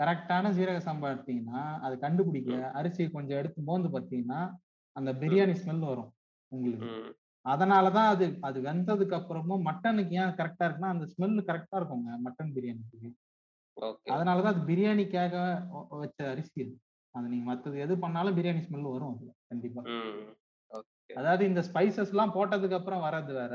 கரெக்ட்டான 0.00 0.50
சீரக 0.56 0.78
சம்பா 0.86 1.08
எடுத்தீங்கன்னா, 1.12 1.60
அது 1.84 1.94
கண்டுபிடிக்க 2.00 2.50
ம். 2.56 2.72
அரிசிய 2.78 3.06
கொஞ்சம் 3.12 3.38
எடுத்து 3.40 3.60
மோந்து 3.68 3.90
பார்த்தீங்கன்னா, 3.90 4.40
அந்த. 4.96 5.10
பிரியாணி 5.22 5.54
ஸ்மெல் 5.60 5.86
வரும் 5.86 6.10
உங்களுக்கு. 6.52 6.90
ம். 6.96 7.12
அதனால 7.44 7.86
தான் 7.96 8.08
அது 8.12 8.26
அது 8.42 8.58
வெந்ததுக்கு 8.62 9.14
அப்புறமும் 9.18 9.64
மட்டனுக்கு 9.68 10.14
ஏன் 10.20 10.34
கரெக்ட்டா 10.38 10.66
இருக்குன்னா, 10.66 10.92
அந்த 10.94 11.06
ஸ்மெல் 11.12 11.36
கரெக்ட்டா 11.48 11.78
இருக்குங்க 11.80 12.10
மட்டன் 12.26 12.52
பிரியாணிக்கு. 12.56 13.08
ஓகே. 13.76 14.10
அதனால 14.14 14.42
தான் 14.42 14.54
அது 14.54 14.62
பிரியாணிக்காக 14.68 15.34
வச்ச 16.00 16.18
அரிசி 16.30 16.58
அது. 16.62 16.74
அது 17.14 17.26
நீங்க 17.28 17.46
மத்தது 17.50 17.76
எது 17.80 17.94
பண்ணாலும் 17.98 18.36
பிரியாணி 18.38 18.62
ஸ்மெல் 18.64 18.92
வரும் 18.92 19.12
அதுல. 19.12 19.30
கண்டிப்பா. 19.50 19.82
ம். 19.90 20.22
ஓகே. 20.72 21.12
அதாவது 21.16 21.42
இந்த 21.46 21.60
ஸ்பைசஸ்லாம் 21.68 22.34
போட்டதுக்கு 22.34 22.78
அப்புறம் 22.78 23.04
வர்றது 23.06 23.34
வேற. 23.34 23.54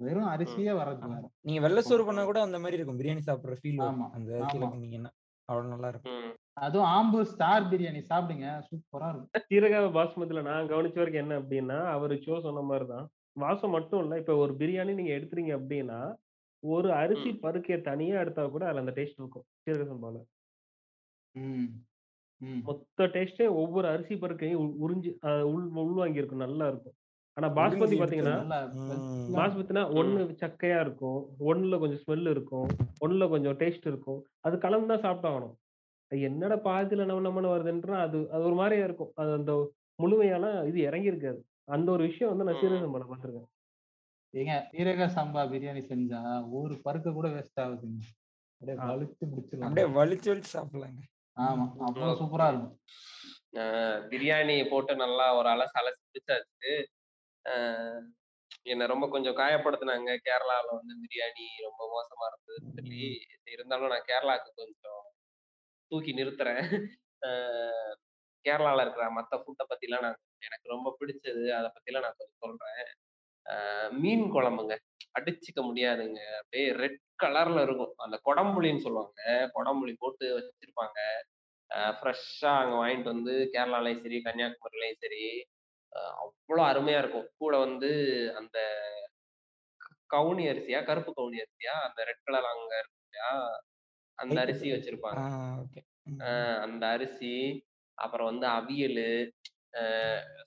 வெறும். 0.00 0.30
அரிசியே 0.32 0.72
வர்றது. 0.80 1.02
வேற. 1.06 1.24
நீங்க 1.44 1.60
வெள்ள 1.60 1.80
சோறு 1.82 2.04
பண்ணா 2.04 2.22
கூட 2.24 2.40
அந்த 2.46 2.58
மாரி 2.58 2.76
இருக்கும். 2.78 2.98
பிரியாணி 3.00 3.22
சாப்பிடுற 3.28 3.56
ஃபீல். 3.60 3.80
ஆமா, 3.86 4.06
அந்த 4.16 4.30
அரிசியில. 4.38 4.66
பண்ணீங்கன்னா. 4.66 5.10
அவ்வளோ 5.48 5.68
நல்லா 5.74 5.88
இருக்கும். 5.92 6.22
அதுவும் 6.58 6.90
ஆம்பூர் 6.92 7.30
ஸ்டார் 7.32 7.68
பிரியாணி 7.72 8.00
சாப்பிடுங்க. 8.04 8.46
சூப்பரா 8.68 9.08
இருக்கும். 9.12 9.42
சீரக 9.48 9.80
பாஸ்மதில 9.94 10.42
நான் 10.42 10.70
கவனிச்ச 10.70 10.96
வரைக்கும் 10.96 11.24
என்ன 11.24 11.36
அப்டின்னா, 11.40 11.78
அவரு 11.94 12.14
ஷோ 12.24 12.36
சொன்ன 12.40 12.62
மாரி 12.62 12.86
தான். 12.86 13.06
வாசம் 13.36 13.70
மட்டும் 13.70 14.02
இல்ல. 14.04 14.14
இப்ப 14.18 14.36
ஒரு 14.36 14.52
பிரியாணி 14.56 14.92
நீங்க 14.94 15.12
எடுக்குறீங்க 15.12 15.52
அப்டின்னா, 15.58 16.00
ஒரு 16.68 16.88
அரிசி. 16.94 17.30
பருக்கைய 17.42 17.76
தனியா 17.82 18.20
எடுத்தா 18.20 18.46
கூட 18.46 18.64
அதுல 18.66 18.80
அந்த 18.80 18.94
டேஸ்ட் 18.96 19.18
இருக்கும். 19.18 19.46
சீரக 19.64 19.84
சம்பால. 19.90 20.16
ம். 21.34 21.66
ம். 22.40 22.60
மொத்த 22.64 23.04
டேஸ்ட்டே 23.06 23.46
ஒவ்வொரு 23.54 23.86
அரிசி 23.88 24.14
பருக்கையும் 24.14 24.62
உறிஞ்சு 24.84 25.10
உள் 25.46 25.66
உள்வாங்கி 25.82 26.18
இருக்கும். 26.18 26.44
நல்லா 26.44 26.66
இருக்கும். 26.68 26.96
ஆனா 27.36 27.48
பாஸ்மதி 27.56 27.96
பாத்தீங்கன்னா 27.96 28.36
பாஸ்மதினா. 29.36 29.82
ஒண்ணு 29.96 30.12
சக்கையா 30.42 30.78
இருக்கும். 30.80 31.18
ஒண்ணுல 31.42 31.78
கொஞ்சம் 31.78 32.02
ஸ்மெல் 32.04 32.30
இருக்கும். 32.30 32.68
ஒண்ணுல 33.00 33.28
கொஞ்சம் 33.28 33.58
டேஸ்ட் 33.58 33.86
இருக்கும். 33.86 34.20
அது 34.40 34.56
கலந்து 34.58 34.90
தான் 34.92 35.04
சாப்பிட்டாகணும். 35.06 35.54
என்னடா 36.12 36.56
பாதியில 36.64 37.04
நம்ம 37.04 37.24
நம்மன்னு 37.24 37.52
வருதுன்றா 37.52 37.96
அது 38.00 38.18
அது 38.30 38.42
ஒரு 38.44 38.56
மாரியா 38.56 38.84
இருக்கும். 38.84 39.12
அது 39.14 39.32
அந்த 39.32 39.52
முழுமையான 39.98 40.46
இது 40.64 40.80
இறங்கி 40.80 41.06
இருக்காது. 41.06 41.40
அந்த 41.68 41.88
ஒரு 41.92 42.02
விஷயம் 42.04 42.32
வந்து 42.32 42.46
நான் 42.48 42.60
சீரக. 42.60 42.80
சம்பால 42.84 43.06
பார்த்துருக்கேன். 43.12 43.48
ஏங்க 44.34 44.54
சீரக 44.68 45.04
சம்பா 45.14 45.42
பிரியாணி 45.50 45.82
செஞ்சா 45.84 46.20
ஒரு 46.58 46.74
பருக்க 46.84 47.12
கூட 47.12 47.28
வேஸ்ட் 47.34 47.60
ஆகுதுங்க. 47.62 48.00
அப்படியே. 48.60 48.76
வலிச்சு 48.88 49.24
முடிச்சிடலாம். 49.30 49.66
அப்படியே 49.66 49.86
வலிச்சு 49.96 50.28
வலிச்சு 50.32 50.52
சாப்பிடலாங்க. 50.52 51.00
ஆமா. 51.36 51.66
ம். 51.66 51.84
அவ்வளோ 51.86 52.08
ஓகே. 52.08 52.20
சூப்பரா 52.20 52.48
இருக்கும். 52.52 52.74
பிரியாணி 54.12 54.56
போட்டு 54.70 54.92
நல்லா 55.02 55.26
ஒரு 55.38 55.48
அலசு 55.52 55.76
அலசி 55.80 56.00
முடிச்சாச்சு. 56.06 56.72
அ 57.44 57.54
என்ன 58.66 58.86
ரொம்ப 58.92 59.06
கொஞ்சம் 59.10 59.38
காயப்படுத்துனாங்க. 59.38 60.10
கேரளால 60.26 60.66
வந்து 60.74 60.94
பிரியாணி 61.04 61.46
ரொம்ப 61.66 61.82
மோசமா 61.94 62.26
இருந்ததுன்னு 62.30 62.76
சொல்லி. 62.78 63.04
இருந்தாலும் 63.54 63.92
நான் 63.94 64.08
கேரளாக்கு 64.10 64.50
கொஞ்சம் 64.56 65.02
தூக்கி 65.92 66.12
நிறுத்துறேன். 66.14 66.62
அ 67.22 67.30
கேரளால 68.44 68.82
இருக்கிற 68.82 69.06
மத்த 69.16 69.34
ஃபுட்ட 69.40 69.62
பத்திலாம் 69.70 70.04
நான் 70.06 70.18
எனக்கு 70.42 70.66
ரொம்ப 70.70 70.88
பிடிச்சது. 70.98 71.44
அத 71.58 71.66
பத்திலாம் 71.74 72.06
நான் 72.06 72.18
கொஞ்சம் 72.18 72.42
சொல்றேன். 72.44 72.82
மீன் 74.00 74.24
குழம்புங்க. 74.32 74.74
அடிச்சுக்க 75.18 75.60
முடியாதுங்க. 75.66 76.20
அப்படியே 76.40 76.66
ரெட் 76.80 77.00
கலர்ல 77.22 77.60
இருக்கும். 77.62 77.94
அந்த 78.04 78.16
கொடம்புளின்னு 78.26 78.84
சொல்லுவாங்க. 78.86 79.20
கொடம்புளி 79.56 79.94
போட்டு 79.98 80.26
வச்சிருப்பாங்க. 80.38 80.98
ஃப்ரெஷ்ஷா 81.98 82.52
அங்க 82.60 82.74
வாங்கிட்டு 82.78 83.12
வந்து 83.12 83.34
கேரளாலயும் 83.54 84.02
சரி, 84.04 84.18
கன்னியாகுமரியிலயும் 84.26 85.02
சரி, 85.02 85.24
அ 85.92 86.00
அவ்ளோ 86.24 86.62
அருமையா 86.70 87.00
இருக்கும். 87.02 87.28
கூட 87.38 87.54
வந்து 87.66 87.90
அந்த 88.40 88.58
கவுனி 90.10 90.44
அரிசியா? 90.50 90.80
கருப்பு 90.88 91.12
கவுனி 91.14 91.38
அரிசியா? 91.44 91.74
அந்த 91.86 92.00
ரெட் 92.08 92.24
கலர் 92.26 92.48
அங்க 92.52 92.72
இருக்கு 92.80 93.00
இல்லையா? 93.06 93.30
அந்த 94.18 94.36
அரிசி 94.44 94.68
வச்சிருப்பாங்க. 94.72 95.22
அந்த 96.66 96.84
அரிசி, 96.94 97.34
அப்புறம் 97.98 98.30
வந்து 98.32 98.46
அவியலு, 98.56 99.10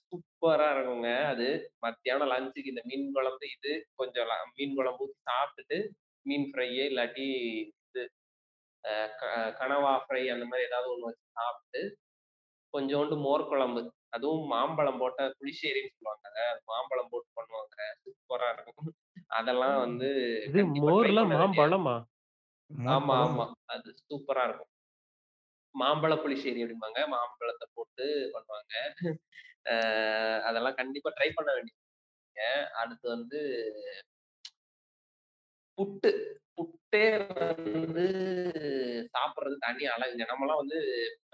சூப்பரா 0.07 0.67
இருக்குங்க 0.73 1.09
அது. 1.25 1.47
மத்தியானம் 1.80 2.32
லஞ்சுக்கு 2.32 2.71
இந்த 2.73 2.84
மீன் 2.86 3.07
குழம்பு 3.13 3.47
இது, 3.55 3.71
கொஞ்சம் 3.95 4.27
ல 4.27 4.36
மீன் 4.55 4.75
குழம்பு 4.75 5.03
ஊத்தி 5.05 5.19
சாப்பிட்டுட்டு, 5.30 5.77
மீன் 6.25 6.47
ஃப்ரையி 6.51 6.82
இல்லாட்டி 6.91 7.27
இது 7.88 8.03
க 9.19 9.23
கனவா 9.59 9.93
ஃப்ரை 10.03 10.23
அந்த 10.30 10.45
மாரி 10.45 10.63
ஏதாவது 10.63 10.89
ஒண்ணு 10.93 11.09
வச்சு 11.09 11.25
சாப்ட்டு, 11.38 11.82
கொஞ்சோண்டு 12.73 13.15
மோர் 13.19 13.49
குழம்பு. 13.49 13.82
அதுவும் 14.09 14.45
மாம்பழம் 14.47 15.01
போட்ட 15.01 15.21
புளிശ്ശേரின்னு 15.39 15.93
சொல்லுவாங்க. 15.95 16.27
அது 16.51 16.61
மாம்பழம் 16.65 17.11
போட்டு 17.11 17.30
பண்ணுவாங்க. 17.36 17.75
சூப்பரா 18.03 18.49
இருக்கும். 18.55 18.89
அதெல்லாம் 19.32 19.77
வந்து 19.80 20.07
இது 20.47 20.59
கண்டிப்பா 20.59 20.91
ட்ரை 20.93 21.11
மோர்ல 21.11 21.21
பண்ண 21.21 21.36
வேண்டிய 21.36 21.61
மாம்பழமா? 21.61 21.95
மோர் 22.71 22.91
ஆமா. 22.95 23.17
ஆமா. 23.25 23.45
அது 23.75 23.89
சூப்பரா 24.07 24.43
இருக்கும். 24.49 24.71
மாம்பழ 25.76 26.13
புளிശ്ശേரி 26.17 26.61
அப்படிம்பாங்க. 26.63 26.99
மாம்பழத்தை 27.13 27.67
போட்டு 27.74 28.05
பண்ணுவாங்க. 28.34 28.74
அதெல்லாம் 30.47 30.80
கண்டிப்பா 30.80 31.09
ட்ரை 31.17 31.30
பண்ண 31.34 31.49
வேண்டிய 31.55 31.76
அடுத்து 32.82 33.07
வந்து 33.09 33.39
புட்டு. 35.78 36.09
புட்டே 36.55 37.03
வந்து 37.41 38.03
சாப்பிட்றது 39.13 39.55
தனி 39.59 39.84
அழகுங்க. 39.88 40.26
நம்மலாம் 40.32 40.61
வந்து 40.61 40.80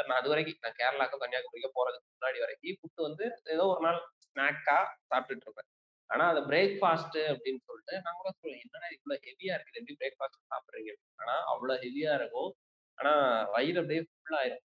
நான் 0.02 0.20
அதுவரைக்கும் 0.20 0.60
நான் 0.66 0.78
கேரளாக்கு 0.80 1.22
கன்னியாகுமரிக்கோ 1.24 1.72
போறதுக்கு 1.78 2.10
முன்னாடி 2.10 2.40
வரைக்கும் 2.44 2.80
புட்டு 2.82 3.02
வந்து 3.08 3.26
ஏதோ 3.56 3.64
ஒரு 3.74 3.82
நாள் 3.88 4.00
ஸ்நாக்கா 4.26 4.78
சாப்பிட்டுட்டு 5.12 5.48
இருப்பேன். 5.48 5.70
ஆனா 6.10 6.26
அது 6.32 6.42
பிரேக்ஃபாஸ்ட் 6.50 7.18
அப்படின்னு 7.32 7.62
சொல்லிட்டு 7.68 7.96
நான் 8.06 8.20
கூட 8.20 8.30
சொல்லுவேன், 8.36 8.64
"என்னடா 8.66 8.90
இவ்ளோ 8.98 9.16
ஹெவியா 9.26 9.54
இருக்குது. 9.56 9.80
எப்படி 9.82 9.96
பிரேக்ஃபாஸ்ட் 10.02 10.42
சாப்பிடுறீங்க?" 10.52 10.92
ஆனா 11.20 11.36
அவ்வளவு 11.54 11.82
ஹெவியா 11.86 12.14
இருக்கும். 12.20 12.52
ஆனா 12.98 13.14
வயிறு 13.54 13.80
அப்படியே 13.82 14.02
ஃபுல் 14.10 14.38
ஆயிரும். 14.40 14.64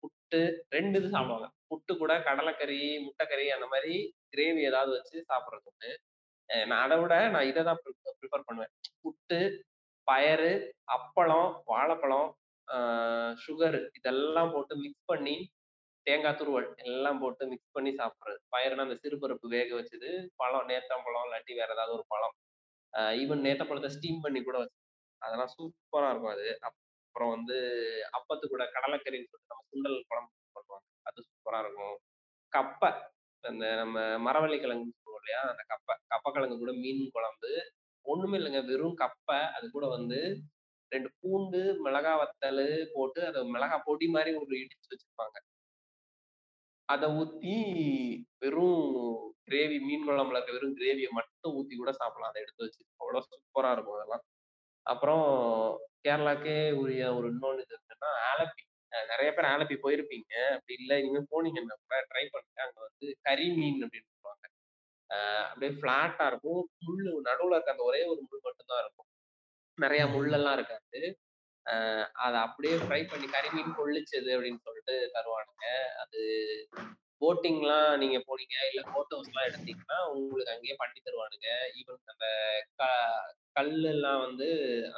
புட்டு 0.00 0.40
ரெண்டு 0.76 0.96
இது 1.00 1.08
சாப்பிடுவாங்க. 1.14 1.48
புட்டு 1.70 1.92
கூட 2.02 2.12
கடலைக்கறி, 2.28 2.80
முட்டைக்கறி 3.06 3.46
அந்த 3.56 3.66
மாதிரி 3.72 3.94
கிரேவி 4.34 4.62
ஏதாவது 4.70 4.92
வச்சு 4.98 5.16
சாப்பிடுறது 5.30 5.70
உண்டு 5.72 5.90
நான் 6.70 6.84
அதை 6.86 6.96
விட 7.02 7.14
நான் 7.34 7.48
இதை 7.50 7.60
தான் 7.68 7.78
ப்ரிஃபர் 7.84 8.46
பண்ணுவேன். 8.48 8.72
புட்டு, 9.02 9.38
பயறு, 10.08 10.50
அப்பளம், 10.96 11.50
வாழைப்பழம், 11.70 12.28
சுகர் 13.44 13.78
இதெல்லாம் 13.98 14.52
போட்டு 14.54 14.74
மிக்ஸ் 14.82 15.08
பண்ணி, 15.12 15.36
தேங்காய் 16.06 16.36
துருவல் 16.40 16.68
எல்லாம் 16.84 17.20
போட்டு 17.22 17.42
மிக்ஸ் 17.52 17.74
பண்ணி 17.76 17.90
சாப்பிட்றது 18.00 18.38
பயிர்னா 18.54 18.84
அந்த 18.86 18.96
சிறுபருப்பு 19.02 19.48
வேக 19.56 19.68
வச்சது, 19.80 20.10
பழம் 20.40 20.68
நேத்தம்பழம் 20.72 21.26
இல்லாட்டி 21.26 21.52
வேற 21.60 21.70
ஏதாவது 21.76 21.96
ஒரு 21.98 22.04
பழம். 22.14 22.36
ஈவன் 23.22 23.44
நேந்திரப்பழத்த 23.46 23.90
ஸ்டீம் 23.96 24.22
பண்ணி 24.24 24.40
கூட 24.48 24.56
வச்சு 24.62 24.78
அதெல்லாம் 25.22 25.52
சூப்பராக 25.56 26.12
இருக்கும் 26.12 26.34
அது. 26.36 26.46
அப்புறம் 27.14 27.32
வந்து 27.36 27.56
அப்பத்து 28.18 28.44
கூட 28.52 28.62
கடலைக்கறின்னு 28.74 29.30
சொல்லிட்டு 29.30 29.52
நம்ம 29.52 29.64
சுண்டல் 29.70 29.96
குழம்பு 30.10 30.30
பண்ணுவாங்க. 30.56 30.86
அது 31.08 31.18
சூப்பராக 31.26 31.64
இருக்கும். 31.64 31.96
கப்பை 32.52 32.90
அந்த 33.44 33.64
நம்ம 33.80 33.98
மரவள்ளி 34.26 34.58
கிழங்குன்னு 34.60 34.96
சொல்லுவோம் 34.98 35.20
இல்லையா? 35.22 35.40
அந்த 35.50 35.62
கப்பை 35.72 35.94
கப்பக்கிழங்கு 36.12 36.56
கூட 36.58 36.72
மீன் 36.84 37.02
குழம்பு. 37.16 37.50
ஒண்ணுமே 38.06 38.36
இல்லைங்க 38.38 38.60
வெறும் 38.70 38.96
கப்பை 39.02 39.38
அது 39.56 39.66
கூட 39.70 39.86
வந்து 39.86 40.20
ரெண்டு 40.92 41.10
பூண்டு, 41.20 41.60
மிளகா 41.84 42.14
வத்தல் 42.22 42.64
போட்டு 42.94 43.20
அதை 43.26 43.42
மிளகா 43.54 43.76
பொடி 43.84 44.06
மாதிரி 44.08 44.32
ஒரு 44.42 44.54
இடிச்சு 44.62 44.92
வச்சிருப்பாங்க. 44.92 45.36
அதை 46.88 47.06
ஊத்தி 47.20 47.54
வெறும் 48.38 48.80
கிரேவி 49.44 49.78
மீன் 49.88 50.06
குழம்புல 50.08 50.38
இருக்க 50.38 50.52
வெறும் 50.52 50.76
கிரேவியை 50.80 51.10
மட்டும் 51.18 51.54
ஊத்தி 51.58 51.74
கூட 51.76 51.92
சாப்பிடலாம். 51.92 52.32
அதை 52.32 52.42
எடுத்து 52.42 52.66
வச்சு. 52.66 52.82
அவ்வளோ 53.02 53.22
சூப்பரா 53.30 53.72
இருக்கும் 53.72 53.98
அதெல்லாம். 53.98 54.24
அப்புறம் 54.86 55.24
கேரளாக்கே 56.04 56.56
உரிய 56.78 57.02
ஒரு 57.16 57.26
இன்னொன்னு 57.32 57.64
இது 57.64 57.74
இருக்குன்னா, 57.76 58.10
ஆலப்பி. 58.30 58.62
அ 58.92 59.00
பேர் 59.30 59.50
ஆலப்பி 59.50 59.76
போயிருப்பீங்க. 59.84 60.32
அப்படி 60.54 60.74
இல்லை 60.80 60.96
இனிமே 61.00 61.20
போனீங்கன்னா 61.32 61.76
கூட 61.82 61.98
ட்ரை 62.10 62.24
பண்ணுங்க. 62.32 62.60
அங்க 62.64 62.78
வந்து 62.86 63.06
கறி 63.22 63.46
மீன் 63.56 63.80
அப்படின்னு 63.84 64.10
சொல்லுவாங்க. 64.10 64.44
அப்படியே 65.44 65.72
ஃப்ளாட்டா 65.78 66.26
இருக்கும் 66.30 66.62
முள் 66.84 67.00
நடுவுல 67.26 67.56
இருக்க 67.56 67.74
அந்த 67.74 67.84
ஒரே 67.90 68.02
ஒரு 68.04 68.20
முள் 68.28 68.44
மட்டும்தான் 68.44 68.82
இருக்கும் 68.82 69.08
நிறைய 69.78 70.02
முள்ளெல்லாம் 70.14 70.56
இருக்காது 70.58 71.00
அதை 72.22 72.38
அப்படியே 72.46 72.76
ஃப்ரை 72.82 73.00
பண்ணி 73.06 73.26
கறிமீன் 73.34 73.76
கொள்ளிச்சது 73.78 74.30
அப்படின்னு 74.36 74.64
சொல்லிட்டு 74.66 74.94
தருவானுங்க 75.16 75.66
அது 76.02 76.20
போட்டிங்லாம் 77.22 77.90
நீங்க 78.02 78.18
போனீங்க 78.28 78.56
இல்ல 78.70 78.82
போட்டோஸ் 78.94 79.28
எல்லாம் 79.30 79.48
எடுத்தீங்கன்னா 79.48 79.98
உங்களுக்கு 80.12 80.54
அங்கேயே 80.54 80.76
பண்ணி 80.82 80.98
தருவானுங்க. 81.00 81.48
ஈவன் 81.80 82.10
அந்த 82.12 82.26
க 82.80 82.84
கல்லு 83.58 83.88
எல்லாம் 83.94 84.20
வந்து 84.26 84.48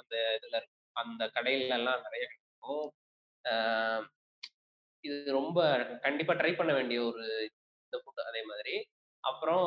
அந்த 0.01 0.15
இதுல 0.39 0.59
அந்த 0.97 1.23
கடையில 1.37 1.79
எல்லாம் 1.81 2.05
நிறைய 2.07 2.25
இருக்கும் 2.29 2.85
இது 5.05 5.17
ரொம்ப 5.39 5.59
கண்டிப்பா 6.05 6.35
ட்ரை 6.35 6.53
பண்ண 6.57 6.73
வேண்டிய 6.75 6.99
ஒரு 7.09 7.25
இந்த 7.85 7.97
ஃபுட் 8.03 8.29
அதே 8.31 8.43
மாதிரி. 8.51 8.75
அப்புறம் 9.25 9.67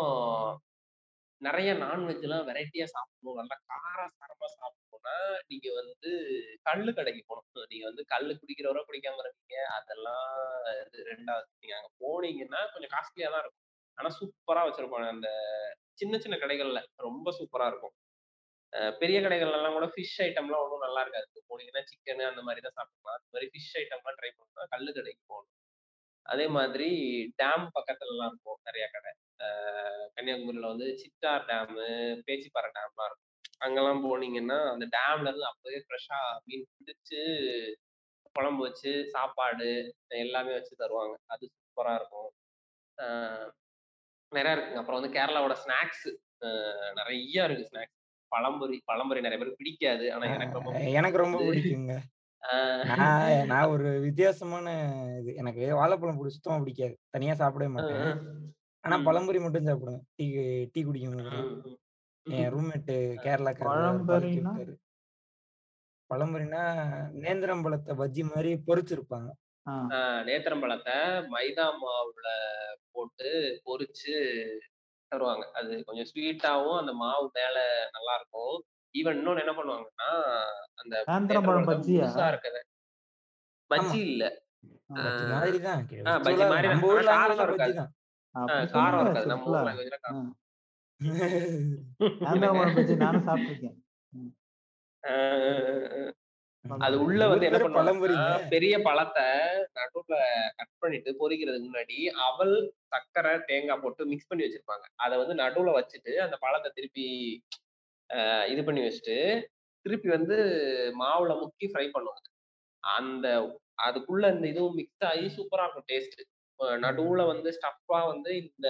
நிறைய 1.42 1.70
நான்வெஜ்லாம் 1.84 2.48
வெரைட்டியா 2.50 2.86
சாப்பிடணும். 2.94 3.40
நல்லா 3.42 3.58
கார 3.72 3.98
சாரமா 4.18 4.48
சாப்பிடணும்னா 5.08 5.16
நீங்க 5.52 5.68
வந்து 5.82 6.10
கல்லு 6.68 6.92
கடைக்கு 6.98 7.22
போகணும் 7.30 7.70
நீங்க 7.72 7.86
வந்து 7.90 8.04
கல்லு 8.14 8.34
குடிக்கிறவரோ 8.42 8.82
குடிக்காம 8.88 9.24
இருக்கீங்க. 9.26 9.58
அதெல்லாம் 9.78 10.26
இது 10.86 11.06
ரெண்டாவது. 11.12 11.48
நீங்க 11.62 11.76
அங்க 11.80 11.90
போனீங்கன்னா 12.04 12.62
கொஞ்சம் 12.74 12.94
காஸ்ட்லியா 12.96 13.30
தான் 13.36 13.44
இருக்கும். 13.44 13.64
ஆனா 13.98 14.10
சூப்பரா 14.20 14.64
வச்சிருப்பாங்க. 14.68 15.08
அந்த 15.16 15.30
சின்ன 16.02 16.16
சின்ன 16.24 16.36
கடைகள்ல 16.44 16.80
ரொம்ப 17.08 17.28
சூப்பரா 17.40 17.68
இருக்கும். 17.72 17.96
பெரிய 19.02 19.18
கடைகள்ல 19.26 19.60
எல்லாம் 19.60 19.78
கூட 19.78 19.88
ஃபிஷ் 19.94 20.18
ஐட்டம்லாம் 20.26 20.64
ஒன்றும் 20.66 20.86
நல்லா 20.86 21.02
இருக்காது. 21.06 21.28
போனீங்கன்னா 21.52 21.84
சிக்கனு 21.92 22.24
அந்த 22.32 22.42
மாதிரி 22.48 22.62
தான் 22.66 22.78
சாப்பிடலாம். 22.80 23.18
அந்த 23.20 23.30
மாதிரி 23.36 23.48
ஃபிஷ் 23.54 23.76
ஐட்டம்லாம் 23.82 24.18
ட்ரை 24.20 24.32
பண்ணா 24.40 24.66
கல்லு 24.74 24.92
கடைக்கு 24.98 25.24
போகணும். 25.32 25.54
அதே 26.26 26.46
மாதிரி 26.58 26.90
டேம் 27.42 27.66
பக்கத்துலலாம் 27.78 28.30
இருக்கும் 28.32 28.60
நிறைய 28.70 28.86
கடை. 28.96 29.12
கன்னியாகுமரியில் 30.16 30.16
கன்னியாகுமரியில 30.16 30.72
வந்து 30.74 30.88
சித்தார் 31.02 31.48
டேமு 31.50 31.86
பேச்சிப்பாறை 32.28 32.70
டேம்லாம் 32.78 33.10
இருக்கும். 33.10 33.27
அங்கெல்லாம் 33.58 34.04
போனீங்கன்னா 34.06 34.72
அந்த 34.72 34.88
டேம்ல 34.98 35.22
இருந்து 35.22 35.46
அப்படியே 35.46 35.82
ஃப்ரெஷ்ஷா 35.82 36.40
மீன் 36.44 36.66
பிடிச்சு 36.78 37.22
குழம்பு 38.32 38.62
வச்சு 38.62 39.10
சாப்பாடு 39.10 39.96
எல்லாமே 40.08 40.54
வச்சு 40.54 40.76
தருவாங்க. 40.80 41.16
அது 41.26 41.50
சூப்பரா 41.54 41.96
இருக்கும். 41.96 42.32
நிறைய 44.30 44.58
இருக்குங்க. 44.58 44.74
அப்புறம் 44.74 45.02
வந்து 45.02 45.20
கேரளாவோட 45.20 45.56
ஸ்நாக்ஸ் 45.64 46.10
நிறைய 46.96 47.44
இருக்கு 47.44 47.70
ஸ்நாக்ஸ் 47.72 47.96
பழம்பொரி 48.32 48.80
பழம்பொரி 48.92 49.22
நிறைய 49.22 49.38
பேருக்கு 49.38 49.56
பிடிக்காது. 49.58 50.14
ஆனா 50.14 50.34
எனக்கு 50.34 50.60
ரொம்ப 50.60 50.80
எனக்கு 50.80 51.18
ரொம்ப. 51.18 51.40
பிடிக்குங்க. 51.40 51.96
நான் 52.84 53.68
ஒரு 53.68 54.00
வித்தியாசமான 54.00 54.68
இது. 55.20 55.36
எனக்கு 55.36 55.76
வாழைப்பழம் 55.76 56.18
பிடி 56.18 56.30
சுத்தமா 56.30 56.60
பிடிக்காது. 56.60 56.98
தனியா 57.10 57.34
சாப்பிடவே 57.34 57.70
மாட்டேன். 57.70 58.56
ஆனா. 58.82 58.98
பழம்பொரி 58.98 59.42
மட்டும் 59.42 59.66
சாப்பிடுவேன். 59.66 60.02
டீ 60.16 60.26
டீ 60.72 60.84
குடிக்கும் 60.84 61.12
போதெல்லாம் 61.12 61.48
ம், 61.48 61.62
ம். 61.68 61.78
என் 62.30 62.54
ரூம்மேட்டு? 62.54 62.96
விட்டாரு 64.38 64.74
பழம்பொரினா 66.10 66.62
நேந்திரம்பழத்தை 67.16 67.94
பஜ்ஜி 67.96 68.24
மாதிரி 68.24 68.52
பொரிச்சிருப்பாங்க. 68.68 69.30
நேத்திரம்பழத்தை 70.24 70.94
மைதா 71.34 71.66
மாவுல 71.82 72.28
போட்டு 72.92 73.30
பொரிச்சு 73.66 74.14
தருவாங்க. 75.12 75.44
அது 75.52 75.84
கொஞ்சம் 75.84 76.06
ஸ்வீட்டாவும் 76.06 76.78
அந்த 76.78 76.94
மாவு 76.94 77.30
மேல 77.34 77.58
நல்லா 77.92 78.14
இருக்கும் 78.16 78.56
ஈவன் 78.96 79.18
இன்னொன்னு 79.20 79.44
என்ன 79.44 79.54
பண்ணுவாங்கன்னா 79.54 80.10
அந்த 80.74 80.96
நேந்திரம்பழம் 81.08 81.68
பஜ்ஜியா? 81.70 82.08
இருக்கத 82.28 82.58
பஜ்ஜி 83.72 84.00
இல்ல. 84.06 84.26
ஆ. 84.92 85.04
பஜ்ஜி 85.06 85.24
ஆஹ் 86.08 86.22
மாதிரி 86.50 86.68
காரம் 88.78 89.04
இருக்காது 89.08 89.28
நம்ம 89.28 89.46
சிம்பிளா. 89.46 90.14
நானும் 93.02 93.26
சாப்பிட்டிருக்கேன். 93.28 93.76
அது 96.66 96.96
உள்ள 97.04 97.22
வந்து 97.32 97.48
என்ன 97.50 97.60
பழம்பொரிங்க 97.76 98.24
பெரிய 98.54 98.76
பழத்தை 98.88 99.26
நடுவுல 99.78 100.16
கட் 100.58 100.74
பண்ணிட்டு 100.84 101.10
பொரிக்கிறதுக்கு 101.22 101.68
முன்னாடி 101.68 101.98
அவல் 102.28 102.56
சர்க்கரை 102.94 103.34
தேங்காய் 103.50 103.82
போட்டு 103.84 104.10
மிக்ஸ் 104.12 104.30
பண்ணி 104.30 104.46
வச்சிருப்பாங்க. 104.46 104.86
அதை 105.04 105.16
வந்து 105.22 105.36
நடுவுல 105.44 105.76
வச்சுட்டு 105.78 106.14
அந்த 106.26 106.36
பழத்தை 106.46 106.72
திருப்பி 106.78 107.06
இது 108.54 108.62
பண்ணி 108.68 108.82
வச்சுட்டு 108.86 109.18
திருப்பி 109.86 110.10
வந்து 110.18 110.36
மாவுல 111.02 111.34
முக்கி 111.44 111.68
ஃப்ரை 111.72 111.88
பண்ணுவாங்க. 111.96 112.26
அந்த 112.84 113.28
அதுக்குள்ள 113.86 114.26
இந்த 114.36 114.46
இதுவும் 114.54 114.78
மிக்ஸ் 114.82 115.08
ஆகி 115.12 115.26
சூப்பரா 115.38 115.66
இருக்கும் 115.66 115.90
டேஸ்ட் 115.92 116.20
நடுவுல 116.60 117.28
வந்து 117.28 117.50
ஸ்டஃப்பா 117.58 118.08
வந்து 118.08 118.32
இந்த 118.38 118.68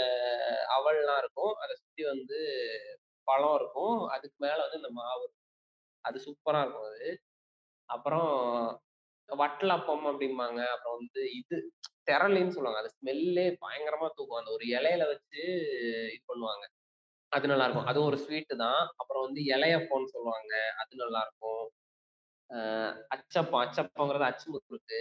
அவல்லாம் 0.78 1.18
இருக்கும். 1.18 1.54
அதை 1.56 1.76
சுத்தி 1.76 2.04
வந்து 2.04 2.38
பழம் 3.28 3.56
இருக்கும். 3.56 4.08
அதுக்கு 4.08 4.38
மேல 4.46 4.60
வந்து 4.62 4.78
இந்த 4.78 4.92
மாவு 4.92 5.22
இருக்கும். 5.22 5.46
அது 6.06 6.18
சூப்பரா 6.20 6.62
இருக்கும் 6.62 6.90
அது. 6.92 7.10
அப்புறம் 7.90 8.30
வட்டலப்பம் 9.30 10.06
அப்படிம்பாங்க. 10.12 10.62
அப்புறம் 10.76 10.98
வந்து 10.98 11.22
இது 11.34 11.58
திரளின்னு 12.12 12.56
சொல்லுவாங்க. 12.56 12.82
அது 12.84 12.92
ஸ்மெல்லே 12.98 13.48
பயங்கரமா 13.66 14.10
தூக்கும். 14.16 14.40
அந்த 14.40 14.52
ஒரு 14.52 14.66
இலையில 14.78 15.08
வச்சு 15.08 15.42
இது 16.16 16.24
பண்ணுவாங்க. 16.32 16.66
அது 17.32 17.48
நல்லா 17.48 17.66
இருக்கும். 17.66 17.86
அதுவும் 17.86 18.10
ஒரு 18.12 18.20
ஸ்வீட்டு 18.26 18.56
தான். 18.58 18.82
அப்புறம் 18.98 19.26
வந்து 19.26 19.42
இலையப்பம்னு 19.56 20.14
சொல்லுவாங்க. 20.16 20.54
அது 20.78 20.94
நல்லா 20.96 21.22
இருக்கும். 21.28 21.66
அச்சப்பம். 23.16 23.64
அச்சப்பங்கிறது 23.66 24.28
அச்சு 24.32 24.48
முறுக்கு. 24.52 25.00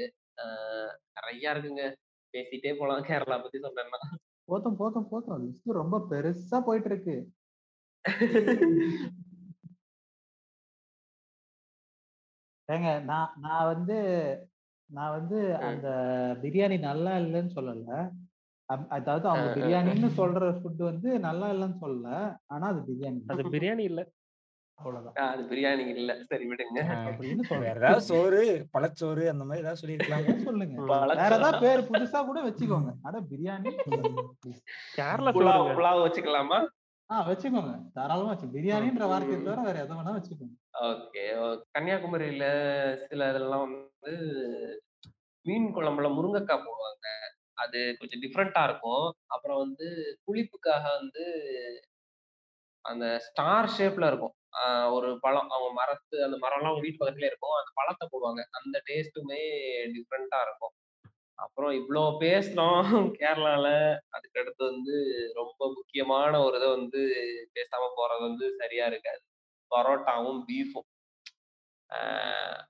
நிறைய 1.19 1.55
இருக்குங்க. 1.55 1.85
பேசிட்டே 2.37 2.73
போலாம் 2.79 3.07
கேரளா 3.09 3.39
பத்தி 3.43 3.59
சொன்னேன்னா 3.59 4.01
போதும் 4.49 4.77
போதும் 4.77 5.09
போதும். 5.09 5.41
லிஸ்ட் 5.45 5.79
ரொம்ப 5.79 5.97
பெருசா 6.11 6.59
போயிட்டு 6.61 6.91
இருக்கு 6.91 7.17
ஏங்க 12.69 12.91
நான் 13.05 13.33
நான் 13.37 13.67
வந்து 13.67 13.97
நான் 14.91 15.15
வந்து 15.19 15.39
அந்த 15.63 15.89
பிரியாணி 16.43 16.77
நல்லா 16.81 17.13
இல்லைன்னு 17.19 17.53
சொல்லல. 17.55 17.89
அதாவது 18.89 19.27
அவங்க 19.29 19.49
பிரியாணின்னு 19.55 20.09
சொல்ற 20.11 20.47
ஃபுட் 20.59 20.83
வந்து 20.83 21.19
நல்லா 21.19 21.49
இல்லைன்னு 21.49 21.79
சொல்லல. 21.81 22.09
ஆனா 22.47 22.67
அது 22.67 22.81
பிரியாணி 22.81 23.21
அது 23.27 23.45
பிரியாணி 23.55 23.85
இல்ல. 23.85 24.03
அவ்வளவுதான் 24.79 25.15
ஆஹ் 25.17 25.31
அது 25.35 25.43
பிரியாணி 25.43 25.85
இல்ல. 25.95 26.13
சரி 26.23 26.45
விடுங்க. 26.47 26.79
ஏதாவது 27.71 28.01
சோறு 28.03 28.41
பழச்சோறு 28.75 29.23
அந்த 29.29 29.45
மாதிரி 29.45 29.63
ஏதாவது 29.65 29.81
சொல்லியிருக்கலாமா? 29.83 30.27
ஏன் 30.33 30.45
சொல்லுங்க. 30.45 30.77
வேற 31.21 31.33
ஏதாவது 31.37 31.61
பேர் 31.61 31.89
புதுசா 31.91 32.21
கூட 32.25 32.41
வச்சுக்கோங்க. 32.43 32.91
ஆனா 33.03 33.21
பிரியாணி? 33.31 33.73
கேரளா 34.99 35.33
புலாவ் 35.37 35.71
புலாவ் 35.79 36.05
வச்சுக்கலாமா? 36.07 36.59
ஆ 37.11 37.17
வச்சுக்கோங்க. 37.29 37.73
தாராளமா 37.93 38.31
வச்சு 38.31 38.47
பிரியாணின்ற 38.55 39.05
வார்த்தையை 39.07 39.41
தவிர 39.41 39.63
வேற 39.63 39.79
எதை 39.83 39.97
வேணா 39.97 40.15
வச்சுக்கோங்க. 40.17 40.55
ஓகே. 40.87 41.25
கன்னியாகுமரியில 41.75 42.47
சில 43.05 43.29
இதெல்லாம் 43.31 43.65
வந்து 43.67 44.15
மீன் 45.45 45.69
குழம்புல 45.75 46.09
முருங்கைக்காய் 46.15 46.65
போடுவாங்க. 46.65 47.07
அது 47.57 47.79
கொஞ்சம் 47.99 48.23
டிஃப்ரெண்டா 48.23 48.63
இருக்கும். 48.65 49.05
அப்புறம் 49.27 49.59
வந்து 49.59 49.87
புளிப்புக்காக 50.25 50.85
வந்து 50.97 51.25
அந்த 52.87 53.07
ஸ்டார் 53.27 53.71
ஷேப்ல 53.77 54.07
இருக்கும். 54.07 54.35
ஒரு 54.97 55.09
பழம் 55.21 55.51
அவங்க 55.51 55.71
மரத்து 55.81 56.17
அந்த 56.27 56.37
மரம்லாம் 56.43 56.71
அவங்க 56.71 56.85
வீட்டு 56.85 57.01
பக்கத்துல 57.01 57.31
இருக்கும். 57.31 57.57
அந்த 57.59 57.71
பழத்தை 57.79 58.05
போடுவாங்க. 58.07 58.43
அந்த 58.59 58.77
டேஸ்ட்டுமே 58.89 59.41
டிஃப்ரெண்டா 59.95 60.41
இருக்கும். 60.47 60.75
அப்புறம் 61.39 61.73
இவ்வளோ 61.79 62.05
பேசினோம் 62.23 62.83
கேரளால. 63.21 63.67
அதுக்கு 64.17 64.41
அடுத்து 64.43 64.63
வந்து 64.71 64.95
ரொம்ப 65.41 65.61
முக்கியமான 65.77 66.33
ஒரு 66.47 66.57
இதை 66.61 66.69
வந்து 66.77 67.03
பேசாம 67.57 67.91
போறது 67.99 68.23
வந்து 68.29 68.47
சரியா 68.61 68.87
இருக்காது. 68.93 69.23
பரோட்டாவும் 69.71 70.41
பீஃபும் 70.49 70.89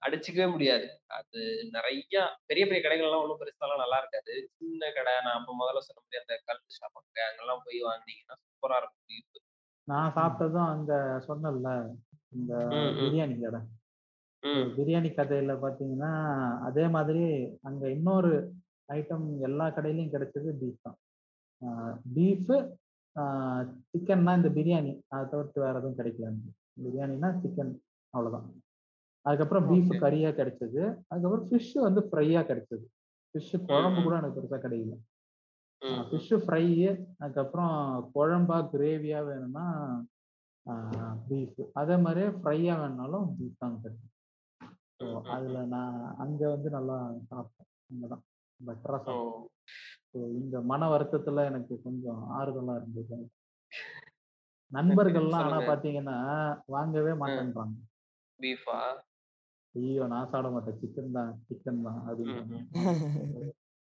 அடிச்சுக்கவே 0.07 0.47
முடியாது. 0.53 0.87
அது 1.19 1.41
நிறைய 1.77 2.17
பெரிய 2.49 2.65
பெரிய 2.67 2.81
கடைகள்லாம் 2.83 3.25
ஒன்றும் 3.25 3.43
பெருசாலாம் 3.43 3.83
நல்லா 3.85 3.99
இருக்காது. 4.03 4.35
சின்ன 4.59 4.91
கடை 4.91 5.15
நான் 5.27 5.39
அப்போ 5.41 5.55
முதல்ல 5.63 5.83
சொன்ன 5.89 6.03
மாதிரி 6.03 6.23
அந்த 6.23 6.35
கல் 6.49 6.63
ஷாப் 6.77 7.01
அங்கே 7.03 7.23
அங்கெல்லாம் 7.29 7.65
போய் 7.67 7.81
வாங்கினீங்கன்னா 7.89 8.37
சூப்பராக 8.45 8.81
இருக்கும். 8.83 9.05
பீஃப் 9.11 9.33
நான் 9.89 10.13
சாப்பிட்டதும் 10.15 10.69
அங்க 10.69 10.93
சொன்னேன்ல 11.29 11.71
இந்த. 12.33 12.53
பிரியாணி 13.01 13.37
கடை. 13.41 13.61
பிரியாணி 14.77 15.11
கதையில 15.13 15.53
பாத்தீங்கன்னா 15.63 16.11
அதே 16.61 16.89
மாதிரி 16.89 17.23
அங்க 17.63 17.91
இன்னொரு 17.91 18.33
ஐட்டம் 18.89 19.27
எல்லா 19.41 19.67
கடையிலயும் 19.69 20.15
கிடைச்சது 20.15 20.51
பீஃப் 20.61 20.83
தான். 20.83 20.99
பீஃப் 22.17 22.51
சிக்கன்னா 23.93 24.33
இந்த 24.39 24.51
பிரியாணி. 24.57 24.93
அதை 25.09 25.25
தவிர்த்து 25.31 25.65
வேற 25.65 25.75
எதுவும் 25.79 25.99
கிடைக்கல 26.01 26.31
பிரியாணினா 26.85 27.31
சிக்கன் 27.43 27.73
அவ்வளவுதான். 28.15 28.49
அதுக்கப்புறம் 29.27 29.67
பீஃப். 29.71 29.93
கறியா 30.05 30.31
கிடைச்சது. 30.41 30.83
அதுக்கப்புறம் 31.11 31.49
ஃபிஷ் 31.49 31.73
வந்து 31.87 32.01
ஃப்ரையா 32.11 32.43
கிடைச்சது. 32.51 32.85
ஃபிஷ் 33.35 33.55
குழம்பு. 33.69 34.03
கூட 34.05 34.17
எனக்கு 34.17 34.41
பெருசா 34.41 34.59
கிடைக்கல. 34.65 34.97
ஃபிஷ் 36.09 36.33
ஃப்ரை 36.43 36.65
அதுக்கப்புறம் 37.19 37.75
குழம்பா 38.15 38.59
கிரேவியா 38.73 39.21
வேணும்னா 39.27 39.67
பீஃப் 41.27 41.61
அதே 41.73 41.97
மாதிரியே 41.97 42.29
ஃப்ரையா 42.37 42.75
வேணும்னாலும் 42.81 43.27
பீஃப் 43.37 43.61
தான் 43.61 43.77
கிடைக்கும் 43.77 44.13
ஸோ 45.01 45.07
அதுல 45.35 45.59
நான் 45.67 45.95
அங்க 46.17 46.43
வந்து 46.49 46.69
நல்லா 46.71 46.97
சாப்பிட்டேன். 47.31 47.71
அங்கதான். 47.91 48.23
பெட்டரா 48.61 48.99
சாப்பிட்டேன். 48.99 49.51
ஸோ 50.11 50.19
இந்த 50.41 50.57
மன 50.63 50.89
வருத்தத்துல 50.89 51.45
எனக்கு 51.47 51.75
கொஞ்சம் 51.83 52.23
ஆறுதலா 52.39 52.77
இருந்தது. 52.77 53.19
நண்பர்கள்லாம் 54.73 55.45
ஆனா. 55.47 55.59
பாத்தீங்கன்னா 55.69 56.17
வாங்கவே 56.67 57.13
மாட்டேன்றாங்க. 57.15 57.77
பீஃபா 58.41 58.79
ஐயோ 59.75 60.05
நான் 60.07 60.31
சாப்பிட 60.31 60.51
மாட்டேன். 60.51 60.79
சிக்கன் 60.81 61.17
தான் 61.19 61.33
சிக்கன் 61.49 61.83
தான். 61.83 62.01
அப்படின்னு 62.09 62.61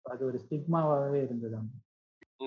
அது 0.05 0.21
ஒரு 0.25 0.37
ஸ்டிக்மாவாகவே 0.45 1.19
இருந்தது 1.23 1.55
அங்க. 1.55 1.73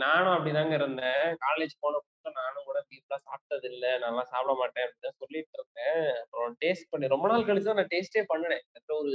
நானும் 0.03 0.35
அப்படிதாங்க 0.35 0.75
இருந்தேன். 0.79 1.25
காலேஜ் 1.45 1.75
போன 1.81 2.01
புதுசுல 2.05 2.33
நானும் 2.41 2.67
கூட 2.69 2.79
பீஃப்லாம் 2.91 3.25
சாப்பிட்டது 3.27 3.67
இல்ல. 3.73 3.87
நல்லா 3.99 4.23
சாப்பிட 4.25 4.55
மாட்டேன் 4.61 4.87
அப்படின்னு 4.87 5.21
சொல்லிட்டு 5.23 5.57
இருந்தேன். 5.59 6.01
அப்புறம் 6.23 6.57
டேஸ்ட் 6.65 6.91
பண்ணி 6.91 7.13
ரொம்ப 7.15 7.29
நாள் 7.29 7.47
கழிச்சு 7.49 7.71
தான் 7.71 7.81
நான் 7.81 7.93
டேஸ்டே 7.95 8.23
பண்ணினேன். 8.33 8.65
ஒரு 8.97 9.15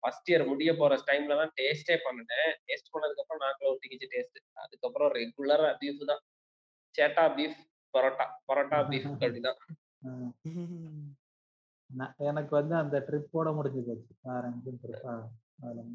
ஃபர்ஸ்ட் 0.00 0.30
இயர் 0.30 0.44
முடிய 0.50 0.70
போற 0.76 0.94
டைம்ல 1.08 1.36
தான் 1.40 1.52
டேஸ்டே 1.60 1.96
பண்ணினேன். 2.06 2.50
டேஸ்ட் 2.68 2.92
பண்ணதுக்கு 2.94 3.22
அப்புறம் 3.24 3.44
நாக்கில் 3.44 3.70
ஒட்டிக்கிச்சு 3.72 4.08
டேஸ்ட் 4.14 4.40
அதுக்கப்புறம் 4.64 5.12
ரெகுலரா 5.18 5.70
பீஃப் 5.82 6.02
தான். 6.12 6.22
சேட்டா 6.94 7.24
பீஃப் 7.36 7.58
பரோட்டா. 7.94 8.26
பரோட்டா 8.48 8.78
பீஃப் 8.90 9.08
அப்படிதான். 9.14 9.60
எனக்கு 12.28 12.52
வந்து 12.58 12.74
அந்த 12.74 12.96
ட்ரிப்போட 13.08 13.48
முடிஞ்சு 13.54 13.82
போச்சு. 13.86 14.12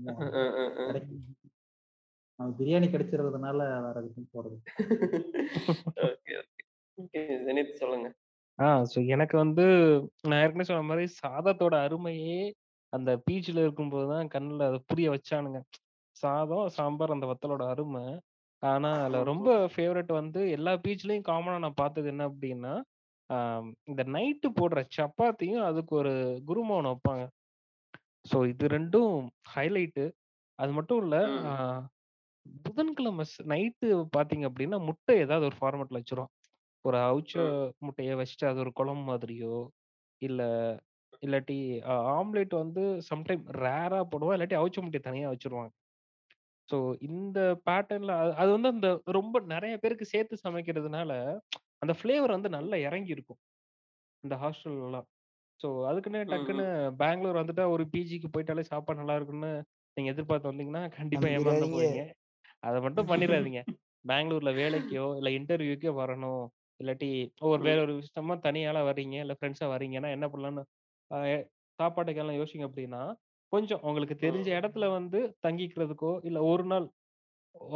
பிரியாணி 2.39 2.87
கிடைச்சிருக்கிறதுனால 2.87 3.57
வேற 3.85 3.95
எதுக்கும் 4.01 4.33
போறது 4.33 4.57
ஓகே 6.07 6.33
ஓகே. 6.41 6.63
ஓகே 6.97 7.21
ஜெனித் 7.47 7.79
சொல்லுங்க. 7.81 8.07
ஆ 8.59 8.69
ஸோ 8.91 8.99
எனக்கு 9.07 9.35
வந்து 9.37 9.65
நான் 10.23 10.41
ஏற்கனவே 10.43 10.67
சொன்ன 10.69 10.87
மாதிரி 10.89 11.05
சாதத்தோட 11.19 11.75
அருமையே 11.85 12.39
அந்த 12.93 13.09
பீச்சில் 13.25 13.63
இருக்கும்போது 13.63 14.07
தான் 14.13 14.31
கண்ணில் 14.33 14.67
அதை 14.67 14.79
புரிய 14.89 15.07
வச்சானுங்க. 15.09 15.59
சாதம் 16.15 16.73
சாம்பார் 16.77 17.15
அந்த 17.15 17.25
வத்தலோட 17.31 17.63
அருமை. 17.73 18.05
ஆனா 18.63 18.89
அதுல 18.95 19.19
ரொம்ப 19.23 19.49
ஃபேவரட் 19.73 20.11
வந்து 20.13 20.41
எல்லா 20.55 20.71
பீச்லயும் 20.85 21.27
காமனா 21.29 21.57
நான் 21.57 21.81
பார்த்தது 21.83 22.07
என்ன 22.13 22.23
அப்படின்னா 22.29 22.73
இந்த 23.89 24.01
நைட்டு 24.15 24.47
போடுற 24.59 24.79
சப்பாத்தியும் 24.95 25.65
அதுக்கு 25.67 25.93
ஒரு 25.95 26.13
குருமா 26.47 26.75
ஒன்று 26.79 26.93
வைப்பாங்க. 26.93 27.25
ஸோ 28.25 28.37
இது 28.51 28.65
ரெண்டும் 28.67 29.13
ஹைலைட்டு 29.53 30.05
அது 30.59 30.71
மட்டும் 30.71 31.01
இல்ல 31.03 31.17
புதன்கிழமை 32.65 33.23
நைட்டு 33.51 33.87
பாத்தீங்க 34.17 34.45
அப்படின்னா 34.49 34.77
முட்டை 34.85 35.15
ஏதாவது 35.19 35.45
ஒரு 35.45 35.57
ஃபார்மேட்ல 35.59 36.01
வச்சிரும் 36.01 36.31
ஒரு 36.85 36.97
அவிச்ச 37.07 37.33
ம். 37.41 37.69
முட்டைய 37.85 38.11
வச்சுட்டு 38.19 38.45
அது 38.45 38.59
ஒரு 38.59 38.71
குழம்பு 38.73 39.03
மாதிரியோ 39.11 39.55
இல்ல 40.21 40.41
இல்லாட்டி 41.23 41.57
ஆம்லேட் 42.13 42.53
வந்து 42.55 42.83
சம்டைம் 43.09 43.43
ரேரா 43.59 43.99
போடுவோம். 44.11 44.35
இல்லாட்டி 44.35 44.57
அவிச்ச 44.59 44.79
முட்டையை 44.81 45.03
தனியா 45.03 45.29
வச்சிருவாங்க. 45.29 45.71
ஸோ 46.69 46.77
இந்த 47.07 47.39
பேட்டர்ன்ல 47.67 48.13
அது 48.35 48.49
வந்து 48.51 48.69
அந்த 48.69 48.87
ரொம்ப 49.11 49.39
நிறைய 49.53 49.75
பேருக்கு 49.77 50.05
சேர்த்து 50.05 50.35
சமைக்கிறதுனால 50.43 51.11
அந்த 51.81 51.93
ஃப்ளேவர் 51.93 52.35
வந்து 52.37 52.49
நல்லா 52.49 52.77
இறங்கி 52.87 53.11
இருக்கும் 53.11 53.39
இந்த 54.23 54.35
ஹாஸ்டல்லாம் 54.35 55.07
ஸோ 55.59 55.69
அதுக்குன்னு 55.87 56.21
டக்குன்னு 56.29 56.65
பெங்களூர் 56.99 57.41
வந்துட்டா 57.41 57.65
ஒரு 57.69 57.83
பிஜிக்கு 57.93 58.27
போயிட்டாலே 58.27 58.63
சாப்பாடு 58.71 59.01
நல்லா 59.01 59.15
இருக்குன்னு 59.15 59.51
நீங்க 59.97 60.09
எதிர்பார்த்து 60.11 60.51
வந்தீங்கன்னா 60.51 60.83
கண்டிப்பா 60.97 61.27
ஏமாந்து 61.35 61.67
போவீங்க. 61.73 62.01
அதை 62.63 62.77
மட்டும் 62.85 63.09
பண்ணிடாதீங்க 63.09 63.61
பெங்களூர்ல 64.05 64.51
வேலைக்கோ 64.55 65.05
இல்ல 65.19 65.29
இன்டர்வியூக்கோ 65.37 65.91
வரணும். 65.99 66.43
இல்லாட்டி 66.79 67.09
ஒரு 67.49 67.61
வேற. 67.61 67.77
ஒரு 67.77 67.93
விஷயமா 67.99 68.35
தனியால 68.45 68.83
வர்றீங்க 68.87 69.15
இல்ல 69.23 69.33
ஃப்ரெண்ட்ஸா 69.37 69.67
வர்றீங்கன்னா 69.73 70.09
என்ன 70.15 70.27
பண்ணலாம்னு 70.31 70.63
ஆஹ் 71.11 71.43
சாப்பாட்டுக்கெல்லாம் 71.79 72.39
யோசிங்க 72.39 72.65
அப்படின்னா 72.69 73.01
கொஞ்சம் 73.53 73.83
உங்களுக்கு 73.87 74.15
தெரிஞ்ச. 74.19 74.47
இடத்துல 74.59 74.85
வந்து 74.93 75.19
தங்கிக்கிறதுக்கோ 75.45 76.11
இல்ல 76.27 76.39
ஒரு 76.51 76.65
நாள் 76.71 76.85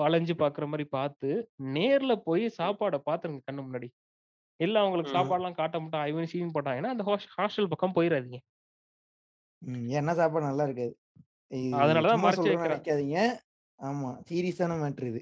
அலைஞ்சு 0.04 0.34
பாக்குற 0.40 0.66
மாதிரி 0.72 0.86
பார்த்து 0.92 1.30
நேர்ல 1.74 2.14
போய் 2.28 2.46
சாப்பாடை 2.60 3.00
பாத்துருங்க 3.08 3.42
கண்ணு 3.48 3.64
முன்னாடி. 3.64 3.90
இல்ல 4.60 4.76
அவங்களுக்கு. 4.84 5.14
சாப்பாடுலாம் 5.16 5.60
காட்ட 5.60 5.78
மாட்டோம் 5.80 6.06
ஐவன் 6.10 6.32
சீன் 6.34 6.56
போட்டாங்கன்னா 6.56 6.94
அந்த 6.96 7.06
ஹாஸ்டல் 7.38 7.72
பக்கம் 7.74 7.98
போயிடாதீங்க 7.98 8.40
ம், 9.62 9.86
ஏன்னா 9.98 10.14
சாப்பாடு 10.20 10.48
நல்லா 10.48 10.66
இருக்காது. 10.68 10.94
இது 11.52 11.72
அதனாலதான் 11.78 12.10
சும்மா 12.10 12.26
மறைச்சு 12.26 12.40
சொல்றேன்னு 12.40 12.54
வைக்கிறேன். 12.54 12.84
நினைக்காதீங்க. 12.86 13.20
ஆமா. 13.80 14.10
சீரியஸான 14.30 14.74
மேட்ரு 14.82 15.08
இது. 15.08 15.22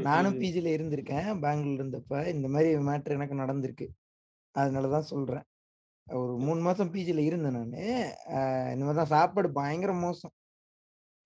நானும் 0.00 0.38
பிஜில 0.40 0.68
இருந்திருக்கேன். 0.76 1.28
பெங்களூர்ல 1.44 1.82
இருந்தப்ப 1.82 2.26
இந்த 2.34 2.48
மாதிரி 2.48 2.70
மேட்ரு 2.88 3.14
எனக்கு 3.16 3.36
நடந்திருக்கு. 3.36 3.86
அதனாலதான் 4.54 5.08
சொல்றேன். 5.12 5.44
ஒரு 6.06 6.34
மூணு 6.38 6.60
மாசம் 6.60 6.92
பிஜில 6.94 7.18
இருந்தேன் 7.28 7.56
நானு. 7.58 7.80
இந்த 8.72 8.84
மாதிரி 8.86 8.98
தான் 9.00 9.12
சாப்பாடு 9.14 9.50
பயங்கர 9.52 9.92
மோசம். 10.04 10.32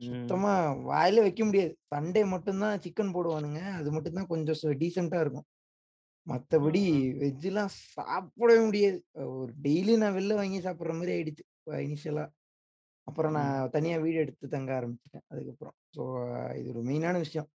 சுத்தமா 0.01 0.53
வாயில 0.91 1.21
வைக்க 1.27 1.45
முடியாது. 1.45 1.73
சண்டே 1.95 2.23
மட்டும்தான் 2.27 2.79
சிக்கன் 2.79 3.15
போடுவானுங்க. 3.17 3.61
அது 3.81 3.91
மட்டும்தான் 3.93 4.27
கொஞ்சம் 4.27 4.73
டீசெண்டா 4.83 5.21
இருக்கும். 5.25 5.47
மத்தபடி 6.27 6.83
ம். 6.93 7.13
வெஜ்ஜெல்லாம் 7.23 7.73
சாப்பிடவே 7.97 8.65
முடியாது. 8.67 8.99
ஒரு 9.37 9.53
டெய்லி 9.63 9.97
நான் 9.97 10.17
வெளில 10.17 10.35
வாங்கி 10.35 10.61
சாப்பிடுற 10.61 10.93
மாதிரி 10.99 11.13
ஆயிடுச்சு. 11.19 11.45
இனிஷியலா. 11.85 12.27
அப்புறம் 13.09 13.35
நான் 13.39 13.71
தனியா 13.71 13.97
வீடு 13.99 14.19
எடுத்து 14.21 14.47
தங்க 14.49 14.71
ஆரம்பிச்சிட்டேன். 14.79 15.25
அதுக்கப்புறம். 15.33 15.77
ஸோ 15.97 16.03
இது 16.59 16.69
ஒரு 16.75 16.83
மெயினான 16.89 17.17
விஷயம். 17.19 17.49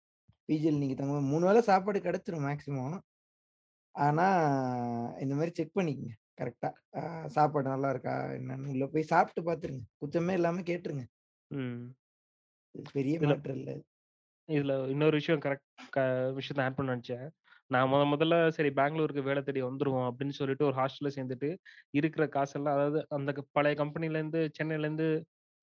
பிஜியில் 0.48 0.80
நீங்க 0.82 0.94
தங்க 0.98 1.20
மூணு 1.32 1.44
வேளை 1.48 1.62
சாப்பாடு 1.68 1.98
கிடைச்சிரும் 2.04 2.46
மேக்ஸிமம் 2.48 2.96
ஆனா 3.94 4.26
இந்த 5.24 5.34
மாதிரி 5.38 5.52
செக் 5.58 5.76
பண்ணிக்கங்க. 5.78 6.12
கரெக்டா 6.40 6.68
சாப்பாடு 7.36 7.68
நல்லா 7.68 7.88
இருக்கா? 7.94 8.14
என்னன்னு 8.38 8.72
உள்ள 8.74 8.86
போய் 8.92 9.10
சாப்பிட்டு 9.12 9.42
பார்த்துருங்க. 9.42 9.84
குத்தமே 10.02 10.34
இல்லாம 10.38 10.62
கேட்டுருங்க. 10.68 11.04
பெரிய 12.94 13.16
மேட்டர் 13.22 13.54
இல்ல 13.58 13.70
இது. 13.72 13.84
இதுல 14.48 14.74
இன்னொரு 14.92 15.16
விஷயம் 15.20 15.42
கரெக்ட் 15.44 15.96
விஷயத்த 16.38 16.64
ஆட் 16.64 16.76
பண்ண 16.76 16.94
நினைச்சேன். 16.94 17.26
நான் 17.70 17.90
முத 17.90 18.02
முதல்ல 18.12 18.36
சரி 18.56 18.70
பெங்களூருக்கு 18.78 19.22
வேலை 19.26 19.40
தேடி 19.42 19.60
வந்துருவோம் 19.64 20.06
அப்படின்னு 20.08 20.34
சொல்லிட்டு 20.38 20.66
ஒரு 20.68 20.76
ஹாஸ்டல்ல 20.80 21.10
சேர்ந்துட்டு 21.16 21.48
இருக்கிற 21.98 22.24
காசெல்லாம் 22.36 22.76
அதாவது 22.76 23.00
அந்த 23.18 23.30
பழைய 23.56 23.76
கம்பெனில 23.82 24.20
இருந்து 24.20 24.42
சென்னையில 24.58 24.88
இருந்து 24.88 25.08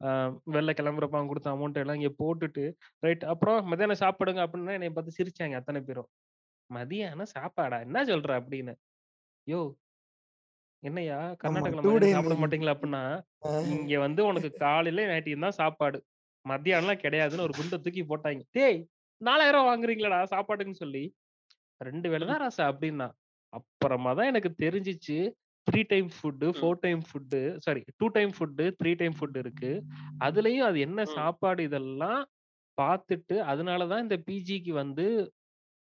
ஆஹ் 0.02 0.32
வெளில 0.54 0.72
கிளம்புறப்ப 0.74 1.18
அவங்க 1.18 1.32
கொடுத்த 1.32 1.50
அமௌண்ட் 1.52 1.82
எல்லாம் 1.82 2.00
இங்க 2.00 2.12
போட்டுட்டு 2.22 2.64
ரைட் 3.04 3.24
அப்புறம் 3.32 3.60
மத்தியானம் 3.70 4.02
சாப்பிடுங்க 4.02 4.42
அப்படின்னா 4.46 4.76
என்னை 4.78 4.90
பார்த்து 4.92 5.18
சிரிச்சாங்க 5.18 5.60
அத்தனை 5.60 5.82
பேரும். 5.82 6.10
மதியானம் 6.70 7.34
சாப்பாடா? 7.34 7.78
என்ன 7.86 8.04
சொல்ற? 8.06 8.30
அப்படின்னு. 8.40 8.74
யோ 9.48 9.60
என்னய்யா 10.84 11.18
ஆமா 11.20 11.38
கர்நாடகால 11.42 11.84
டே 11.84 11.90
மதியானம் 11.90 12.16
சாப்பிட 12.18 12.36
மாட்டீங்களா? 12.42 12.74
அப்படின்னா 12.76 13.04
இங்க 13.76 13.94
வந்து 14.06 14.22
உனக்கு 14.30 14.50
காலையில 14.64 15.06
நைட்டியும் 15.12 15.46
தான் 15.48 15.60
சாப்பாடு. 15.62 16.00
மத்தியானம்லாம் 16.46 17.04
கிடையாதுன்னு 17.04 17.46
ஒரு 17.48 17.56
குண்டை 17.60 17.78
தூக்கி 17.80 18.04
போட்டாங்க. 18.10 18.42
டேய் 18.52 18.80
நாலாயிரம் 19.22 19.70
வாங்குறீங்களாடா 19.70 20.20
சாப்பாடுன்னு 20.34 20.82
சொல்லி 20.84 21.04
ரெண்டு 21.82 22.08
வேளை 22.12 22.26
தான் 22.28 22.42
ராசா 22.42 22.64
அப்படின்னா 22.72 23.08
அப்புறமா 23.54 24.12
தான் 24.14 24.30
எனக்கு 24.32 24.50
தெரிஞ்சிச்சு 24.64 25.18
three 25.68 25.82
time 25.90 26.10
food. 26.16 26.48
Four 26.58 26.80
time 26.82 27.02
food 27.06 27.40
sorry 27.64 27.82
two 28.00 28.08
time 28.16 28.32
food 28.36 28.66
three 28.80 28.92
time 28.98 29.16
food 29.18 29.38
இருக்கு 29.38 29.72
அதுலயும் 30.22 30.68
அது 30.68 30.78
என்ன. 30.88 31.06
சாப்பாடு 31.16 31.62
இதெல்லாம் 31.68 32.22
பார்த்துட்டு 32.78 33.36
அதனாலதான் 33.52 34.04
இந்த 34.06 34.18
பிஜிக்கு 34.26 34.74
வந்து 34.80 35.06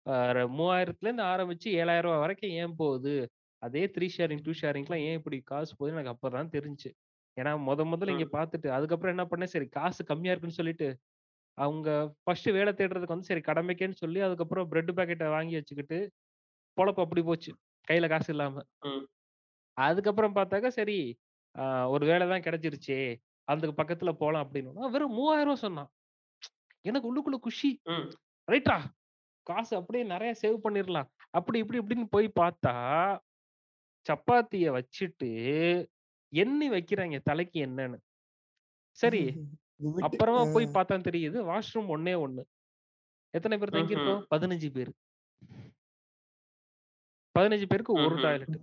ஆஹ் 0.07 0.49
மூவாயிரத்துல 0.57 1.09
இருந்து 1.09 1.25
ஆரம்பிச்சு 1.31 1.69
ஏழாயிரம் 1.79 2.07
ரூபாய் 2.07 2.23
வரைக்கும் 2.25 2.53
ஏன் 2.59 2.77
போகுது 2.77 3.15
அதே 3.63 3.83
த்ரீ 3.95 4.07
ஷேரிங் 4.15 4.43
டூ 4.45 4.53
ஷேரிங்லாம் 4.59 5.03
ஏன் 5.07 5.19
இப்படி 5.19 5.39
காசு 5.49 5.73
போகுது 5.73 5.95
எனக்கு 5.95 6.13
அப்பதான் 6.13 6.53
தெரிஞ்சு 6.53 6.91
ஏன்னா 7.37 7.53
முத 7.65 7.85
முதல்ல 7.89 8.15
இங்க. 8.15 8.27
பார்த்துட்டு 8.35 8.69
அதுக்கப்புறம் 8.77 9.15
என்ன 9.15 9.25
பண்ணேன் 9.27 9.53
சரி 9.55 9.67
காசு 9.73 10.01
கம்மியா 10.11 10.33
இருக்குன்னு 10.33 10.61
சொல்லிட்டு 10.61 10.89
அவங்க 11.59 11.89
ஃபர்ஸ்ட் 12.23 12.49
வேலை 12.51 12.73
தேடுறதுக்கு 12.75 13.15
வந்து 13.15 13.29
சரி 13.29 13.43
கடமைக்கேன்னு 13.43 14.01
சொல்லி 14.01 14.21
அதுக்கப்புறம் 14.21 14.69
பிரெட் 14.71 14.93
பாக்கெட்டை 14.97 15.29
வாங்கி 15.35 15.59
வச்சுக்கிட்டு 15.59 15.99
பொழப்பு 16.77 17.03
அப்படி 17.05 17.23
போச்சு 17.25 17.51
கையில 17.89 18.07
காசு 18.09 18.31
இல்லாம. 18.33 18.57
அதுக்கப்புறம் 19.79 20.35
பார்த்தாக்கா 20.35 20.69
சரி 20.73 20.99
ஆஹ் 21.55 21.87
ஒரு 21.89 22.05
வேலை 22.07 22.25
தான் 22.29 22.43
கிடைச்சிருச்சே 22.43 23.01
அதுக்கு 23.49 23.83
பக்கத்துல 23.83 24.13
போலாம் 24.15 24.45
அப்படின்னு 24.45 24.91
வெறும் 24.91 25.13
மூவாயிரம் 25.13 25.49
ரூபாய் 25.49 25.65
சொன்னான். 25.65 25.91
எனக்கு 26.85 27.09
உள்ளுக்குள்ள 27.09 27.39
குஷி. 27.39 27.71
ம். 27.87 28.07
ரைட்டா 28.49 28.77
காசு 29.47 29.77
அப்படியே 29.77 30.05
நிறைய 30.05 30.35
சேவ் 30.43 30.57
பண்ணிடலாம் 30.65 31.09
அப்படி 31.31 31.59
இப்படி 31.59 31.79
இப்படின்னு 31.79 32.07
போய் 32.11 32.29
பார்த்தா 32.37 32.75
சப்பாத்திய 34.07 34.67
வச்சுட்டு 34.73 35.31
எண்ணி 36.33 36.67
வைக்கிறாங்க 36.71 37.23
தலைக்கு 37.23 37.59
என்னன்னு 37.67 37.99
சரி 38.99 39.23
அப்புறமா 40.01 40.43
போய் 40.53 40.67
பார்த்தா 40.69 40.97
தெரியுது 41.09 41.39
வாஷ்ரூம் 41.45 41.91
ஒண்ணே 41.95 42.15
ஒண்ணு. 42.21 42.43
எத்தனை 43.35 43.57
பேர் 43.59 43.69
ம்ஹும். 43.69 43.79
தங்கியிருக்கோம்? 43.79 44.23
பதினஞ்சு 44.31 44.69
பேர். 44.71 44.93
பதினஞ்சு 47.35 47.67
பேருக்கு 47.67 47.93
ஒரு 47.97 48.07
ம்ஹும். 48.09 48.23
Toilet 48.23 48.57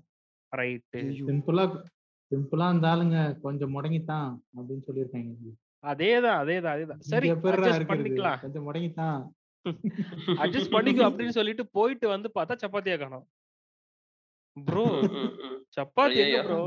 right. 0.53 1.01
சிம்பிளா 1.29 1.63
சிம்பிளா 2.31 2.67
அந்த 2.67 2.87
ஆளுங்க 2.87 3.17
கொஞ்சம் 3.41 3.73
முடங்கித்தான் 3.75 4.29
அப்படின்னு 4.57 4.85
சொல்லியிருக்காங்க 4.87 5.53
அதேதான் 5.83 6.37
அதேதான் 6.41 6.73
அதேதான். 6.75 6.99
சரி? 7.11 7.29
பண்ணிக்கலாம். 7.87 8.39
கொஞ்சம் 8.41 8.65
முடங்கித்தான். 8.67 9.17
அட்ஜஸ்ட் 10.43 10.73
பண்ணிக்கோ 10.75 11.03
அப்படின்னு 11.07 11.35
சொல்லிட்டு 11.37 11.63
போயிட்டு 11.67 12.07
வந்து 12.07 12.31
பார்த்தா 12.35 12.55
சப்பாத்தியா 12.63 12.95
காணோம். 12.99 13.25
ப்ரோ. 14.57 14.85
சப்பாத்தி. 15.77 16.23
ப்ரோ? 16.45 16.61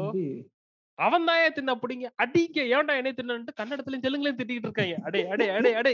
அவன் 0.99 1.24
தான் 1.24 1.41
ஏன் 1.45 1.53
தின்ன 1.53 1.74
அப்படிங்க 1.74 2.07
அடிங்க 2.22 2.61
ஏன்டா 2.74 2.93
என்னை 2.97 3.12
தின்னு 3.12 3.57
கன்னடத்துலயும் 3.61 4.05
தெலுங்குலயும் 4.07 4.39
திட்டிட்டு 4.39 4.66
இருக்காங்க. 4.68 4.97
அடே 5.03 5.20
அடே 5.28 5.49
அடே 5.49 5.72
அடே. 5.74 5.93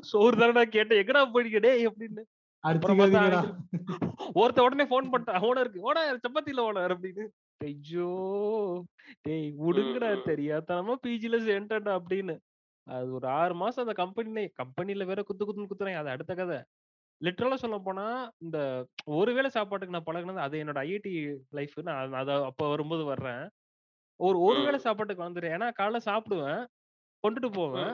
சோறு 0.00 0.36
தானடா 0.36 0.62
கேட்டேன். 0.68 1.00
எங்கடா 1.02 1.22
போயிடுங்க 1.34 1.60
டேய் 1.60 1.88
அப்படின்னு. 1.88 2.22
ஒருத்த 4.36 4.60
உடனே 4.60 4.84
ஃபோன் 4.84 5.10
பண்ணிட்டான் 5.12 5.44
ஓனர் 5.48 5.70
சப்பாத்தி 6.24 6.50
இல்ல 6.52 6.62
ஓனர் 6.68 6.94
அப்படின்னு. 6.94 7.24
ஐயோ 7.60 8.08
டேய் 9.24 9.48
விடுங்கடா 9.60 10.10
ம். 10.12 10.24
தெரியாதனமா 10.26 10.94
பிஜில 11.04 11.38
சேர்ந்துட்டா 11.46 11.92
அப்படின்னு. 11.98 12.34
அது 12.86 13.08
ஒரு 13.12 13.26
ஆறு 13.36 13.54
மாசம் 13.54 13.84
அந்த 13.84 13.94
கம்பெனில 13.94 14.42
கம்பெனில 14.60 15.04
வேற 15.04 15.20
குத்து 15.22 15.44
குத்துன்னு 15.44 15.70
குத்துறாங்க 15.70 16.02
அது 16.02 16.14
அடுத்த 16.14 16.34
கதை. 16.34 16.58
லிட்டரலா 17.20 17.56
சொல்ல 17.56 17.78
போனா 17.80 18.04
இந்த 18.38 18.58
ஒருவேளை 19.14 19.48
சாப்பாட்டுக்கு 19.50 19.96
நான் 19.96 20.06
பழகினது 20.06 20.40
அது 20.40 20.60
என்னோட 20.62 20.78
ஐஐடி 20.84 21.12
லைஃப் 21.50 21.74
நான் 21.88 22.14
அத 22.14 22.30
அப்ப 22.46 22.68
வரும்போது 22.68 23.04
வர்றேன். 23.04 23.42
ஒரு 24.20 24.38
ஒருவேளை. 24.42 24.78
சாப்பாட்டுக்கு 24.78 25.26
வந்துடுறேன் 25.26 25.56
ஏன்னா 25.56 25.68
காலைல 25.78 26.00
சாப்பிடுவேன் 26.06 26.62
கொண்டுட்டு 27.24 27.50
போவேன். 27.54 27.92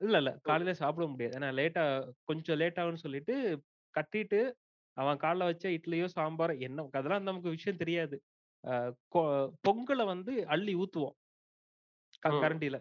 இல்ல 0.00 0.16
இல்ல 0.18 0.30
காலையில 0.42 0.72
சாப்பிட 0.80 1.04
முடியாது. 1.06 1.36
ஏன்னா 1.38 1.50
லேட்டா 1.58 1.84
கொஞ்சம் 2.24 2.58
லேட் 2.58 2.80
ஆகும்னு 2.82 3.04
சொல்லிட்டு 3.04 3.34
கட்டிட்டு 3.96 4.40
அவன் 4.96 5.18
காலைல 5.18 5.44
வச்ச 5.44 5.68
இட்லியோ 5.70 6.06
சாம்பார் 6.08 6.52
என்ன 6.58 6.86
அதெல்லாம் 6.92 7.22
நமக்கு 7.22 7.48
விஷயம் 7.48 7.80
தெரியாது. 7.82 8.16
பொங்கலை 9.66 10.04
வந்து 10.06 10.32
அள்ளி 10.46 10.74
ஊத்துவோம். 10.76 11.16
கரண்டில. 12.22 12.76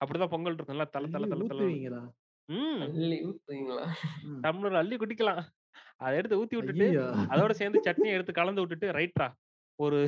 அப்படிதான் 0.00 0.32
பொங்கல் 0.34 0.54
இருக்கும். 0.54 0.74
நல்லா 0.74 0.86
தல 0.86 1.06
தல 1.06 1.26
தல 1.26 1.46
தல. 1.50 1.60
டம்ளர் 4.44 4.80
அள்ளி 4.80 4.96
குடிக்கலாம். 4.96 5.40
அதை 5.96 6.14
எடுத்து 6.18 6.40
ஊத்தி 6.42 6.56
விட்டுட்டு 6.56 6.86
அதோட 7.32 7.52
சேர்ந்து 7.52 7.78
சட்னியை 7.86 8.14
எடுத்து 8.16 8.32
கலந்து 8.32 8.62
விட்டுட்டு 8.62 8.88
ரைட்ரா 8.98 9.28
ஒரு 9.78 9.98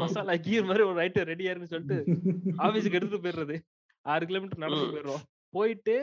மசாலா 0.00 0.34
கீர் 0.44 0.66
மாதிரி 0.66 0.84
ஒரு 0.84 0.96
ரைட்டு 1.00 1.20
ரெடியா 1.30 1.50
இருக்குன்னு 1.50 1.72
சொல்லிட்டு 1.72 1.98
ஆபீஸுக்கு 2.64 2.98
எடுத்துட்டு 2.98 3.24
போயிடுறது. 3.24 3.56
ஆறு 4.06 4.24
கிலோமீட்டர் 4.26 4.62
நடந்து 4.64 4.84
ம். 4.84 4.92
போயிடுறோம். 4.92 5.22
போயிட்டு. 5.54 5.96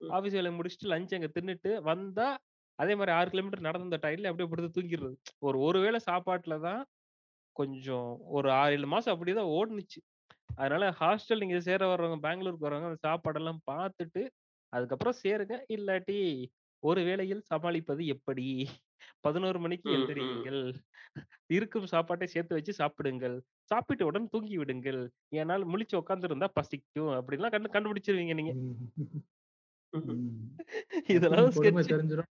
ஆபீஸ் 0.00 0.36
வேலையை 0.36 0.54
முடிச்சுட்டு 0.58 0.90
லஞ்ச் 0.92 1.14
அங்க 1.16 1.28
தின்னுட்டு 1.34 1.70
வந்தா 1.82 2.28
அதே 2.78 2.94
மாதிரி 2.94 3.12
ஆறு 3.16 3.28
கிலோமீட்டர் 3.30 3.66
நடந்த 3.66 3.98
டயர்ல 4.04 4.30
அப்படியே 4.30 4.48
படுத்து 4.50 4.76
தூங்கிடுறது. 4.76 5.16
ஒரு 5.42 5.58
ஒரு 5.60 5.78
வேளை 5.80 5.98
சாப்பாட்டுல 6.08 6.56
தான் 6.60 6.82
கொஞ்சம் 7.56 8.08
ஒரு 8.36 8.48
ஆறு 8.54 8.74
ஏழு 8.76 8.88
மாசம் 8.94 9.14
அப்படிதான் 9.14 9.52
ஓடுனுச்சு. 9.56 10.00
அதனால 10.58 10.84
ஹாஸ்டல் 11.00 11.42
நீங்க 11.42 11.58
சேர 11.66 11.82
வர்றவங்க 11.90 12.18
பெங்களூருக்கு 12.26 12.66
வர்றவங்க 12.66 12.90
அந்த 12.90 13.02
சாப்பாடெல்லாம் 13.08 13.60
பார்த்துட்டு 13.72 14.22
அதுக்கப்புறம் 14.72 15.18
சேருங்க. 15.22 15.56
இல்லாட்டி 15.76 16.18
ஒரு 16.82 17.00
வேளையில் 17.08 17.42
சமாளிப்பது 17.50 18.02
எப்படி? 18.14 18.46
பதினோரு 19.26 19.58
மணிக்கு 19.64 19.86
ம், 19.86 19.90
ம். 20.18 20.44
எந்திரியுங்கள். 20.46 20.60
இருக்கும் 21.50 21.88
சாப்பாட்டை 21.92 22.28
சேர்த்து 22.28 22.58
வச்சு 22.58 22.74
சாப்பிடுங்கள். 22.80 23.36
சாப்பிட்டவுடன் 23.70 24.30
தூங்கி 24.34 24.56
விடுங்கள். 24.62 25.02
ஏனால் 25.36 25.64
முழிச்சு 25.72 25.96
உட்காந்துருந்தா 26.02 26.50
பசிக்கும். 26.58 27.12
அப்படின்லாம் 27.20 27.54
கண்டு 27.56 27.74
கண்டுபிடிச்சிருவீங்க 27.76 28.36
நீங்க. 28.40 28.54
இதெல்லாம். 31.16 31.50
தெரிஞ்சிடும் 31.86 32.30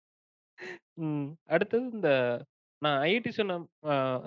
ம். 0.98 1.26
அடுத்தது 1.48 1.86
இந்த 1.92 2.10
நான் 2.82 2.98
ஐஐடி 3.04 3.32
சொன்ன 3.32 3.58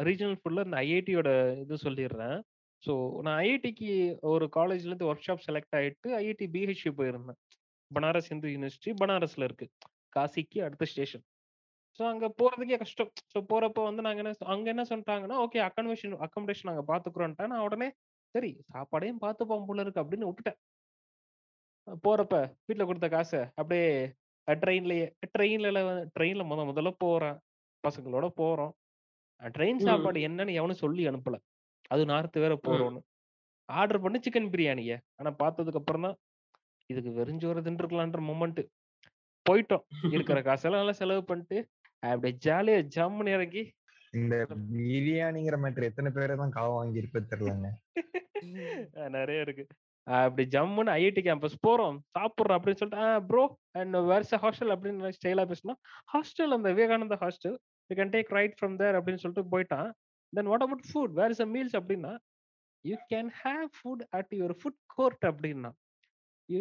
ரீஜனல் 0.06 0.38
ஃபுட்ல 0.40 0.64
இந்த 0.66 0.76
ஐஐடியோட 0.84 1.30
இது 1.62 1.76
சொல்லிடுறேன் 1.84 2.38
ஸோ 2.82 2.92
நான் 3.24 3.38
ஐஐடிக்கு 3.42 3.88
ஒரு 4.30 4.46
காலேஜ்ல 4.56 4.90
இருந்து 4.90 5.08
ஒர்க் 5.10 5.26
ஷாப் 5.26 5.44
செலக்ட் 5.46 5.76
ஆயிட்டு 5.78 6.08
ஐஐடி 6.18 6.46
பிஹெச்யூ 6.54 6.90
போயிருந்தேன். 6.98 7.38
பனாரஸ் 7.90 8.30
இந்து 8.34 8.52
யூனிவர்சிட்டி 8.52 8.92
பனாரஸ்ல 9.00 9.46
இருக்கு. 9.48 9.66
காசிக்கு 10.12 10.58
அடுத்த 10.66 10.84
ஸ்டேஷன். 10.84 11.24
ஸோ 12.00 12.04
அங்க 12.04 12.26
போறதுக்கே 12.38 12.78
கஷ்டம். 12.78 13.10
ஸோ 13.32 13.38
போறப்போ 13.50 13.82
வந்து 13.84 14.02
நாங்க 14.06 14.20
என்ன 14.22 14.32
அங்க 14.54 14.66
என்ன 14.74 14.84
சொல்லிட்டாங்கன்னா 14.90 15.36
ஓகே 15.44 15.60
அக்கமடேஷன் 15.66 16.16
அக்கமடேஷன் 16.26 16.70
நாங்க 16.70 16.84
பார்த்துக்குறோன்ட்டா 16.90 17.46
நான் 17.46 17.64
உடனே 17.66 17.88
சரி 18.34 18.50
சாப்பாடையும் 18.70 19.22
பார்த்துப்போம் 19.22 19.68
போல 19.68 19.84
இருக்கு. 19.84 20.02
அப்படின்னு 20.02 20.28
விட்டுட்டேன் 20.28 20.58
போறப்ப 22.04 22.36
வீட்ல 22.68 22.84
கொடுத்த 22.84 23.08
காசை 23.10 23.40
அப்படியே 23.56 23.88
ட்ரெயின்லயே 24.48 25.06
ட்ரெயின்ல 25.34 25.80
ட்ரெயின்ல 26.16 26.44
முத 26.50 26.64
முதல்ல 26.70 26.90
போறேன். 27.04 27.38
பசங்களோட 27.84 28.26
போறோம். 28.40 28.72
ட்ரெயின். 29.56 29.80
சாப்பாடு 29.86 30.18
என்னன்னு 30.28 30.58
எவனும் 30.60 30.82
சொல்லி 30.84 31.02
அனுப்பல. 31.10 31.36
அது 31.90 32.02
நார்த்து 32.12 32.38
வேற 32.44 32.54
போறோம்னு. 32.66 33.00
ஆர்டர் 33.68 34.02
பண்ணி 34.04 34.18
சிக்கன் 34.24 34.52
பிரியாணிய. 34.54 34.92
ஆனா 35.18 35.30
பார்த்ததுக்கு 35.42 35.80
அப்புறம் 35.82 36.06
தான் 36.06 36.16
இதுக்கு 36.90 37.10
வெறிஞ்சோறு 37.18 37.60
தின்றுக்கலான்ற 37.66 38.20
மொமெண்ட் 38.30 38.62
போயிட்டோம். 39.46 39.84
இருக்கிற 40.14 40.38
காசெல்லாம் 40.48 40.82
நல்லா 40.82 40.94
செலவு 41.00 41.22
பண்ணிட்டு 41.30 41.58
அப்படியே 42.02 42.34
ஜாலியா 42.46 42.78
ஜம்முன்னு 42.96 43.34
இறங்கி 43.36 43.62
இந்த 44.12 44.34
பிரியாணிங்கிற 44.70 45.56
மேட்டர் 45.62 45.88
எத்தனை 45.88 46.10
பேரை 46.10 46.34
தான் 46.36 46.54
காவ 46.56 46.70
வாங்கி 46.76 47.02
இருப்பது 47.02 47.26
தெரியலங்க 47.32 47.70
நிறைய 49.16 49.44
இருக்கு. 49.46 49.64
அப்படி 50.06 50.44
ஜம்முன்னு 50.54 50.92
ஐஐடி 50.98 51.22
கேம்பஸ் 51.28 51.56
போறோம். 51.66 51.96
சாப்பிட்றோம் 52.16 52.56
அப்படின்னு 52.58 52.80
சொல்லிட்டு 52.80 53.06
ப்ரோ 53.30 53.44
அண்ட் 53.80 53.96
வேர்ஸ் 54.10 54.34
ஹாஸ்டல் 54.44 54.72
அப்படின்னு 54.74 55.10
ஸ்டைலா 55.18 55.44
பேசினா 55.52 55.74
ஹாஸ்டல் 56.14 56.54
அந்த 56.56 56.68
Vivekananda 56.76 57.18
hostel 57.24 57.56
you 57.90 57.96
can 58.00 58.12
take 58.16 58.32
right 58.38 58.56
from 58.58 58.76
there 58.82 58.98
அப்படின்னு 58.98 59.22
சொல்லிட்டு 59.22 59.50
போயிட்டான். 59.54 59.90
Then 60.32 60.50
what 60.52 60.64
about 60.66 60.86
food 60.90 61.14
where 61.20 61.32
is 61.34 61.44
uh 61.46 61.48
meals 61.54 61.76
அப்படின்னா 61.80 62.12
you 62.84 62.96
can 63.12 63.30
have 63.44 63.68
food 63.78 64.04
at 64.18 64.32
your 64.40 64.56
food 64.62 64.80
court 64.96 65.24
அப்படின்னா 65.30 65.72
யூ 66.48 66.60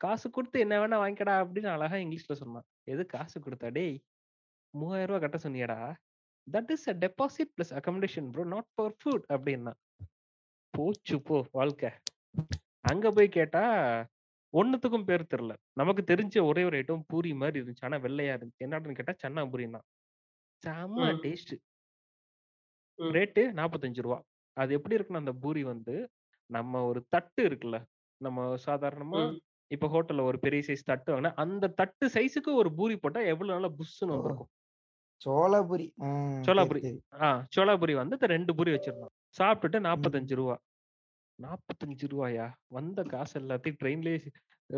காசு 0.00 0.28
கொடுத்து 0.36 0.58
என்ன 0.64 0.76
வேணா 0.82 0.96
வாங்கிக்கடா 1.02 1.34
அப்படின்னு 1.42 1.70
அழகா 1.72 1.96
இங்கிலீஷ்ல 2.04 2.34
சொன்னான். 2.42 2.66
எது 2.92 3.02
காசு 3.12 3.36
கொடுத்தா 3.44 3.68
டேய் 3.76 3.96
மூவாயிரம் 4.74 5.10
ரூபா 5.10 5.20
கட்ட 5.24 5.38
சொன்னியடா. 5.44 5.76
That 6.46 6.70
is 6.74 6.86
a 6.92 6.94
deposit 7.04 7.52
plus 7.56 7.72
accommodation 7.78 8.30
bro 8.34 8.44
not 8.54 8.68
for 8.74 8.94
food 9.00 9.26
அப்படின்னா 9.34 9.72
போச்சு 10.74 11.16
போ 11.28 11.36
வாழ்க்கை. 11.58 11.90
அங்க 12.84 13.06
போய் 13.12 13.28
கேட்டா 13.30 13.62
ஒண்ணுத்துக்கும் 14.54 15.06
பேர் 15.06 15.30
தெரியல 15.32 15.52
நமக்கு 15.76 16.02
தெரிஞ்ச 16.08 16.34
ஒரே 16.48 16.62
ஒரு 16.64 16.78
ஐட்டம் 16.78 17.04
பூரி 17.08 17.30
மாதிரி 17.40 17.58
இருந்துச்சு 17.58 17.84
ஆனா 17.84 17.98
வெள்ளையா 18.04 18.32
இருந்துச்சு 18.36 18.64
என்னன்னு 18.66 18.98
கேட்டா 18.98 19.14
சன்னா 19.22 19.44
பூரின்னா 19.50 19.80
செம்ம 20.62 21.06
ம். 21.06 21.20
டேஸ்ட் 21.22 21.54
ம். 22.98 23.12
ரேட்டு 23.14 23.42
நாற்பத்தஞ்சு 23.58 24.04
ரூபா 24.06 24.18
அது 24.56 24.70
எப்படி 24.74 24.96
இருக்குன்னா 24.96 25.22
அந்த 25.24 25.34
பூரி 25.42 25.62
வந்து 25.68 25.94
நம்ம 26.50 26.82
ஒரு 26.88 27.00
தட்டு 27.08 27.42
இருக்குல்ல 27.48 27.78
நம்ம 28.20 28.38
சாதாரணமா 28.66 29.20
ம். 29.22 29.36
இப்ப 29.70 29.88
ஹோட்டல்ல 29.92 30.24
ஒரு 30.30 30.38
பெரிய 30.40 30.62
சைஸ் 30.66 30.88
தட்டு 30.88 31.10
வாங்கினா 31.12 31.32
அந்த 31.42 31.70
தட்டு 31.78 32.06
சைஸுக்கு 32.14 32.50
ஒரு 32.60 32.70
பூரி 32.76 32.96
போட்டா 32.98 33.20
எவ்வளவு 33.32 33.54
நல்லா 33.54 33.70
புஷ்ஷுன்னு 33.78 34.12
ஓ. 34.12 34.16
வந்திருக்கும் 34.16 34.50
சோளாபுரி 35.20 35.86
சோளாபுரி. 36.44 36.80
சரி, 36.80 36.90
சரி. 36.90 37.00
ஆ 37.20 37.28
சோளாபுரி 37.54 37.94
வந்து 37.98 38.16
இந்த 38.18 38.28
ரெண்டு 38.32 38.52
பூரி 38.56 38.70
வச்சிருந்தோம் 38.72 39.12
சாப்பிட்டுட்டு 39.36 39.78
நாற்பத்தஞ்சு 39.84 40.34
ரூபா 40.34 40.54
நாற்பத்தஞ்சு 41.44 42.06
ரூபாயா? 42.12 42.46
வந்த 42.68 43.02
காசு 43.02 43.34
எல்லாத்தையும் 43.40 43.78
ட்ரெயின்லயே 43.82 44.18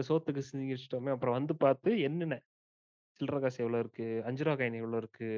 சோத்துக்கு 0.08 0.42
செஞ்சு 0.50 0.74
வச்சுட்டோமே 0.74 1.10
அப்புறம் 1.10 1.36
வந்து 1.38 1.54
பார்த்து 1.56 1.90
என்னென்ன? 2.00 2.36
சில்லற 3.20 3.38
காசு 3.40 3.58
எவ்வளோ 3.64 3.78
இருக்கு? 3.78 4.06
அஞ்சு 4.24 4.44
ரூபா 4.44 4.56
காயின் 4.56 4.80
எவ்வளோ 4.82 4.96
இருக்கு? 4.96 5.28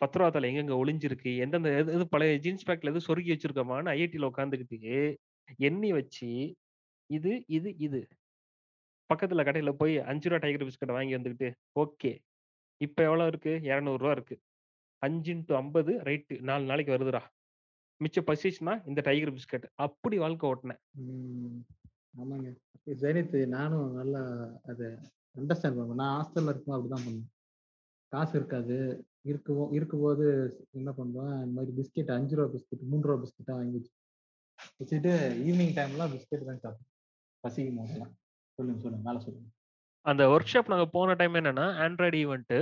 பத்து 0.00 0.18
ரூபா 0.18 0.30
தலை 0.30 0.48
எங்கெங்க 0.50 0.76
ஒளிஞ்சிருக்கு? 0.82 1.30
எந்தெந்த 1.36 1.70
எது 1.76 1.92
எது 1.92 2.04
பழைய 2.08 2.34
ஜீன்ஸ் 2.38 2.66
பேக்ல 2.70 2.92
எது 2.92 3.06
சொருகி 3.08 3.30
வச்சிருக்கோமான்னு 3.34 3.92
ஐஐடியில் 3.96 4.30
உட்காந்துக்கிட்டு 4.30 5.18
எண்ணி 5.58 5.90
வச்சு 5.92 6.30
இது 7.10 7.32
இது 7.48 7.70
இது. 7.78 8.00
பக்கத்துல 9.10 9.44
கடையில 9.44 9.70
போய் 9.72 9.94
அஞ்சு 10.10 10.28
ரூபா 10.28 10.40
டைகர் 10.40 10.66
பிஸ்கட் 10.68 10.96
வாங்கி 10.96 11.16
வந்துக்கிட்டு 11.16 11.48
ஓகே. 11.80 12.12
இப்போ 12.80 13.00
எவ்வளோ 13.02 13.26
இருக்கு? 13.26 13.52
இரநூறுவா 13.62 14.10
இருக்குது 14.10 14.16
இருக்கு. 14.16 14.36
அஞ்சு 15.02 15.28
இன்ட்டு 15.34 15.54
ஐம்பது 15.54 15.92
ரைட்டு 16.08 16.34
நாலு 16.40 16.64
நாளைக்கு 16.64 16.92
வருதுடா. 16.96 17.22
மிச்சம் 18.04 18.26
பசிச்சுன்னா 18.26 18.74
இந்த 18.90 19.00
டைகர் 19.06 19.34
பிஸ்கட் 19.36 19.66
அப்படி 19.86 20.16
வாழ்க்கை 20.24 20.50
ஓட்டினேன். 20.50 20.80
ஆமாங்க. 22.20 22.50
ஜெனித் 23.02 23.34
நானும் 23.56 23.88
நல்லா 23.98 24.22
அதை 24.70 24.86
அண்டர்ஸ்டாண்ட் 25.40 25.78
பண்ணுவேன் 25.78 26.00
நான் 26.02 26.14
ஹாஸ்டல்ல 26.18 26.52
இருக்கும் 26.54 26.76
அப்படிதான் 26.76 27.04
பண்ணுவேன் 27.06 27.28
காசு 28.12 28.34
இருக்காது. 28.38 28.76
இருக்குவோ 29.30 29.64
இருக்கும்போது 29.72 30.26
என்ன 30.78 30.90
பண்ணுவேன்? 30.98 31.34
இந்த 31.44 31.54
மாதிரி 31.56 31.72
பிஸ்கெட் 31.78 32.14
அஞ்சு 32.16 32.36
ரூபா 32.36 32.48
பிஸ்கெட் 32.54 32.84
மூணு 32.90 33.06
ரூபா 33.08 33.18
பிஸ்கெட்டா 33.24 33.54
வாங்கி 33.58 33.76
வச்சு 33.78 33.92
வச்சுட்டு 34.78 35.12
ஈவினிங் 35.48 35.74
டைம்லாம் 35.78 36.12
பிஸ்கெட் 36.14 36.48
தான் 36.48 36.62
சாப்பிடுவேன். 36.64 36.92
பசிக்கும் 37.44 37.78
போதெல்லாம். 37.80 38.14
சொல்லுங்க 38.58 38.80
சொல்லுங்க. 38.84 39.04
மேலே 39.08 39.20
சொல்லுங்க. 39.24 39.48
அந்த 40.06 40.22
ஒர்க் 40.34 40.52
ஷாப் 40.52 40.72
நாங்க 40.72 40.86
போன 40.96 41.14
டைம் 41.20 41.38
என்னன்னா 41.40 41.66
ஆண்ட்ராய்டு 41.84 42.18
ஈவெண்ட்டு 42.24 42.58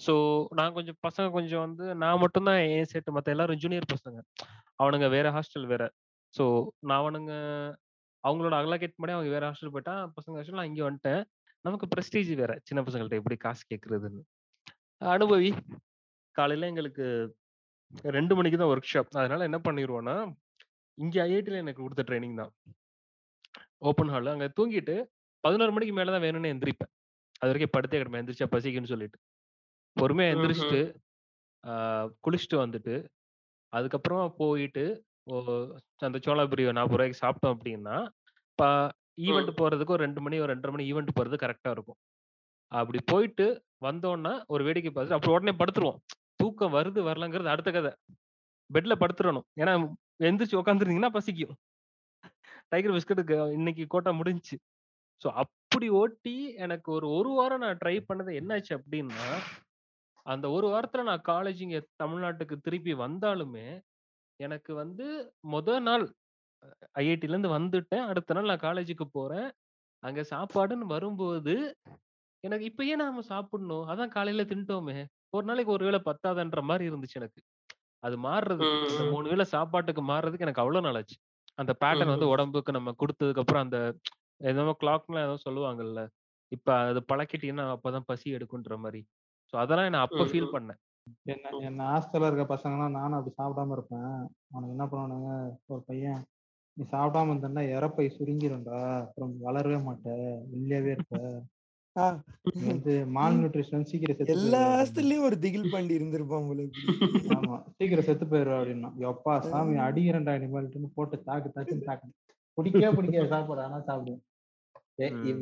ஸோ 0.00 0.14
நான் 0.58 0.74
கொஞ்சம் 0.76 0.98
பசங்க 1.06 1.28
கொஞ்சம் 1.36 1.62
வந்து 1.66 1.84
நான் 2.02 2.22
மட்டும்தான் 2.24 2.60
என் 2.74 2.90
சேர்த்து 2.92 3.14
மற்ற 3.16 3.34
எல்லாரும் 3.34 3.60
ஜூனியர் 3.62 3.92
பசங்க. 3.94 4.18
அவனுங்க 4.82 5.06
வேற 5.16 5.26
ஹாஸ்டல் 5.36 5.66
வேற. 5.72 5.84
ஸோ 6.34 6.44
நான் 6.88 7.00
அவனுங்க 7.02 7.32
அவங்களோட 8.24 8.54
அலகேட் 8.62 8.98
பண்ணி 9.00 9.14
அவங்க 9.16 9.30
வேற 9.36 9.44
ஹாஸ்டல் 9.50 9.72
போயிட்டான் 9.74 10.02
பசங்க 10.16 10.36
ஹாஸ்டல் 10.38 10.60
நான் 10.60 10.70
இங்கே 10.70 10.84
வந்துட்டேன். 10.88 11.22
நமக்கு 11.64 11.86
ப்ரெஸ்டீஜ் 11.94 12.30
வேற 12.42 12.52
சின்ன 12.68 12.80
பசங்கள்ட்ட 12.86 13.20
எப்படி 13.20 13.36
காசு 13.46 13.62
கேட்கறதுன்னு 13.72 14.22
அனுபவி 15.00 15.50
காலையில 16.36 16.68
எங்களுக்கு 16.72 17.06
ரெண்டு 18.16 18.32
மணிக்கு 18.38 18.58
தான் 18.60 18.70
ஒர்க் 18.72 18.92
ஷாப் 18.92 19.16
அதனால 19.20 19.46
என்ன 19.48 19.58
பண்ணிடுவோம்னா 19.66 20.16
இங்கே 20.98 21.18
ஐஐடியில் 21.26 21.62
எனக்கு 21.64 21.84
கொடுத்த 21.84 22.02
ட்ரைனிங் 22.08 22.38
தான். 22.40 22.52
ஓப்பன் 23.88 24.10
ஹால் 24.12 24.32
அங்கே 24.34 24.48
தூங்கிட்டு 24.58 24.94
பதினோரு 25.44 25.72
மணிக்கு 25.74 25.94
மேலே 25.98 26.10
தான் 26.14 26.24
வேணும்னு 26.26 26.52
எந்திரிப்பேன். 26.54 26.90
அது 27.40 27.50
வரைக்கும் 27.50 27.74
படுத்தே 27.76 27.98
கிடப்பேன். 28.00 28.22
எந்திரிச்சா 28.22 28.48
பசிக்குன்னு 28.54 28.92
சொல்லிட்டு. 28.94 29.18
பொறுமையா 29.98 30.32
எந்திரிச்சிட்டு 30.32 30.80
ஆஹ் 31.64 32.08
குளிச்சுட்டு 32.24 32.56
வந்துட்டு 32.60 32.94
அதுக்கப்புறமா 33.72 34.26
போயிட்டு 34.38 34.84
ஓ, 35.26 35.38
அந்த 36.00 36.18
சோளாபுரி 36.18 36.62
நாற்பது 36.72 36.96
ரூபாய்க்கு 36.96 37.22
சாப்பிட்டோம் 37.22 37.54
அப்படின்னா 37.54 37.96
இப்போ 38.50 38.68
ஈவெண்ட் 39.20 39.50
போறதுக்கு 39.58 39.94
ஒரு 39.96 40.04
ரெண்டு 40.04 40.20
மணி 40.20 40.36
ஒரு 40.40 40.50
ரெண்டரை 40.52 40.72
மணி 40.72 40.84
ஈவெண்ட் 40.90 41.16
போறது 41.16 41.36
கரெக்டா 41.36 41.70
இருக்கும். 41.70 41.98
அப்படி 42.72 42.98
போயிட்டு 43.06 43.46
வந்தோம்னா 43.82 44.32
ஒரு 44.46 44.62
வேடிக்கை 44.64 44.90
பார்த்துட்டு 44.90 45.16
அப்புறம் 45.16 45.36
உடனே 45.36 45.54
படுத்துருவோம். 45.58 45.98
தூக்கம் 46.40 46.74
வருது 46.74 47.00
வரலங்கிறது 47.04 47.48
அடுத்த 47.48 47.70
கதை. 47.70 47.92
பெட்ல 48.70 48.94
படுத்துறணும். 48.94 49.46
ஏன்னா 49.56 49.72
எந்திரிச்சு 50.20 50.60
உட்காந்துருந்தீங்கன்னா 50.60 51.12
பசிக்கும். 51.12 51.58
டைகர் 52.68 52.94
பிஸ்கட்டுக்கு 52.94 53.36
இன்னைக்கு 53.52 53.84
கோட்டா 53.86 54.12
முடிஞ்சுச்சு. 54.12 54.56
ஸோ 55.22 55.28
அப்படி 55.42 55.88
ஓட்டி 55.98 56.34
எனக்கு 56.58 56.88
ஒரு 56.92 57.06
ஒரு 57.10 57.30
வாரம் 57.30 57.60
நான் 57.60 57.80
ட்ரை 57.82 57.96
பண்ணது 58.08 58.32
என்னாச்சு 58.40 58.72
அப்படின்னா 58.78 59.22
அந்த 60.28 60.46
ஒரு 60.50 60.66
வாரத்துல 60.68 61.02
நான் 61.02 61.26
காலேஜ் 61.28 61.60
இங்க 61.60 61.78
தமிழ்நாட்டுக்கு 62.02 62.56
திருப்பி 62.60 62.92
வந்தாலுமே 62.98 63.66
எனக்கு 64.40 64.72
வந்து 64.74 65.06
முத 65.52 65.78
நாள் 65.80 66.04
ஐஐடில 66.98 67.34
இருந்து 67.34 67.50
வந்துட்டேன். 67.54 68.06
அடுத்த 68.10 68.34
நாள் 68.34 68.50
நான் 68.52 68.64
காலேஜுக்கு 68.66 69.06
போறேன். 69.12 69.48
அங்க 70.02 70.20
சாப்பாடுன்னு 70.30 70.86
வரும்போது 70.94 71.54
எனக்கு 72.44 72.64
இப்ப 72.64 72.84
ஏன் 72.84 73.02
நாம 73.02 73.22
சாப்பிடணும். 73.30 73.86
அதான் 73.90 74.14
காலையில 74.16 74.44
தின்ட்டோமே. 74.44 74.98
ஒரு 75.32 75.44
நாளைக்கு 75.46 75.72
ஒரு 75.72 75.84
வேளை 75.84 76.00
பத்தாதன்ற 76.06 76.60
மாதிரி 76.62 76.84
இருந்துச்சு 76.90 77.18
எனக்கு. 77.20 77.40
அது 78.02 78.16
மாறுறதுக்கு 78.24 78.78
அந்த 78.88 79.02
ம். 79.02 79.10
மூணு 79.10 79.28
வேளை 79.28 79.44
சாப்பாட்டுக்கு 79.54 80.02
மாறுறதுக்கு 80.10 80.46
எனக்கு 80.46 80.62
அவ்வளவு 80.62 80.86
நாள் 80.86 80.98
ஆச்சு. 81.00 81.16
அந்த 81.58 81.72
பேட்டர்ன் 81.82 82.14
வந்து. 82.14 82.28
உடம்புக்கு 82.34 82.72
நம்ம 82.72 82.94
கொடுத்ததுக்கு 83.00 83.42
அப்புறம் 83.44 83.64
அந்த 83.66 83.78
ஏதோ 84.50 84.74
கிளாக்லாம் 84.82 85.24
ஏதோ 85.26 85.36
சொல்லுவாங்கல்ல 85.46 86.00
இப்ப 86.52 86.68
அது 86.84 87.00
பழக்கிட்டீங்கன்னா 87.10 87.66
அப்பதான் 87.74 88.06
பசி 88.06 88.28
எடுக்குன்ற 88.36 88.76
மாதிரி 88.78 89.00
சோ 89.52 89.56
அதெல்லாம் 89.62 89.92
நான் 89.94 90.06
அப்ப 90.06 90.24
ஃபீல். 90.30 90.54
பண்ணேன். 90.54 90.80
என்ன 91.26 91.50
என்ன 91.68 91.82
ஹாஸ்டல்ல 91.90 92.28
இருக்க 92.28 92.44
பசங்கலாம் 92.48 92.96
நானும் 92.96 93.18
அப்படி 93.18 93.36
சாப்பிடாம 93.38 93.76
இருப்பேன். 93.76 94.10
அவனுக்கு 94.50 94.74
என்ன 94.76 94.86
பண்ணுவானுங்க 94.90 95.30
ஒரு 95.68 95.82
பையன் 95.86 96.20
நீ 96.76 96.84
சாப்பிடாம 96.90 97.32
இருந்தன்னா 97.32 97.62
இறப்பை 97.76 98.06
சுருங்கிரும்டா. 98.16 98.80
அப்புறம் 99.04 99.32
வளரவே 99.46 99.78
மாட்ட 99.86 100.08
இல்லையாவே 100.58 100.92
இருப்ப. 100.96 101.22
வந்து 102.68 102.92
மால் 103.14 103.36
நியூட்ரிஷன் 103.38 103.86
சீக்கிரம் 103.88 104.18
செத்து 104.18 104.34
எல்லா. 104.34 104.60
ஹாஸ்டல்லயும் 104.72 105.26
ஒரு 105.28 105.36
திகில் 105.44 105.70
பாண்டி 105.72 105.98
இருந்திருப்பான் 105.98 106.44
இப்படி 106.46 106.64
ஆமா. 107.36 107.56
சீக்கிரம் 107.76 108.06
செத்து 108.08 108.26
போயிருவ 108.30 108.58
அப்படின்னா. 108.58 108.90
எப்பா 109.10 109.34
சாமி 109.48 109.74
அடிக்கிறேன்டா 109.86 110.34
இனிமேல்ட்டுன்னு 110.38 110.90
போட்டு 110.96 111.16
தாக்கு 111.28 111.50
தாக்குன்னு 111.56 111.88
தாக்கு 111.88 112.08
பிடிக்கவே 112.58 112.90
பிடிக்காது. 112.98 113.30
சாப்பாடு 113.34 113.62
ஆனா 113.66 113.78
சாப்பிடுவேன் 113.88 114.22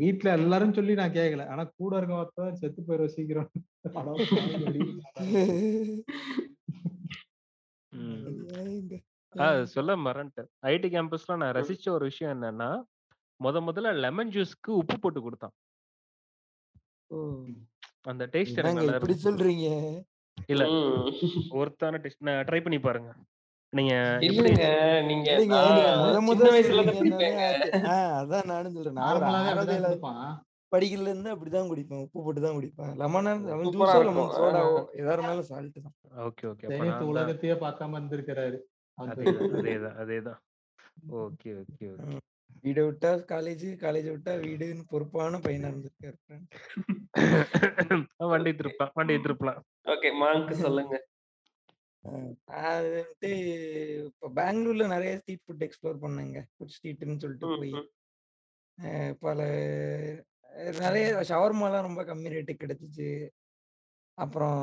வீட்ல 0.00 0.32
எல்லாரும் 0.38 0.74
சொல்லி 0.74 0.94
நான் 0.94 1.12
கேட்கல 1.12 1.44
ஆனா 1.48 1.62
கூட 1.76 1.96
இருக்க 1.96 2.48
செத்து 2.54 2.82
போயிருவ 2.82 3.06
சீக்கிரம். 3.06 3.50
சொல்ல 9.64 9.96
மறந்துட்டேன். 9.96 10.50
ஐடி 10.66 10.88
கேம்பஸ்ல 10.94 11.36
நான் 11.36 11.54
ரசிச்ச 11.54 11.86
ஒரு 11.90 12.04
விஷயம் 12.04 12.42
என்னன்னா 12.42 12.70
முத 13.40 13.56
முதல்ல 13.68 13.94
லெமன் 14.00 14.28
ஜூஸ்க்கு 14.28 14.76
உப்பு 14.80 14.98
போட்டு 14.98 15.20
கொடுத்தான். 15.20 15.54
அந்த 18.02 18.28
டேஸ்ட் 18.32 18.60
எனக்கு 18.62 18.86
இப்படி 18.94 19.16
சொல்றீங்க. 19.22 19.66
இல்ல. 20.48 20.64
ஒருத்தான 21.58 21.98
டேஸ்ட் 22.04 22.26
நான் 22.28 22.44
ட்ரை 22.44 22.60
பண்ணி 22.62 22.78
பாருங்க. 22.78 23.10
நீங்க 23.78 23.94
இல்லைங்க 24.28 24.66
நீங்க 25.10 25.28
முத 26.28 26.42
வயசுல 26.54 26.82
அதான் 28.18 28.50
நானும் 28.52 28.74
சொல்றேன். 28.76 29.00
நார்மலாவே 29.02 29.96
படிக்கல 30.72 31.10
இருந்து 31.10 31.32
அப்படிதான் 31.32 31.68
குடிப்பேன். 31.70 32.02
உப்பு 32.04 32.18
போட்டு 32.24 32.40
தான் 32.44 32.56
குடிப்பேன். 32.56 32.92
லெமனா 33.00 33.32
ஜூஸோ 33.66 33.96
இருக்கும். 33.96 34.08
லெமன் 34.08 34.32
சோடாவோ 34.36 34.78
எதா 35.00 35.12
இருந்தாலும் 35.16 35.48
சால்ட் 35.50 35.78
தான். 35.84 35.94
Okay 36.28 36.46
okay. 36.52 36.66
அப்ப 36.68 37.10
உலகத்தையே 37.12 37.56
பார்க்காம 37.64 37.98
இருந்திருக்கிறாரு. 38.00 38.58
அந்த 38.98 39.20
அதேதான் 39.58 39.98
அதேதான் 40.02 40.40
ஓகே 41.24 41.50
ஓகே. 41.62 41.88
வீடை 42.64 42.82
விட்டா 42.86 43.10
காலேஜ் 43.32 43.66
காலேஜ் 43.82 44.08
விட்டா 44.12 44.32
வீடுன்னு 44.44 44.84
பொறுப்பான 44.92 45.40
பையனா 45.44 45.70
இருந்திருக்காரு. 45.72 46.18
வண்டி 48.32 48.52
திருப்பலாம் 48.60 48.94
வண்டி 48.98 49.16
திருப்பலாம். 49.26 49.60
ஓகே 49.94 50.10
மாங்க் 50.22 50.52
சொல்லுங்க. 50.64 50.94
அது 52.44 52.88
வந்துட்டு 52.96 53.30
இப்போ 54.04 54.26
பெங்களூர்ல 54.34 54.86
நிறைய 54.86 55.12
ஸ்ட்ரீட் 55.18 55.44
ஃபுட் 55.46 55.64
எக்ஸ்ப்ளோர் 55.66 56.02
பண்ணேங்க. 56.04 56.38
ஃபுட் 56.54 56.74
ஸ்ட்ரீட்னு 56.76 57.20
சொல்லிட்டு 57.22 57.48
போய். 57.58 57.74
பல 59.20 59.38
நிறைய 60.80 61.06
ஷவர்மாலாம் 61.28 61.86
ரொம்ப 61.88 62.02
கம்மி 62.04 62.32
ரேட்டுக்கு 62.34 62.64
கிடைச்சிச்சு. 62.64 63.08
அப்புறம் 64.18 64.60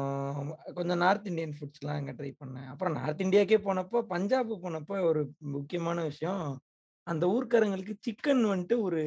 கொஞ்சம் 0.73 0.97
நார்த் 0.97 1.27
இந்தியன் 1.27 1.55
ஃபுட்ஸ்லாம் 1.57 1.99
அங்கே 1.99 2.11
ட்ரை 2.11 2.31
பண்ணேன். 2.43 2.67
அப்புறம் 2.67 2.93
நார்த் 2.93 3.21
இந்தியாக்கே 3.21 3.57
போனப்போ 3.65 4.01
பஞ்சாப் 4.13 4.53
போனப்போ 4.53 4.95
ஒரு 5.09 5.21
முக்கியமான 5.55 6.03
விஷயம். 6.03 6.45
அந்த 7.07 7.23
ஊர்க்காரங்களுக்கு 7.35 7.93
சிக்கன் 8.05 8.43
வந்துட்டு 8.51 8.75
ஒரு 8.79 9.01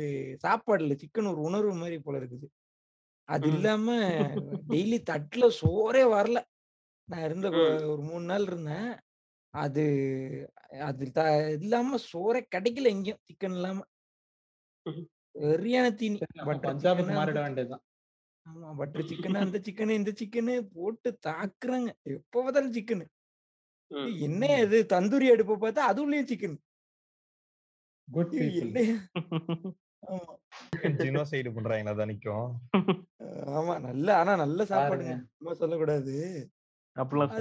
சாப்பாடுல 0.45 0.95
சிக்கன் 1.03 1.31
ஒரு 1.33 1.41
உணர்வு 1.41 1.73
மாதிரி 1.75 1.99
போல 1.99 2.19
இருக்குது. 2.19 2.49
அது. 3.29 3.47
இல்லாம 3.49 3.87
டெய்லி 4.69 4.99
தட்டுல 5.11 5.45
சோறே 5.61 6.03
வரல. 6.15 6.39
நான் 7.09 7.25
இருந்த. 7.27 7.49
ஒரு 7.93 8.03
மூணு 8.03 8.25
நாள் 8.25 8.47
இருந்தேன். 8.47 8.89
அது 9.55 9.83
அது 10.87 11.05
த 11.13 11.21
இல்லாம 11.59 11.99
சோறே 12.07 12.41
கிடைக்கல 12.55 12.91
எங்கேயும் 12.95 13.25
சிக்கன் 13.29 13.57
இல்லாம. 13.59 13.79
வெறியான 15.35 15.87
தீனி. 16.01 16.19
பட்டர் 16.49 16.81
மாறிட 17.11 17.39
வேண்டியதுதான் 17.45 17.85
ஆமா 18.47 18.69
பட்டர் 18.79 19.09
சிக்கன் 19.11 19.43
அந்த 19.43 19.59
சிக்கன் 19.67 19.99
இந்த 19.99 20.11
சிக்கன் 20.21 20.51
போட்டு 20.75 21.11
தாக்குறாங்க. 21.29 21.89
எப்போ 22.17 22.39
பார்த்தாலும் 22.43 22.77
சிக்கன். 22.77 23.05
என்ன 24.27 24.45
இது? 24.65 24.79
தந்தூரி 24.93 25.27
அடுப்பை 25.33 25.57
பார்த்தா 25.57 25.83
அதுலயும் 25.91 26.31
சிக்கன் 26.31 26.57
குட் 28.09 28.33
பீப்புள் 28.33 28.71
என்ன 28.75 28.81
ஆமா. 30.03 30.33
ஜினோசைடு 31.01 31.51
பண்றாங்க 31.55 31.93
அதான் 31.93 32.11
நிக்கும் 32.11 32.51
ஆமா 33.59 33.75
நல்ல 33.87 34.09
ஆனா 34.21 34.33
நல்ல 34.37 34.61
சாப்பாடுங்க. 34.65 35.15
சும்மா 35.37 35.53
சொல்லக்கூடாது. 35.55 36.15
அப்படிலாம் 36.97 37.33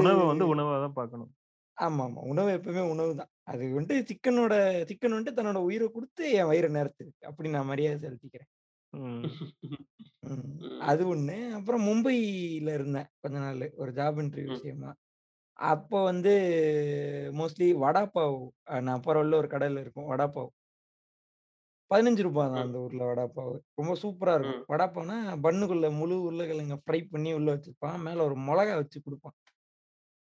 உணவை 0.00 0.22
வந்து 0.30 0.46
உணவா 0.52 0.74
தான் 0.84 0.98
பார்க்கணும். 0.98 1.30
ஆமா 1.76 2.02
ஆமா 2.06 2.20
உணவு 2.32 2.50
எப்பவுமே 2.56 2.82
உணவு 2.90 3.12
தான். 3.20 3.30
அது 3.50 3.64
வந்துட்டு 3.76 4.08
சிக்கனோட 4.10 4.54
சிக்கன் 4.90 5.16
வந்துட்டு 5.16 5.38
தன்னோட 5.38 5.60
உயிரை 5.68 5.86
கொடுத்து 5.90 6.24
என் 6.38 6.50
வயிறை 6.50 6.70
நேரத்துக்கு 6.70 7.28
அப்படி 7.30 7.48
நான் 7.50 7.70
மரியாதை 7.72 7.98
செலுத்திக்கிறேன். 8.04 8.50
அது 10.88 11.02
ஒண்ணு. 11.14 11.36
அப்புறம் 11.58 11.84
மும்பைல 11.88 12.70
இருந்தேன் 12.78 13.08
கொஞ்ச 13.22 13.36
நாள். 13.38 13.64
ஒரு 13.82 13.92
ஜாப் 13.92 14.20
இன்டர்வியூ. 14.22 14.54
விஷயமா. 14.54 14.90
அப்போ 15.58 15.98
வந்து 16.04 16.32
மோஸ்ட்லி 17.40 17.68
வடாப்பாவ் 17.82 18.38
நான் 18.88 19.04
போற 19.06 19.16
ஒரு 19.40 19.48
கடையில 19.54 19.82
இருக்கும். 19.84 20.10
வடாப்பாவ் 20.12 20.50
பதினஞ்சு 21.94 22.22
ரூபாய் 22.22 22.48
தான். 22.48 22.62
அந்த 22.62 22.78
ஊர்ல 22.78 23.04
வடாப்பாவ் 23.04 23.50
ரொம்ப 23.74 23.92
சூப்பரா 24.02 24.34
இருக்கும். 24.34 24.60
ம். 24.60 24.64
வடாப்பாவ்னா 24.68 25.16
பண்ணுக்குள்ள 25.42 25.96
முழு 25.96 26.16
உருளைக்கிழங்க 26.22 26.78
ஃப்ரை 26.84 27.08
பண்ணி 27.10 27.32
உள்ள 27.32 27.54
வச்சிருப்பான். 27.54 27.98
மேல 27.98 28.24
ஒரு 28.24 28.36
மிளகா 28.40 28.74
வச்சு 28.74 29.02
கொடுப்பான். 29.02 29.36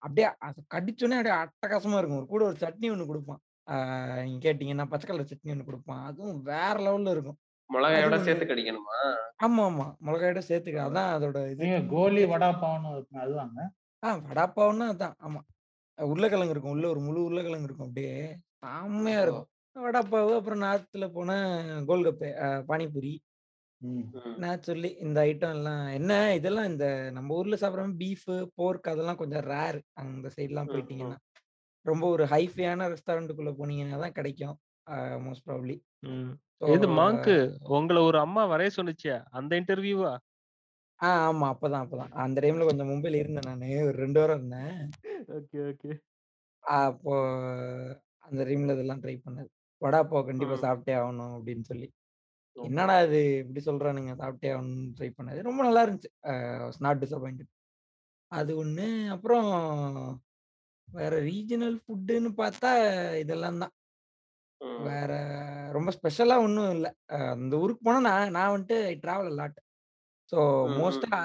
அப்படியே 0.02 0.28
அது 0.40 0.60
கடிச்சோன்னே 0.74 1.18
அப்படியே 1.18 1.36
அட்டகாசமா 1.42 1.98
இருக்கும். 1.98 2.18
ஒரு 2.18 2.26
கூட 2.26 2.46
ஒரு 2.46 2.58
சட்னி 2.60 2.88
ஒண்ணு 2.92 3.06
கொடுப்பான். 3.06 3.42
ஆஹ் 3.72 4.24
நீங்க 4.24 4.42
கேட்டீங்கன்னா 4.44 4.88
பச்சை 4.88 5.10
கலர் 5.10 5.32
சட்னி 5.32 5.52
ஒண்ணு 5.52 5.66
கொடுப்பான். 5.66 6.06
அதுவும் 6.06 6.42
வேற 6.42 6.74
லெவல்ல 6.80 7.10
இருக்கும். 7.10 7.38
மிளகாயோட 7.70 8.22
சேர்த்து 8.22 8.46
கடிக்கணுமா? 8.46 8.98
ஆமா 9.44 9.62
ஆமா 9.64 9.86
மிளகாயோட 10.06 10.42
சேர்த்துக்க. 10.48 10.80
அதான் 10.88 11.12
அதோட 11.16 11.52
இது. 11.52 11.68
கோலி 11.90 12.26
வடா 12.26 12.50
பாவன்னு 12.62 12.92
இருக்கும் 12.92 13.22
அதுவாங்க 13.22 13.60
ஆ 14.04 14.18
வடாப்பாவுன்னா 14.28 14.86
அதான். 14.94 15.16
ஆமா. 15.20 15.42
உருளைக்கிழங்கு 15.98 16.50
இருக்கும். 16.50 16.72
உள்ள 16.72 16.90
ஒரு 16.90 17.00
முழு 17.00 17.24
உருளைக்கிழங்கு 17.24 17.64
இருக்கும். 17.64 17.88
அப்படியே 17.88 18.16
செம்மையா. 18.60 19.22
இருக்கும். 19.22 19.48
வடாப்பாவு 19.76 20.32
அப்புறம் 20.36 20.64
நார்த்ல 20.64 21.06
போன 21.12 21.32
கோல்கப்பே 21.88 22.30
பானிபூரி. 22.70 23.14
ம். 23.82 24.04
நேச்சுரலி 24.42 24.90
இந்த 24.98 25.20
ஐட்டம் 25.22 25.56
எல்லாம் 25.58 25.84
என்ன 25.90 26.12
இதெல்லாம் 26.34 26.66
இந்த 26.66 26.86
நம்ம 27.12 27.36
ஊர்ல 27.36 27.56
சாப்பிட்ற 27.56 27.86
பீஃப் 28.02 28.26
போர்க் 28.56 28.92
அதெல்லாம் 28.92 29.20
கொஞ்சம் 29.22 29.46
ரேர் 29.48 29.80
அந்த 30.02 30.32
சைட்லாம். 30.36 30.72
போயிட்டீங்கன்னா 30.72 31.18
ரொம்ப 31.86 32.06
ஒரு 32.08 32.24
ஹைஃபையான 32.26 32.88
ரெஸ்டாரண்ட்டுக்குள்ள 32.90 33.54
போனீங்கன்னா 33.60 34.00
தான் 34.00 34.18
கிடைக்கும் 34.20 34.58
மோஸ்ட் 35.26 35.48
ப்ராப்ளி 35.48 35.76
இது 36.72 36.88
மாங்க்கு 36.98 37.36
உங்களை 37.70 38.02
ஒரு 38.02 38.18
அம்மா 38.18 38.42
வரைய 38.46 38.72
சொன்னுச்சே 38.76 39.16
அந்த 39.32 39.52
இன்டர்வியூவா 39.62 40.12
ஆ 41.00 41.10
ஆமா 41.28 41.46
அப்பதான் 41.54 41.84
அப்பதான். 41.84 42.12
அந்த 42.24 42.38
டைம்ல 42.42 42.66
கொஞ்சம் 42.66 42.90
மும்பைல 42.90 43.20
இருந்தேன் 43.20 43.48
நான் 43.52 43.86
ஒரு 43.86 43.96
ரெண்டு 43.96 44.20
வாரம் 44.20 44.38
இருந்தேன். 44.38 44.76
Okay 45.38 45.60
okay. 45.70 45.92
அப்போ 46.64 47.14
அந்த 48.20 48.42
டைம்ல 48.44 48.76
இதெல்லாம் 48.76 49.02
ட்ரை 49.02 49.16
பண்ணது. 49.24 49.50
வடாப்பாவ் 49.82 50.28
கண்டிப்பா. 50.28 50.56
சாப்பிட்டே 50.58 50.94
ஆகணும் 51.00 51.34
அப்படின்னு 51.38 51.64
சொல்லி. 51.64 51.88
என்னடா 52.56 52.96
இது 53.02 53.20
இப்படி 53.38 53.62
சொல்றானுங்க 53.66 54.14
சாப்பிட்டே 54.16 54.50
ஆகணும்னு 54.54 54.96
ட்ரை 54.98 55.10
பண்ணது. 55.18 55.40
ரொம்ப 55.42 55.62
நல்லா 55.64 55.84
இருந்துச்சு. 55.86 56.12
நாட் 56.80 57.02
டிசப்பாயிண்டட் 57.04 57.52
அது 58.32 58.52
ஒண்ணு. 58.64 58.86
அப்புறம் 59.10 59.48
வேற 60.88 61.14
ரீஜனல் 61.22 61.78
ஃபுட்டுன்னு 61.84 62.30
பார்த்தா 62.38 62.72
இதெல்லாம் 63.20 63.62
தான். 63.64 63.74
வேற 64.86 65.12
ரொம்ப 65.72 65.90
ஸ்பெஷலா 65.92 66.36
ஒன்றும் 66.38 66.72
இல்லை. 66.72 66.90
அந்த 67.36 67.54
ஊருக்கு 67.58 67.82
போனா 67.84 68.00
நான் 68.00 68.32
நான் 68.32 68.54
வந்துட்டு 68.54 68.78
ஐ 68.86 68.96
டிராவல் 69.02 69.36
லாட் 69.36 69.60
ஸோ 70.32 70.40
ம். 70.40 70.68
ம். 70.68 70.76
மோஸ்டா 70.80 71.18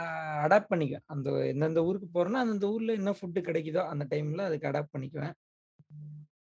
அடாப்ட் 0.44 0.70
பண்ணிக்குவேன். 0.70 1.07
அந்த 1.07 1.28
எந்தெந்த 1.50 1.80
ஊருக்கு 1.84 2.09
போறேன்னா 2.14 2.40
அந்தந்த 2.44 2.66
ஊர்ல 2.66 2.92
என்ன 2.92 3.11
ஃபுட்டு 3.11 3.40
கிடைக்குதோ 3.40 3.82
அந்த 3.86 4.04
டைம்ல 4.11 4.44
அதுக்கு 4.44 4.68
அடாப்ட் 4.68 4.94
பண்ணிக்குவேன். 4.94 5.34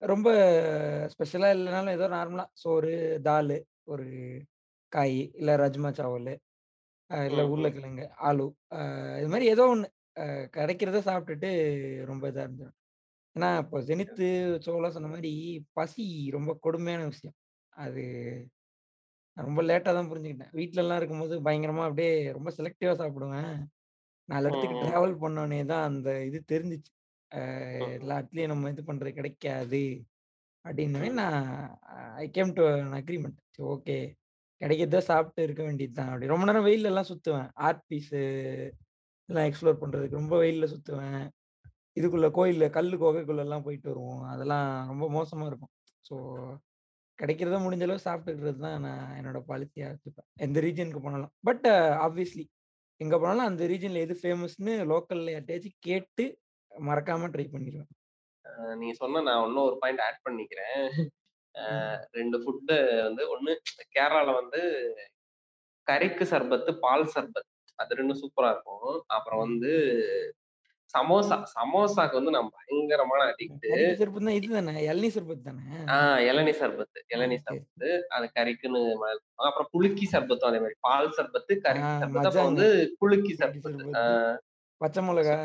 ரொம்ப 0.01 0.29
ஸ்பெஷலா 1.13 1.49
இல்லைனாலும் 1.55 1.95
ஏதோ 1.95 2.07
நார்மலா 2.13 2.45
சோறு 2.55 2.93
தால் 3.23 3.55
ஒரு 3.87 4.05
காய் 4.93 5.19
இல்ல 5.39 5.51
ரஜ்மா 5.61 5.89
சாவல் 5.99 6.33
இல்ல. 7.29 7.41
உருளைக்கிழங்கு, 7.49 8.05
ஆலு 8.27 8.45
இது 9.19 9.29
மாரி 9.33 9.47
ஏதோ 9.53 9.65
அ 10.23 10.25
கிடைக்கிறத 10.55 10.99
சாப்பிட்டுட்டு 11.07 11.49
ரொம்ப 12.09 12.23
இதா 12.31 12.43
இருந்துரும். 12.45 12.77
ஏன்னா, 13.35 13.49
இப்போ 13.63 13.77
ஜெனித்து, 13.89 14.27
சோளம் 14.65 14.95
சொன்ன 14.95 15.09
மாரி 15.13 15.33
பசி 15.75 16.05
ரொம்ப 16.37 16.51
கொடுமையான 16.65 17.03
விஷயம். 17.11 17.37
அது 17.73 18.03
ரொம்ப 19.37 19.59
லேட்டா 19.63 19.91
தான் 19.93 20.09
புரிஞ்சுக்கிட்டேன். 20.09 20.53
வீட்லலாம் 20.59 20.99
இருக்கும்போது 20.99 21.35
பயங்கரமா 21.47 21.83
அப்படியே 21.87 22.09
ரொம்ப 22.37 22.49
செலக்டிவா 22.57 22.93
சாப்பிடுவேன். 23.01 23.51
4 24.29 24.45
ம், 24.45 24.51
இடத்துக்கு. 24.51 24.81
டிராவல் 24.83 25.15
பண்ணோனே 25.23 25.61
தான் 25.71 25.85
அந்த 25.89 26.09
இது 26.29 26.39
தெரிஞ்சுச்சு. 26.51 26.91
அ 27.31 27.41
ம், 27.79 27.91
எல்லா 27.95 28.15
ம். 28.15 28.19
இடத்துலயும் 28.19 28.51
நம்ம 28.53 28.69
இது 28.69 28.83
பண்றது 28.83 29.11
கிடைக்காது. 29.13 29.83
அப்படின்னோனே 30.65 31.09
ம். 31.09 31.15
நான் 31.15 31.37
ஐ 32.17 32.25
கேம் 32.29 32.53
டூ 32.53 32.63
அக்ரீமெண்ட். 32.99 33.39
சரி 33.49 33.67
ஓகே. 33.69 33.97
கிடைக்கிறத 34.61 34.99
சாப்பிட்டு 35.03 35.41
இருக்க 35.43 35.61
வேண்டியது 35.63 35.93
தான். 35.93 36.09
அப்படி 36.09 36.27
ரொம்ப 36.27 36.45
நேரம் 36.45 36.67
வெயில்லலாம் 36.67 37.09
சுத்துவேன். 37.11 37.47
ஆர்ட் 37.67 37.83
பீஸு 37.89 38.21
இதெல்லாம் 39.29 39.47
எக்ஸ்ப்ளோர் 39.49 39.81
பண்றதுக்கு 39.81 40.19
ரொம்ப 40.19 40.35
வெயில்ல 40.37 40.65
சுத்துவேன். 40.73 41.21
இதுக்குள்ள 41.97 42.27
கோயில்ல 42.31 42.65
கல்லு 42.69 42.95
குகைக்குள்ளலாம் 42.97 43.65
போயிட்டு 43.65 43.89
வருவோம். 43.91 44.23
அதெல்லாம் 44.33 44.67
ரொம்ப 44.87 45.05
மோசமா 45.11 45.45
இருக்கும். 45.47 45.71
ஸோ 46.05 46.15
கிடைக்கிறத 47.19 47.57
முடிஞ்ச 47.63 47.83
அளவு 47.83 48.05
சாப்பிட்டுக்கிறது 48.05 48.59
தான் 48.59 48.81
நான் 48.81 49.15
என்னோட 49.17 49.39
பாலிசியா 49.47 49.87
வச்சுப்பேன். 49.91 50.27
எந்த 50.37 50.59
ரீஜியனுக்கு 50.65 51.01
போனாலும். 51.01 51.33
பட் 51.43 51.67
ஆப்வியஸ்லி 52.05 52.45
எங்க 53.01 53.15
போனாலும் 53.19 53.49
அந்த 53.49 53.63
ரீஜியன்ல 53.67 53.99
எது 53.99 54.15
ஃபேமஸ்ன்னு 54.21 54.73
லோக்கல்ல 54.91 55.33
யார்ட்டயாச்சும் 55.35 55.77
கேட்டு 55.81 56.25
மறக்காம 56.71 57.29
ட்ரை 57.31 57.45
பண்ணிருவேன். 57.49 57.91
அ 58.45 58.51
நீங்க 58.79 58.93
சொன்ன 58.99 59.21
நான் 59.21 59.43
இன்னும் 59.47 59.67
ஒரு 59.67 59.77
பாயிண்ட் 59.81 60.03
ஆட் 60.05 60.23
பண்ணிக்கிறேன். 60.25 60.79
2 62.15 62.37
ஃபுட்டு 62.43 62.75
வந்து 63.07 63.23
ஒண்ணு 63.33 63.53
கேரளால 63.95 64.29
வந்து 64.37 64.61
கறிக்கு 65.87 66.25
சர்பத்து, 66.31 66.71
பால் 66.83 67.07
சர்பத். 67.13 67.49
அது 67.79 67.93
2ம் 67.95 68.21
சூப்பரா 68.21 68.49
இருக்கும். 68.53 68.87
அப்புறம். 69.15 69.43
வந்து 69.45 69.73
சமோசா. 70.93 71.37
சமோசாக்கு 71.55 72.19
வந்து 72.19 72.35
நான் 72.37 72.53
பயங்கரமான 72.57 73.21
சர்பத்துனா 73.99 74.33
இது 74.39 74.47
தானே? 74.51 74.73
இளநீ 74.87 75.09
சர்பத் 75.15 75.45
தானே? 75.47 75.65
ஆ 75.89 75.95
இளநீ 76.29 76.53
சர்பத்து. 76.57 76.99
இளநீ 77.13 77.37
சரி. 77.41 77.65
சர்பத்து. 77.65 77.87
அது 78.15 78.25
கறிக்குன்னு 78.35 78.81
அப்புறம் 79.45 79.69
குலுக்கி 79.73 80.05
சர்பத்தும் 80.13 80.49
அதே 80.49 80.59
மாரி. 80.59 80.75
பால் 80.85 81.09
சர்பத்து, 81.17 81.53
கறிக்கு 81.65 81.95
சர்பத்து. 81.95 82.27
அப்புறம். 82.29 82.47
வந்து 82.49 82.67
குலுக்கி 83.01 83.33
சர்பத்து. 83.35 83.85
பச்சை 84.81 85.01
மிளகா. 85.03 85.35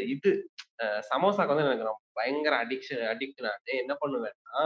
இது 0.09 0.31
சமோசாக்கு 1.11 1.53
வந்து 1.53 1.67
எனக்கு 1.69 1.87
பயங்கர 2.13 2.55
அடிக்ஷன் 2.65 3.05
அடிக்ட் 3.13 3.43
நானு. 3.43 3.73
என்ன 3.83 3.93
பண்ணுவேன்னா, 4.03 4.63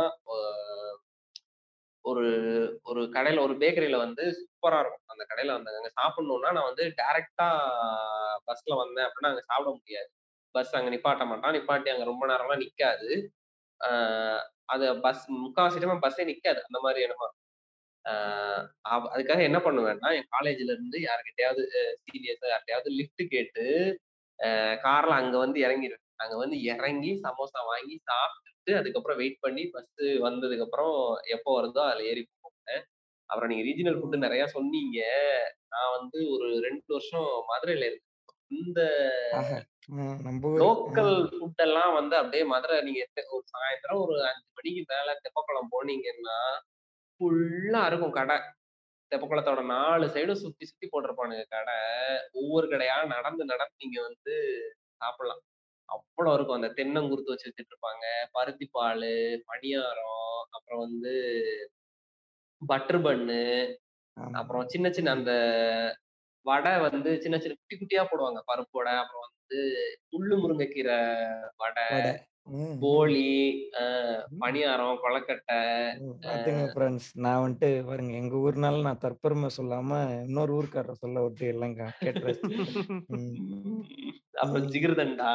ஒரு 2.04 2.26
ஒரு 2.84 3.02
கடையில 3.14 3.40
ஒரு 3.40 3.54
பேக்கரில 3.54 3.96
வந்து 3.96 4.24
சூப்பரா 4.38 4.78
இருக்கும். 4.82 5.06
அந்த 5.06 5.24
கடையில 5.30 5.54
வந்து 5.56 5.72
அங்க 5.74 5.90
சாப்பிடணும்னா, 5.98 6.50
நான் 6.52 6.68
வந்து 6.70 6.84
டைரக்ட்டா 7.00 7.48
பஸ்ல 8.48 8.76
வந்தேன் 8.76 9.06
அப்படின்னா, 9.06 9.30
அங்க 9.32 9.44
சாப்பிட 9.48 9.70
முடியாது. 9.70 10.08
பஸ் 10.54 10.74
அங்க 10.74 10.90
நிப்பாட்ட 10.90 11.24
மாட்டான். 11.26 11.54
நிப்பாட்டி 11.54 11.88
அங்க 11.94 12.04
ரொம்ப 12.04 12.24
நேரம்லாம் 12.28 12.62
நிக்காது. 12.64 13.08
அது 14.66 14.86
பஸ் 15.00 15.24
முக்காவாசி 15.36 15.80
டைம் 15.80 16.02
பஸ்ஸே 16.02 16.24
நிக்காது. 16.30 16.60
அந்த 16.68 16.78
மாரி 16.84 17.00
இடமா 17.04 17.28
அதுக்காக 19.12 19.40
என்ன 19.42 19.58
பண்ணுவேன்னா, 19.64 20.08
என் 20.18 20.30
காலேஜ்ல 20.34 20.70
இருந்து 20.70 20.98
யார்கிட்டயாவது 21.06 21.62
அ 21.76 21.82
சீனியர்ஸோ 22.04 22.46
யார்ட்டயாவது 22.52 22.90
லிஃப்ட் 22.98 23.24
கேட்டு, 23.30 23.64
கார்ல 24.84 25.14
அங்க 25.20 25.36
வந்து 25.40 25.58
இறங்கிருவேன். 25.62 25.94
அங்க 26.22 26.34
வந்து 26.42 26.56
இறங்கி 26.70 27.12
சமோசா 27.24 27.60
வாங்கி 27.70 27.96
சாப்பிட்டுட்டு, 28.08 28.44
அதுக்கப்புறம் 28.78 29.20
வெயிட் 29.20 29.42
பண்ணி 29.42 29.64
பஸ்ஸு 29.72 30.06
வந்ததுக்கப்புறம் 30.26 30.96
எப்போ 31.36 31.50
வருதோ 31.58 31.82
அதுல 31.86 32.06
ஏறி 32.10 32.22
போவேன். 32.44 32.82
அப்புறம் 33.30 33.50
நீங்க 33.52 33.64
ரீஜினல் 33.68 33.98
ஃபுட் 33.98 34.16
ம். 34.16 34.24
நெறைய 34.24 34.44
சொன்னீங்க. 34.56 35.00
நான் 35.72 35.94
வந்து 35.96 36.18
ஒரு 36.36 36.48
2 36.62 36.90
வருஷம் 36.96 37.30
மதுரையில 37.50 37.86
இருந்தேன். 37.86 38.04
இந்த. 38.58 38.80
லோக்கல். 40.56 41.14
ஃபுட் 41.30 41.62
எல்லாம் 41.64 41.92
வந்து 41.96 42.14
அப்படியே 42.20 42.44
மதுரை 42.50 42.76
நீங்க 42.86 43.00
ஒரு 43.32 43.44
சாயந்தரம் 43.52 44.02
ஒரு 44.04 44.16
5 44.24 44.44
மணிக்கு 44.56 44.82
மேல 44.92 45.08
தெப்பக்குளம் 45.20 45.72
போனீங்கன்னா, 45.72 46.38
ஃபுல்லா 47.20 47.80
இருக்கும் 47.90 48.16
கடை. 48.18 48.36
தெப்பக்குளத்தோட 49.12 49.62
4 49.72 50.06
சைடும் 50.14 50.42
சுத்தி 50.42 50.64
சுத்தி 50.70 50.86
போட்டிருப்பானுங்க 50.92 51.44
கடை. 51.56 51.76
ஒவ்வொரு 52.40 52.66
கடையா 52.72 52.96
நடந்து 53.14 53.44
நடந்து 53.52 53.76
நீங்க 53.84 53.98
வந்து 54.08 54.34
சாப்பிடலாம். 55.00 55.42
அவ்வளோ 55.88 56.32
இருக்கும். 56.36 56.58
அந்த 56.60 56.70
தென்னங்குருத்து 56.78 57.32
வச்சு 57.32 57.48
வித்துட்டுருப்பாங்க. 57.48 58.04
பருத்தி 58.36 58.66
பாலு, 58.76 59.12
பணியாரம், 59.50 60.22
அப்புறம் 60.56 60.82
வந்து 60.86 61.12
பட்டர் 62.62 63.00
ஆமா. 64.16 64.34
அப்புறம் 64.40 64.68
சின்ன 64.72 64.86
சின்ன. 64.96 65.14
அந்த 65.18 65.32
வடை 66.46 66.72
வந்து 66.86 67.10
சின்ன 67.24 67.36
சின்ன 67.38 67.54
குட்டி 67.58 67.76
குட்டியா 67.76 68.02
போடுவாங்க. 68.06 68.40
பருப்பு 68.50 68.76
வடை, 68.78 68.94
அப்புறம் 69.02 69.24
வந்து 69.28 69.58
முள்ளு 70.12 70.34
முருங்கைக்கீரை 70.42 70.98
வடை, 71.62 71.86
ம். 72.46 72.76
பணியாரம், 74.42 74.98
ஃபிரெண்ட்ஸ். 76.72 77.08
நான் 77.16 77.42
வந்துட்டு 77.42 77.68
பாருங்க 77.84 78.12
எங்க 78.16 78.34
ஊர்னால 78.36 78.80
நான் 78.80 79.00
தற்பெருமை 79.00 79.48
சொல்லாம, 79.56 79.90
இன்னொரு 80.24 80.52
ஊர்க்காரர 80.54 80.94
சொல்ல 80.96 81.22
விட்டு 81.22 81.46
எல்லாம் 81.46 81.74
க 81.74 81.84
கேட்டு 81.98 82.24
ரசிச்சுட்டேன். 82.26 82.78
ம். 83.14 83.36
அப்புறம். 84.42 84.68
ஜிகர்தண்டா. 84.68 85.30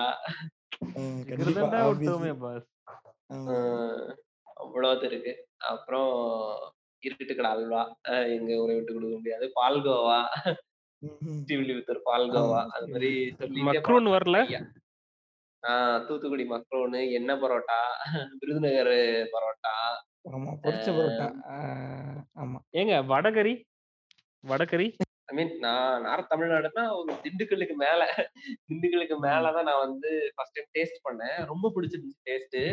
ம். 0.95 1.21
கண்டிப்பா. 1.23 1.37
ஜிகர்தண்டா 1.41 1.79
ஆப்வியஸ்லி. 1.83 2.01
விட்டோமே 2.01 2.33
பாஸ். 2.39 2.67
அ 2.87 2.93
ஆமா. 3.35 3.57
அவ்வளோது 4.57 5.05
இருக்கு. 5.05 5.33
அப்புறம் 5.69 6.11
இருட்டுக்கடை 7.03 7.49
அல்வா. 7.51 7.81
எங்க 8.35 8.51
ஊர 8.55 8.71
விட்டு 8.75 8.93
குடுக்க 8.93 9.15
முடியாது. 9.15 9.45
பால்கோவா. 9.55 10.19
பால்கோவா. 12.05 12.61
அது 12.75 12.87
போலாம் 13.87 14.15
வரல? 14.15 14.39
நெறைய. 15.63 15.71
ஆ 15.71 15.73
தூத்துக்குடி 16.07 16.45
மக்ரோனு, 16.45 17.11
எண்ணெய் 17.11 17.41
பரோட்டா, 17.41 17.79
விருதுநகர் 18.39 18.93
பரோட்டா. 19.33 19.73
ஆமா. 20.29 20.51
பொரிச்ச 20.63 20.87
பரோட்டா. 20.91 21.27
ஆமா. 22.35 22.59
ஏங்க 22.73 22.95
வடகறி? 23.05 23.53
வடகறி? 24.43 24.87
ஐ 25.29 25.35
மீன் 25.35 25.51
நான் 25.59 26.01
நார்த் 26.01 26.31
தமிழ்நாடுன்னா 26.31 26.83
ஒரு 26.95 27.11
திண்டுக்கல்லுக்கு 27.23 27.75
மேல 27.77 28.01
திண்டுக்கல்லுக்கு 28.67 29.17
மேல 29.19 29.43
ம். 29.43 29.53
தான் 29.53 29.67
நான் 29.69 29.83
வந்து 29.85 30.09
ஃபர்ஸ்ட் 30.35 30.57
டைம் 30.57 30.71
டேஸ்ட் 30.73 30.99
பண்ணேன். 31.05 31.37
ரொம்ப 31.45 31.71
பிடிச்சிருந்துச்சு 31.75 32.25
டேஸ்ட்டு. 32.29 32.63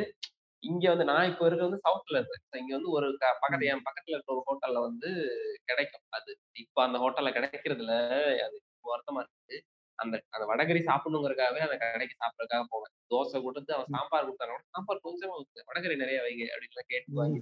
இங்க 0.62 0.84
வந்து 0.88 1.04
நான் 1.04 1.28
இப்ப 1.30 1.42
இருக்கிறது 1.46 1.68
வந்து 1.68 1.84
சவுத்ல 1.86 2.18
இருக்கேன். 2.20 2.62
இங்க 2.62 2.72
வந்து 2.74 2.90
ஒரு 2.90 3.08
க 3.18 3.26
பக்கத்து. 3.42 3.70
என் 3.72 3.84
பக்கத்துல 3.88 4.16
இருக்க 4.16 4.34
ஒரு 4.34 4.44
ஹோட்டல்ல 4.48 4.80
வந்து 4.82 5.10
கிடைக்கும். 5.64 6.06
அது 6.18 6.30
இப்ப 6.62 6.82
அந்த 6.86 6.98
ஹோட்டல்ல 6.98 7.32
கிடைக்கிறது 7.32 7.82
இல்ல. 7.84 7.96
அது 8.46 8.56
வருத்தமா 8.84 9.20
இருக்கு. 9.22 9.37
அந்த 9.98 10.16
அந்த 10.30 10.44
வடகறி 10.46 10.80
சாப்பிடணுங்கிறதுக்காகவே 10.84 11.62
அந்த 11.66 11.76
கடைக்கு 11.84 12.16
சாப்பிடறதுக்காக 12.18 12.64
போவேன். 12.70 12.92
தோசை 13.12 13.38
குடுத்து 13.42 13.72
அவன். 13.74 13.92
சாம்பார் 13.94 14.26
குடுத்தான்னா 14.28 14.56
கூட, 14.56 14.66
"சாம்பார் 14.74 15.04
கொஞ்சமா. 15.04 15.36
வடகறி 15.68 15.96
நெறைய 16.02 16.20
வைங்க" 16.26 16.44
அப்படின்லாம் 16.54 16.90
கேட்டு 16.92 17.20
வாங்கி 17.20 17.40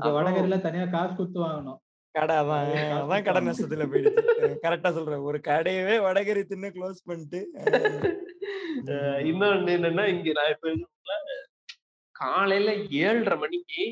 அப்புறம் 0.00 0.14
வடகறில 0.18 0.56
தனியா 0.64 0.86
காசு 0.88 1.14
குடுத்து 1.14 1.40
வாங்கணும். 1.42 1.80
கடை 2.14 2.34
அதான் 2.40 2.64
அதான் 2.98 3.26
கடை. 3.28 3.40
நஷ்டத்துல 3.46 3.84
போயிடுச்சு. 3.90 4.22
அ 4.42 4.48
கரெக்ட்டா 4.64 4.90
சொல்ற. 4.96 5.14
ஒரு 5.28 5.38
கடையவே 5.48 5.96
வடகறி 6.06 6.42
தின்னு 6.44 6.68
க்ளோஸ் 6.76 7.00
பண்ணிட்டு. 7.06 7.40
இன்னொன்னு 9.28 9.72
என்னன்னா, 9.76 10.04
இங்க 10.14 10.30
நான் 10.38 10.52
இப்ப 10.54 10.72
காலையில 12.16 12.70
7:30 13.00 13.36
மணிக்கு 13.38 13.84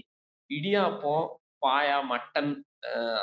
இடியாப்பம், 0.51 1.27
பாயா, 1.63 1.99
மட்டன் 2.11 2.53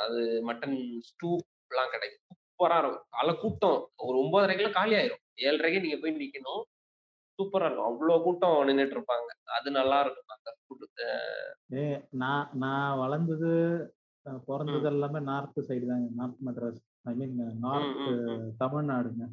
அது 0.04 0.20
மட்டன் 0.48 0.78
ஸ்டூப்லாம் 1.08 1.92
கிடைக்கும். 1.94 2.19
சூப்பரா 2.60 2.78
இருக்கும். 2.80 3.06
காலைல 3.12 3.32
கூட்டம். 3.38 3.76
ஒரு 4.02 4.16
9:30க்கெல்லாம் 4.22 4.76
காலி 4.76 4.94
ஆயிரும். 4.96 5.20
7:30க்கே 5.42 5.82
நீங்க 5.84 5.98
போய் 6.00 6.12
நிக்கணும். 6.16 6.62
சூப்பரா 7.38 7.66
இருக்கும். 7.68 7.88
அவ்ளோ 7.90 8.16
கூட்டம் 8.24 8.58
நின்னுட்டு 8.68 8.96
இருப்பாங்க. 8.96 9.28
அது 9.58 9.68
நல்லா 9.78 9.98
இருக்கும். 10.04 10.32
அந்த 10.36 10.50
ஏய் 11.78 11.98
நான் 12.20 12.48
நான் 12.58 12.98
வளர்ந்தது, 12.98 13.50
பொறந்தது. 14.46 14.86
எல்லாமே 14.90 15.20
நார்த் 15.26 15.60
சைடு 15.68 15.86
தாங்க. 15.86 16.08
North 16.18 16.40
Madras. 16.46 16.80
I 17.06 17.14
mean 17.14 17.36
north. 17.62 18.00
தமிழ்நாடுங்க. 18.60 19.24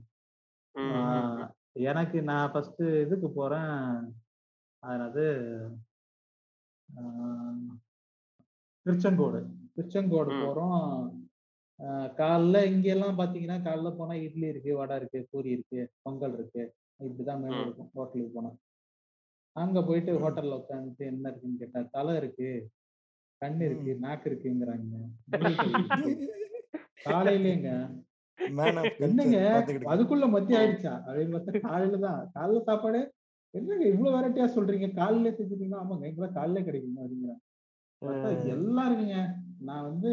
எனக்கு 1.90 2.20
நான் 2.30 2.52
ஃபர்ஸ்ட்டு 2.52 2.86
இதுக்கு 3.06 3.30
போறேன். 3.34 3.74
அது 4.84 4.96
என்னது? 4.98 5.26
ஆ 6.90 7.02
திருச்செங்கோடு. 8.86 9.40
திருச்செங்கோடு. 9.76 10.32
போறோம். 10.40 10.84
காலைல 12.18 12.62
இங்கெல்லாம் 12.68 13.20
பார்த்தீங்கன்னா, 13.20 13.58
காலைல 13.62 13.90
போனா 13.96 14.14
இட்லி 14.18 14.48
இருக்கு, 14.48 14.78
வடை 14.78 14.96
இருக்கு, 14.96 15.28
பூரி 15.32 15.50
இருக்கு, 15.52 15.92
பொங்கல் 16.04 16.34
இருக்கு. 16.34 16.64
இப்படிதான் 17.00 17.42
மெனு 17.42 17.56
ம். 17.56 17.64
இருக்கும் 17.64 17.92
ஹோட்டலுக்கு 17.96 18.32
போனா. 18.34 18.52
அங்க 19.56 19.82
போயிட்டு. 19.82 20.12
ஹோட்டல்ல 20.20 20.58
உட்காந்துட்டு 20.60 21.06
என்ன 21.06 21.24
இருக்குன்னு 21.30 21.60
கேட்டா, 21.60 21.82
தலை 21.92 22.16
இருக்கு, 22.16 22.50
கண் 23.42 23.62
இருக்கு. 23.62 23.92
நாக்கு 24.00 24.28
இருக்குங்கிறாங்க. 24.30 24.96
காலையிலேங்க. 27.06 27.70
என்னங்க. 29.00 29.38
அதுக்குள்ள 29.88 30.26
மதியம் 30.28 30.52
ம். 30.52 30.60
ஆயிடுச்சா? 30.60 30.94
அப்படின்னு 31.08 31.36
பார்த்தா 31.36 31.62
காலையில 31.66 32.00
தான். 32.06 32.22
காலைல 32.36 32.62
சாப்பாடு 32.62 33.02
என்னங்க 33.54 33.86
இவ்ளோ 33.88 34.10
வெரைட்டியா 34.12 34.48
சொல்றீங்க? 34.56 34.88
காலையிலே 34.94 35.32
செஞ்சுட்டீங்களா? 35.32 35.82
ஆமாங்க. 35.84 36.06
இங்கலாம் 36.08 36.34
காலையிலே 36.34 36.68
கிடைக்குங்க 36.68 37.02
அப்படிங்கிறாங்க. 37.04 37.44
இருக்குங்க 38.02 39.20
நான் 39.60 39.84
வந்து 39.84 40.12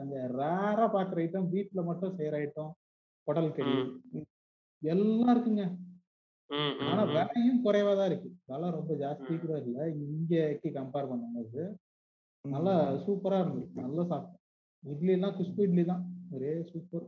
அங்க 0.00 0.14
ரேரா 0.38 0.86
பாக்குற 0.94 1.22
ஐட்டம் 1.24 1.48
வீட்ல 1.48 1.82
மட்டும் 1.82 2.16
செய்யற 2.18 2.36
ஐட்டம் 2.44 2.72
குடல் 3.26 3.52
கறி. 3.52 3.74
எல்லாம் 4.82 5.32
இருக்குங்க 5.34 5.64
ஆனா. 6.82 7.02
விலையும் 7.06 7.62
குறைவா 7.64 7.96
தான் 7.96 8.06
இருக்கு. 8.06 8.28
விலை 8.46 8.70
ரொம்ப 8.70 8.94
ஜாஸ்தி 8.94 9.40
கூட 9.40 9.54
இல்ல. 9.58 9.78
இங்கக்கு 10.04 10.68
கம்பேர் 10.70 11.10
பண்ணும்போது 11.10 11.62
நல்லா 12.44 12.74
சூப்பரா 13.06 13.38
இருந்தது. 13.40 13.68
நல்லா 13.80 14.02
சாப்பிட்டேன். 14.02 14.42
இட்லி 14.84 15.12
எல்லாம் 15.12 15.36
குஷ்பு 15.38 15.62
இட்லி 15.62 15.84
தான். 15.84 16.04
ஒரே 16.30 16.52
சூப்பர். 16.62 17.06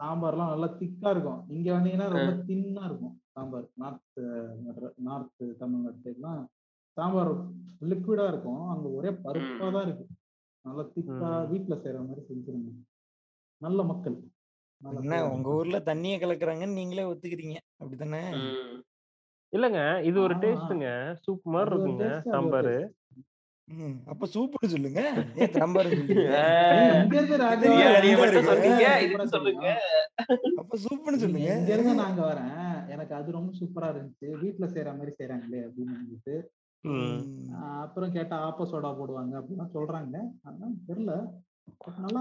சாம்பார்லாம் 0.00 0.52
நல்லா 0.52 0.68
திக்கா 0.80 1.10
இருக்கும். 1.10 1.48
இங்க 1.48 1.68
வந்தீங்கன்னா 1.72 2.08
ரொம்ப 2.08 2.32
தின்னா 2.48 2.84
இருக்கும் 2.84 3.20
சாம்பார். 3.32 3.66
நார்த் 3.74 4.20
நார்த் 4.98 5.58
தமிழ்நாடு 5.58 5.98
சைட்லாம் 6.04 6.42
சாம்பார் 6.98 7.32
லிக்விடா 7.82 8.28
இருக்கும். 8.28 8.68
அங்க 8.68 8.88
ஒரே 8.88 9.08
பருப்பா 9.24 9.72
தான் 9.72 9.86
இருக்கு. 9.86 10.04
நல்லா 10.64 10.82
திக்கா 10.94 11.28
ம். 11.34 11.48
வீட்ல 11.50 11.74
செய்யற 11.74 12.06
மாதிரி 12.06 12.26
செஞ்சிருங்க. 12.28 12.70
நல்ல 13.62 13.82
மக்கள். 13.82 14.16
என்ன. 14.80 15.30
உங்க 15.30 15.48
ஊர்ல 15.50 15.80
தண்ணிய 15.80 16.18
கலக்குறாங்கன்னு 16.18 16.72
நீங்களே 16.72 17.02
ஒத்துக்கிறீங்க 17.02 17.56
அப்படித்தானே. 17.76 18.22
இல்லங்க. 19.52 19.80
இது 20.02 20.20
ஒரு 20.20 20.34
ஆ, 20.34 20.38
டேஸ்ட்டுங்க. 20.38 20.88
சூப் 21.24 21.42
மாதிரி 21.44 21.70
இருக்குங்க. 21.70 22.06
சாம்பார். 22.30 22.74
அப்ப 24.06 24.26
சூப்புன்னு 24.34 24.66
சொல்லுங்க. 24.66 25.00
சாம்பார் 25.46 25.88
சொல்லுங்க. 29.28 29.66
அப்ப 30.56 30.78
சூப்புன்னு 30.84 31.16
நீங்க 31.16 31.18
சொல்லுங்க. 31.18 31.50
இங்க 31.54 31.72
இருந்து 31.72 31.94
நாங்க 31.94 32.22
வரேன். 32.22 32.54
எனக்கு 32.88 33.14
அது 33.14 33.32
ரொம்ப 33.32 33.52
சூப்பரா 33.60 33.90
இருந்துச்சு. 33.92 34.30
வீட்ல 34.40 34.66
செய்யற 34.66 34.96
மாதிரி 34.96 35.14
செய்யறாங்களே 35.18 35.60
அப்படின்னு 35.66 35.96
அப்புறம் 37.82 38.12
கேட்டா 38.12 38.36
ஆப்ப 38.46 38.66
சோடா 38.70 38.90
போடுவாங்க 38.94 39.32
அப்படிலாம் 39.38 39.74
சொல்றாங்க. 39.74 40.16
அதெல்லாம் 40.42 40.76
தெரியல 40.88 41.14
நல்லா 41.98 42.20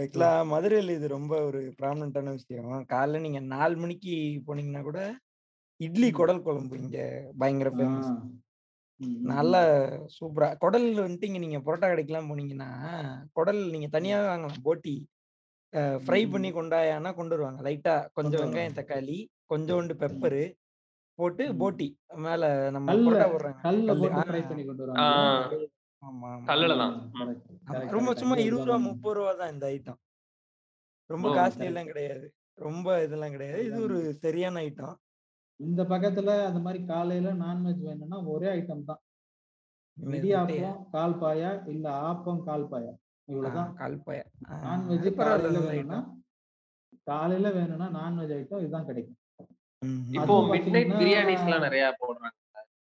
ஆக்சுவலா 0.00 0.28
மதுரையில 0.50 0.94
இது 0.96 1.06
ரொம்ப 1.08 1.34
ஒரு 1.44 1.60
ப்ராமினன்டான 1.78 2.32
விஷயம். 2.32 2.48
காலைல 2.86 3.20
நீங்க 3.20 3.40
நாலு 3.54 3.74
மணிக்கு 3.76 4.14
போனீங்கன்னா 4.46 4.82
கூட 4.82 5.00
இட்லி. 5.80 6.08
குடல் 6.12 6.44
குழம்பு 6.44 6.76
இங்க 6.82 6.98
பயங்கர 7.40 7.70
ஃபேமஸ் 7.72 8.10
நல்ல 9.30 9.54
சூப்பரா. 10.16 10.48
குடல் 10.58 10.86
வந்துட்டு 10.98 11.28
இங்க 11.30 11.38
நீங்க 11.38 11.58
புரோட்டா 11.60 11.86
கடைக்கெல்லாம் 11.88 12.30
போனீங்கன்னா 12.30 12.70
குடல் 13.36 13.60
நீங்க 13.74 13.88
தனியா 13.90 14.18
வாங்கலாம். 14.26 14.62
போட்டி. 14.62 14.94
ஃப்ரை. 16.02 16.20
பண்ணி 16.32 16.48
கொண்டாயானா 16.52 17.10
கொண்டு 17.14 17.34
வருவாங்க. 17.34 17.60
லைட்டா 17.66 17.94
கொஞ்சம் 18.16 18.42
வெங்காயம். 18.42 18.78
தக்காளி 18.78 19.18
கொஞ்சோண்டு 19.50 19.94
பெப்பரு 20.02 20.42
போட்டு. 21.18 21.44
போட்டி. 21.56 21.86
மேல 22.18 22.42
நம்ம 22.70 22.92
ரொம்ப. 27.90 28.12
சும்மா 28.20 28.36
இருபது 28.38 28.64
ரூபா 28.64 28.78
முப்பது 28.86 29.14
ரூபா 29.14 29.32
தான் 29.34 29.52
இந்த 29.52 29.66
ஐட்டம் 29.66 30.00
ரொம்ப 31.10 31.28
காஸ்ட்லி. 31.36 31.66
எல்லாம் 31.66 31.86
கிடையாது. 31.86 32.26
ரொம்ப 32.58 33.02
இதெல்லாம் 33.02 33.30
கிடையாது. 33.30 33.60
இது 33.64 33.78
ஒரு 33.82 33.98
சரியான 34.24 34.60
ஐட்டம் 34.60 34.96
இந்த 35.60 35.82
பக்கத்துல 35.84 36.30
அந்த 36.46 36.60
மாதிரி 36.60 36.80
காலையில 36.84 37.32
நான்வெஜ் 37.42 37.82
வேணும்னா 37.82 38.18
ஒரே 38.26 38.48
ஐட்டம் 38.52 38.84
தான். 38.84 39.00
இடியாப்பம் 39.96 40.84
கால் 40.90 41.16
பாயா 41.20 41.50
இல்ல 41.66 41.86
ஆப்பம் 42.02 42.42
கால் 42.42 42.70
பாயா 42.70 42.92
இவ்வளவுதான். 43.28 43.70
கால்பாயா. 43.76 44.24
நான்வெஜ் 44.64 45.02
அது 45.02 45.10
பரவாயில்ல 45.12 45.50
காலையில 45.50 45.68
வேணும்னா 45.70 45.98
காலையில 47.06 47.48
வேணும்னா 47.50 47.88
நான்வெஜ் 47.98 48.34
ஐட்டம் 48.38 48.62
இதுதான் 48.62 48.86
கிடைக்கும். 48.86 49.18
இப்போ 50.16 50.34
மிட் 50.44 50.68
நைட் 50.68 50.72
பாத்தீங்கன்னா 50.72 51.00
பிரியாணிஸ் 51.00 51.44
எல்லாம் 51.44 51.66
நிறைய 51.66 51.84
போடுறாங்க 52.00 52.38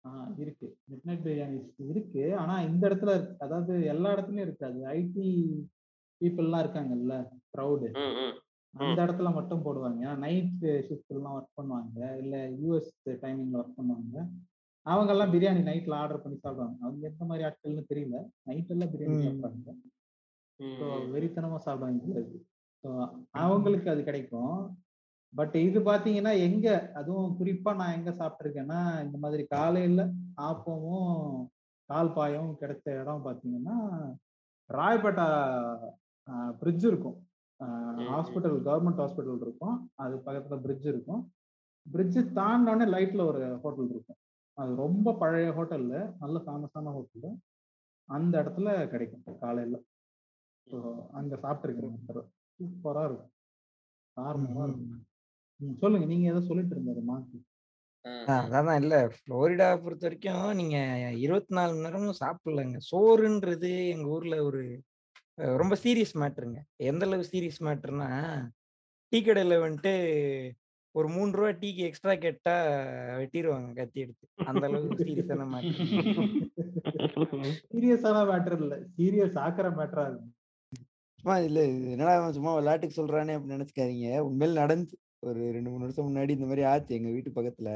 ஆஹ் 0.09 0.29
இருக்கு. 0.37 0.67
மிட் 0.91 1.05
நைட் 1.05 1.23
பிரியாணிஸ் 1.23 1.69
இருக்கு. 1.89 2.23
ஆனா 2.37 2.61
இந்த 2.61 2.89
இடத்துல 2.89 3.13
இருக்கு. 3.13 3.35
அதாவது 3.39 3.73
எல்லா 3.85 4.09
இடத்துலயும் 4.13 4.47
இருக்காது 4.47 4.79
ஐடி 4.93 5.27
பீப்புள்லாம் 6.21 6.63
இருக்காங்கல்ல 6.63 7.15
க்ரௌடு 7.51 7.89
அந்த. 8.73 8.99
இடத்துல 9.03 9.29
மட்டும் 9.33 9.63
போடுவாங்க. 9.65 9.99
ஏன்னா 10.03 10.15
நைட் 10.17 10.65
ஷிஃப்ட்லாம் 10.87 11.35
ஒர்க் 11.37 11.57
பண்ணுவாங்க. 11.57 11.99
இல்ல 12.17 12.35
யூஎஸ் 12.59 12.91
டைமிங்ல 13.23 13.61
ஒர்க் 13.61 13.77
பண்ணுவாங்க. 13.77 14.17
அவங்க 14.85 15.11
எல்லாம் 15.11 15.33
பிரியாணி 15.33 15.61
நைட்ல 15.63 15.95
ஆர்டர் 15.95 16.21
பண்ணி 16.21 16.37
சாப்பிடுவாங்க. 16.37 16.77
அவங்க 16.81 17.07
எந்த 17.07 17.25
மாதிரி 17.25 17.45
ஆட்கள்னு 17.47 17.89
தெரியல. 17.89 18.17
நைட் 18.43 18.69
எல்லாம் 18.69 18.91
பிரியாணி. 18.93 19.17
சாப்பிடுறாங்க 19.25 19.73
ஸோ. 20.59 20.85
வெறித்தனமா 21.13 21.57
சாப்பிடுவாங்க. 21.57 22.23
அவங்களுக்கு 23.39 23.89
அது 23.89 24.03
கிடைக்கும். 24.03 24.55
பட் 25.33 25.55
இது 25.67 25.79
பாத்தீங்கன்னா 25.79 26.31
எங்க? 26.47 26.67
அதுவும் 26.93 27.35
குறிப்பா 27.39 27.71
நான் 27.75 27.95
எங்க 27.97 28.11
சாப்பிட்டிருக்கேன்னா 28.19 28.79
இந்த 29.05 29.17
மாதிரி 29.17 29.43
காலையில 29.47 30.03
ஆப்பமும் 30.41 31.17
கால் 31.89 32.13
பாயும் 32.13 32.51
கிடைச்ச 32.61 32.85
இடம் 33.01 33.25
பாத்தீங்கன்னா 33.27 33.75
ராயப்பேட்டா 34.69 35.27
பிரிட்ஜ் 36.61 36.85
இருக்கும். 36.85 37.17
ஹாஸ்பிட்டல் 38.11 38.57
கவர்மெண்ட் 38.67 39.01
ஹாஸ்பிட்டல் 39.03 39.43
இருக்கும். 39.47 39.77
அது 39.95 40.15
பக்கத்துல 40.25 40.57
பிரிட்ஜ் 40.65 40.87
இருக்கும். 40.87 41.21
பிரிட்ஜ் 41.85 42.19
தாண்டினோடனே 42.39 42.87
லைட்ல 42.95 43.21
ஒரு 43.31 43.41
ஹோட்டல் 43.63 43.89
இருக்கும். 43.89 44.19
அது 44.57 44.71
ரொம்ப 44.75 45.13
பழைய 45.13 45.49
ஹோட்டல்ல 45.57 45.95
நல்ல 46.19 46.37
ஃபேமஸான 46.45 46.93
ஹோட்டல் 46.97 47.35
அந்த 48.09 48.33
இடத்துல 48.41 48.69
கிடைக்கும் 48.93 49.41
காலையில. 49.43 49.77
ஸோ 50.67 50.77
அங்க 51.11 51.35
சாப்பிட்டுருக்கேன். 51.43 52.29
சூப்பரா 52.59 53.03
இருக்கும். 53.09 53.33
நார்மலா 54.17 54.63
இருக்கும். 54.69 55.05
சொல்லுங்க. 55.77 56.05
நீங்க 56.05 56.29
ஏதோ 56.29 56.41
சொல்லிட்டு 56.41 56.75
இருந்தாரு 56.75 57.03
மாத்தி. 57.11 57.37
ஆ, 58.05 58.11
ஆ, 58.27 58.33
ஆ. 58.33 58.61
அதான் 58.61 58.81
இல்ல. 58.81 58.95
புளோரிடா 59.07 59.67
பொறுத்த 59.81 60.07
வரைக்கும் 60.07 60.55
நீங்க 60.55 60.77
இருபத்தி 61.17 61.55
நாலு 61.55 61.71
மணி 61.71 61.83
நேரமும் 61.83 62.19
சாப்பிடலங்க. 62.19 62.77
சோறுன்றது 62.91 63.89
எங்க 63.89 64.07
ஊர்ல 64.07 64.43
ஒரு 64.43 64.63
ரொம்ப 65.35 65.75
சீரியஸ் 65.83 66.15
மேட்டருங்க. 66.15 66.59
எந்த 66.83 67.05
அளவு 67.05 67.25
சீரியஸ் 67.31 67.59
மேட்டர்னா 67.59 68.07
டீ 69.11 69.19
கடையில 69.21 69.55
வந்துட்டு 69.65 69.93
ஒரு 70.95 71.07
மூணு 71.09 71.31
ரூபா 71.31 71.49
டீக்கு 71.49 71.81
எக்ஸ்ட்ரா 71.87 72.15
கேட்டா 72.15 72.55
வெட்டிடுவாங்க 73.19 73.75
கத்தி 73.75 73.99
எடுத்து. 73.99 74.25
அந்த 74.45 74.67
அளவு 74.67 74.87
சீரியஸான 74.95 75.45
மேட்டர். 75.53 75.79
சீரியஸான 77.73 78.17
மேட்டர் 78.31 78.57
இல்ல. 78.61 78.75
சீரியஸ் 78.97 79.37
ஆக்குற 79.45 79.67
மேட்டரா 79.79 80.05
இருக்கு 80.07 80.27
சும்மா 81.19 81.37
இல்ல 81.39 81.59
என்னடா 81.93 82.31
சும்மா 82.31 82.53
விளையாட்டுக்கு 82.53 82.97
சொல்றானே 82.99 83.33
அப்படின்னு 83.35 83.57
நினைச்சுக்காதீங்க. 83.57 84.09
உண்மையில 84.29 84.59
நடந்துச்சு 84.63 84.97
ஒரு 85.23 85.39
ரெண்டு 85.55 85.69
மூணு 85.69 85.85
வருஷம் 85.85 86.07
முன்னாடி 86.07 86.31
இந்த 86.31 86.45
மாதிரி 86.45 86.63
ஆச்சு. 86.63 86.91
எங்க 86.95 87.09
வீட்டு 87.09 87.31
பக்கத்துல. 87.31 87.69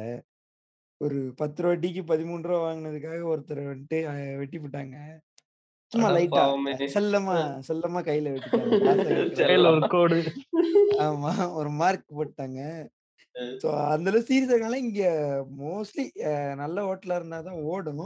ஒரு 1.02 1.18
பத்து 1.36 1.62
ரூபா 1.64 1.76
டீக்கு 1.82 2.02
பதிமூணு 2.04 2.44
ரூபா 2.44 2.60
வாங்கினதுக்காக 2.64 3.22
ஒருத்தர் 3.32 3.62
வந்துட்டு 3.66 3.98
வெட்டி 4.38 4.58
போட்டாங்க. 4.60 4.98
சும்மா 5.92 6.10
லைட்டா. 6.10 6.44
செல்லமா 6.94 7.36
செல்லமா 7.70 8.00
கையில 8.04 8.32
வெட்டிட்டாங்க. 8.34 8.78
காசை 8.88 9.10
வைக்கிற 9.12 9.42
கையில 9.44 9.72
ஒரு 9.74 9.88
கோடு. 9.96 10.20
ஆமா 11.04 11.32
ஒரு 11.60 11.70
மார்க் 11.82 12.18
போட்டாங்க. 12.20 12.60
ஸோ 13.62 13.70
அந்த 13.94 14.08
அளவு 14.12 14.28
சீரியஸ் 14.28 14.52
இருக்கனால 14.52 14.80
இங்க 14.86 15.04
மோஸ்ட்லி 15.62 16.06
நல்ல 16.56 16.78
ஹோட்டலா 16.88 17.18
இருந்தாதான் 17.20 17.62
ஓடும். 17.74 18.06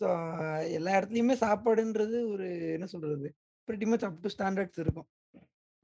ஸோ 0.00 0.08
எல்லா 0.70 0.92
இடத்துலயுமே 0.98 1.36
சாப்பாடுன்றது 1.44 2.18
ஒரு 2.32 2.46
என்ன 2.76 2.86
சொல்றது 2.86 3.28
மச் 3.92 4.06
அப் 4.08 4.20
டு 4.24 4.30
ஸ்டாண்டர்ட்ஸ் 4.34 4.80
இருக்கும். 4.80 5.08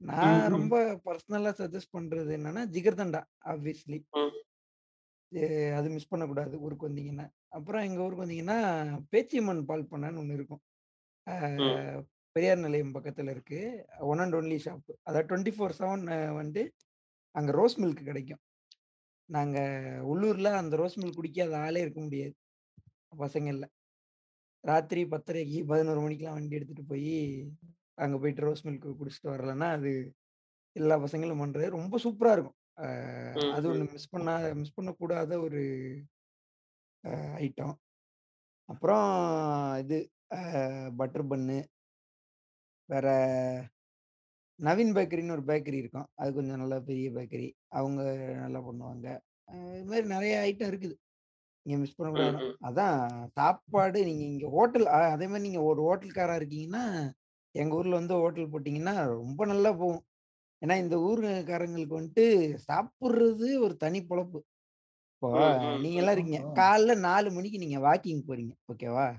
நான். 0.03 0.45
ரொம்ப 0.53 0.75
பர்சனலா 1.05 1.51
சஜஸ்ட் 1.59 1.95
பண்றது 1.97 2.31
என்னன்னா 2.37 2.61
ஜிகர்தண்டா 2.75 3.21
ஆப்வியஸ்லி. 3.51 3.99
அது 5.77 5.87
மிஸ் 5.89 6.09
பண்ணக்கூடாது 6.11 6.55
ஊருக்கு 6.65 6.87
வந்தீங்கன்னா. 6.89 7.25
அப்புறம் 7.57 7.85
எங்க 7.87 7.99
ஊருக்கு 8.05 8.25
வந்தீங்கன்னா 8.25 8.57
பேச்சியம்மன் 9.13 9.61
பால் 9.69 9.89
பண்ணான்னு 9.91 10.21
ஒன்று 10.23 10.37
இருக்கும். 10.39 10.63
பெரியார் 12.35 12.63
நிலையம் 12.65 12.93
பக்கத்துல 12.95 13.33
இருக்கு. 13.35 13.59
ஒன் 14.11 14.21
அண்ட் 14.23 14.35
ஒன்லி 14.35 14.57
ஷாப் 14.65 14.93
அதாவது 15.03 15.27
டுவெண்ட்டி 15.29 15.53
ஃபோர் 15.55 15.75
செவன் 15.79 16.05
வந்து 16.39 16.61
அங்க 17.35 17.51
ரோஸ் 17.51 17.77
மில்க் 17.81 18.07
கிடைக்கும். 18.09 18.41
நாங்க 19.29 19.57
உள்ளூர்ல 20.11 20.49
அந்த 20.61 20.75
ரோஸ் 20.81 20.97
மில்க் 20.99 21.19
குடிக்காத 21.19 21.53
ஆளே 21.65 21.81
இருக்க 21.81 21.99
முடியாது. 22.01 22.33
பசங்கள்ல 23.23 23.65
ராத்திரி 24.63 25.01
பத்தரைக்கு 25.05 25.59
பதினோரு 25.71 26.01
மணிக்கெல்லாம் 26.01 26.37
வண்டி 26.37 26.57
எடுத்துட்டு 26.57 26.83
போய் 26.91 27.09
அங்க 27.97 28.17
போயிட்டு 28.17 28.41
ரோஸ் 28.41 28.65
மில்க் 28.67 28.85
குடிச்சிட்டு 28.99 29.31
வரலன்னா 29.33 29.67
அது 29.69 29.91
எல்லா 30.75 30.95
பசங்களும் 30.99 31.41
பண்றது 31.43 31.65
ரொம்ப 31.69 31.95
சூப்பரா 32.03 32.31
இருக்கும். 32.31 32.57
அஹ் 32.81 33.51
அது. 33.51 33.65
ஒண்ணு 33.73 33.91
மிஸ் 33.91 34.09
பண்ணா 34.09 34.33
மிஸ் 34.61 34.77
பண்ணக்கூடாத 34.79 35.41
ஒரு 35.41 35.61
ஐட்டம் 37.43 37.75
அப்புறம் 38.69 39.07
இது 39.77 39.97
பட்டர் 40.95 41.27
பன்னு 41.27 41.57
வேற 42.89 43.07
நவீன் 44.59 44.95
பேக்கரின்னு 44.97 45.35
ஒரு 45.37 45.43
பேக்கரி 45.43 45.77
இருக்கும். 45.81 46.07
அது 46.15 46.33
கொஞ்சம் 46.33 46.59
நல்ல 46.59 46.75
பெரிய 46.81 47.11
பேக்கரி. 47.11 47.47
அவங்க 47.71 48.01
நல்லா 48.43 48.59
பண்ணுவாங்க. 48.59 49.07
அஹ் 49.51 49.73
இது 49.75 49.85
மாதிரி 49.85 50.07
நிறைய 50.07 50.35
ஐட்டம் 50.47 50.69
இருக்குது. 50.71 50.95
நீங்க 51.65 51.79
மிஸ் 51.81 51.95
பண்ணக்கூடாது. 51.95 52.37
அதான் 52.69 52.97
சாப்பாடு 53.37 53.99
நீங்க 54.05 54.23
இங்க 54.31 54.47
ஹோட்டல் 54.55 54.87
அதே 55.13 55.27
மாதிரி 55.27 55.45
நீங்க 55.47 55.61
ஒரு 55.69 55.81
ஹோட்டல்காரா 55.87 56.35
இருக்கீங்கன்னா 56.41 56.83
எங்க 57.55 57.75
ஊர்ல 57.75 57.95
வந்து 57.95 58.13
ஹோட்டல் 58.13 58.49
போட்டீங்கன்னா 58.49 59.05
ரொம்ப 59.05 59.45
நல்லா 59.45 59.71
போகும். 59.71 60.03
ஏன்னா 60.65 60.77
இந்த 60.77 60.97
ஊருக்காரங்களுக்கு 60.97 61.99
வந்துட்டு 61.99 62.57
சாப்பிடுறது 62.71 63.59
ஒரு 63.59 63.75
தனி 63.77 63.99
பொழப்பு. 63.99 64.39
இப்போ 65.13 65.57
நீங்க. 65.79 65.97
எல்லாம் 65.97 66.17
இருக்கீங்க. 66.17 66.51
காலைல 66.61 66.99
நாலு 66.99 67.31
மணிக்கு 67.31 67.57
நீங்க 67.57 67.79
வாக்கிங் 67.79 68.21
போறீங்க. 68.27 68.51
ஓகேவா. 68.73 69.13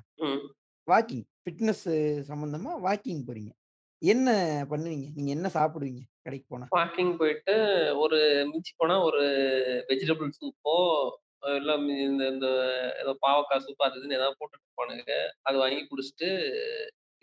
வாக்கிங் 0.91 1.23
ஃபிட்னஸ் 1.45 1.85
சம்பந்தமா 2.29 2.71
வாக்கிங் 2.85 3.23
போறீங்க. 3.27 3.51
என்ன 3.99 4.31
பண்ணுவீங்க? 4.71 5.07
நீங்க 5.15 5.31
என்ன 5.31 5.51
சாப்பிடுவீங்க 5.55 6.01
கடைக்கு 6.23 6.47
போனா? 6.49 6.67
வாக்கிங் 6.77 7.17
போயிட்டு 7.17 7.55
ஒரு 7.99 8.49
மிஞ்சி 8.51 8.73
போனா 8.77 9.03
ஒரு 9.03 9.23
வெஜிடபிள் 9.89 10.31
சூப்போ 10.41 11.09
இல்ல 11.57 11.77
மி- 11.77 12.05
இந்த 12.05 12.29
இந்த 12.29 12.47
ஏதோ 13.01 13.17
பாவக்காய் 13.27 13.59
சூப் 13.59 13.83
அது 13.83 14.01
இதுன்னு 14.01 14.13
ஏதாவது 14.13 14.37
போட்டுட்டு 14.41 14.83
போனுங்க. 14.83 15.13
அது 15.43 15.59
வாங்கி 15.59 15.87
குடிச்சிட்டு 15.87 16.51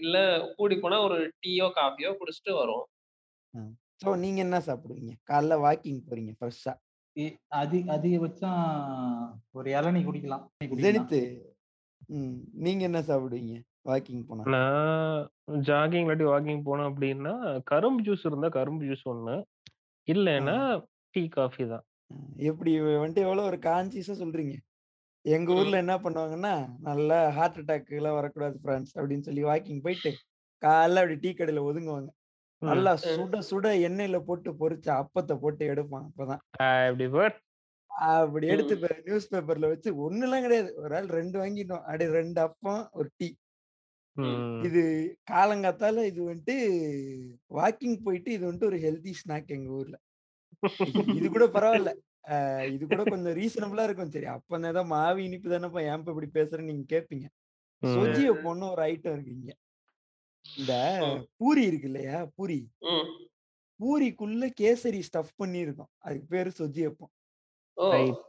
இல்ல 0.02 0.18
கூடி 0.58 0.76
போனா 0.80 0.98
ஒரு 1.02 1.18
டீயோ 1.42 1.68
காஃபியோ 1.78 2.12
குடிச்சிட்டு 2.20 2.54
வரும் 2.54 2.86
ஸோ 4.02 4.10
நீங்க 4.16 4.40
என்ன 4.42 4.58
சாப்பிடுவீங்க? 4.60 5.12
காலைல 5.30 5.56
வாக்கிங் 5.64 6.00
போறீங்க 6.06 6.32
ஃப்ரெஷ்ஷா? 6.38 6.74
அதி 7.52 7.80
அதிகபட்சம் 7.90 8.62
ஒரு 9.52 9.68
இளநீ 9.72 10.02
குடிக்கலாம் 10.04 10.46
ஜெனித்து 10.84 11.20
ம். 12.10 12.38
நீங்க 12.64 12.84
என்ன 12.84 13.00
சாப்பிடுவீங்க 13.02 13.56
வாக்கிங் 13.86 14.24
போனா? 14.26 14.44
நான் 14.46 15.20
ஜாகிங் 15.62 16.06
இல்லாட்டி 16.06 16.28
வாக்கிங் 16.28 16.66
போனோம் 16.66 16.90
அப்படின்னா 16.90 17.34
கரும்பு 17.64 18.02
ஜூஸ் 18.04 18.26
இருந்தா 18.26 18.50
கரும்பு 18.50 18.84
ஜூஸ் 18.86 19.06
ஒண்ணு. 19.06 19.36
இல்லைன்னா 20.08 20.58
டீ 21.16 21.24
காஃபி 21.30 21.64
தான். 21.66 21.86
எப்படி 22.44 22.72
வந்துட்டு 22.96 23.26
எவ்வளோ 23.26 23.44
ஒரு 23.44 23.58
கான்சியஸா 23.64 24.16
சொல்றீங்க? 24.22 24.56
எங்க 25.26 25.50
ஊர்ல 25.54 25.82
என்ன 25.84 25.96
பண்ணுவாங்கன்னா 26.04 26.54
நல்லா 26.88 27.18
ஹார்ட் 27.38 27.60
அட்டாக் 27.60 27.92
எல்லாம் 28.00 28.18
வரக்கூடாது 28.20 28.56
ஃப்ரெண்ட்ஸ் 28.64 28.94
அப்படின்னு 28.98 29.28
சொல்லி 29.28 29.44
வாக்கிங் 29.44 29.84
போயிட்டு 29.86 30.12
காலைல 30.62 31.02
அப்படி 31.02 31.18
டீ 31.24 31.30
கடையில 31.34 31.62
ஒதுங்குவாங்க. 31.70 32.10
நல்லா 32.62 32.92
சுட 33.04 33.38
சுட 33.50 33.68
எண்ணெயில 33.88 34.18
போட்டு 34.26 34.50
பொரிச்ச 34.62 34.88
அப்பத்தை 35.02 35.36
போட்டு 35.44 35.64
எடுப்பான் 35.74 36.08
அப்பதான். 36.10 36.42
அப்படி 38.12 38.48
எடுத்து 38.54 38.76
நியூஸ் 39.08 39.32
பேப்பர்ல 39.34 39.70
வச்சு 39.72 39.90
ஒண்ணுலாம் 40.06 40.46
கிடையாது. 40.46 40.70
ஒரு 40.84 40.96
ஆள் 40.98 41.10
ரெண்டு 41.20 41.38
வாங்கிட்டோம். 41.42 41.84
அப்படியே 41.86 42.12
ரெண்டு 42.20 42.40
அப்பம் 42.48 42.84
ஒரு 43.00 43.10
டீ. 43.18 43.30
இது 44.68 44.82
காலங்காத்தால 45.32 46.04
இது 46.12 46.22
வந்துட்டு 46.30 46.56
வாக்கிங் 47.58 47.98
போயிட்டு 48.06 48.30
இது 48.32 48.44
வந்துட்டு 48.48 48.70
ஒரு 48.72 48.80
ஹெல்தி 48.86 49.14
ஸ்நாக் 49.22 49.54
எங்க 49.58 49.70
ஊர்ல. 49.72 49.98
இது 51.20 51.28
கூட 51.30 51.46
பரவாயில்ல. 51.58 51.92
இது 52.72 52.84
கூட 52.88 53.04
கொஞ்சம் 53.06 53.36
ரீசனபிளா 53.36 53.84
இருக்கும். 53.84 54.12
சரி 54.12 54.28
அப்ப 54.34 54.60
ஏதோ 54.70 54.84
மாவு 54.88 55.22
இனிப்பு 55.24 55.50
தானேப்பா 55.50 55.82
ஏன் 55.84 56.00
இப்ப 56.00 56.14
இப்படி 56.14 56.30
பேசுறேன்னு 56.38 56.72
நீங்க 56.72 56.86
கேப்பீங்க 56.94 57.28
சொஜி 57.84 58.24
பொண்ணு 58.44 58.66
ஒரு 58.74 58.84
ஐட்டம் 58.90 59.16
இருக்கு 59.16 59.34
இங்க. 59.38 59.52
இந்த 60.46 60.74
பூரி 61.40 61.64
இருக்கு 61.70 61.90
இல்லையா 61.92 62.18
பூரி. 62.38 62.60
பூரிக்குள்ள 63.80 64.46
கேசரி 64.60 65.00
ஸ்டஃப் 65.08 65.34
பண்ணி 65.38 65.60
இருக்கும் 65.60 65.92
அதுக்கு 66.00 66.28
பேரு 66.28 66.52
சொஜி 66.60 66.84
ரைட்டு. 67.78 68.26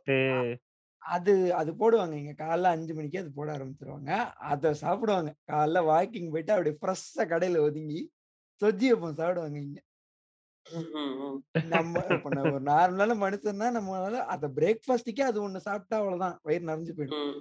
அது 1.03 1.33
அது 1.53 1.71
போடுவாங்க 1.75 2.15
இங்க. 2.21 2.33
காலைல 2.41 2.73
அஞ்சு 2.75 2.93
மணிக்கு 2.95 3.21
அது 3.23 3.31
போட 3.33 3.49
ஆரம்பிச்சிருவாங்க. 3.57 4.11
அதை 4.53 4.71
சாப்பிடுவாங்க. 4.83 5.31
காலைல 5.47 5.81
வாக்கிங் 5.89 6.33
போயிட்டு 6.33 6.55
அப்படியே 6.55 6.77
ஃப்ரெஷ்ஷா 6.81 7.25
கடையில 7.33 7.61
ஒதுங்கி 7.63 8.01
சொஜ்ஜி 8.61 8.89
அப்பம் 8.95 9.19
சாப்பிடுவாங்க 9.21 9.59
இங்க. 9.61 9.79
நம்ம 11.73 12.03
இப்ப 12.15 12.31
நம்ம 12.35 12.53
ஒரு 12.57 12.65
நார்மலான 12.71 13.17
மனுஷன்னா 13.23 13.69
நம்மளால 13.77 14.21
அத 14.35 14.51
பிரேக்ஃபாஸ்ட்டுக்கே 14.59 15.25
அது 15.31 15.39
ஒண்ணு 15.47 15.61
சாப்பிட்டா 15.67 15.97
அவ்வளவுதான். 16.01 16.37
வயிறு 16.43 16.69
நிறைஞ்சு 16.71 16.93
போயிடும். 16.99 17.33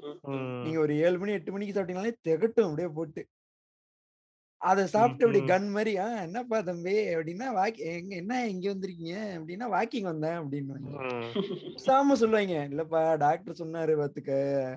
நீங்க 0.66 0.80
ஒரு 0.80 0.96
ஏழு 1.06 1.20
மணி 1.22 1.38
எட்டு 1.38 1.54
மணிக்கு 1.56 1.76
சாப்பிட்டீங்கனாலே 1.76 2.14
திகட்டும் 2.28 2.68
அப்படியே 2.70 2.90
போட்டு. 2.98 3.24
அதை 4.62 4.84
சாப்பிட்டு 4.88 5.26
அப்படி. 5.26 5.40
கன் 5.52 5.70
மாதிரி 5.76 5.92
ஆ 5.98 6.08
என்னப்பா 6.24 6.58
தம்பி? 6.62 6.96
அப்படின்னா 7.14 7.48
வாக்கி 7.60 7.82
எங்க 7.94 8.14
என்ன 8.16 8.34
இங்க 8.48 8.66
வந்திருக்கீங்க? 8.74 9.16
அப்படின்னா 9.38 9.68
வாக்கிங் 9.76 10.10
வந்தேன் 10.12 10.38
அப்படின்னு 10.40 10.76
சாம 11.86 12.18
சொல்லுவாங்க. 12.24 12.58
இல்லப்பா 12.72 13.02
டாக்டர் 13.18 13.60
சொன்னாரு 13.64 13.96
பாத்துக்க 14.02 14.32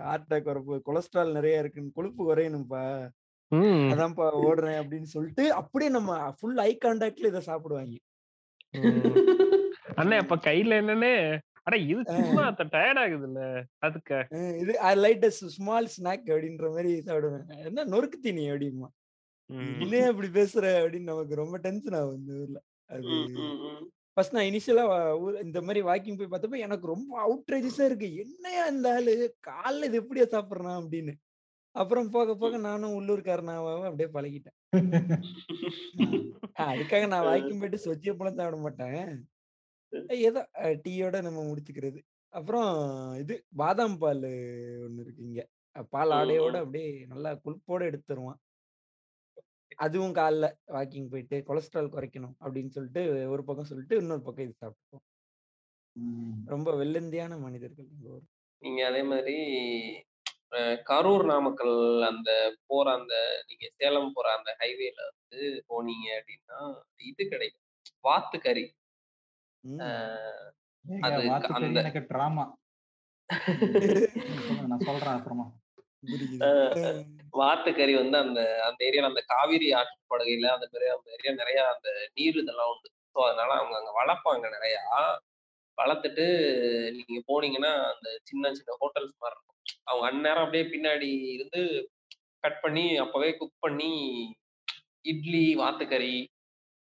ஹார்ட் 0.07 0.27
அட்டாக் 0.27 0.51
வரப்போ 0.51 0.79
கொலஸ்ட்ரால் 0.89 1.37
நிறைய 1.39 1.63
இருக்குன்னு 1.65 1.97
கொழுப்பு 1.99 2.23
குறையணும்ப்பா. 2.31 2.85
அதான்ப்பா 3.93 4.27
ஓடுறேன் 4.47 4.81
அப்படின்னு 4.83 5.09
சொல்லிட்டு 5.15 5.45
அப்படியே 5.53 5.91
நம்ம 5.91 6.13
ஃபுல் 6.39 6.61
ஐ 6.69 6.73
கான்டாக்ட்ல 6.85 7.31
இதை 7.33 7.43
சாப்பிடுவாங்க. 7.51 7.95
அண்ணே 10.01 10.17
அப்ப 10.23 10.37
கையில 10.37 10.79
என்னன்னு 10.83 11.13
அட 11.63 11.77
இது 11.77 12.01
சும்மா 12.07 12.45
டயர்ட் 12.51 13.01
ஆகுது 13.03 13.27
இல்ல 13.27 13.41
அதுக்கு. 13.79 14.17
இது 14.61 14.73
ஐ 14.81 14.95
லைட் 14.97 15.27
ஸ்மால் 15.29 15.89
ஸ்நாக் 15.95 16.27
அப்படின்ற 16.33 16.67
மாதிரி 16.75 16.93
சாப்பிடுவேன். 17.07 17.47
என்ன 17.65 17.85
நொறுக்கு 17.85 18.19
தீனி 18.21 18.51
அப்படிமா? 18.51 18.89
இல்லையே 19.81 20.05
அப்படி 20.05 20.29
பேசுற 20.29 20.65
அப்படின்னு 20.83 21.11
நமக்கு 21.13 21.35
ரொம்ப 21.35 21.59
டென்ஷன் 21.59 21.97
ஆகும் 22.01 22.19
இந்த 22.19 22.33
ஊர்ல. 22.43 22.59
அது. 22.87 23.15
ஃபர்ஸ்ட் 24.13 24.35
நான் 24.35 24.49
இனிஷியலா 24.51 24.85
இந்த 25.43 25.59
மாதிரி 25.61 25.81
வாக்கிங் 25.83 26.19
போய் 26.19 26.33
பார்த்தப்ப 26.33 26.65
எனக்கு 26.67 26.87
ரொம்ப 26.87 27.13
அவுட்ரேஜஸா 27.25 27.85
இருக்கு. 27.85 28.09
என்னையா 28.15 28.65
இந்த 28.67 28.95
ஆளு? 28.95 29.15
காலைல 29.49 29.89
இது 29.89 30.03
எப்படியா 30.03 30.27
சாப்பிடுறான் 30.35 30.79
அப்படின்னு. 30.83 31.15
அப்புறம் 31.75 32.09
போக 32.11 32.35
போக 32.37 32.57
நானும் 32.61 32.97
உள்ளூர்காரனாவா 32.97 33.71
அப்படியே 33.85 34.09
பழகிட்டேன். 34.13 34.57
அதுக்காக 36.67 37.05
நான் 37.09 37.27
வாக்கிங் 37.27 37.61
போயிட்டு 37.61 37.79
சொச்சிய 37.85 38.13
பழம் 38.15 38.37
சாப்பிட 38.37 38.59
மாட்டேன். 38.59 39.01
ஏதோ 40.25 40.41
டீயோட 40.85 41.17
நம்ம 41.23 41.41
முடிச்சுக்கிறது. 41.45 42.01
அப்புறம் 42.33 42.69
இது 43.19 43.35
பாதாம் 43.57 43.99
பால் 43.99 44.23
ஒண்ணு 44.87 45.03
இருக்கு 45.05 45.23
இங்க. 45.25 45.43
பால் 45.93 46.13
ஆடையோட. 46.13 46.57
அப்படியே 46.63 46.89
நல்லா 47.07 47.31
குளிப்போட 47.45 47.83
எடுத்து 47.85 48.07
தருவான் 48.07 48.41
அதுவும் 49.79 50.15
காலைல 50.15 50.47
வாக்கிங் 50.73 51.09
போயிட்டு 51.09 51.37
கொலஸ்ட்ரால் 51.49 51.95
குறைக்கணும் 51.95 52.37
அப்படின்னு 52.41 52.69
சொல்லிட்டு 52.69 53.03
ஒரு 53.29 53.43
பக்கம் 53.45 53.71
சொல்லிட்டு 53.71 53.97
இன்னொரு 53.97 54.23
பக்கம் 54.23 54.47
இது 54.47 54.55
சாப்பிட்டுப்போம். 54.61 55.05
ம். 55.97 56.37
ரொம்ப 56.47 56.71
வெள்ளந்தியான 56.77 57.39
மனிதர்கள் 57.41 57.89
நீங்க 58.63 58.81
அதே 58.87 59.03
மாதிரி 59.05 59.37
கரூர் 60.87 61.25
நாமக்கல் 61.25 61.77
அந்த 62.03 62.31
போற 62.67 62.93
அந்த 62.93 63.15
நீங்க 63.47 63.67
சேலம் 63.75 64.13
போற 64.13 64.37
அந்த 64.37 64.57
ஹைவேல 64.61 65.01
வந்து 65.09 65.39
போனீங்க 65.69 66.07
அப்படின்னா 66.19 66.59
இது 67.05 67.23
கிடைக்கும். 67.29 67.65
வாத்து 68.01 68.39
கறி 68.41 68.65
அது 71.07 71.21
அந்த- 71.49 71.81
எனக்கு 71.81 72.03
டிராமா. 72.09 72.45
நான் 74.65 74.81
சொல்றேன் 74.81 75.15
அப்புறமா. 75.15 75.47
புரியுது. 76.07 76.39
அஹ், 76.47 76.99
வாத்து 77.33 77.71
கறி 77.73 77.95
வந்து 77.95 78.19
அந்த 78.19 78.41
அந்த 78.65 78.81
ஏரியால 78.85 79.05
அந்த 79.05 79.23
காவிரி 79.27 79.69
ஆற்றுப்படுகையில 79.73 80.51
அந்த 80.55 80.67
மாதிரி 80.67 80.91
அந்த 80.95 81.11
ஏரியா 81.13 81.33
நிறைய 81.35 81.61
அந்த 81.69 81.89
நீர் 82.15 82.37
இதெல்லாம் 82.37 82.71
உண்டு. 82.71 82.89
ஸோ 83.15 83.21
அதனால 83.25 83.51
அவங்க 83.55 83.77
அங்க 83.77 83.93
வளர்ப்பாங்க 83.97 84.47
நிறையா. 84.57 84.83
வளர்த்துட்டு 85.77 86.25
நீங்க 86.97 87.21
போனீங்கன்னா 87.31 87.73
அந்த 87.93 88.09
சின்ன 88.23 88.53
சின்ன 88.55 88.77
ஹோட்டல்ஸ் 88.83 89.21
மாதிரி 89.23 89.37
இருக்கும். 89.37 89.59
அவங்க 89.85 90.05
அந்நேரம் 90.11 90.45
அப்படியே 90.45 90.65
பின்னாடி 90.75 91.09
இருந்து 91.35 91.63
கட் 92.45 92.61
பண்ணி 92.61 92.85
அப்பவே 92.97 93.31
குக் 93.37 93.63
பண்ணி 93.67 93.91
இட்லி 95.13 95.45
வாத்துக்கறி 95.57 96.15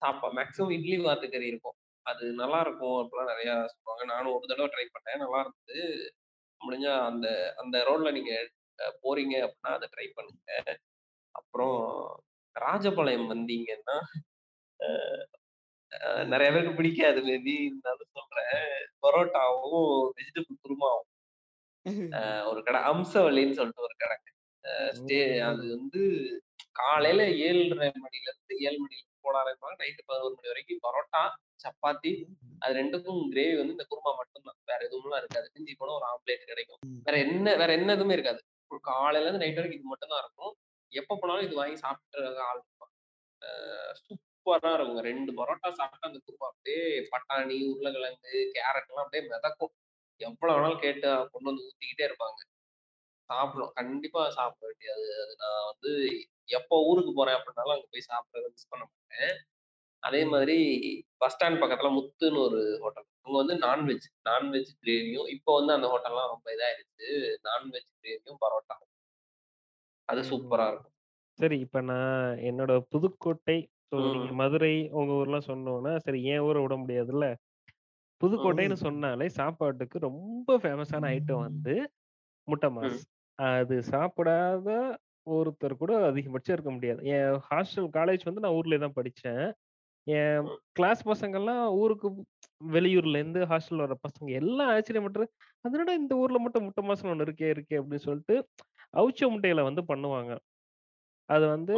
சாப்பா 0.03 0.29
மேக்ஸிமம் 0.39 0.75
இட்லி 0.77 0.99
வாத்துக்கறி 0.99 1.47
இருக்கும். 1.53 1.77
அது 2.07 2.25
நல்லா 2.33 2.59
இருக்கும் 2.61 2.99
அப்படிலாம் 3.01 3.31
நிறைய 3.33 3.51
சொல்லுவாங்க. 3.73 4.05
நானும் 4.05 4.35
ஒரு 4.37 4.47
தடவை 4.47 4.69
ட்ரை 4.75 4.87
பண்ணேன். 4.95 5.23
நல்லா 5.25 5.41
இருந்தது. 5.45 5.79
முடிஞ்சா 6.61 6.95
அந்த 7.11 7.27
அந்த 7.57 7.77
ரோட்ல 7.89 8.11
நீங்க 8.13 8.33
போறீங்க 9.05 9.35
அப்படின்னா 9.47 9.73
அதை 9.79 9.87
ட்ரை 9.95 10.07
பண்ணுங்க. 10.17 10.77
அப்புறம் 11.35 11.79
ராஜபாளையம் 12.57 13.31
வந்தீங்கன்னா 13.33 13.97
நிறைய 16.33 16.49
பேருக்கு 16.53 16.79
பிடிக்காது. 16.79 17.21
மேபி 17.29 17.55
இருந்தாலும் 17.69 18.15
சொல்றேன். 18.19 18.59
பரோட்டாவும் 19.05 19.87
வெஜிடபிள் 20.19 20.63
குருமாவும். 20.65 21.09
ஒரு 22.51 22.61
கடை 22.67 22.81
அம்சவல்லின்னு 22.93 23.59
சொல்லிட்டு 23.59 23.87
ஒரு 23.89 23.97
கடை. 24.03 24.17
ஸ்டே 24.99 25.21
அது 25.51 25.63
வந்து 25.77 26.01
காலையில 26.81 27.23
ஏழரை 27.47 27.89
மணில 28.05 28.27
இருந்து 28.31 28.55
ஏழு 28.67 28.79
மணில 28.83 29.01
போட 29.27 29.35
ஆரம்பிப்பாங்க 29.41 29.77
நைட்டு 29.83 30.03
பதினோரு 30.11 30.35
மணி 30.37 30.51
வரைக்கும் 30.53 30.83
பரோட்டா 30.87 31.23
சப்பாத்தி 31.65 32.13
அது 32.63 32.73
ரெண்டுக்கும் 32.81 33.21
கிரேவி 33.33 33.57
வந்து 33.61 33.75
இந்த 33.77 33.87
குருமா 33.91 34.11
மட்டும்தான். 34.21 34.59
வேற 34.71 34.81
எதுவும்லாம் 34.89 35.21
இருக்காது. 35.23 35.47
மிஞ்சி 35.55 35.75
போனா 35.81 35.97
ஒரு 35.99 36.07
ஆம்லேட் 36.13 36.51
கிடைக்கும். 36.53 36.81
வேற 37.07 37.17
என்ன 37.25 37.57
வேற 37.63 37.71
என்ன 37.79 37.95
எதுவுமே 37.97 38.17
இருக்காது. 38.19 38.41
காலையில 38.91 39.27
இருந்து 39.27 39.43
நைட் 39.45 39.61
வரைக்கும் 39.61 39.81
இது 39.81 39.93
மட்டும் 39.93 40.13
தான் 40.13 40.23
இருக்கும். 40.25 40.55
எப்ப 40.93 41.17
போனாலும் 41.21 41.47
இது 41.49 41.61
வாங்கி 41.61 41.79
சாப்பிட்டு 41.85 42.21
ஆள் 42.49 42.63
இருப்பான் 42.63 42.93
சூப்பரா 44.41 44.71
இருக்கும். 44.75 45.05
ரெண்டு 45.09 45.31
பரோட்டா 45.33 45.69
சாப்பிட்டா 45.71 46.09
அந்த 46.09 46.21
குருமா 46.27 46.47
அப்படியே 46.51 46.83
பட்டாணி 47.13 47.57
உருளைக்கிழங்கு 47.71 48.33
கேரட் 48.55 48.89
எல்லாம் 48.91 49.05
அப்படியே 49.05 49.23
மிதக்கும். 49.29 49.73
எவ்வளவு 50.21 50.55
வேணாலும் 50.57 50.83
கேட்டு 50.85 51.09
கொண்டு 51.33 51.49
வந்து 51.51 51.67
ஊத்திக்கிட்டே 51.67 52.07
இருப்பாங்க. 52.09 52.41
சாப்பிடும். 53.31 53.73
கண்டிப்பா 53.75 54.23
சாப்பிட 54.31 54.65
வேண்டியது 54.67 55.07
அது. 55.23 55.37
நான் 55.37 55.67
வந்து 55.71 55.91
எப்போ 56.59 56.77
ஊருக்கு 56.85 57.13
போறேன் 57.15 57.37
அப்படின்னாலும் 57.37 57.75
அங்க 57.75 57.87
போய் 57.91 58.09
சாப்பிடறத 58.11 58.49
மிஸ் 58.55 58.69
பண்ண 58.69 58.83
மாட்டேன். 58.85 59.35
அதே 60.03 60.25
மாதிரி 60.25 60.57
பஸ் 61.17 61.35
ஸ்டாண்ட் 61.35 61.61
பக்கத்துல 61.63 61.89
முத்துன்னு 61.97 62.41
ஒரு 62.47 62.61
ஹோட்டல் 62.83 63.07
அவங்க 63.25 63.39
வந்து 63.43 63.57
நான்வெஜ் 63.67 64.07
நான்வெஜ் 64.29 64.71
கிரேவியும் 64.83 65.29
இப்போ 65.29 65.51
வந்து 65.59 65.73
அந்த 65.73 65.89
ஹோட்டல்லாம் 65.89 66.33
ரொம்ப 66.35 66.47
இதாயிருச்சு. 66.57 67.09
நான்வெஜ் 67.49 67.91
கிரேவியும் 67.99 68.41
பரோட்டாவும் 68.45 68.93
அது 70.09 70.23
சூப்பரா 70.23 70.67
இருக்கும். 70.69 70.97
சரி 71.39 71.59
இப்ப 71.59 71.81
நான் 71.81 72.39
என்னோட 72.49 72.73
புதுக்கோட்டை 72.93 73.59
so 73.93 73.99
நீங்க. 74.09 74.31
மதுரை 74.39 74.71
உங்க 74.93 75.13
ஊர்லாம் 75.21 75.49
சொன்னோன்னா 75.49 75.93
சரி 76.05 76.21
என் 76.27 76.45
ஊரை 76.47 76.61
விட 76.63 76.77
முடியாதுல்ல 76.77 77.27
புதுக்கோட்டைன்னு. 78.21 78.77
சொன்னாலே 78.85 79.27
சாப்பாட்டுக்கு 79.37 79.99
ரொம்ப 80.07 80.57
ஃபேமஸான 80.63 81.05
ஐட்டம் 81.15 81.45
வந்து 81.47 81.75
முட்டை. 82.49 82.71
மாஸ். 82.77 83.01
அது 83.39 83.77
சாப்பிடாத 83.93 84.69
ஒருத்தர் 85.27 85.75
கூட 85.77 85.93
அதிகபட்சம் 86.09 86.55
இருக்க 86.55 86.71
முடியாது. 86.73 87.01
என் 87.15 87.37
ஹாஸ்டல் 87.49 87.89
காலேஜ் 87.97 88.25
வந்து 88.25 88.45
நான் 88.45 88.57
ஊர்லயே 88.59 88.81
தான் 88.81 88.97
படிச்சேன். 88.97 89.43
என். 90.07 90.47
கிளாஸ் 90.75 91.03
பசங்கள்லாம் 91.09 91.65
ஊருக்கு 91.79 92.09
வெளியூர்லேருந்து 92.73 93.43
ஹாஸ்டல் 93.51 93.83
வர 93.85 93.95
பசங்க 94.05 94.31
எல்லாம் 94.41 94.71
ஆச்சரியப்பட்டு, 94.75 95.27
"அது 95.65 95.75
என்னடா 95.75 95.95
இந்த 96.03 96.15
ஊர்ல 96.17 96.41
மட்டும் 96.41 96.67
முட்டை 96.67 96.85
மாஸ்ன்னு 96.89 97.13
ஒண்ணு 97.15 97.29
இருக்கே 97.29 97.51
இருக்கே" 97.55 97.79
அப்படின்னு 97.81 98.07
சொல்லிட்டு 98.09 98.37
அவிச்ச 98.95 99.23
முட்டையில 99.33 99.63
வந்து 99.67 99.85
பண்ணுவாங்க. 99.91 100.33
அது 101.29 101.47
வந்து. 101.51 101.77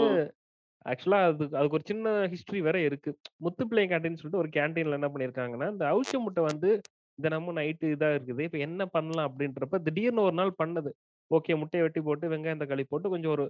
ஆக்சுவலா 0.86 1.18
அது 1.28 1.44
அதுக்கு 1.58 1.78
ஒரு 1.78 1.86
சின்ன 1.86 2.12
ஹிஸ்டரி 2.32 2.60
வேற 2.60 2.76
இருக்கு. 2.80 3.10
முத்துப்பிள்ளை 3.44 3.84
கேண்டீன் 3.92 4.18
சொல்லிட்டு 4.20 4.42
ஒரு 4.42 4.50
கேண்டீன்ல 4.56 4.98
என்ன 5.00 5.08
பண்ணியிருக்காங்கன்னா, 5.08 5.68
இந்த 5.70 5.84
அவிச்ச 5.92 6.18
முட்டை 6.18 6.42
வந்து 6.42 6.70
தினமும் 7.18 7.56
நைட்டு 7.56 7.86
இதா 7.94 8.08
இருக்குது. 8.16 8.42
இப்ப 8.48 8.58
என்ன 8.58 8.86
பண்ணலாம் 8.86 9.28
அப்படின்றப்ப 9.28 9.78
திடீர்னு 9.78 10.22
ஒரு 10.22 10.32
நாள் 10.32 10.58
பண்ணது. 10.58 10.90
ஓகே 11.30 11.54
முட்டைய 11.60 11.82
வெட்டி 11.82 12.00
போட்டு, 12.00 12.26
வெங்காயம், 12.28 12.62
தக்காளி 12.62 12.84
போட்டு 12.88 13.08
கொஞ்சம் 13.08 13.34
ஒரு 13.36 13.44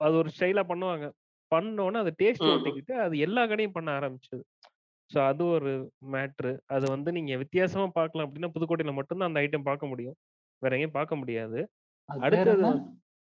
அது 0.00 0.14
ஒரு 0.16 0.30
ஸ்டைலா 0.36 0.62
பண்ணுவாங்க. 0.70 1.06
பண்ணோனே 1.52 1.98
அது 2.04 2.12
டேஸ்ட். 2.18 2.46
ஒட்டிக்கிட்டு, 2.54 2.94
அது 2.98 3.18
எல்லா 3.18 3.46
கடையும் 3.46 3.72
பண்ண 3.72 3.90
ஆரம்பிச்சது. 3.98 4.42
ஸோ 5.10 5.18
அது 5.26 5.42
ஒரு 5.48 5.72
மேட்ரு. 6.14 6.52
அது 6.66 6.86
வந்து 6.90 7.10
நீங்க 7.12 7.36
வித்தியாசமா 7.36 7.86
பார்க்கலாம் 7.98 8.26
அப்படின்னா, 8.26 8.50
புதுக்கோட்டையில 8.54 8.94
மட்டும் 8.94 9.18
தான் 9.18 9.28
அந்த 9.30 9.40
ஐட்டம் 9.40 9.68
பார்க்க 9.70 9.86
முடியும். 9.86 10.16
வேற 10.62 10.74
எங்கேயும் 10.76 10.98
பார்க்க 10.98 11.16
முடியாது. 11.16 11.58
அடுத்தது 12.08 12.66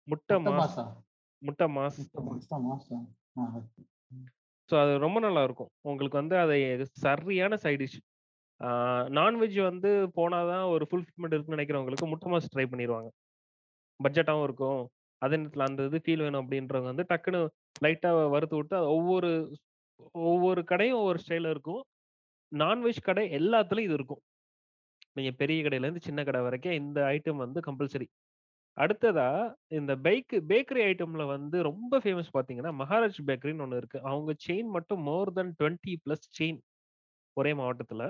முட்டை. 0.09 0.37
மாஸா? 0.59 0.85
முட்டை 1.43 1.67
மாஸ். 1.77 1.99
ஆ 3.37 3.43
ஓகே. 3.59 3.83
ம். 4.13 4.27
ஸோ 4.71 4.75
அது 4.83 4.93
ரொம்ப 5.05 5.19
நல்லா 5.21 5.43
இருக்கும். 5.47 5.71
உங்களுக்கு 5.85 6.17
வந்து 6.23 6.37
அதை 6.45 6.57
சரியான 7.05 7.57
சைட் 7.65 7.83
டிஷ். 7.83 7.99
ஆ 8.61 8.69
நான்வெஜ் 9.19 9.59
வந்து 9.71 9.91
போனா 10.17 10.39
தான் 10.53 10.65
ஒரு 10.75 10.85
ஃபுல்ஃபில்மென்ட் 10.91 11.35
இருக்குன்னு 11.35 11.59
நினைக்கிறவங்களுக்கு 11.59 12.11
முட்டை 12.13 12.31
மாஸ் 12.33 12.53
ட்ரை 12.55 12.67
பண்ணிருவாங்க. 12.73 13.11
பட்ஜெட்டாவும் 14.01 14.47
இருக்கும். 14.49 14.81
அதே 15.23 15.37
நேரத்தில் 15.37 15.69
அந்த 15.69 15.83
இது 15.89 15.99
ஃபீல் 16.05 16.25
வேணும் 16.27 16.43
அப்படின்றவங்க 16.43 16.91
வந்து 16.93 17.07
டக்குனு 17.13 17.41
லைட்டா 17.83 18.11
வறுத்து 18.35 18.57
விட்டு 18.59 18.75
அது 18.77 18.89
ஒவ்வொரு 18.97 19.31
ஒவ்வொரு 20.31 20.61
கடையும் 20.65 21.01
ஒவ்வொரு 21.01 21.19
ஸ்டைல்ல 21.25 21.53
இருக்கும். 21.55 21.83
நான்வெஜ் 22.53 23.01
கடை 23.03 23.25
எல்லாத்துலயும் 23.39 23.89
இது 23.89 23.97
இருக்கும். 24.01 24.23
நீங்க 25.17 25.31
பெரிய 25.41 25.59
கடையிலேருந்து 25.65 26.07
சின்ன 26.09 26.21
கடை 26.25 26.41
வரைக்கும் 26.43 26.79
இந்த 26.81 26.99
ஐட்டம் 27.15 27.43
வந்து 27.45 27.61
கம்பல்சரி. 27.69 28.07
அடுத்ததா 28.81 29.29
இந்த 29.71 29.93
பைக் 29.99 30.35
பேக்கரி 30.51 30.83
ஐட்டம்ல 30.87 31.25
வந்து 31.27 31.57
ரொம்ப 31.63 31.99
ஃபேமஸ் 31.99 32.31
பார்த்தீங்கன்னா, 32.35 32.73
மகாராஜ் 32.81 33.19
பேக்கரின்னு 33.29 33.65
ஒண்ணு 33.67 33.77
இருக்கு. 33.77 33.99
அவங்க 34.11 34.33
செயின் 34.47 34.71
மட்டும் 34.71 35.03
மோர் 35.03 35.33
தென் 35.33 35.53
20 35.61 35.95
பிளஸ் 36.05 36.27
செயின் 36.39 36.61
ஒரே 37.37 37.53
மாவட்டத்துல. 37.55 38.05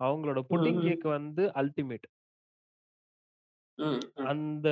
அவங்களோட. 0.00 0.40
புட்டிங். 0.50 0.80
கேக் 0.86 1.06
வந்து 1.16 1.44
அல்டிமேட். 1.60 2.06
அந்த 4.24 4.68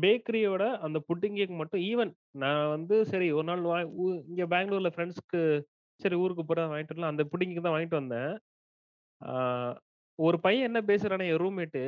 பேக்கரியோட 0.00 0.62
அந்த 0.80 0.98
புட்டிங் 1.08 1.36
கேக் 1.36 1.60
மட்டும் 1.60 1.82
ஈவன் 1.82 2.12
நான் 2.42 2.62
வந்து 2.68 2.96
சரி 3.04 3.28
ஒரு 3.32 3.46
நாள் 3.46 3.62
வா 3.62 3.78
ஊ 3.98 4.06
இங்க 4.30 4.44
பெங்களூர்ல 4.46 4.90
ஃப்ரெண்ட்ஸ்க்கு 4.94 5.40
சரி 6.00 6.16
ஊருக்கு 6.16 6.44
போறேன் 6.44 6.70
வாங்கிட்டு 6.72 6.94
வரலாம். 6.94 7.12
அந்த 7.14 7.24
புட்டிங் 7.30 7.50
கேக் 7.50 7.66
தான் 7.66 7.76
வாங்கிட்டு 7.76 8.00
வந்தேன். 8.00 8.30
ஒரு 10.18 10.38
பையன் 10.40 10.68
என்ன 10.68 10.80
பேசுறான்னா 10.90 11.26
என் 11.30 11.42
ரூம்மேட்டு, 11.44 11.82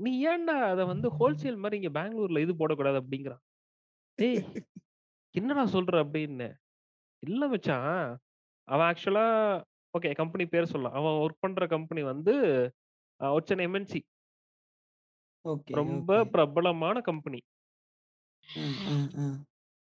"நீ 0.00 0.12
ஏன்டா 0.26 0.54
அத 0.68 0.82
வந்து 0.88 1.08
ஹோல்சேல் 1.16 1.58
மாரி 1.58 1.76
இங்க 1.80 1.90
பெங்களூர்ல 1.96 2.40
இது 2.40 2.54
போடக்கூடாது" 2.60 2.98
அப்படிங்கிறான். 3.02 3.42
"டேய் 4.18 4.40
என்னடா 5.34 5.64
சொல்ற?" 5.74 5.94
அப்படின்னேன். 6.04 6.56
"இல்ல 7.22 7.44
மச்சான், 7.48 7.92
அவன் 8.68 8.88
ஆக்சுவலா 8.90 9.26
ஓகே 9.94 10.10
கம்பெனி 10.20 10.44
பேர் 10.48 10.72
சொல்லலாம். 10.72 10.96
அவன் 11.00 11.20
ஒர்க் 11.24 11.44
பண்ற 11.44 11.66
கம்பெனி 11.74 12.02
வந்து 12.06 12.34
அன் 13.20 13.62
எம்.என்.சி. 13.62 14.00
ரொம்ப. 15.74 16.10
பிரபலமான 16.32 17.00
கம்பெனி. 17.02 17.40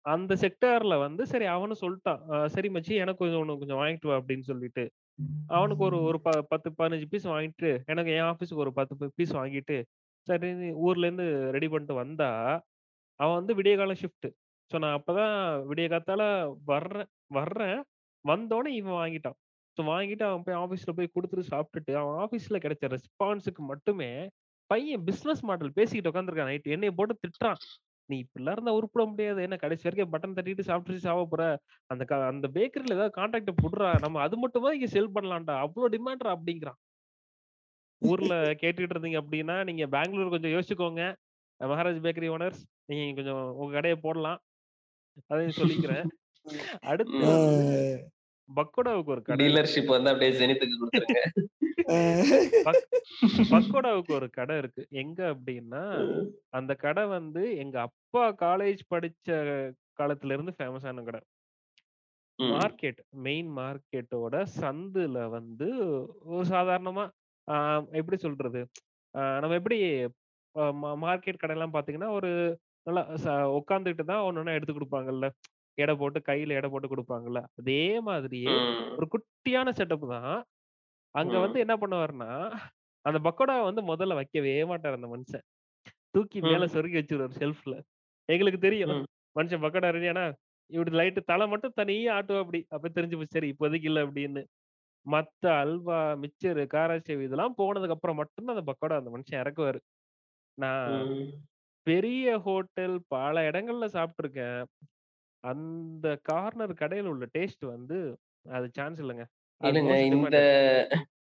அந்த 0.05 0.33
செக்டார்ல 0.41 0.95
வந்து 1.01 1.23
சரி 1.27 1.45
அவனும் 1.53 1.81
சொல்ட்டான். 1.81 2.21
அ 2.31 2.47
"சரி 2.55 2.69
மச்சி 2.69 2.93
எனக்கு 3.03 3.21
கொஞ்சம் 3.21 3.41
ஒண்ணு 3.43 3.59
கொஞ்சம் 3.59 3.81
வாங்கிட்டு 3.81 4.09
வா" 4.09 4.17
அப்படின்னு 4.19 4.45
சொல்லிட்டு. 4.49 4.83
அவனுக்கு 5.49 5.83
ஒரு 5.83 5.97
ஒரு 6.03 6.19
ப 6.21 6.31
10, 6.51 6.69
15 6.79 7.07
பீஸ் 7.11 7.27
வாங்கிட்டு, 7.27 7.71
எனக்கு 7.87 8.11
என் 8.15 8.29
ஆஃபீஸ்க்கு 8.31 8.63
ஒரு 8.65 8.73
10 8.73 8.95
ப 8.99 9.09
பீஸ் 9.17 9.33
வாங்கிட்டு, 9.39 9.77
சரின்னு 10.27 10.69
ஊர்லேருந்து 10.85 11.25
ரெடி 11.55 11.67
பண்ணிட்டு 11.69 11.95
வந்தா, 11.97 12.29
அவன் 13.19 13.37
வந்து 13.39 13.53
விடியகாலம் 13.59 14.01
ஷிஃப்ட். 14.01 14.27
ஸோ 14.71 14.77
நான் 14.83 14.97
அப்பதான் 14.97 15.35
விடிய 15.69 15.87
காத்தால 15.89 16.23
வர்றேன் 16.71 17.09
வர்றேன். 17.31 17.79
வந்தோனே 18.25 18.71
இவன் 18.79 18.99
வாங்கிட்டான். 18.99 19.37
ஸோ 19.77 19.83
வாங்கிட்டு 19.89 20.23
அவன் 20.27 20.43
போய் 20.45 20.59
ஆஃபீஸ்ல 20.63 20.93
போய் 20.97 21.13
குடுத்துட்டு 21.15 21.51
சாப்பிட்டுட்டு, 21.53 21.93
அவன் 22.01 22.17
ஆஃபீஸ்ல 22.23 22.59
கிடைச்ச 22.65 22.85
ரெஸ்பான்ஸுக்கு 22.95 23.63
மட்டுமே 23.71 24.11
பையன் 24.69 25.03
பிசினஸ் 25.05 25.43
மாடல் 25.49 25.77
பேசிக்கிட்டு 25.77 26.11
உட்காந்துருக்கான் 26.11 26.51
நைட். 26.51 26.73
என்னைய 26.75 26.91
போட்டு 26.97 27.15
திட்டுறான். 27.23 27.61
"நீ 28.09 28.17
இப்படிலாம் 28.23 28.55
இருந்தா 28.55 28.73
உருப்பட 28.77 29.03
முடியாது. 29.07 29.39
என்ன 29.43 29.57
கடைசி 29.57 29.85
வரைக்கும் 29.87 30.13
பட்டன் 30.13 30.35
தட்டிட்டு 30.37 30.67
சாப்பிட்டுட்டு 30.67 31.05
சாவ 31.05 31.25
போற. 31.27 31.43
அந்த 31.89 32.03
க 32.05 32.23
அந்த 32.31 32.47
பேக்கரில 32.55 32.97
ஏதாவது 32.97 33.17
கான்டாக்ட்ட 33.17 33.53
குட்றா. 33.61 33.91
நம்ம 33.99 34.21
அது 34.25 34.37
மட்டுமா 34.39 34.71
இங்க 34.77 34.89
செல் 34.95 35.15
பண்ணலாம்டா. 35.15 35.57
அவ்ளோ 35.65 35.89
டிமாண்ட்ரா" 35.95 36.31
அப்படிங்கிறான். 36.37 36.79
ஊர்ல 38.01 38.33
கேட்டுட்டு 38.61 38.93
இருந்தீங்க 38.95 39.19
அப்படின்னா, 39.21 39.55
நீங்க 39.69 39.83
பெங்களூர் 39.93 40.33
கொஞ்சம் 40.33 40.53
யோசிச்சுக்கோங்க. 40.55 41.03
மகாராஜ் 41.59 42.03
பேக்கரி 42.03 42.27
ஓனர்ஸ் 42.33 42.61
நீங்க 42.89 43.15
கொஞ்சம் 43.19 43.41
உங்க 43.57 43.71
கடைய 43.75 43.95
போடலாம். 44.01 44.39
அதையும் 45.29 45.59
சொல்லிக்கிறேன். 45.59 46.05
அடுத்து. 46.85 47.27
வந்து 47.29 47.55
பக்கோடாவுக்கு 48.49 49.13
ஒரு 49.15 49.23
கடை. 49.23 49.47
டீலர்ஷிப் 49.47 49.93
வந்து 49.93 50.11
அப்படியே 50.11 50.31
ஜெனித்துக்கு 50.39 50.75
குடுத்துருங்க. 50.77 51.19
பக் 52.65 52.83
பக்கோடாவுக்கு 53.51 54.11
ஒரு 54.13 54.27
கடை 54.31 54.55
இருக்கு. 54.57 54.83
எங்க 55.01 55.19
அப்படின்னா. 55.33 55.83
அந்த 56.53 56.73
கடை 56.77 57.05
வந்து 57.09 57.43
எங்க 57.57 57.77
அப்பா 57.87 58.23
காலேஜ் 58.43 58.81
படிச்ச 58.91 59.29
காலத்துல 59.99 60.35
இருந்து 60.35 60.53
ஃபேமஸான 60.57 61.03
கடை. 61.05 61.21
மார்க்கெட் 62.39 62.99
மெயின் 63.25 63.49
மார்க்கெட்டோட 63.57 64.35
சந்துல 64.59 65.17
வந்து 65.29 65.67
ஒரு 66.31 66.45
சாதாரணமா 66.51 67.05
எப்படி 67.93 68.17
சொல்றது? 68.19 68.61
நம்ம 69.41 69.55
எப்படி 69.59 69.77
மார்க்கெட் 71.03 71.41
கடைலாம் 71.43 71.73
பார்த்தீங்கன்னா, 71.73 72.09
ஒரு 72.17 72.31
நல்லா 72.87 73.03
ச 73.23 73.27
உட்காந்துட்டு 73.59 74.03
தான் 74.05 74.25
ஒண்ணொண்ணா 74.27 74.55
எடுத்து 74.57 74.75
குடுப்பாங்கல்ல. 74.75 75.27
எடை 75.77 75.93
போட்டு 75.95 76.19
கையில 76.27 76.55
எடை 76.55 76.69
போட்டு 76.69 76.87
குடுப்பாங்கல்ல. 76.87 77.41
அதே 77.59 77.81
மாதிரியே. 78.01 78.55
ஒரு 78.97 79.07
குட்டியான 79.13 79.71
செட்டப் 79.77 80.07
தான். 80.11 80.37
அங்க. 81.15 81.35
வந்து 81.39 81.59
என்ன 81.59 81.75
பண்ணுவாருன்னா, 81.77 82.31
அந்த 83.05 83.19
பக்கோடாவ 83.25 83.61
வந்து 83.63 83.83
முதல்ல 83.87 84.15
வைக்கவே 84.15 84.55
மாட்டாரு 84.65 84.97
அந்த 84.99 85.09
மனுஷன். 85.13 85.45
தூக்கி 86.15 86.39
மேல 86.43 86.65
ம். 86.65 86.73
சொருகி 86.73 86.97
வச்சுருவாரு 86.99 87.39
ஷெல்ஃப்ல. 87.39 87.75
எங்களுக்கு 88.29 88.59
தெரியும். 88.59 88.95
மனுஷன் 89.35 89.63
பக்கோடா 89.63 89.89
ரெடியானா, 89.95 90.25
இப்படி 90.69 90.91
லைட்டு 90.97 91.21
தல 91.25 91.47
மட்டும் 91.47 91.75
தனியா 91.75 92.15
ஆட்டுவாப்படி. 92.17 92.61
அப்ப 92.69 92.89
தெரிஞ்சு 92.91 93.17
போச்சு 93.17 93.37
சரி 93.37 93.49
இப்போதைக்கு 93.53 93.89
இல்ல 93.89 94.01
அப்படின்னு. 94.07 94.43
மத்த 95.05 95.45
அல்வா, 95.59 95.99
மிச்சரு, 96.23 96.63
காராச்சேவ் 96.73 97.23
இதெல்லாம் 97.23 97.55
போனதுக்கு 97.59 97.95
அப்புறம் 97.95 98.17
மட்டும் 98.17 98.45
தான் 98.45 98.57
அந்த 98.57 98.65
பக்கோடா 98.71 98.97
அந்த 98.99 99.11
மனுஷன் 99.11 99.41
இறக்குவாரு. 99.41 99.81
நான். 100.57 101.03
பெரிய 101.87 102.27
ஹோட்டல் 102.39 102.97
பல 103.09 103.41
இடங்கள்ல 103.49 103.87
சாப்பிட்டுருக்கேன். 103.93 104.61
அந்த 105.43 106.07
கார்னர் 106.23 106.73
கடையில 106.73 107.07
உள்ள 107.07 107.25
டேஸ்ட் 107.33 107.65
வந்து 107.67 107.97
அது 108.49 108.67
சான்ஸ் 108.73 109.01
இல்லங்க. 109.01 109.25
அது 109.61 109.77
இல்லங்க. 109.77 109.85
மோஸ்ட் 109.85 110.09
இந்த 110.09 110.37
டிமாண்டட். 110.49 110.49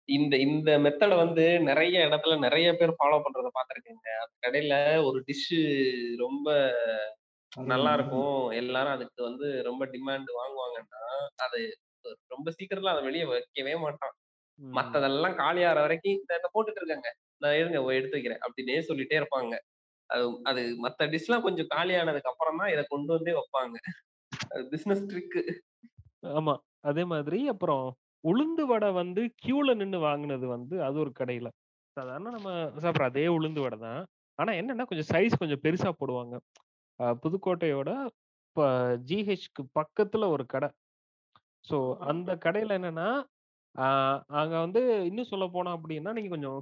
இந்த 0.08 0.34
இந்த 0.44 0.70
மெத்தட 0.78 1.14
வந்து 1.16 1.44
நெறைய 1.60 1.96
இடத்துல 2.06 2.34
நெறைய 2.42 2.68
பேர் 2.74 2.92
ஃபாலோ 2.98 3.18
பண்றத 3.24 3.48
பார்த்துருக்கேங்க. 3.56 4.08
அந்த 4.22 4.34
கடையில 4.44 4.74
ஒரு 5.04 5.18
டிஷ் 5.26 5.48
ரொம்ப 6.18 6.48
நல்லா. 7.52 7.92
இருக்கும். 7.94 8.32
எல்லாரும் 8.54 8.92
அதுக்கு 8.92 9.20
வந்து 9.22 9.48
ரொம்ப 9.62 9.84
டிமாண்ட் 9.86 10.30
வாங்குவாங்கன்னா, 10.38 11.02
அது 11.44 11.60
ரொம்ப 12.28 12.48
சீக்கிரத்துல 12.58 12.94
அத 12.94 13.02
வெளிய 13.02 13.24
வைக்கவே 13.28 13.74
மாட்டான். 13.78 14.14
ம். 14.58 14.74
மத்ததெல்லாம் 14.78 15.38
காலியாற 15.40 15.78
வரைக்கும் 15.80 16.16
இந்த 16.16 16.32
இந்த 16.38 16.50
போட்டுட்டு 16.54 16.82
இருக்கேங்க. 16.82 17.10
நான் 17.40 17.58
இருங்க 17.58 17.78
எடுத்து 17.94 18.16
வைக்கிறேன். 18.16 18.42
அப்படின்னே 18.46 18.78
சொல்லிட்டே 18.88 19.18
இருப்பாங்க. 19.20 19.54
அது 20.10 20.24
அது 20.44 20.62
மத்த 20.82 21.08
டிஷ்லாம் 21.12 21.46
கொஞ்சம் 21.46 21.70
காலியானதுக்கு 21.72 22.32
அப்புறம் 22.32 22.60
தான் 22.60 22.72
இத 22.72 22.82
கொண்டு 22.88 23.10
வந்தே 23.16 23.34
வைப்பாங்க. 23.38 23.76
அது 24.52 24.62
பிசினஸ் 24.72 25.04
ட்ரிக்கு. 25.10 25.42
ஆமா. 26.32 26.54
அதே 26.84 27.04
மாதிரி 27.12 27.40
அப்புறம் 27.48 27.84
உளுந்து 28.24 28.64
வடை 28.66 28.88
வந்து 28.94 29.22
கியூல 29.42 29.74
நின்னு 29.74 29.98
வாங்குனது 30.02 30.46
வந்து 30.48 30.76
அது 30.84 30.96
ஒரு 31.00 31.12
கடையில. 31.16 31.48
சாதாரண 31.96 32.32
நம்ம 32.36 32.50
சாப்பிடுற 32.82 33.06
அதே 33.06 33.26
உளுந்து 33.36 33.60
வடை 33.60 33.78
தான். 33.80 34.02
ஆனா 34.38 34.52
என்னன்னா 34.60 34.84
கொஞ்சம் 34.90 35.10
சைஸ் 35.12 35.40
கொஞ்சம் 35.40 35.62
பெருசா 35.64 35.90
போடுவாங்க. 36.00 36.34
புதுக்கோட்டையோட 37.22 37.90
இப்ப 38.46 38.62
ஜிஹெச்க்கு 39.08 39.62
பக்கத்துல 39.78 40.28
ஒரு 40.30 40.44
கடை. 40.46 40.68
ஸோ 41.64 41.76
அந்த 42.08 42.30
கடையில 42.44 42.76
என்னன்னா, 42.78 43.08
அங்க 44.38 44.54
வந்து 44.60 44.80
இன்னும் 45.08 45.30
சொல்ல 45.32 45.46
போனோம் 45.48 45.76
அப்படின்னா, 45.76 46.12
நீங்க 46.12 46.30
கொஞ்சம் 46.30 46.58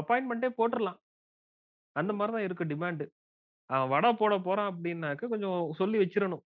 அப்பாயின்ட்மென்ட்டே 0.00 0.50
போட்டுறலாம். 0.58 0.98
அந்த 1.96 2.12
மாரி 2.18 2.32
தான் 2.36 2.46
இருக்கு 2.46 2.64
டிமாண்டு. 2.72 3.06
அவன் 3.70 3.90
வடை 3.92 4.10
போட 4.20 4.34
போறான் 4.46 4.70
அப்படின்னாக்க 4.72 5.30
கொஞ்சம் 5.32 5.58
சொல்லி 5.80 5.98
வச்சிரணும். 6.02 6.44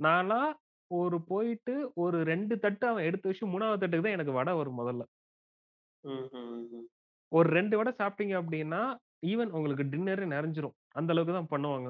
நான்லாம் 0.00 0.50
ஒரு 0.90 1.16
போயிட்டு 1.30 1.74
ஒரு 2.04 2.18
2 2.30 2.56
தட்டு 2.64 2.84
அவன் 2.90 3.06
எடுத்து 3.08 3.30
வச்சு 3.30 3.52
3வது 3.52 3.80
தட்டுக்கு 3.82 4.06
தான் 4.06 4.16
எனக்கு 4.18 4.38
வடை 4.38 4.52
வரும் 4.60 4.80
முதல்ல. 4.80 5.02
ஒரு 7.32 7.48
2 7.56 7.76
வடை 7.80 7.92
சாப்பிட்டீங்க 8.00 8.34
அப்படின்னா, 8.40 8.80
ஈவன் 9.30 9.54
உங்களுக்கு 9.58 9.84
டின்னரே 9.92 10.26
நிறைஞ்சிரும். 10.34 10.76
அந்த 10.98 11.12
அளவுக்கு 11.14 11.36
தான் 11.38 11.52
பண்ணுவாங்க. 11.54 11.88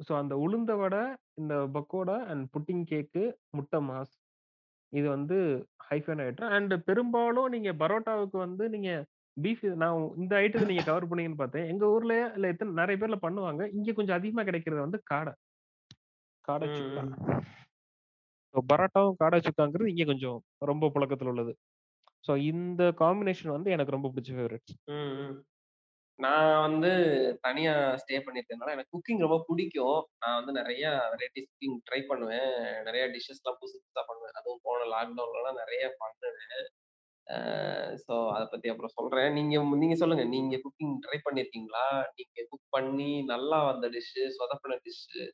ஸோ 0.00 0.12
அந்த 0.20 0.34
உளுந்த 0.44 0.72
வடை, 0.80 1.02
இந்த 1.40 1.54
பக்கோடா 1.76 2.16
அண்ட் 2.32 2.44
புட்டிங் 2.54 2.84
கேக்கு, 2.90 3.24
முட்டை 3.56 3.78
மாஸ். 3.88 4.14
இது 4.92 5.06
வந்து 5.14 5.36
ஹைஃபைன் 5.88 6.22
ஐட்டம். 6.26 6.52
அண்ட் 6.56 6.74
பெரும்பாலும் 6.88 7.48
நீங்க 7.54 7.70
பரோட்டாவுக்கு 7.82 8.38
வந்து 8.46 8.64
நீங்க 8.74 8.90
பீஃப் 9.36 9.64
நான் 9.74 10.14
இந்த 10.16 10.32
ஐட்டத்த 10.36 10.66
நீங்க 10.66 10.84
கவர் 10.84 11.08
பண்ணீங்கன்னு 11.08 11.42
பார்த்தேன். 11.42 11.66
எங்க 11.68 11.84
ஊர்ல 11.86 12.14
இல்ல 12.36 12.52
எத்தன 12.52 12.76
நெறைய 12.80 12.98
பேர்ல 12.98 13.18
பண்ணுவாங்க. 13.22 13.62
இங்க 13.72 13.92
கொஞ்சம் 13.92 14.18
அதிகமா 14.18 14.42
கிடைக்கிறது 14.42 14.80
வந்து 14.80 15.00
காடை. 15.02 15.32
காடை 16.44 16.66
சுக்கா. 16.68 17.02
பரோட்டாவும் 18.54 19.18
காடை 19.18 19.38
சுக்காங்கிறது 19.40 19.92
இங்க 19.92 20.04
கொஞ்சம் 20.04 20.38
ரொம்ப 20.60 20.90
புழக்கத்துல 20.94 21.28
உள்ளது. 21.28 21.52
ஸோ 22.24 22.34
இந்த 22.42 22.82
காம்பினேஷன் 23.00 23.54
வந்து 23.56 23.70
எனக்கு 23.70 23.96
ரொம்ப 23.96 24.08
பிடிச்ச 24.08 24.30
ஃபேவரைட். 24.36 24.72
நான் 26.18 26.60
வந்து 26.60 26.90
தனியா 27.40 27.72
ஸ்டே 27.96 28.18
பண்ணியிருக்கனால 28.18 28.74
எனக்கு 28.76 28.94
குக்கிங் 28.94 29.24
ரொம்ப 29.24 29.38
பிடிக்கும். 29.48 29.98
நான் 30.18 30.38
வந்து 30.38 30.52
நெறைய 30.52 30.84
வெரைட்டிஸ் 31.12 31.48
குக்கிங் 31.50 31.76
ட்ரை 31.88 32.00
பண்ணுவேன். 32.06 32.54
நெறைய 32.84 33.04
டிஷ்ஷஸ்லாம் 33.06 33.58
புதுசு 33.60 33.76
புதுசா 33.76 34.04
பண்ணுவேன். 34.08 34.36
அதுவும் 34.40 34.62
போன 34.62 34.86
லாக்டவுன்லலாம் 34.94 35.60
நெறைய 35.62 35.84
பண்ணுவேன். 35.98 36.66
ஸோ 38.02 38.14
அதை 38.32 38.44
பத்தி 38.46 38.68
அப்புறம் 38.70 38.94
சொல்றேன். 38.96 39.30
நீங்க 39.36 39.54
நீங்க 39.76 39.96
சொல்லுங்க. 39.96 40.24
நீங்க 40.34 40.56
குக்கிங் 40.64 40.94
ட்ரை 41.04 41.18
பண்ணியிருக்கீங்களா? 41.26 41.84
நீங்க 42.16 42.38
குக் 42.50 42.66
பண்ணி 42.70 43.10
நல்லா 43.32 43.58
வந்த 43.68 43.88
டிஷ்ஷு, 43.96 44.24
சொதப்புன 44.36 44.78
டிஷ்ஷு, 44.86 45.24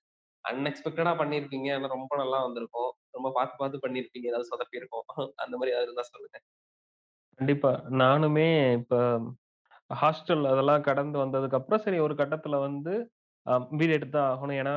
அன்எக்ஸ்பெக்டடா 0.44 1.14
பண்ணியிருப்பீங்க. 1.20 1.70
ஆனா 1.76 1.94
ரொம்ப 1.96 2.12
நல்லா 2.22 2.40
வந்திருக்கும். 2.46 2.90
ரொம்ப 3.14 3.30
பார்த்து 3.36 3.56
பார்த்து 3.58 3.84
பண்ணியிருப்பீங்க. 3.86 4.30
ஏதாவது 4.32 4.52
சொதப்பியிருக்கும். 4.52 5.06
அந்த 5.44 5.54
மாரி 5.58 5.72
ஏதாவது 5.74 5.90
இருந்தா 5.90 6.06
சொல்லுங்க. 6.12 6.38
கண்டிப்பா. 7.40 7.70
நானுமே 8.00 8.48
இப்ப 8.78 8.94
ஹாஸ்டல் 9.90 10.44
அதெல்லாம் 10.50 10.84
கடந்து 10.86 11.16
வந்ததுக்கப்புறம், 11.20 11.82
சரி 11.84 11.98
ஒரு 12.06 12.14
கட்டத்தில் 12.18 12.64
வந்து 12.64 12.94
அ 13.46 13.54
வீடு 13.72 13.92
எடுத்து 13.96 14.14
தான் 14.14 14.30
ஆகணும். 14.32 14.58
ஏன்னா 14.60 14.74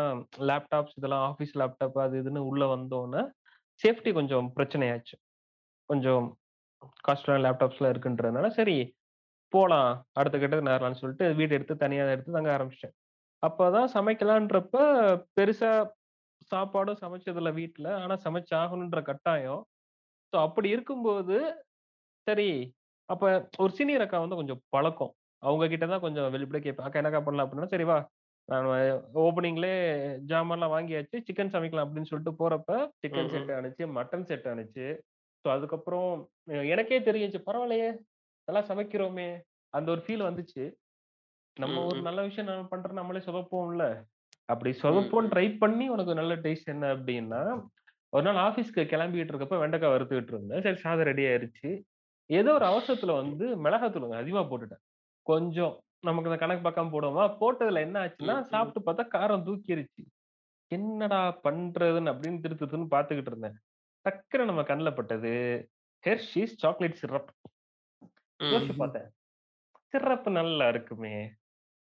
லேப்டாப்ஸ் 0.50 0.96
இதெல்லாம் 1.00 1.24
ஆஃபீஸ் 1.30 1.54
லேப்டாப் 1.62 1.98
அது 2.04 2.16
இதுன்னு 2.22 2.42
உள்ள 2.50 2.64
வந்தோன்னே 2.72 3.22
சேஃப்டி 3.82 4.12
கொஞ்சம் 4.18 4.48
பிரச்சனையாச்சு. 4.58 5.16
கொஞ்சம் 5.90 6.26
காஸ்ட்லியான 7.08 7.44
லேப்டாப்ஸ்லாம் 7.46 7.94
இருக்குன்றதுனால, 7.94 8.48
சரி 8.52 8.78
போலாம். 9.54 9.92
அடுத்த 10.14 10.36
கட்டத்துக்கு 10.38 10.70
நகரலாம்னு 10.70 11.02
சொல்லிட்டு 11.02 11.36
வீடு 11.36 11.56
எடுத்து 11.56 11.76
தனியா 11.78 12.06
எடுத்து 12.10 12.32
தங்க 12.32 12.52
ஆரம்பிச்சுட்டேன். 12.58 12.96
அப்பதான் 13.44 13.90
சமைக்கலான்றப்ப 13.96 14.78
பெருசா 15.38 15.72
சாப்பாடும் 16.52 17.02
சமைச்சதில்ல 17.02 17.54
வீட்ல. 17.54 17.88
ஆனா 17.98 18.16
சமைச்சாகணுன்ற 18.26 19.02
கட்டாயம். 19.04 19.62
ஸோ 20.34 20.42
அப்படி 20.42 20.70
இருக்கும்போது, 20.70 21.38
சரி 22.28 22.50
அப்ப 23.10 23.26
ஒரு 23.58 23.72
சீனியர் 23.72 24.02
அக்கா 24.02 24.20
வந்து 24.20 24.36
கொஞ்சம் 24.36 24.62
பழக்கம். 24.70 25.14
அவங்க 25.44 25.68
கிட்ட 25.68 25.86
தான் 25.88 26.02
கொஞ்சம் 26.02 26.34
வெளிப்படையா 26.34 26.64
கேட்பேன். 26.64 26.88
"அக்கா 26.88 27.00
என்னக்கா 27.02 27.22
பண்ணலாம்?" 27.22 27.46
அப்படின்னா, 27.46 27.66
"சரி 27.66 27.84
வா, 27.84 27.98
நான் 28.50 28.68
ஓப்பனிங்லயே 29.22 29.76
ஜாமான்லாம் 30.28 30.74
வாங்கியாச்சு. 30.74 31.18
சிக்கன் 31.28 31.54
சமைக்கலாம்." 31.54 31.86
அப்படின்னு 31.86 32.12
சொல்லிட்டு 32.12 32.34
போறப்ப, 32.40 32.72
சிக்கன் 33.02 33.30
செட் 33.30 33.46
ம். 33.46 33.56
ஆனுச்சு, 33.58 33.86
மட்டன் 33.98 34.26
செட் 34.26 34.48
ஆனுச்சு. 34.48 34.88
ஸோ 35.46 35.52
அதுக்கப்புறம் 35.52 36.12
எனக்கே 36.72 37.00
தெரிஞ்சுச்சு, 37.00 37.40
பரவாயில்லையே! 37.48 37.90
நல்லா 38.48 38.62
சமைக்கிறோமே! 38.70 39.30
அந்த 39.74 39.88
ஒரு 39.92 40.02
ஃபீல் 40.06 40.28
வந்துச்சு. 40.28 40.64
நம்ம 41.58 41.76
ஒரு. 41.86 42.00
நல்ல 42.08 42.22
விஷயம் 42.24 42.50
நம்ம 42.50 42.68
பண்றோம் 42.72 43.00
நம்மளே 43.00 43.22
சொதப்புவோம்ல. 43.28 43.86
அப்படி 44.50 44.72
ம். 45.18 45.30
ட்ரை 45.34 45.48
பண்ணி 45.60 45.86
உனக்கு 45.90 46.14
நல்ல 46.14 46.34
டேஸ்ட் 46.44 46.74
என்ன 46.74 46.86
அப்படின்னா, 46.96 47.42
ஒரு 48.14 48.24
நாள் 48.28 48.40
ஆஃபீஸ்க்கு 48.46 48.84
கிளம்பிட்டு 48.92 49.32
இருக்கப்ப 49.34 49.58
வெண்டைக்காய் 49.62 49.94
வறுத்துக்கிட்டு 49.94 50.34
இருந்தேன். 50.36 50.64
சரி 50.66 50.80
சாதம் 50.84 51.08
ரெடி 51.10 51.26
ஆயிருச்சு. 51.28 51.70
ஏதோ 52.30 52.52
ஒரு 52.56 52.66
அவசரத்துல 52.72 53.14
வந்து 53.22 53.46
மிளகாத்தூள் 53.66 54.06
கொஞ்சம் 54.06 54.24
அதிகமா 54.24 54.44
போட்டுட்டேன். 54.50 54.84
கொஞ்சம் 55.28 55.74
நமக்கு 56.04 56.30
இந்த 56.30 56.40
கணக்கு 56.42 56.64
பார்க்காம 56.66 56.92
போடுவோமா, 56.94 57.26
போட்டதுல 57.42 57.82
என்ன 57.82 57.98
ஆச்சுன்னா. 58.04 58.38
சாப்பிட்டு 58.52 58.82
பார்த்தா 58.88 59.06
காரம் 59.16 59.46
தூக்கிருச்சு. 59.48 60.04
என்னடா 60.72 61.22
பண்றதுன்னு 61.46 62.12
அப்படின்னு 62.14 62.42
திரு 62.44 62.56
திருன்னு 62.62 62.90
பார்த்துக்கிட்டு 62.92 63.32
இருந்தேன். 63.34 63.58
டக்குனு 64.06 64.46
நம்ம 64.46 64.62
கண்ல 64.62 64.94
பட்டது, 64.94 65.32
ஹெர்ஷீஸ் 66.04 66.56
சாக்லேட் 66.56 66.94
சிரப். 66.94 67.32
யோசிச்சு 68.44 68.76
பார்த்தேன். 68.78 69.08
சிரப் 69.88 70.30
நல்லா 70.30 70.70
இருக்குமே! 70.70 71.16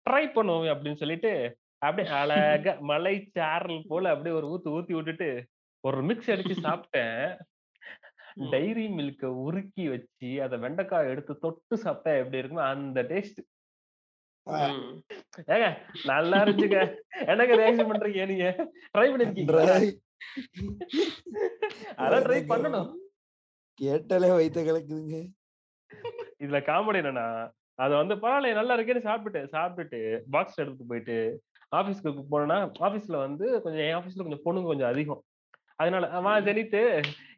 ட்ரை 0.05 0.23
பண்ணுவோமே 0.35 0.69
அப்படின்னு 0.71 0.95
சொல்லிட்டு, 0.95 1.31
அப்படியே 1.77 2.13
அழகா 2.21 2.77
மலை 2.81 3.25
சாரல் 3.31 3.85
போல 3.87 4.09
அப்படியே 4.09 4.35
ஒரு 4.35 4.47
ஊத்து 4.49 4.69
ஊத்தி 4.69 4.93
விட்டுட்டு, 4.93 5.29
ஒரு 5.83 6.03
மிக்ஸ் 6.03 6.31
அடிச்சு 6.31 6.55
சாப்பிட்டேன். 6.67 7.23
டைரி 8.49 8.87
மில்க்க 8.87 9.25
உருக்கி 9.39 9.89
வச்சு, 9.89 10.41
அத 10.43 10.57
வெண்டைக்காய 10.57 11.09
எடுத்து 11.09 11.39
தொட்டு 11.39 11.77
சாப்பிட்டா 11.77 12.17
எப்படி 12.17 12.41
இருக்குமோ 12.41 12.63
அந்த 12.67 13.03
டேஸ்ட். 13.03 13.41
ஏங்க 15.47 15.67
நல்லா 16.05 16.37
இருந்துச்சுங்க. 16.37 16.79
என்னங்க 17.29 17.55
ரியாக்ஷன் 17.55 17.91
பண்றீங்க 17.91 18.25
நீங்க? 18.27 18.47
ட்ரை 18.93 19.07
பண்ணியிருக்கீங்களா? 19.11 19.67
அதெல்லாம் 21.95 22.23
ட்ரை 22.23 22.41
பண்ணணும். 22.47 22.89
கேட்டாலே 23.79 24.29
வயித்த 24.29 24.61
கலக்குதுங்க. 24.61 25.17
இதுல 26.39 26.59
காமெடி 26.61 26.99
என்னன்னா, 27.01 27.25
அத 27.75 27.95
வந்து 27.95 28.15
பரவாயில்லையே 28.15 28.53
நல்லா 28.53 28.79
இருக்கேன்னு 28.79 29.07
சாப்பிட்டுட்டேன். 29.09 29.49
சாப்பிட்டுட்டு 29.51 30.21
பாக்ஸ் 30.31 30.59
எடுத்துட்டு 30.59 30.87
போயிட்டு 30.87 31.17
ஆஃபீஸ்க்கு 31.75 32.23
போனேன்னா, 32.31 32.57
ஆஃபீஸ்ல 32.79 33.17
வந்து 33.17 33.61
கொஞ்சம் 33.61 33.81
என் 33.81 33.95
ஆஃபீஸ்ல 33.95 34.23
கொஞ்சம் 34.23 34.45
பொண்ணுங்க 34.45 34.63
கொஞ்சம் 34.63 34.87
அதிகம். 34.87 35.23
அதனால 35.75 36.19
"வா 36.21 36.39
ம். 36.39 36.43
ஜெனித்து 36.43 36.81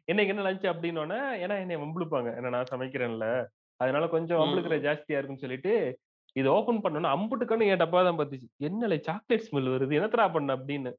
இன்னைக்கு 0.04 0.36
என்ன 0.36 0.46
லஞ்ச்?" 0.46 0.66
அப்படின்னோனே, 0.72 1.20
ஏன்னா 1.36 1.56
என்னைய 1.60 1.78
வம்பிழுப்பாங்க. 1.78 2.28
ஏன்னா 2.38 2.48
நான் 2.48 2.70
சமைக்கிறேன்ல. 2.70 3.46
அதனால 3.80 4.08
கொஞ்சம் 4.08 4.38
வம்பிழுக்கிற. 4.38 4.76
ஜாஸ்தியா 4.80 5.16
இருக்குன்னு 5.18 5.38
சொல்லிட்டு, 5.38 6.00
இத 6.32 6.50
ஓப்பன் 6.50 6.80
பண்ணோனே 6.80 7.08
அம்புட்டு 7.08 7.44
கண்ணும் 7.44 7.68
என் 7.68 7.78
டப்பா 7.78 8.02
தான் 8.04 8.18
பாத்துச்சு. 8.18 8.48
"என்னலே 8.60 8.98
சாக்லேட் 9.00 9.48
ஸ்மெல் 9.50 9.70
வருது. 9.74 9.96
என்னத்தடா 9.98 10.32
பண்ண?" 10.32 10.56
அப்படின்னு. 10.56 10.92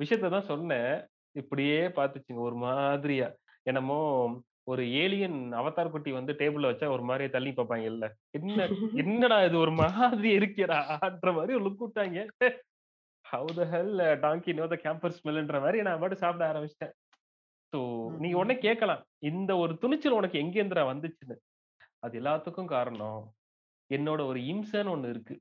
விஷயத்த 0.00 0.30
தான் 0.30 0.42
சொன்னேன். 0.42 1.08
இப்படியே 1.38 1.80
பாத்துச்சுங்க 1.88 2.40
ஒரு 2.40 2.56
மாதிரியா. 2.56 3.28
என்னமோ 3.62 3.98
ஒரு 4.64 4.82
ஏலியன் 4.92 5.52
அவதார் 5.52 5.90
குட்டி 5.90 6.10
வந்து 6.12 6.32
டேபிள்ல 6.32 6.70
வச்சா 6.70 6.86
ஒரு 6.90 7.04
மாரியா 7.04 7.30
தள்ளி 7.30 7.50
பாப்பாங்கல்ல. 7.50 8.06
என்ன 8.30 8.66
என்னடா 8.94 9.38
இது 9.44 9.58
ஒரு 9.58 9.72
மாதிரி 9.72 10.30
இருக்கேடான்ற 10.38 11.30
மாரி 11.34 11.54
ஒரு 11.54 11.64
look. 11.64 12.58
How 13.24 13.50
the 13.54 13.64
hell 13.64 13.94
donkey 14.20 14.52
know 14.54 14.66
the 14.66 14.76
camphor 14.82 15.16
ஸ்மெல்ன்ற 15.18 15.60
மாரி 15.60 15.82
நான் 15.82 16.00
பாட்டுக்கு 16.00 16.24
சாப்பிட 16.24 16.44
ஆரம்பிச்சுட்டேன். 16.50 16.94
ஸோ 17.72 17.78
நீங்க 18.18 18.36
உடனே. 18.36 18.54
கேட்கலாம். 18.58 19.02
இந்த 19.22 19.50
ஒரு 19.56 19.72
துணிச்சல் 19.78 20.12
உனக்கு 20.12 20.38
எங்கேருந்துடா 20.38 20.84
வந்துச்சுன்னு? 20.88 21.36
அது 21.98 22.14
எல்லாத்துக்கும் 22.20 22.72
காரணம், 22.72 23.20
என்னோட 23.90 24.20
ஒரு 24.26 24.40
இம்சன்னு 24.52 24.92
ஒண்ணு 24.92 25.08
இருக்கு. 25.08 25.34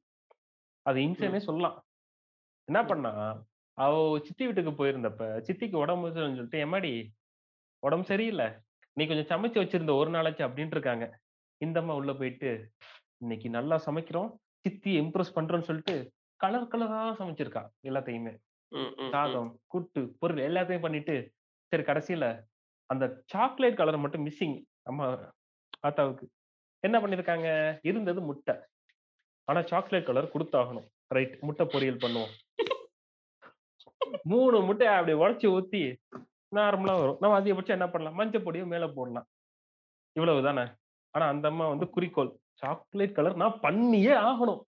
அது 0.86 0.98
ம். 1.00 1.04
இம்சன்னே 1.04 1.38
சொல்லலாம். 1.40 1.78
என்ன 2.68 2.80
ம். 2.84 2.88
பண்ணா, 2.88 3.12
அவ 3.78 4.20
சித்தி 4.24 4.46
வீட்டுக்கு 4.46 4.86
போயிருந்தப்ப, 4.86 5.44
சித்திக்கு 5.48 5.76
உடம்பு 5.76 6.12
சொல்லிட்டு, 6.12 6.66
"எம்மாடி 6.66 7.08
உடம்பு 7.80 8.16
சரியில்ல. 8.16 8.60
நீ 8.94 9.08
கொஞ்சம் 9.08 9.30
சமைச்சு 9.30 9.58
வச்சிருந்த 9.58 9.96
ஒரு 9.96 10.12
நாளாச்சு" 10.12 10.48
அப்படின்ட்டு 10.48 10.76
இருக்காங்க. 10.76 11.20
இந்த 11.58 11.80
அம்மா 11.80 11.96
உள்ள 11.96 12.14
போயிட்டு, 12.14 12.72
"இன்னைக்கு 13.18 13.50
நல்லா 13.50 13.84
சமைக்கிறோம். 13.86 14.36
சித்திய 14.60 15.02
இம்ப்ரெஸ் 15.02 15.36
பண்றோம்ன்னு" 15.36 15.62
சொல்லிட்டு 15.62 16.12
கலர் 16.36 16.68
கலரா 16.68 17.14
சமைச்சிருக்கா 17.14 17.68
எல்லாத்தையுமே. 17.88 18.38
ம், 18.68 18.78
ம், 18.78 18.94
ம். 18.98 19.10
சாதம், 19.10 19.60
கூட்டு, 19.68 20.16
பொரியல் 20.22 20.52
எல்லாத்தையும் 20.52 20.82
பண்ணிட்டு, 20.82 21.32
சரி 21.68 21.84
கடைசியில 21.84 22.44
அந்த 22.86 23.24
சாக்லேட் 23.26 23.76
கலர் 23.76 23.98
மட்டும் 23.98 24.26
மிஸ்ஸிங் 24.26 24.64
அம்மா 24.84 25.34
ஆத்தாவுக்கு. 25.88 26.28
என்ன 26.80 27.00
பண்ணியிருக்காங்க, 27.00 27.80
இருந்தது 27.82 28.22
முட்டை. 28.22 28.56
ஆனா 29.44 29.62
சாக்லேட் 29.62 30.06
கலர் 30.06 30.32
குடுத்தாகணும். 30.32 30.88
ரைட் 31.08 31.38
முட்டை 31.42 31.66
பொரியல் 31.66 31.98
பண்ணுவோம். 31.98 32.47
3 34.30 34.62
முட்டைய 34.68 34.92
அப்படியே 34.98 35.18
உடைச்சு 35.22 35.48
ஊத்தி, 35.56 35.82
நார்மலா 36.52 36.96
வரும். 37.00 37.20
நம்ம 37.22 37.38
அதிகபட்சம் 37.40 37.78
என்ன 37.78 37.88
பண்ணலாம், 37.90 38.18
மஞ்சள் 38.20 38.46
பொடிய 38.46 38.66
மேல 38.66 38.88
போடலாம். 38.90 39.28
இவ்வளவு 40.16 40.42
தானே. 40.44 40.66
ஆனா 41.14 41.26
அந்த 41.34 41.46
அம்மா 41.52 41.66
வந்து 41.68 41.88
குறிக்கோள், 41.90 42.32
சாக்லேட் 42.62 43.18
கலர் 43.18 43.42
நான் 43.44 43.60
பண்ணியே 43.66 44.14
ஆகணும். 44.30 44.62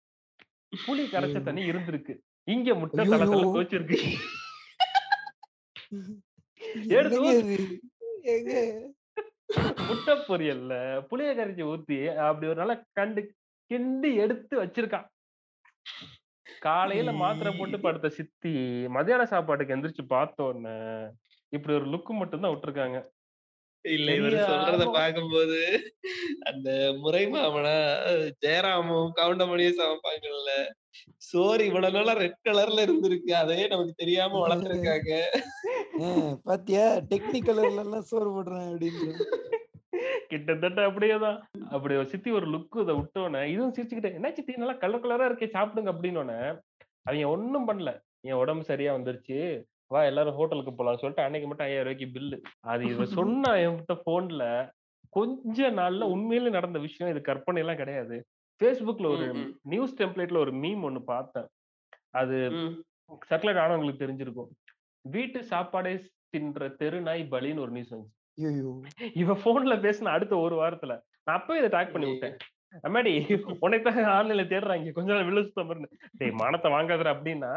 புளி 0.72 1.04
கரைச்ச! 1.12 1.38
தண்ணி 1.46 1.62
இருந்திருக்கு. 1.70 2.14
இங்க 2.48 2.74
முட்டை 2.74 3.02
தல 3.04 3.22
ஐய்யய்யோ! 3.22 3.32
தலன்னு 3.32 3.54
கொதிச்சிருக்கு. 3.54 3.98
எடுத்து 6.90 7.18
என்னங்க 7.18 7.26
ஊத்து. 7.26 7.56
இது? 7.56 7.76
ஏங்க? 8.32 8.52
முட்டை 9.88 10.14
பொரியல்ல 10.28 10.74
புளிய 11.08 11.30
கரைச்சு 11.32 11.64
ஊத்தி, 11.72 11.98
அப்படி 12.26 12.50
ஒரு 12.52 12.60
நல்லா 12.62 12.76
கண்டு 12.98 13.22
கிண்டி 13.70 14.10
எடுத்து 14.24 14.54
வச்சிருக்கான். 14.62 15.08
காலையில 16.58 17.10
மாத்திரை 17.16 17.52
போட்டு 17.52 17.78
படுத்த 17.80 18.08
சித்தி, 18.10 18.52
மதியான 18.90 19.24
சாப்பாட்டுக்கு 19.26 19.76
எந்திரிச்சு 19.76 20.04
பார்த்தோன்னே, 20.10 20.76
இப்படி 21.52 21.74
ஒரு 21.74 21.88
லுக் 21.92 22.12
மட்டும் 22.20 22.44
தான் 22.44 22.54
விட்டுருக்காங்க. 22.54 22.98
இல்ல 23.84 24.10
இவரு 24.14 24.38
சொல்றத 24.42 24.84
தெரியாம 24.84 24.94
பார்க்கும்போது, 24.96 25.58
அந்த 26.50 26.68
முறை 27.00 27.22
மாமனா 27.34 27.74
ஜெயராமும், 28.42 29.10
கவுண்டமணியும் 29.18 29.78
சமைப்பாங்கல்ல. 29.80 30.52
சோறு 31.28 31.62
இவ்வளவு 31.66 31.96
நாளா 31.98 32.14
ரெட் 32.22 32.40
கலர்ல 32.48 32.84
இருந்திருக்கு. 32.86 33.32
அதையே 33.42 33.66
நமக்கு 33.68 33.94
தெரியாம 33.96 34.40
வளர்த்துருக்காங்க. 34.44 35.12
ஆ 35.98 36.06
பாத்தியா? 36.46 36.84
டெக்னிக் 37.10 37.48
கலர்லலாம் 37.48 38.08
சோறு 38.10 38.30
போடுறேன் 38.32 38.68
அப்படின்ற. 38.70 39.08
கிட்டத்தட்ட 40.30 40.80
அப்படியேதான். 40.88 41.38
அப்படி 41.70 41.94
ஒரு 41.94 42.08
சித்தி 42.08 42.30
ஒரு 42.30 42.46
லுக்கு 42.46 42.82
இதை 42.84 42.94
விட்டோன்னே 42.94 43.40
இதுவும் 43.52 43.74
சிரிச்சுக்கிட்டே 43.76 44.12
என்ன 44.18 44.30
சித்தி 44.32 44.60
நல்லா 44.62 44.76
கலர் 44.82 45.04
கலரா 45.04 45.28
இருக்கே 45.30 45.48
சாப்பிடுங்க 45.56 45.92
அப்படின்னு 45.94 46.22
அவங்க 47.06 47.28
ஒண்ணும் 47.34 47.68
பண்ணல. 47.68 47.90
என் 48.28 48.40
உடம்பு 48.42 48.64
சரியா 48.64 48.90
வந்துருச்சு. 48.96 49.38
வா 49.90 50.00
எல்லாரும் 50.04 50.36
ஹோட்டலுக்கு 50.38 50.72
போலாம்னு 50.72 51.02
சொல்லிட்டு 51.02 51.24
அன்னைக்கு 51.24 51.46
மட்டும் 51.48 51.66
ஐயாயிரம் 51.66 51.86
ரூபாய்க்கு 51.86 52.06
பில்லு 52.16 52.36
அது 52.72 52.82
இவ 52.92 53.04
சொன்ன 53.18 53.54
என்கிட்ட 53.64 53.94
போன்ல 54.08 54.44
கொஞ்ச 55.12 55.70
நாள்ல 55.70 56.08
உண்மையில 56.14 56.50
நடந்த 56.50 56.78
விஷயம் 56.78 57.10
இது 57.12 57.20
கற்பனை 57.20 57.60
எல்லாம் 57.62 57.80
கிடையாது 57.80 58.16
ஃபேஸ்புக்ல 58.60 59.08
ஒரு. 59.08 59.26
நியூஸ் 59.64 59.98
டெம்ப்ளேட்ல 60.00 60.38
ஒரு 60.38 60.52
மீம் 60.62 60.82
ஒண்ணு 60.88 61.00
பார்த்தேன். 61.04 61.48
அது. 62.12 62.36
சர்க்குலேட் 63.30 63.62
ஆனவங்களுக்கு 63.64 64.02
தெரிஞ்சிருக்கும். 64.04 64.50
வீட்டு 65.04 65.38
சாப்பாடே 65.44 65.92
தின்ற 66.34 66.68
தெரு 66.80 67.00
நாய் 67.00 67.22
பலின்னு 67.32 67.64
ஒரு 67.66 67.72
நியூஸ் 67.72 67.94
வந்துச்சு. 67.94 68.19
இவ 69.22 69.34
போன்ல 69.44 69.74
பேசின 69.84 70.12
அடுத்த 70.16 70.34
ஒரு 70.38 70.56
வாரத்துல. 70.60 70.92
நான் 71.26 71.38
அப்பவே 71.38 71.60
இதை 71.60 71.70
டாக் 71.74 71.92
பண்ணி 71.94 72.08
விட்டேன். 72.10 72.36
அம்மாடி 72.86 73.12
உனக்கு 73.66 73.90
ஆன்லைன்ல 74.16 74.44
தேடுறாங்க. 74.52 74.92
கொஞ்ச 74.96 75.08
நாள் 75.12 75.46
சுத்தம் 75.48 75.70
இருந்து 75.72 75.88
டேய் 76.20 76.38
மானத்தை 76.42 76.68
வாங்காதற 76.76 77.10
அப்படின்னா 77.16 77.52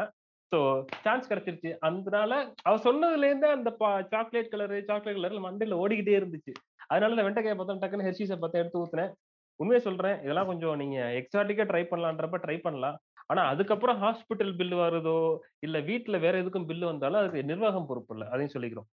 சோ 0.52 0.58
சான்ஸ் 1.04 1.28
கிடைச்சிருச்சு. 1.30 1.70
அதனால 1.86 2.32
அவ 2.68 2.74
சொன்னதுல 2.86 3.28
இருந்தே 3.30 3.48
அந்த 3.56 3.70
சாக்லேட் 4.12 4.52
கலரு 4.52 4.78
சாக்லேட் 4.90 5.18
கலர்ல 5.18 5.40
மண்டையில 5.46 5.78
ஓடிக்கிட்டே 5.82 6.14
இருந்துச்சு. 6.20 6.52
அதனால 6.90 7.14
இந்த 7.14 7.24
வெண்டைக்காய் 7.26 7.56
பார்த்தா 7.60 7.82
டக்குன்னு 7.84 8.06
ஹெர்ஷீஸை 8.08 8.38
பார்த்து 8.38 8.60
எடுத்து 8.62 8.82
ஊத்துனேன். 8.82 9.12
உண்மையை 9.60 9.80
சொல்றேன் 9.86 10.16
இதெல்லாம் 10.24 10.50
கொஞ்சம் 10.50 10.78
நீங்க 10.82 10.98
எக்ஸாட்டிக்கா 11.20 11.64
ட்ரை 11.70 11.82
பண்ணலான்றப்ப 11.90 12.38
ட்ரை 12.44 12.56
பண்ணலாம். 12.58 12.96
ஆனா 13.30 13.42
அதுக்கப்புறம் 13.52 13.98
ஹாஸ்பிட்டல் 14.02 14.52
பில்லு 14.58 14.76
வருதோ 14.80 15.18
இல்ல 15.66 15.76
வீட்ல 15.88 16.16
வேற 16.24 16.34
எதுக்கும் 16.42 16.68
பில்லு 16.70 16.84
வந்தாலும் 16.90 17.20
அதுக்கு 17.20 17.48
நிர்வாகம் 17.50 17.88
பொறுப்பு 17.90 18.14
இல்ல. 18.16 18.24
அதையும் 18.32 18.54
சொல்லிக்கிறோம். 18.56 18.88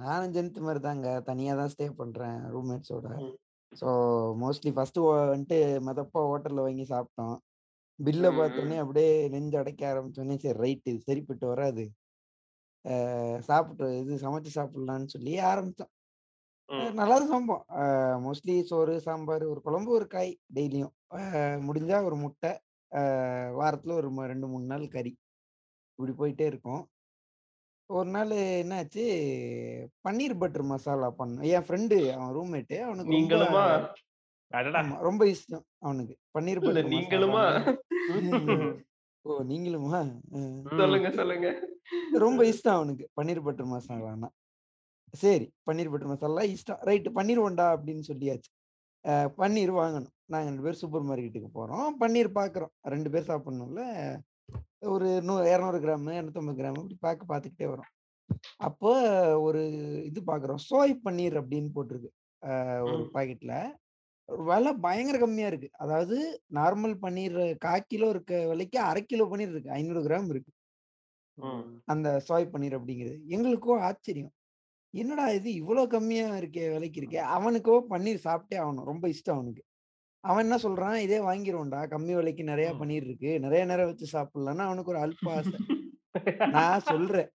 நானும் 0.00 0.32
ஜெனித் 0.34 0.64
மாதிரி 0.66 0.80
தாங்க 0.80 1.20
தனியா 1.20 1.54
தான் 1.54 1.70
ஸ்டே 1.74 1.86
பண்றேன் 2.00 2.38
ரூம்மேட்ஸோட. 2.54 3.06
ஸோ 3.72 3.88
மோஸ்ட்லி 4.42 4.70
ஃபர்ஸ்ட் 4.72 4.98
வந்துட்டு 4.98 5.58
மதப்பா 5.86 6.20
ஹோட்டல்ல 6.30 6.64
வாங்கி 6.66 6.84
சாப்பிட்டோம். 6.84 7.36
பில்லை. 7.98 8.30
பார்த்தோன்னே 8.38 8.76
அப்படியே 8.76 9.28
நெஞ்சு 9.28 9.58
அடைக்க 9.58 9.82
ஆரம்பிச்சோடனே 9.92 10.36
சரி 10.38 10.58
ரைட்டு 10.64 10.92
சரிப்பட்டு 10.98 11.46
வராது. 11.46 11.84
சாப்பிட்டு 13.40 13.86
இது 14.00 14.14
சமைச்சு 14.16 14.50
சாப்பிடலான்னு 14.54 15.06
சொல்லி 15.06 15.32
ஆரம்பிச்சோம். 15.50 15.92
ம். 16.68 16.74
அஹ் 16.74 16.94
நல்லா 16.94 17.16
தான் 17.18 17.30
சமைப்போம் 17.32 17.64
மோஸ்ட்லி 18.26 18.62
சோறு 18.62 19.00
சாம்பார் 19.00 19.44
ஒரு 19.44 19.60
குழம்பு 19.62 19.90
ஒரு 19.90 20.06
காய் 20.06 20.32
டெய்லியும். 20.54 20.94
முடிஞ்சா 21.68 21.98
ஒரு 22.04 22.16
முட்டை 22.16 22.52
வாரத்துல 23.60 23.92
ஒரு 23.92 24.08
ரெண்டு 24.32 24.46
மூணு 24.46 24.64
நாள் 24.64 24.88
கறி. 24.88 25.12
இப்படி 25.98 26.12
போயிட்டே 26.20 26.46
இருக்கும். 26.46 26.82
ஒரு 27.90 28.08
நாள் 28.08 28.32
என்னாச்சு? 28.62 29.04
பன்னீர் 30.04 30.38
பட்டர் 30.38 30.64
மசாலா 30.70 31.08
பண்ணோம் 31.18 31.46
என் 31.52 31.66
ஃப்ரெண்டு 31.66 31.96
அவன் 32.14 32.34
ரூம்மேட்டு 32.36 32.76
அவனுக்கு 32.86 33.12
ரொம்ப 35.06 35.24
இஷ்டம் 35.26 35.64
அவனுக்கு. 35.78 36.14
பன்னீர் 36.38 36.60
பட்டர் 36.64 36.90
நீங்களுமா? 36.96 37.44
ஓ 39.24 39.36
நீங்களுமா? 39.42 40.00
சொல்லுங்க 40.80 41.08
சொல்லுங்க. 41.10 41.48
ரொம்ப 42.24 42.40
இஷ்டம் 42.44 42.76
அவனுக்கு 42.78 43.04
பன்னீர் 43.20 43.42
பட்டர் 43.42 43.72
மசாலானா 43.72 44.28
சரி 45.14 45.46
பன்னீர் 45.66 45.90
பட்டர் 45.90 46.08
மசாலா 46.08 46.44
இஷ்டம். 46.54 46.82
ரைட்டு 46.88 47.10
பன்னீர் 47.18 47.42
ஒண்டா 47.46 47.66
அப்படின்னு 47.76 48.04
சொல்லியாச்சு. 48.10 48.50
பன்னீர் 49.40 49.72
வாங்கணும். 49.80 50.14
நாங்கள் 50.32 50.48
ரெண்டு 50.50 50.62
பேர் 50.62 50.80
சூப்பர் 50.82 51.08
மார்க்கெட்டுக்கு 51.08 51.50
போகிறோம் 51.52 51.88
பன்னீர் 52.00 52.30
பார்க்குறோம் 52.38 52.72
ரெண்டு 52.94 53.10
பேர் 53.10 53.28
சாப்பிட்ணும்ல. 53.30 53.82
ஒரு 54.92 55.08
நூ 55.28 55.34
இரநூறு 55.52 55.78
கிராம் 55.84 56.08
இரநூத்தம்பது 56.16 56.58
கிராம் 56.60 56.78
இப்படி 56.80 56.96
பார்க்க 57.00 57.30
பார்த்துக்கிட்டே 57.30 57.68
வரோம். 57.72 57.90
அப்போ 58.58 58.90
ஒரு 59.46 59.62
இது 60.08 60.20
பார்க்குறோம் 60.20 60.60
சோய் 60.68 60.94
பன்னீர் 61.04 61.36
அப்படின்னு 61.40 61.70
போட்டிருக்கு. 61.76 62.10
ஒரு 62.88 63.02
ம். 63.02 63.10
பாக்கெட்டில் 63.14 63.56
விலை 64.28 64.70
பயங்கர 64.84 65.16
கம்மியாக 65.22 65.50
இருக்குது 65.50 65.76
அதாவது 65.84 66.16
நார்மல் 66.54 66.94
பன்னீர் 67.04 67.38
கால் 67.64 67.88
கிலோ 67.88 68.08
இருக்க 68.08 68.32
விலைக்கு 68.52 68.78
அரை 68.80 69.02
கிலோ 69.04 69.26
பன்னீர் 69.32 69.52
இருக்குது 69.52 69.76
ஐநூறு 69.78 70.00
கிராம் 70.06 70.30
இருக்கு. 70.34 70.52
அந்த 71.92 72.08
சோய் 72.28 72.52
பன்னீர் 72.52 72.76
அப்படிங்கிறது. 72.78 73.18
எங்களுக்கோ 73.34 73.74
ஆச்சரியம். 73.88 74.32
என்னடா 74.94 75.24
இது 75.38 75.50
இவ்வளோ 75.62 75.82
கம்மியா 75.94 76.26
இருக்கே 76.40 76.64
விலைக்கு 76.74 77.00
இருக்கே. 77.00 77.20
அவனுக்கோ 77.36 77.74
பன்னீர் 77.92 78.26
சாப்பிட்டே 78.26 78.58
ஆகணும். 78.62 78.88
ரொம்ப 78.90 79.04
இஷ்டம் 79.14 79.36
அவனுக்கு. 79.38 79.62
அவன் 80.26 80.44
என்ன 80.44 80.56
சொல்றான்? 80.56 80.96
இதே 80.96 81.18
வாங்கிருவோம்டா. 81.18 81.80
கம்மி 81.86 82.14
விலைக்கு 82.14 82.44
நிறைய. 82.44 82.70
பன்னீர் 82.72 83.04
இருக்கு 83.04 83.40
நிறைய 83.40 83.64
நேரம் 83.64 83.86
வச்சு 83.86 84.06
சாப்பிடலாம்னா 84.12 84.64
அவனுக்கு 84.66 84.92
ஒரு 84.92 85.00
அல்ப 85.00 85.30
ஆசை. 85.30 85.58
நான் 86.54 86.80
சொல்றேன். 86.80 87.30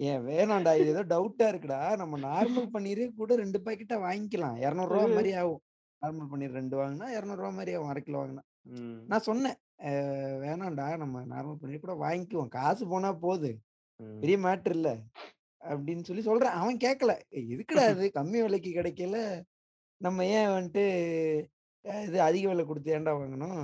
ஏன் 0.00 0.22
வேணாம்டா. 0.26 0.72
இது 0.78 0.88
ஏதோ 0.88 1.04
டவுட்டா 1.12 1.44
இருக்குடா. 1.44 1.96
நம்ம 1.96 2.18
நார்மல் 2.18 2.68
பன்னீரே 2.74 3.06
கூட 3.16 3.36
ரெண்டு 3.36 3.58
பாக்கெட்டா 3.64 3.96
வாங்கிக்கலாம். 4.06 4.56
இரநூறுவா 4.64 5.14
மாதிரி 5.14 5.32
ஆகும். 5.34 5.62
நார்மல் 6.02 6.28
பன்னீர் 6.32 6.50
ரெண்டு 6.50 6.76
வாங்கினா 6.78 7.06
இரநூறுவா 7.18 7.52
மாதிரி 7.52 7.74
ஆகும். 7.74 7.88
அரை 7.88 8.02
கிலோ 8.02 8.18
வாங்கினா. 8.22 8.44
நான் 9.06 9.20
சொன்னேன். 9.20 9.56
"அஹ் 9.82 10.36
வேணாம்டா. 10.44 10.96
நம்ம 10.96 11.24
நார்மல் 11.26 11.56
பன்னீர் 11.62 11.84
கூட 11.84 11.94
வாங்கிக்குவோம். 12.02 12.48
காசு 12.48 12.88
போனா 12.88 13.12
போகுது. 13.12 13.52
பெரிய 14.20 14.38
மேட்ரு 14.38 14.70
இல்ல. 14.70 14.90
அப்படின்னு 15.64 16.04
சொல்லி 16.04 16.22
சொல்றேன். 16.22 16.56
அவன் 16.62 16.76
கேட்கல 16.76 17.12
"ஏய், 17.30 17.48
எதுக்குடா 17.54 17.84
அது 17.92 18.10
கம்மி 18.14 18.42
விலைக்கு 18.42 18.70
கிடைக்கல. 18.72 19.18
நம்ம 20.00 20.26
ஏன் 20.26 20.48
வந்துட்டு 20.48 20.84
இது 21.84 22.18
அதிக 22.22 22.44
விலை 22.48 22.64
கொடுத்து 22.66 22.90
ஏன்டா 22.96 23.12
வாங்கணும்? 23.18 23.62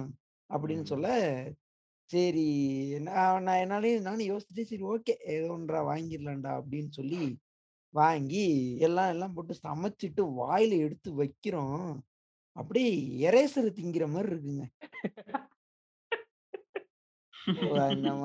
அப்படின்னு. 0.51 0.85
சொல்ல 0.93 1.09
சரி 2.11 2.45
நான் 3.07 3.43
நான் 3.47 3.63
என்னாலையும் 3.65 4.07
நானும் 4.07 4.29
யோசிச்சுட்டு 4.31 4.63
சரி 4.71 4.85
ஓகே 4.93 5.15
ஏதோ 5.35 5.49
ஒன்றா 5.57 5.81
வாங்கிடலாம்டா 5.89 6.53
அப்படின்னு 6.61 6.91
சொல்லி 6.99 7.23
வாங்கி 7.95 8.45
எல்லாம் 8.87 9.11
எல்லாம் 9.15 9.35
போட்டு 9.37 9.55
சமைச்சிட்டு 9.67 10.23
வாயில 10.41 10.79
எடுத்து 10.87 11.11
வைக்கிறோம். 11.23 11.85
அப்படியே 12.57 12.93
எரேசர் 13.29 13.69
திங்கிற 13.79 14.05
மாதிரி 14.15 14.33
இருக்குங்க. 14.35 14.65
நம்ம 18.07 18.25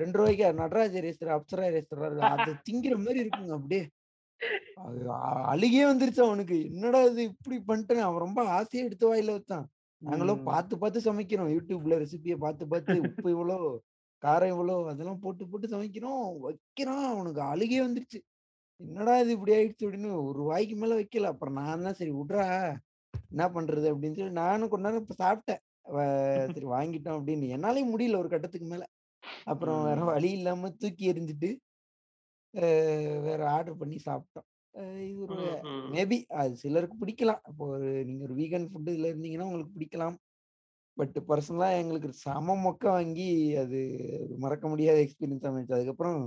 ரெண்டு 0.00 0.16
ரூபாய்க்கு 0.18 0.46
நடராஜ் 0.62 0.98
எரேசர் 1.00 1.32
அப்சரா 1.36 1.64
எரேசர் 1.72 2.04
அது 2.34 2.50
திங்கிற 2.68 2.94
மாதிரி 3.04 3.18
இருக்குங்க 3.24 3.54
அப்படியே. 3.58 3.82
அது 4.76 5.10
அ- 5.10 5.46
அழுகே 5.52 5.82
வந்துருச்சு 5.84 6.20
அவனுக்கு. 6.20 6.64
என்னடா 6.64 7.02
இது 7.02 7.22
இப்படி 7.22 7.58
பண்ணிட்டேன் 7.68 8.00
அவன் 8.00 8.18
ரொம்ப 8.18 8.48
ஆசையா 8.48 8.84
எடுத்து 8.84 9.14
வாயில 9.14 9.34
வச்சான். 9.38 9.66
நாங்களும். 10.02 10.42
பார்த்து 10.42 10.78
பார்த்து 10.78 11.00
சமைக்கிறோம். 11.00 11.52
யூடியூப்ல 11.54 11.94
ரெசிபியை 12.02 12.36
பார்த்து 12.36 12.68
பார்த்து 12.68 13.00
உப்பு 13.00 13.28
இவ்வளோ 13.34 13.58
காரம் 14.22 14.52
இவ்வளோ 14.54 14.86
அதெல்லாம் 14.88 15.18
போட்டு 15.18 15.48
போட்டு 15.48 15.66
சமைக்கிறோம். 15.68 16.24
வைக்கிறோம் 16.46 17.06
அவனுக்கு. 17.12 17.40
அழுகே 17.42 17.78
வந்துருச்சு. 17.86 18.20
என்னடா 18.80 19.18
இது 19.18 19.30
இப்படி 19.30 19.52
ஆயிடுச்சு? 19.54 19.84
அப்படின்னு 19.84 20.24
ஒரு 20.24 20.42
வாய்க்கு 20.42 20.76
மேல 20.76 20.94
வைக்கல. 20.94 21.24
அப்புறம் 21.24 21.54
நான் 21.54 21.82
தான் 21.82 21.94
சரி 21.94 22.10
விட்றா 22.10 22.44
என்ன 23.30 23.48
பண்றது? 23.48 23.86
அப்படின்னு 23.92 24.16
சொல்லி 24.16 24.30
நானும் 24.32 24.68
கொஞ்ச 24.68 24.88
நேரம் 24.88 25.04
இப்ப 25.04 25.16
சாப்பிட்டேன். 25.24 25.62
சரி 26.52 26.66
வாங்கிட்டோம் 26.66 27.18
அப்படின்னு. 27.18 27.46
என்னாலயும் 27.56 27.92
முடியல 27.94 28.18
ஒரு 28.18 28.28
கட்டத்துக்கு 28.28 28.66
மேல. 28.66 28.84
அப்புறம் 29.44 29.84
வேற. 29.84 30.04
வழி 30.04 30.30
இல்லாம 30.30 30.70
தூக்கி 30.70 31.12
எறிஞ்சிட்டு 31.12 31.48
அஹ் 31.48 31.65
வேற 33.20 33.50
ஆர்டர் 33.50 33.76
பண்ணி 33.76 33.98
சாப்பிட்டோம். 34.06 34.46
இது 35.04 35.20
ஒரு. 35.26 35.38
மேபி 35.90 36.24
அது 36.34 36.56
சிலருக்கு 36.56 36.96
பிடிக்கலாம். 37.00 37.42
இப்போ 37.48 37.66
ஒரு 37.66 38.04
நீங்க 38.04 38.24
ஒரு 38.24 38.34
வீகன் 38.34 38.70
ஃபுட்டு 38.70 38.94
இதுல 38.94 39.10
இருந்தீங்கன்னா 39.12 39.48
உங்களுக்கு 39.48 39.76
பிடிக்கலாம். 39.76 40.16
பட் 40.96 41.16
பர்சனலா 41.28 41.68
எங்களுக்கு 41.78 42.10
சம 42.16 42.56
மொக்க 42.64 42.84
வாங்கி 42.88 43.28
அது 43.56 43.80
மறக்க 44.38 44.68
முடியாத 44.68 44.98
எக்ஸ்பீரியன்ஸ் 44.98 45.48
அமைச்சு 45.48 45.76
அதுக்கப்புறம் 45.76 46.20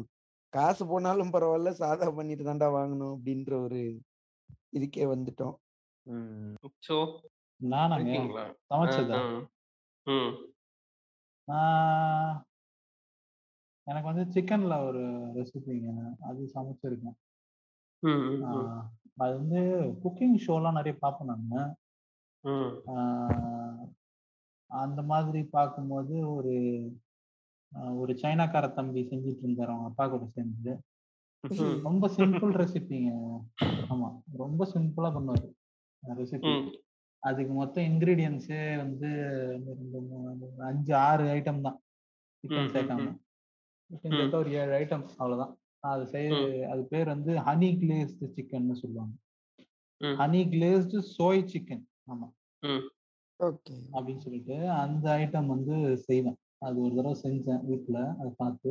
காசு 0.54 0.84
போனாலும் 0.88 1.34
பரவாயில்ல 1.34 1.70
சாதா 1.70 2.10
பண்ணிட்டு 2.12 2.44
தான்டா 2.44 2.68
வாங்கணும் 2.76 3.14
அப்படின்ற 3.16 3.54
ஒரு 3.62 3.80
இதுக்கே 4.72 5.06
வந்துட்டோம். 5.06 5.56
ம். 6.06 6.54
சோ 6.82 6.96
நானாங்க 7.60 8.00
இருக்கீங்களா? 8.00 8.46
சமைச்சதா 8.70 9.20
நான் 11.48 12.36
எனக்கு 13.90 14.08
வந்து 14.10 14.26
சிக்கன்ல 14.34 14.76
ஒரு 14.86 15.02
ரெசிபிங்க 15.36 15.92
அது 16.28 16.42
சமைச்சிருக்கேன் 16.54 17.18
ம், 18.04 18.24
ம், 18.26 18.36
ம். 18.36 18.44
ஆஹ் 18.50 18.84
அது 19.18 19.32
வந்து 19.38 19.62
குக்கிங் 20.04 20.38
ஷோலாம் 20.44 20.78
நிறைய 20.78 20.96
பார்ப்பேன் 21.00 21.32
நான் 21.32 21.72
ம். 22.46 22.70
ஆஹ் 22.94 23.82
அந்த 24.72 25.02
மாதிரி 25.08 25.42
பார்க்கும்போது 25.54 26.16
ஒரு 26.32 26.54
ஒரு 27.98 28.12
சைனாக்கார 28.22 28.66
தம்பி 28.74 29.02
செஞ்சுட்டு 29.04 29.44
இருந்தாரு 29.44 29.72
அவங்க 29.72 29.90
அப்பா 29.90 30.06
கூட 30.08 30.26
சேர்ந்து. 30.30 30.72
ரொம்ப 31.84 32.06
சிம்பிள் 32.16 32.54
ரெசிபிங்க 32.56 33.10
ஆமா 33.88 34.08
ரொம்ப 34.38 34.66
சிம்பிளா 34.72 35.10
பண்ணுவாரு 35.16 35.48
ரெசிபி 36.04 36.52
ம். 36.54 36.66
அதுக்கு 37.24 37.54
மொத்தம் 37.54 37.88
இன்கிரீடியன்ஸே 37.90 38.60
வந்து 38.78 39.10
அஞ்சு 40.68 40.94
ஆறு 41.04 41.24
ஐட்டம் 41.34 41.62
தான் 41.62 41.78
சிக்கன் 42.44 42.64
ம், 42.64 42.72
சேர்க்காம 42.74 43.00
ம். 43.00 43.06
சிக்கன் 43.06 43.16
ம். 43.16 43.18
சேர்த்தா 43.92 44.38
ஒரு 44.38 44.52
ஏழு 44.54 44.74
ஐட்டம் 44.76 45.06
அவ்வளவுதான். 45.18 45.54
அது 45.84 46.04
செய்ய. 46.08 46.30
அது 46.72 46.82
பேர் 46.86 47.08
வந்து 47.08 47.32
ஹனி 47.40 47.70
கிளேஸ்டு 47.82 48.28
சிக்கன்னு 48.36 48.76
சொல்லுவாங்க. 48.82 49.14
ஹனி 50.02 50.42
கிளேஸ்டு 50.50 51.00
சோய் 51.16 51.50
சிக்கன் 51.54 51.84
ஆமா. 52.12 52.28
ஓகே. 53.40 53.74
அப்படின்னு 53.94 54.18
சொல்லிட்டு 54.18 54.56
அந்த 54.78 55.06
ஐட்டம் 55.18 55.48
வந்து 55.48 55.76
செய்வேன். 56.08 56.38
அது 56.62 56.78
ஒரு 56.82 56.94
தடவை 56.96 57.16
செஞ்சேன் 57.24 57.64
வீட்டில் 57.66 58.02
அதை 58.14 58.32
பார்த்து 58.38 58.70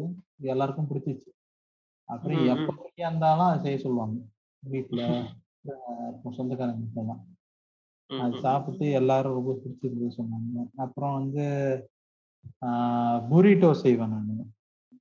எல்லாருக்கும் 0.49 0.89
பிடிச்சிச்சு. 0.91 1.29
அப்புறம். 2.09 2.43
எப்போ 2.55 2.73
ஃப்ரீயா 2.77 3.07
இருந்தாலும் 3.07 3.49
அதை 3.49 3.59
செய்ய 3.63 3.79
சொல்லுவாங்க. 3.79 4.19
வீட்டுல 4.63 5.03
சொந்தக்காரங்க 6.39 6.85
கிட்டலாம் 6.85 7.23
ம், 8.11 8.21
அது. 8.21 8.35
சாப்பிட்டு 8.41 8.87
எல்லாரும் 9.01 9.37
ரொம்ப 9.39 9.53
பிடிச்சிருந்து 9.55 10.09
சொன்னாங்க. 10.17 10.55
அப்புறம் 10.77 11.17
வந்து 11.19 11.45
புரிட்டோ 13.31 13.71
செய்வேன் 13.83 14.13
நான். 14.15 14.47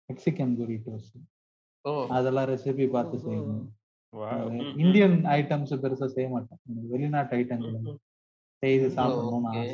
மெக்சிகன் 0.10 0.54
புரிட்டோஸ் 0.60 1.10
ஓ. 1.86 1.92
அதெல்லாம் 2.10 2.50
ரெசிபி 2.50 2.88
பார்த்து 2.92 3.18
செய்வேன் 3.26 3.66
Wow. 4.14 4.28
அது 4.34 4.52
ம், 4.52 4.60
ம். 4.60 4.76
இந்தியன் 4.80 5.16
ஐட்டம்ஸ் 5.34 5.72
பெருசா 5.82 6.08
செய்ய 6.08 6.28
மாட்டேன். 6.30 6.60
வெளிநாட்டு 6.90 7.34
ஐட்டங்கள் 7.38 7.74
செய்து 8.64 8.86
சாப்பிடணும்னு 8.96 9.50
ஆசை. 9.54 9.74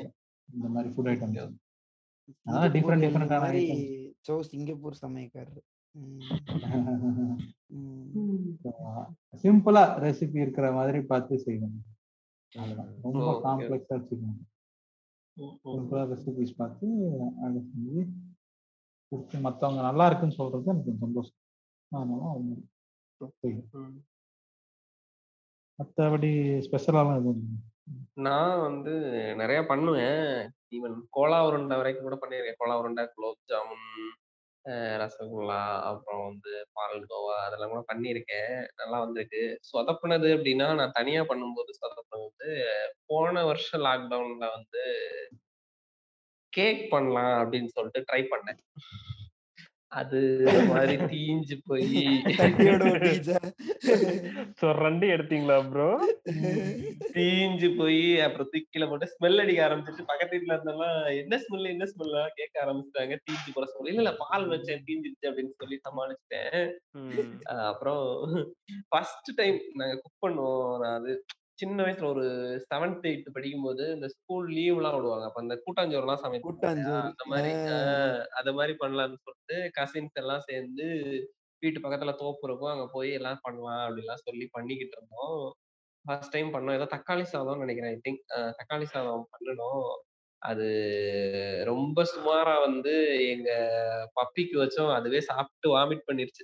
இந்த 0.49 0.68
மாதிரி 0.68 0.89
ஃபுட் 0.93 1.10
ஐட்டம்ஸ் 1.11 1.38
அதனால 2.45 2.65
டிஃப்ரெண்ட் 2.69 3.05
டிஃப்ரெண்டான 3.05 3.49
சோ 4.27 4.34
சிங்கப்பூர் 4.49 4.97
சமயக்காரர். 5.01 5.61
சிம்பிளா 9.43 9.84
ரெசிபி 10.03 10.39
இருக்கிற 10.41 10.68
மாதிரி 10.72 11.01
பார்த்து 11.05 11.38
அவ்வளவுதான். 12.53 12.89
ரொம்ப 13.05 13.30
காம்ப்ளெக்ஸா 13.45 13.95
வச்சுக்கணும். 13.97 14.41
சிம்பிளா 15.69 16.03
ரெசிபிஸ் 16.11 16.57
பார்த்து 16.57 16.88
அதை 17.45 17.60
செஞ்சு 17.69 18.01
கொடுத்து 19.14 19.45
மத்தவங்க 19.48 19.81
நல்லா 19.90 20.06
இருக்குன்னு 20.10 20.40
சொல்றது 20.40 20.72
எனக்கு 20.73 21.03
சந்தோஷம். 21.06 21.40
செய்வேன் 23.41 24.02
மற்றபடி 25.80 26.31
ஸ்பெஷலாலாம் 26.65 27.19
எதுவும். 27.19 27.53
நான் 28.26 28.60
வந்து 28.65 28.91
நிறைய 29.41 29.60
பண்ணுவேன். 29.72 30.26
ஈவன் 30.76 30.98
கோலா 31.15 31.40
உருண்டை 31.48 31.76
வரைக்கும் 31.80 32.06
கூட 32.07 32.18
பண்ணியிருக்கேன். 32.22 32.60
கோலா 32.61 32.76
உருண்டை 32.81 33.03
குலோப் 33.15 33.41
ஜாமுன் 33.52 33.88
ரசகுல்லா 35.02 35.61
அப்புறம் 35.90 36.23
வந்து 36.27 36.52
பால்கோவா 36.76 37.35
அதெல்லாம் 37.45 37.73
கூட 37.73 37.81
பண்ணியிருக்கேன். 37.91 38.53
நல்லா 38.81 38.99
வந்திருக்கு. 39.06 39.41
சொதப்புனது 39.72 40.30
அப்படின்னா 40.38 40.68
நான் 40.80 40.95
தனியா 40.99 41.22
பண்ணும்போது 41.31 41.72
சொதப்புனது 41.81 42.26
வந்து 42.27 42.52
போன 43.10 43.44
வருஷம் 43.49 43.85
லாக்டவுன்ல 43.88 44.48
வந்து 44.57 44.84
கேக் 46.57 46.84
பண்ணலாம் 46.93 47.34
அப்படின்னு 47.41 47.75
சொல்லிட்டு 47.77 48.07
ட்ரை 48.09 48.21
பண்ணேன். 48.34 48.61
அது 50.01 50.19
மாதிரி 50.69 50.93
தீஞ்சு 51.09 51.55
போய் 51.69 51.89
சொரண்டி 54.61 55.07
எடுத்தீங்களா 55.15 55.57
ப்ரோ 55.71 55.89
தீஞ்சு 57.15 57.67
போய் 57.80 57.99
அப்புறம் 58.25 58.49
தூக்கில 58.53 58.88
போட்டு 58.91 59.11
ஸ்மெல் 59.11 59.41
அடிக்க 59.43 59.61
ஆரம்பிச்சிட்டு 59.67 60.07
பக்கத்து 60.11 60.34
வீட்டுல 60.35 60.55
இருந்தெல்லாம் 60.55 60.97
என்ன 61.21 61.39
ஸ்மெல் 61.43 61.71
என்ன 61.73 61.88
ஸ்மெல் 61.91 62.17
கேட்க 62.39 62.55
ஆரம்பிச்சிட்டாங்க. 62.63 63.17
தீஞ்சு 63.27 63.53
போற 63.57 63.67
ஸ்மெல் 63.73 63.91
இல்ல 63.91 64.03
இல்ல 64.03 64.13
பால் 64.23 64.47
வச்சேன் 64.53 64.84
தீஞ்சிருச்சு 64.88 65.30
அப்படின்னு 65.31 65.53
சொல்லி 65.61 65.80
சமாளிச்சிட்டேன். 65.88 66.59
அப்புறம் 67.71 68.03
ஃபர்ஸ்ட் 68.91 69.31
டைம் 69.41 69.59
நாங்க 69.81 70.01
குக் 70.03 70.23
பண்ணுவோம். 70.25 70.88
அது 70.97 71.13
சின்ன 71.57 71.84
வயசுல 71.84 72.07
ஒரு 72.07 72.59
செவன்த் 72.69 73.01
எயித் 73.01 73.34
படிக்கும்போது 73.34 73.93
இந்த 73.93 74.07
ஸ்கூல் 74.07 74.49
லீவ் 74.49 74.75
எல்லாம் 74.75 74.95
விடுவாங்க. 74.95 75.25
அப்ப 75.25 75.41
அந்த 75.41 75.61
கூட்டாஞ்சோறு 75.65 76.05
எல்லாம்? 76.05 76.45
கூட்டாஞ்சோறு. 76.45 77.09
அந்த 77.09 77.23
மாதிரி 77.25 77.49
அந்த 78.34 78.53
மாதிரி 78.53 78.75
பண்ணலாம்னு 78.80 79.17
சொல்லிட்டு 79.25 79.71
கசின்ஸ் 79.77 80.13
எல்லாம் 80.13 80.41
சேர்ந்து 80.41 80.84
வீட்டு 81.63 81.80
பக்கத்துல 81.80 82.15
தோப்பு 82.15 82.39
இருக்கும் 82.43 82.71
அங்க 82.71 82.89
போய் 82.91 83.11
எல்லாம் 83.11 83.38
பண்ணலாம் 83.41 83.84
அப்படிலாம் 83.84 84.23
சொல்லி 84.23 84.47
பண்ணிக்கிட்டு 84.51 84.97
இருந்தோம். 84.97 85.55
ஃபர்ஸ்ட் 86.05 86.31
டைம் 86.31 86.53
பண்ணோம். 86.53 86.73
ஏதோ 86.73 86.95
தக்காளி 86.95 87.25
சாதம்னு 87.34 87.57
நினைக்கிறேன் 87.57 87.93
ஐ 87.93 87.99
திங்க் 88.05 88.55
தக்காளி 88.59 88.85
சாதம் 88.85 89.27
பண்ணணும் 89.34 90.03
அது 90.41 90.63
ரொம்ப 91.65 92.03
சுமாரா 92.13 92.61
வந்து 92.61 93.30
எங்க 93.30 93.49
பப்பிக்கு 94.17 94.63
வச்சோம். 94.63 94.93
அதுவே 94.93 95.21
சாப்பிட்டு 95.21 95.77
வாமிட் 95.77 96.07
பண்ணிருச்சு. 96.07 96.43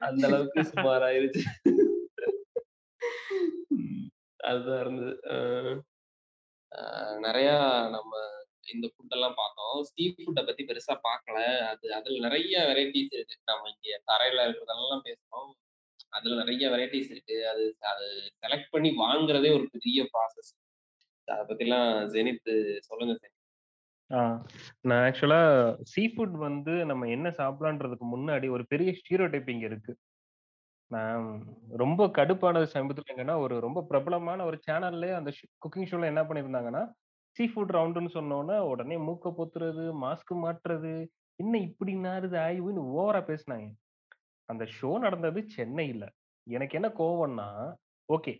அந்த 0.00 0.26
அளவுக்கு 0.26 0.72
சுமாராயிருச்சு. 0.72 1.44
அதுதான் 4.42 4.80
இருந்தது. 4.80 5.12
அஹ் 5.22 5.78
அஹ் 6.72 7.18
நிறைய 7.18 7.50
நம்ம 7.90 8.10
இந்த 8.72 8.86
ஃபுட் 8.86 9.08
எல்லாம் 9.08 9.34
பார்த்தோம். 9.36 9.82
சீ 9.82 10.14
ஃபுட்டை 10.16 10.46
பத்தி 10.46 10.64
பெருசா 10.64 10.98
பார்க்கல. 11.02 11.58
அது 11.66 11.94
அதுல 11.94 12.18
நிறைய 12.18 12.58
வெரைட்டிஸ் 12.68 13.10
இருக்கு. 13.10 13.36
நம்ம 13.44 13.68
இங்க 13.68 14.02
தரையில 14.06 14.40
இருக்கிறதெல்லாம் 14.40 15.04
பேசுறோம். 15.04 15.50
அதுல 16.08 16.34
நிறைய 16.34 16.68
வெரைட்டிஸ் 16.68 17.10
இருக்கு. 17.10 17.48
அது 17.48 17.76
அது 17.80 18.06
செலக்ட் 18.40 18.70
பண்ணி 18.70 18.90
வாங்குறதே 18.90 19.52
ஒரு 19.52 19.68
பெரிய 19.72 20.02
ப்ராசஸ் 20.02 20.50
அதை 21.24 21.44
பத்திலாம் 21.46 21.90
ஜெனித் 22.06 22.78
சொல்லுங்க 22.78 23.14
ஜெனித் 23.14 23.40
ஆ 24.14 24.46
நான் 24.80 25.10
ஆக்சுவலா 25.10 25.42
சீ 25.82 26.06
ஃபுட் 26.06 26.36
வந்து 26.38 26.72
நம்ம 26.84 27.08
என்ன 27.08 27.28
சாப்பிடலான்றதுக்கு 27.30 28.06
முன்னாடி 28.16 28.50
ஒரு 28.50 28.66
பெரிய 28.66 28.90
ஸ்டீரியோ 28.90 29.30
டைப்பிங் 29.30 29.60
இருக்கு. 29.60 29.96
நான் 30.92 31.26
ரொம்ப 31.76 32.02
கடுப்பானது 32.16 32.66
சமீபத்தில் 32.72 33.12
எங்கன்னா, 33.14 33.34
ஒரு 33.38 33.54
ரொம்ப 33.60 33.80
பிரபலமான 33.90 34.44
ஒரு 34.44 34.58
சேனல்லே 34.66 35.10
அந்த 35.18 35.30
குக்கிங் 35.62 35.88
ஷோல 35.90 36.10
என்ன 36.12 36.22
பண்ணியிருந்தாங்கன்னா 36.24 36.82
சீ 37.36 37.44
ஃபுட் 37.48 37.74
ரவுண்டுன்னு 37.76 38.10
சொன்னோன்னே 38.16 38.56
உடனே 38.70 38.96
மூக்க 39.06 39.28
பொத்துறது 39.36 39.84
மாஸ்க் 40.02 40.32
மாட்டுறது 40.44 40.94
என்ன 41.38 41.54
இப்படி 41.68 41.92
நாருது 42.04 42.36
ஆய்வுன்னு 42.38 42.82
ஓவரா 42.94 43.20
பேசினாங்க. 43.30 43.68
அந்த 44.48 44.64
ஷோ 44.76 44.90
நடந்தது 44.98 45.40
சென்னையில. 45.56 46.04
எனக்கு 46.46 46.76
என்ன 46.78 46.88
கோவம்னா 47.00 47.48
ஓகே 48.08 48.34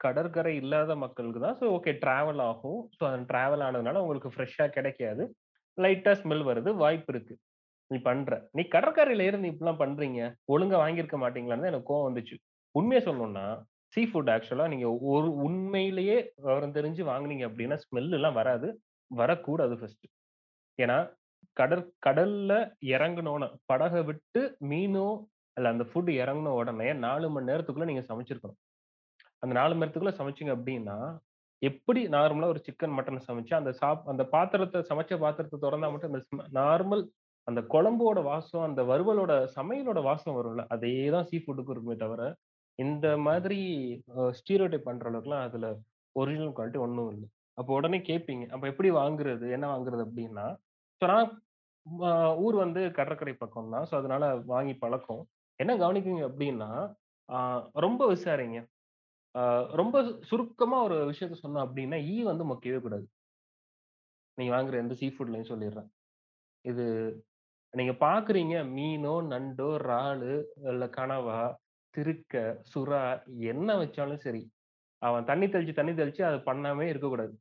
கடற்கரை 0.00 0.52
இல்லாத 0.56 0.92
மக்களுக்கு 0.96 1.40
தான் 1.40 1.58
ஸோ 1.60 1.66
ஓகே 1.76 1.92
டிராவல் 2.04 2.42
ஆகும். 2.50 2.80
ஸோ 2.98 3.02
அது 3.10 3.24
டிராவல் 3.32 3.64
ஆனதுனால 3.68 4.02
உங்களுக்கு 4.04 4.34
ஃப்ரெஷ்ஷாக 4.34 4.74
கிடைக்காது. 4.78 5.24
லைட்டாக 5.78 6.16
ஸ்மெல் 6.22 6.44
வருது 6.50 6.70
வாய்ப்பு 6.82 7.12
இருக்கு. 7.14 7.34
நீ 7.90 7.96
பண்ற. 8.08 8.32
நீ 8.56 8.62
கடற்கரையில 8.74 9.26
இருந்து 9.28 9.50
இப்படிலாம் 9.52 9.82
பண்றீங்க 9.82 10.20
ஒழுங்கா 10.54 10.76
வாங்கியிருக்க 10.82 11.16
மாட்டீங்களான்னு 11.22 11.64
தான் 11.64 11.72
எனக்கு 11.72 11.90
கோவம் 11.90 12.08
வந்துச்சு. 12.08 12.36
உண்மையை 12.74 13.00
சொல்லணும்னா 13.06 13.46
சீ 13.94 14.02
ஃபுட் 14.10 14.30
ஆக்சுவலா 14.34 14.66
நீங்க 14.72 14.88
ஒரு 15.12 15.28
உண்மையிலேயே 15.44 16.16
விவரம் 16.44 16.76
தெரிஞ்சு 16.76 17.02
வாங்குனீங்க 17.10 17.44
அப்படின்னா 17.48 17.76
ஸ்மெல் 17.84 18.16
எல்லாம் 18.18 18.36
வராது 18.40 18.68
வரக்கூடாது 19.10 19.74
ஃபர்ஸ்ட் 19.80 20.06
ஏன்னா 20.78 20.98
கடற் 21.56 21.88
கடல்ல 22.06 22.52
இறங்கினோன்னு 22.94 23.46
படகை 23.70 24.02
விட்டு 24.10 24.42
மீனோ 24.70 25.06
அல்ல 25.56 25.72
அந்த 25.74 25.84
ஃபுட் 25.90 26.10
இறங்கின 26.22 26.52
உடனே 26.60 26.88
நாலு 27.06 27.28
மணி 27.34 27.48
நேரத்துக்குள்ள 27.50 27.88
நீங்க 27.90 28.04
சமைச்சிருக்கணும். 28.10 28.58
அந்த 29.42 29.52
நாலு 29.58 29.72
மணி 29.72 29.82
நேரத்துக்குள்ள 29.82 30.14
சமைச்சீங்க 30.20 30.52
அப்படின்னா 30.56 30.96
எப்படி 31.62 32.00
நார்மலா 32.14 32.52
ஒரு 32.52 32.60
சிக்கன் 32.66 32.96
மட்டன் 32.98 33.26
சமைச்சு 33.28 33.54
அந்த 33.58 33.70
சாப் 33.80 34.06
அந்த 34.12 34.22
பாத்திரத்தை 34.34 34.80
சமைச்ச 34.90 35.18
பாத்திரத்தை 35.24 35.58
திறந்தா 35.64 35.90
மட்டும் 35.92 36.12
அந்த 36.12 36.22
நார்மல் 36.60 37.02
அந்த 37.48 37.60
குழம்போட 37.72 38.18
வாசம் 38.24 38.66
அந்த 38.68 38.80
வறுவலோட 38.84 39.32
சமையலோட 39.56 40.00
வாசம் 40.02 40.36
வரும்ல 40.38 40.64
அதே 40.74 40.94
தான் 41.14 41.28
சீ 41.30 41.36
ஃபுட்டுக்கு 41.42 41.74
இருக்குமே 41.74 41.96
தவிர 41.96 42.22
இந்த 42.78 43.06
மாதிரி 43.26 43.58
ஸ்டீரோடைப் 44.38 44.88
பண்ற 44.88 45.06
அளவுக்குலாம் 45.10 45.46
அதுல 45.48 45.66
ஒரிஜினல் 46.16 46.54
குவாலிட்டி 46.56 46.80
ஒன்றும் 46.84 47.10
இல்லை. 47.14 47.26
அப்போ 47.58 47.70
உடனே 47.78 47.98
கேட்பீங்க 48.08 48.44
அப்போ 48.54 48.66
எப்படி 48.72 48.90
வாங்குறது 49.00 49.46
என்ன 49.56 49.66
வாங்குறது 49.72 50.02
அப்படின்னா 50.06 50.46
ஸோ 51.02 51.06
நான் 51.12 51.28
ஊர் 52.44 52.56
வந்து 52.64 52.80
கடற்கரை 52.98 53.34
பக்கம் 53.36 53.72
தான் 53.74 53.86
ஸோ 53.90 53.94
அதனால 54.00 54.24
வாங்கி 54.52 54.74
பழக்கம். 54.76 55.22
என்ன 55.60 55.72
கவனிக்குங்க 55.82 56.24
அப்படின்னா 56.30 56.70
ரொம்ப 57.84 58.02
விசாரிங்க. 58.12 58.58
ஆஹ் 59.34 59.66
ரொம்ப 59.80 59.96
சுருக்கமா 60.30 60.78
ஒரு 60.86 60.96
விஷயத்த 61.10 61.36
சொன்னோம் 61.42 61.64
அப்படின்னா 61.66 61.98
ஈ 62.12 62.16
வந்து 62.30 62.44
மொக்கவே 62.50 62.80
கூடாது. 62.86 63.06
நீங்க 64.38 64.52
வாங்குற 64.56 64.76
எந்த 64.82 64.94
சீ 65.00 65.06
ஃபுட்லையும் 65.14 65.50
சொல்லிடுறேன். 65.52 65.88
இது 66.64 66.84
நீங்க 67.74 67.92
பாக்குறீங்க. 68.00 68.54
மீனோ 68.76 69.14
நண்டோ 69.32 69.68
இறாலு 69.78 70.32
இல்ல 70.70 70.84
கனவா 70.96 71.40
திருக்க 71.94 72.34
சுறா 72.72 73.02
என்ன 73.52 73.68
வச்சாலும் 73.76 74.22
சரி 74.24 74.42
அவன் 75.02 75.24
தண்ணி 75.24 75.46
தெளிச்சு 75.46 75.74
தண்ணி 75.74 75.92
தெளிச்சு 75.92 76.22
அது 76.24 76.38
பண்ணாமே 76.40 76.86
இருக்கக்கூடாது. 76.88 77.34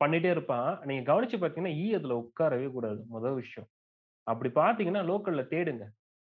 பண்ணிட்டே 0.00 0.30
இருப்பான். 0.30 0.70
நீங்க 0.84 1.02
கவனிச்சு 1.10 1.36
பார்த்தீங்கன்னா 1.36 1.76
ஈ 1.76 1.86
அதுல 1.94 2.14
உட்காரவே 2.22 2.68
கூடாது. 2.72 3.00
முதல் 3.08 3.34
விஷயம். 3.34 3.68
அப்படி 4.26 4.50
பாத்தீங்கன்னா 4.54 5.02
லோக்கல்ல 5.04 5.42
தேடுங்க. 5.48 5.84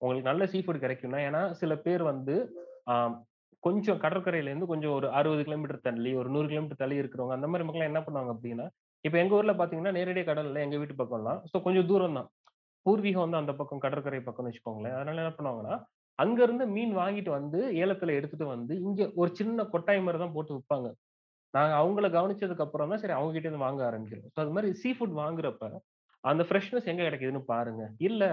உங்களுக்கு 0.02 0.30
நல்ல 0.30 0.44
சீ 0.46 0.60
ஃபுட் 0.60 0.84
கிடைக்கும்னா 0.84 1.20
ஏன்னா 1.28 1.42
சில 1.54 1.74
பேர் 1.78 2.04
வந்து 2.04 2.36
ஆஹ் 2.88 3.16
கொஞ்சம் 3.64 4.00
கடற்கரையில 4.00 4.50
இருந்து 4.50 4.66
கொஞ்சம் 4.66 4.94
ஒரு 4.98 5.08
அறுபது 5.10 5.42
கிலோமீட்டர் 5.44 5.86
தள்ளி 5.88 6.12
ஒரு 6.16 6.30
நூறு 6.30 6.48
கிலோமீட்டர் 6.48 6.82
தள்ளி 6.84 6.96
இருக்கிறவங்க 7.02 7.36
அந்த 7.36 7.48
மாதிரி 7.48 7.66
மக்கள் 7.68 7.90
என்ன 7.90 8.02
பண்ணுவாங்க 8.02 8.32
அப்படின்னா 8.36 8.66
இப்ப 9.06 9.18
எங்க 9.18 9.34
ஊர்ல 9.36 9.54
பாத்தீங்கன்னா 9.54 9.92
நேரடியாக 9.92 10.28
கடல்ல 10.30 10.64
எங்க 10.64 10.78
வீட்டு 10.78 10.96
பக்கம்லாம் 10.96 11.40
ஸோ 11.52 11.60
கொஞ்சம் 11.62 11.88
தூரம் 11.88 12.18
தான் 12.20 12.30
பூர்வீகம் 12.86 13.26
வந்து 13.26 13.42
அந்த 13.42 13.54
பக்கம் 13.60 13.84
கடற்கரை 13.86 14.20
பக்கம்னு 14.22 14.52
வச்சுக்கோங்களேன். 14.52 14.96
அதனால 14.98 15.22
என்ன 15.24 15.34
பண்ணுவாங்கன்னா 15.38 15.76
அங்க 16.20 16.40
இருந்து 16.44 16.66
மீன் 16.76 16.94
வாங்கிட்டு 16.98 17.32
வந்து 17.38 17.60
ஏலத்துல 17.84 18.16
எடுத்துட்டு 18.20 18.48
வந்து 18.48 18.74
இங்க 18.88 19.02
ஒரு 19.22 19.32
சின்ன 19.40 19.66
கொட்டாய் 19.74 20.04
மாதிரி 20.06 20.20
தான் 20.24 20.36
போட்டு 20.36 20.56
விற்பாங்க 20.58 20.90
நாங்க 21.54 21.74
அவங்கள 21.82 22.08
கவனிச்சதுக்கு 22.16 22.66
அப்புறம் 22.66 22.92
தான் 22.92 23.02
சரி 23.04 23.16
அவங்க 23.18 23.34
கிட்ட 23.36 23.48
இருந்து 23.48 23.66
வாங்க 23.66 23.82
ஆரம்பிக்கிறோம். 23.90 24.30
ஸோ 24.36 24.40
அது 24.44 24.54
மாதிரி 24.56 24.70
சீ 24.82 24.90
ஃபுட் 24.98 25.16
வாங்குறப்ப 25.22 25.66
அந்த 26.24 26.44
ஃப்ரெஷ்னஸ் 26.48 26.90
எங்க 26.92 27.02
கிடைக்குதுன்னு 27.08 27.44
பாருங்க. 27.54 27.84
இல்ல 28.10 28.24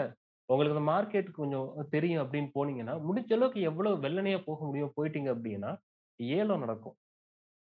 உங்களுக்கு 0.49 0.77
இந்த 0.77 0.85
மார்க்கெட் 0.91 1.31
கொஞ்சம் 1.39 1.67
தெரியும் 1.95 2.23
அப்படின்னு 2.25 2.51
போனீங்கன்னா 2.57 2.95
முடிஞ்ச 3.09 3.33
அளவுக்கு 3.39 3.61
எவ்வளவு 3.71 4.03
வெள்ளனையா 4.05 4.39
போக 4.49 4.61
முடியும் 4.69 4.95
போயிட்டீங்க 4.99 5.31
அப்படின்னா 5.35 5.71
ஏலம் 6.21 6.65
நடக்கும். 6.65 6.97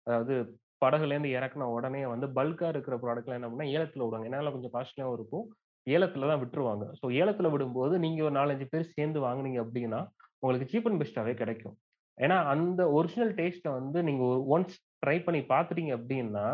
அதாவது 0.07 0.35
படகுலேருந்து 0.83 1.31
இறக்குன 1.37 1.69
உடனே 1.77 2.03
வந்து 2.15 2.27
பல்கா 2.39 2.69
இருக்கிற 2.75 2.95
ப்ராடக்ட்லாம் 3.05 3.39
என்ன 3.41 3.51
பண்ணா 3.53 3.67
ஏலத்துல 3.75 4.05
விடுவாங்க. 4.05 4.29
என்னால 4.31 4.53
கொஞ்சம் 4.55 4.75
காஸ்ட்லியாகவும் 4.77 5.19
இருக்கும். 5.19 5.47
ஏலத்துல 5.87 6.29
தான் 6.29 6.43
விட்டுருவாங்க 6.43 6.85
ஸோ 7.01 7.07
ஏலத்துல 7.21 7.51
விடும்போது 7.51 7.99
நீங்க 7.99 8.25
ஒரு 8.25 8.35
நாலஞ்சு 8.35 8.67
பேர் 8.71 8.93
சேர்ந்து 8.93 9.21
வாங்குனீங்க 9.21 9.61
அப்படின்னா 9.65 10.01
உங்களுக்கு 10.43 10.71
சீப் 10.73 10.89
அண்ட் 10.89 11.01
பெஸ்டாவே 11.03 11.35
கிடைக்கும். 11.35 11.77
ஏன்னா, 12.19 12.37
அந்த 12.45 12.91
ஒரிஜினல் 12.91 13.33
டேஸ்ட்டை 13.35 13.71
வந்து 13.73 14.03
நீங்க 14.03 14.25
ஒன்ஸ் 14.55 14.75
ட்ரை 15.07 15.25
பண்ணி 15.25 15.41
பார்த்துட்டீங்க 15.49 15.93
அப்படின்னா, 15.99 16.47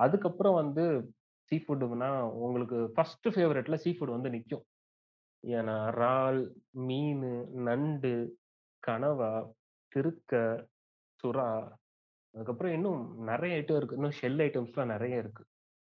அதுக்கப்புறம் 0.00 0.54
வந்து 0.54 0.84
சீ 1.50 1.56
ஃபுட்டுனா 1.58 2.10
உங்களுக்கு 2.38 2.78
ஃபர்ஸ்ட் 2.94 3.28
ஃபேவரைட்ல 3.28 3.74
சீ 3.74 3.92
ஃபுட் 3.92 4.10
வந்து 4.10 4.30
நிற்கும் 4.30 4.64
ஏன்னா, 5.44 5.76
இறால், 5.90 6.40
மீன் 6.86 7.24
நண்டு, 7.64 8.14
கனவா, 8.82 9.32
திருக்க, 9.92 10.32
சுறா, 11.24 11.48
அதுக்கப்புறம் 12.34 12.72
இன்னும் 12.72 13.02
நிறைய 13.24 13.58
ஐட்டம் 13.58 13.76
இருக்கு. 13.76 13.96
இன்னும் 13.96 14.18
ஷெல் 14.20 14.40
ஐட்டம்ஸ்லாம் 14.40 14.86
நிறைய 14.86 15.16
இருக்கு. 15.16 15.42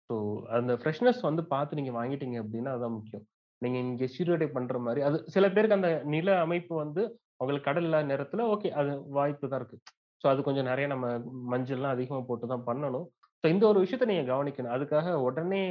ஸோ, 0.09 0.15
அந்த 0.57 0.71
ஃப்ரெஷ்னஸ் 0.81 1.21
வந்து 1.27 1.43
பார்த்து 1.53 1.77
நீங்கள் 1.79 1.97
வாங்கிட்டீங்க 1.99 2.37
அப்படின்னா, 2.43 2.71
அதுதான் 2.75 2.95
முக்கியம். 2.97 3.23
நீங்கள் 3.61 3.83
இங்கே 3.85 4.07
சீரோடை 4.15 4.47
பண்ணுற 4.55 4.77
மாதிரி 4.85 5.01
அது 5.07 5.17
சில 5.35 5.45
பேருக்கு 5.53 5.77
அந்த 5.77 5.89
நில 6.13 6.29
அமைப்பு 6.45 6.73
வந்து 6.83 7.01
அவங்களுக்கு 7.39 7.67
கடல் 7.69 7.85
இல்லாத 7.87 8.07
நேரத்தில் 8.11 8.43
ஓகே. 8.53 8.69
அது 8.79 8.89
வாய்ப்பு 9.17 9.49
தான் 9.51 9.59
இருக்குது 9.61 9.83
ஸோ, 10.23 10.25
அது 10.31 10.39
கொஞ்சம் 10.47 10.67
நிறைய 10.69 10.85
நம்ம 10.93 11.05
மஞ்சள்லாம் 11.53 11.95
அதிகமாக 11.95 12.23
போட்டு 12.29 12.45
தான் 12.53 12.65
பண்ணணும். 12.69 13.07
ஸோ, 13.43 13.45
இந்த 13.53 13.63
ஒரு 13.71 13.79
விஷயத்த 13.83 14.05
நீங்கள் 14.11 14.29
கவனிக்கணும். 14.31 14.73
அதுக்காக 14.75 15.15
உடனே 15.27 15.61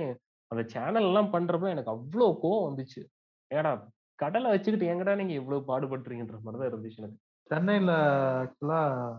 அந்த 0.50 0.62
சேனல்லாம் 0.74 1.30
பண்ணுறப்ப 1.34 1.70
எனக்கு 1.74 1.94
அவ்வளோ 1.94 2.26
கோவம் 2.42 2.66
வந்துச்சு. 2.68 3.00
ஏடா 3.50 3.72
கடலை 4.18 4.48
வச்சுக்கிட்டு 4.54 4.90
ஏங்கடா 4.92 5.14
நீங்கள் 5.20 5.38
இவ்வளோ 5.40 5.60
பாடுபடுறீங்கன்ற 5.70 6.38
மாதிரி 6.44 6.60
தான் 6.60 6.70
இருந்துச்சு 6.72 7.00
எனக்கு. 7.02 7.18
சென்னையில் 7.50 7.94
ஆக்சுவலாக 8.42 9.14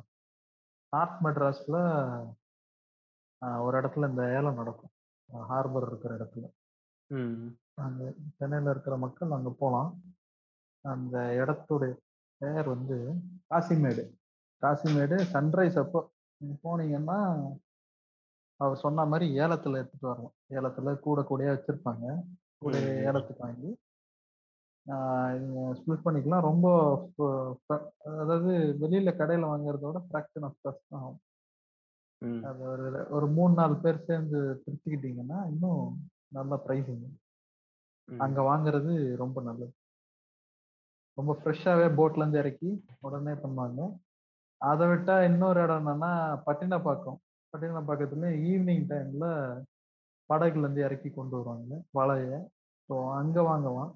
நார்த் 0.93 1.19
மெட்ராஸில் 1.25 1.79
ஒரு 3.65 3.75
இடத்துல 3.81 4.09
இந்த 4.11 4.23
ஏலம் 4.37 4.59
நடக்கும். 4.61 4.91
ஹார்பர் 5.29 5.87
இருக்கிற 5.87 6.17
இடத்துல. 6.17 6.45
ம். 7.11 7.57
அங்க 7.73 8.13
சென்னையில 8.35 8.69
இருக்கிற 8.69 8.97
மக்கள் 8.97 9.31
அங்க 9.31 9.49
போலாம். 9.59 9.89
அந்த 10.85 11.17
இடத்துடைய 11.17 11.93
பெயர் 12.41 12.67
வந்து 12.69 12.97
காசிமேடு. 13.49 14.03
காசிமேடு 14.63 15.15
சன்ரைஸ் 15.33 15.79
அப்போ 15.79 15.99
நீங்க 16.41 16.55
போனீங்கன்னா, 16.63 17.17
அவர் 18.59 18.77
சொன்ன 18.77 19.05
மாரி 19.05 19.39
ஏலத்துல 19.39 19.77
எடுத்துட்டு 19.77 20.07
வரலாம். 20.07 20.35
ஏலத்துல 20.49 20.99
கூட 20.99 21.21
கூடையா 21.21 21.53
வச்சிருப்பாங்க. 21.53 22.05
கூடைய 22.59 22.81
ம், 22.81 22.97
ம். 22.97 23.05
ஏலத்துக்கு 23.05 23.43
வாங்கி 23.43 23.71
ஆ 24.85 24.95
ஸ்ப்ளிட் 25.73 26.05
பண்ணிக்கலாம். 26.05 26.41
ரொம்ப 26.41 26.67
ஃப 27.07 27.27
ஃப 27.59 27.69
அதாவது 28.13 28.51
வெளியில 28.81 29.11
கடையில 29.15 29.47
வாங்குறத 29.47 29.87
விட 29.87 30.01
ஃபிராக்ஷன் 30.07 30.41
ஆஃப் 30.41 30.59
காஸ்ட் 30.63 30.89
தான் 30.89 31.01
ஆகும். 31.01 31.21
அது 32.43 32.61
ஒரு 32.73 32.85
ஒரு 33.17 33.27
3, 33.35 33.53
4 33.59 33.75
பேர் 33.83 34.05
சேர்ந்து 34.07 34.39
பிரிச்சுக்கிட்டீங்கன்னா, 34.63 35.39
இன்னும் 35.51 35.83
நல்ல 36.31 36.55
பிரைஸிங். 36.65 37.05
அங்க. 38.09 38.39
வாங்குறது 38.49 38.93
ரொம்ப 39.23 39.39
நல்லது. 39.47 39.73
ரொம்ப 41.17 41.33
ஃப்ரெஷ்ஷாவே 41.39 41.87
போட்ல 41.97 42.21
இருந்து 42.21 42.39
இறக்கி 42.41 42.69
உடனே 43.01 43.33
பண்ணுவாங்க. 43.43 43.81
அத 44.61 44.81
விட்டா 44.91 45.15
இன்னொரு 45.29 45.59
இடம் 45.65 45.81
என்னன்னா, 45.81 46.11
பட்டினப்பாக்கம். 46.47 47.19
பட்டினப்பாக்கத்துல 47.53 48.29
ஈவினிங் 48.49 48.85
டைம்ல 48.91 49.27
படகுல 50.29 50.65
இருந்து 50.65 50.81
இறக்கி 50.81 51.09
கொண்டு 51.11 51.35
வருவாங்க 51.37 51.75
வலைய. 51.97 52.31
ஸோ 52.89 52.95
அங்க 53.19 53.37
வாங்கலாம். 53.49 53.91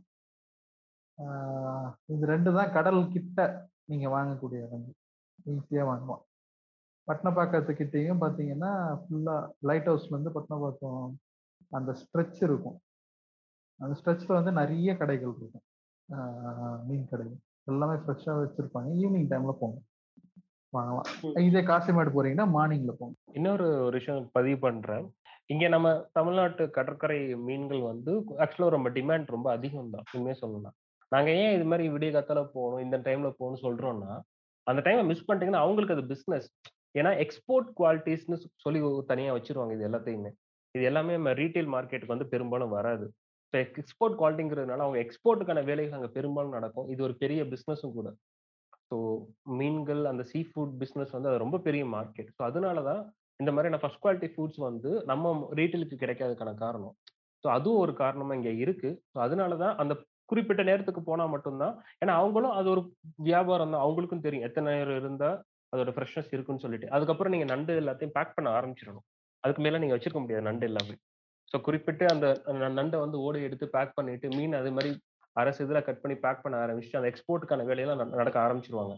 இது 2.09 2.25
2 2.27 2.51
தான் 2.57 2.73
கடல் 2.75 3.01
கிட்ட 3.13 3.39
நீங்க 3.91 4.07
வாங்கக்கூடிய 4.15 4.59
இடங்கள். 4.67 4.97
ஈஸியா 5.51 5.83
வாங்கலாம். 5.89 6.23
பட்டினப்பாக்கத்துக்கிட்டயும் 7.09 8.21
பார்த்தீங்கன்னா, 8.23 8.71
ஃபுல்லா 9.03 9.35
லைட் 9.59 9.89
ஹவுஸ்லேருந்து 9.89 10.31
பட்டினப்பாக்கம் 10.35 11.09
அந்த 11.69 11.91
ஸ்ட்ரெச் 12.01 12.39
இருக்கும். 12.47 12.77
அந்த 13.83 13.99
ஸ்ட்ரெச்ல 13.99 14.37
வந்து 14.37 14.51
நெறைய 14.61 14.97
கடைகள் 14.97 15.33
இருக்கும். 15.37 15.65
மீன் 16.87 17.07
கடைகள். 17.11 17.37
எல்லாமே 17.63 17.97
ஃப்ரெஷ்ஷா 18.03 18.31
வச்சிருப்பாங்க. 18.41 18.89
ஈவினிங் 19.01 19.29
டைம்ல 19.33 19.51
போங்க. 19.61 19.77
வாங்கலாம். 20.77 21.39
இதே 21.47 21.61
காசிமேடு 21.69 22.11
போறீங்கன்னா, 22.15 22.45
மார்னிங்ல 22.57 22.91
போங்க. 22.99 23.15
இன்னொரு 23.33 23.67
ஒரு 23.83 23.97
விஷயம் 23.97 24.29
பதிவு 24.31 24.57
பண்றேன். 24.59 25.05
இங்க 25.53 25.67
நம்ம 25.67 25.93
தமிழ்நாட்டு 26.13 26.69
கடற்கரை 26.69 27.19
மீன்கள் 27.47 27.81
வந்து 27.81 28.11
ஆக்சுவலா 28.43 28.69
ரொம்ப 28.75 28.89
டிமாண்ட் 28.89 29.31
ரொம்ப 29.35 29.47
அதிகம் 29.51 29.89
தான். 29.93 30.03
உண்மைய 30.17 30.35
சொல்லணும்னா. 30.41 30.71
நாங்க 31.15 31.29
ஏன் 31.43 31.55
இது 31.55 31.65
மாரி 31.65 31.85
விடிய 31.89 32.11
காத்தால 32.15 32.41
போணும், 32.53 32.83
இந்த 32.85 32.97
டைம்ல 32.97 33.29
போணும்னு 33.39 33.63
சொல்றோம்னா, 33.63 34.11
அந்த 34.67 34.81
டைம 34.85 35.05
மிஸ் 35.05 35.27
பண்ணிட்டீங்கன்னா 35.29 35.63
அவங்களுக்கு 35.65 35.95
அது 35.95 36.05
பிசினஸ். 36.05 36.49
ஏன்னா 36.95 37.11
எக்ஸ்போர்ட் 37.23 37.69
குவாலிட்டிஸ்னு 37.79 38.37
சொல்லி 38.65 38.79
தனியாக 39.11 39.35
வச்சிருவாங்க 39.37 39.73
இது 39.77 39.87
எல்லாத்தையுமே. 39.89 40.31
இது 40.75 40.83
எல்லாமே 40.89 41.13
நம்ம 41.17 41.31
ரீட்டைல் 41.41 41.69
மார்க்கெட்டுக்கு 41.75 42.15
வந்து 42.15 42.31
பெரும்பாலும் 42.33 42.73
வராது. 42.77 43.05
இப்போ 43.45 43.57
எக்ஸ்போர்ட் 43.65 44.17
குவாலிட்டிங்கிறதுனால 44.19 44.83
அவங்க 44.85 44.99
எக்ஸ்போர்ட்டுக்கான 45.05 45.63
வேலைகள் 45.69 45.97
அங்கே 45.99 46.11
பெரும்பாலும் 46.17 46.57
நடக்கும். 46.57 46.89
இது 46.93 47.01
ஒரு 47.07 47.15
பெரிய 47.23 47.43
பிஸ்னஸும் 47.53 47.95
கூட. 47.99 48.09
ஸோ 48.89 48.97
மீன்கள் 49.59 50.03
அந்த 50.11 50.23
சீ 50.31 50.39
ஃபுட் 50.49 50.75
பிஸ்னஸ் 50.81 51.15
வந்து 51.15 51.29
அது 51.31 51.43
ரொம்ப 51.45 51.57
பெரிய 51.67 51.83
மார்க்கெட். 51.95 52.29
ஸோ 52.37 52.41
அதனால 52.49 52.83
தான் 52.89 53.01
இந்த 53.41 53.51
மாதிரியான 53.55 53.79
ஃபர்ஸ்ட் 53.81 54.01
குவாலிட்டி 54.03 54.29
ஃபுட்ஸ் 54.33 54.59
வந்து 54.67 54.91
நம்ம 55.11 55.33
ரீட்டைலுக்கு 55.59 56.01
கிடைக்காததுக்கான 56.03 56.53
காரணம். 56.63 56.95
ஸோ 57.43 57.47
அதுவும் 57.57 57.81
ஒரு 57.83 57.93
காரணமாக 58.03 58.37
இங்கே 58.39 58.53
இருக்குது 58.63 58.97
ஸோ 59.11 59.17
அதனால 59.25 59.57
தான் 59.63 59.75
அந்த 59.81 59.93
குறிப்பிட்ட 60.31 60.61
நேரத்துக்கு 60.69 61.01
போனால் 61.09 61.31
மட்டும்தான் 61.35 61.75
ஏன்னா 62.01 62.13
அவங்களும் 62.21 62.55
அது 62.59 62.67
ஒரு 62.73 62.81
வியாபாரம் 63.27 63.71
தான். 63.73 63.83
அவங்களுக்கும் 63.85 64.25
தெரியும். 64.25 64.47
எத்தனை 64.49 64.73
நேரம் 64.77 64.99
இருந்தால் 65.01 65.37
அதோட 65.73 65.91
ஃப்ரெஷ்னஸ் 65.95 66.31
இருக்குன்னு 66.31 66.63
சொல்லிட்டு. 66.65 66.87
அதுக்கப்புறம் 66.89 67.33
நீங்க 67.33 67.47
நண்டு 67.53 67.73
எல்லாத்தையும் 67.81 68.15
பேக் 68.17 68.35
பண்ண 68.37 68.49
ஆரம்பிச்சிடணும் 68.57 69.05
அதுக்கு 69.43 69.61
மேல 69.61 69.79
நீங்க 69.79 69.95
வச்சிருக்க 69.95 70.21
முடியாது 70.21 70.47
நண்டு 70.47 70.65
எல்லாமே. 70.69 70.95
ஸோ 71.51 71.57
குறிப்பிட்டு 71.61 72.05
அந்த 72.09 72.25
ந 72.57 72.67
வந்து 72.97 73.19
ஓடி 73.19 73.39
எடுத்து 73.47 73.67
பேக் 73.69 73.95
பண்ணிட்டு, 73.97 74.27
மீன் 74.37 74.55
அதே 74.55 74.71
மாதிரி 74.77 74.91
அரசு 75.35 75.59
இதில் 75.65 75.85
கட் 75.87 76.01
பண்ணி 76.01 76.15
பேக் 76.25 76.43
பண்ண 76.43 76.55
ஆரம்பிச்சுட்டு, 76.63 76.99
அந்த 76.99 77.09
எக்ஸ்போர்ட்டுக்கான 77.11 77.65
வேலையெல்லாம் 77.69 78.01
ந 78.03 78.17
நடக்க 78.21 78.37
ஆரம்பிச்சிருவாங்க 78.41 78.95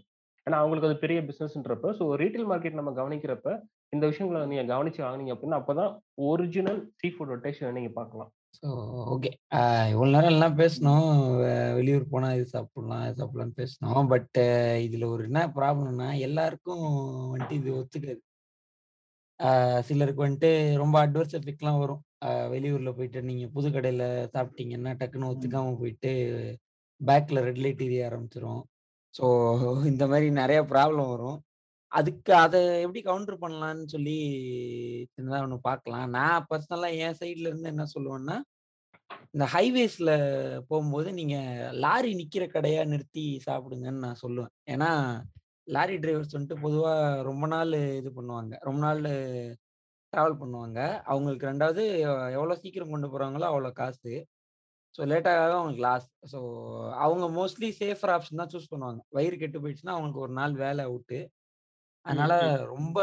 ஏன்னா 0.48 0.58
அவங்களுக்கு 0.60 0.90
அது 0.90 0.98
பெரிய 1.00 1.20
பிஸ்னஸ்ன்றப்ப 1.28 1.90
ஸோ 1.98 2.06
ரீட்டைல் 2.22 2.48
மார்க்கெட் 2.52 2.80
நம்ம 2.80 2.92
கவனிக்கிறப்ப, 2.98 3.50
இந்த 3.94 4.06
விஷயங்களை 4.12 4.42
நீங்க 4.52 4.66
கவனிச்சு 4.74 5.02
வாங்குனீங்க 5.04 5.34
அப்படின்னா, 5.36 5.60
அப்பதான் 5.62 5.92
ஒரிஜினல் 6.28 6.82
சீ 7.00 7.10
ஃபுட் 7.16 7.36
டேஸ்ட்ட 7.44 7.76
நீங்க 7.80 7.92
பார்க்கலாம். 7.94 8.32
So 8.58 8.68
okay. 9.14 9.30
இவ்வளோ 9.92 10.10
நேரம் 10.14 10.34
எல்லாம் 10.34 10.58
பேசினோம். 10.58 11.06
வெளியூர் 11.78 12.06
போனா 12.10 12.30
இது 12.34 12.46
சாப்பிடலாம், 12.48 13.04
அது 13.06 13.20
சாப்பிடலாம்னு 13.20 13.58
பேசினோம். 13.62 14.02
பட் 14.08 14.40
இதுல 14.86 15.08
ஒரு 15.08 15.24
என்ன 15.24 15.42
ப்ராப்ளம்னா, 15.58 16.08
எல்லாருக்கும் 16.20 16.86
வந்துட்டு 17.34 17.58
இது 17.62 17.72
ஒத்துக்காது. 17.80 18.22
சிலருக்கு 19.82 20.26
வந்துட்டு 20.26 20.50
ரொம்ப 20.78 20.96
அட்வர்ஸ் 21.06 21.38
எஃபெக்ட்லாம் 21.40 21.80
வரும். 21.80 22.02
வெளியூர்ல 22.54 22.90
போயிட்டு 22.98 23.20
நீங்க 23.24 23.46
புது 23.48 23.70
கடையில 23.70 24.04
சாப்பிட்டீங்கன்னா, 24.36 24.92
டக்குன்னு 25.00 25.30
ம். 25.30 25.32
ஒத்துக்காம 25.34 25.78
போயிட்டு, 25.80 26.12
பேக்ல 27.02 27.42
ரெட் 27.42 27.58
லைட் 27.58 27.82
எரிய 27.82 28.10
ஆரம்பிச்சுரும். 28.10 28.62
ஸோ 29.16 29.26
இந்த 29.86 30.04
மாரி 30.08 30.28
நெறைய 30.32 30.60
ப்ராப்ளம் 30.74 31.10
வரும். 31.10 31.40
அதுக்கு 31.92 32.34
அதை 32.36 32.60
எப்படி 32.84 33.02
கவுண்டர் 33.02 33.42
பண்ணலான்னு 33.44 33.86
சொல்லி 33.86 34.16
சின்னதாக 35.16 35.46
ஒன்று 35.46 35.58
பார்க்கலாம். 35.62 36.10
நான் 36.10 36.46
பர்சனலாக 36.50 37.00
என் 37.06 37.18
சைட்ல 37.22 37.50
இருந்து 37.50 37.72
என்ன 37.74 37.86
சொல்லுவேன்னா, 37.96 38.38
இந்த 39.34 39.46
ஹைவேஸ்ல 39.46 40.12
போகும்போது 40.70 41.10
நீங்க 41.14 41.36
லாரி 41.86 42.12
நிக்கிற 42.16 42.46
கடையா 42.48 42.84
நிறுத்தி 42.84 43.26
சாப்பிடுங்கன்னு 43.48 44.06
நான் 44.06 44.22
சொல்லுவேன். 44.24 44.54
ஏன்னா, 44.68 44.90
லாரி 45.68 45.96
டிரைவர்ஸ் 45.98 46.36
வந்துட்டு 46.36 46.62
பொதுவாக 46.62 47.22
ரொம்ப 47.22 47.48
நாள் 47.48 47.74
இது 48.00 48.10
பண்ணுவாங்க. 48.16 48.54
ரொம்ப 48.62 48.80
நாள் 48.80 49.02
ட்ராவல் 50.14 50.40
பண்ணுவாங்க. 50.42 50.80
அவங்களுக்கு 51.04 51.46
ரெண்டாவது 51.48 51.84
எவ்வளோ 52.38 52.56
சீக்கிரம் 52.56 52.90
கொண்டு 52.90 53.08
போகிறாங்களோ 53.08 53.46
அவ்வளோ 53.52 53.72
காசு. 53.72 54.14
ஸோ 54.96 55.02
லேட்டாக 55.12 55.44
அவங்களுக்கு 55.58 55.86
லாஸ். 55.88 56.08
ஸோ 56.32 56.40
அவங்க 56.98 57.26
மோஸ்ட்லி 57.40 57.70
சேஃபர் 57.82 58.12
ஆப்ஷன் 58.16 58.42
தான் 58.42 58.52
சூஸ் 58.54 58.72
பண்ணுவாங்க. 58.74 59.00
வயிறு 59.10 59.38
கெட்டு 59.38 59.60
போயிடுச்சுன்னா 59.60 59.96
அவங்களுக்கு 59.96 60.20
ஒரு 60.20 60.34
நாள் 60.34 60.56
வேலை 60.56 60.84
அவுட்டு. 60.86 61.20
அதனால 62.06 62.34
ம். 62.40 62.56
ரொம்ப 62.72 62.98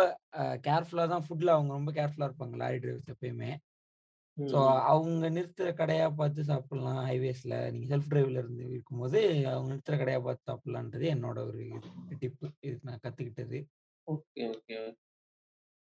கேர்ஃபுல்லா 0.67 1.05
தான் 1.09 1.25
ஃபுட்ல 1.27 1.55
அவங்க 1.55 1.73
ரொம்ப 1.75 1.93
கேர்ஃபுல்லா 1.93 2.29
இருப்பாங்க 2.29 2.57
லாரி 2.59 2.79
டிரைவர்ஸ் 2.83 3.13
எப்பயுமே. 3.15 3.51
ஸோ 4.47 4.59
ம். 4.59 4.79
அவங்க 4.91 5.25
நிறுத்துற 5.35 5.69
கடையா 5.75 6.07
பார்த்து 6.15 6.43
சாப்பிடலாம் 6.45 7.01
ஹைவேஸ்ல. 7.09 7.55
நீங்க 7.73 7.89
செல்ஃப் 7.93 8.11
டிரைவ்ல 8.11 8.43
இருந்து 8.43 8.65
இருக்கும்போது, 8.71 9.21
அவங்க 9.51 9.71
நிறுத்துற 9.73 9.99
கடையா 9.99 10.21
பார்த்து 10.23 10.49
சாப்பிடலான்றது 10.51 11.07
என்னோட 11.15 11.39
ஒரு 11.49 11.61
இது 11.67 11.81
டிப்பு. 12.23 12.49
இது 12.63 12.79
நான் 12.85 13.05
கத்துக்கிட்டது. 13.05 13.61
Okay, 14.09 14.45
okay. 14.53 14.79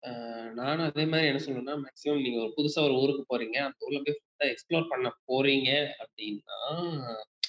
அ 0.02 0.10
நானும் 0.58 0.86
அதே 0.86 1.04
மாரி 1.06 1.26
என்ன 1.26 1.40
சொல்லணும்னா, 1.44 1.74
மேக்ஸிமம் 1.82 2.22
நீங்க 2.22 2.38
ஒரு 2.42 2.52
புதுசா 2.56 2.80
ஒரு 2.86 2.94
ஊருக்கு 3.02 3.24
போறீங்க. 3.28 3.56
அந்த 3.66 3.86
ஊர்ல 3.86 4.00
போய் 4.06 4.18
ஃபுட்ட 4.18 4.44
எக்ஸ்ப்ளோர் 4.52 4.90
பண்ண 4.90 5.08
போறீங்க 5.26 5.70
அப்டின்னா, 6.02 6.58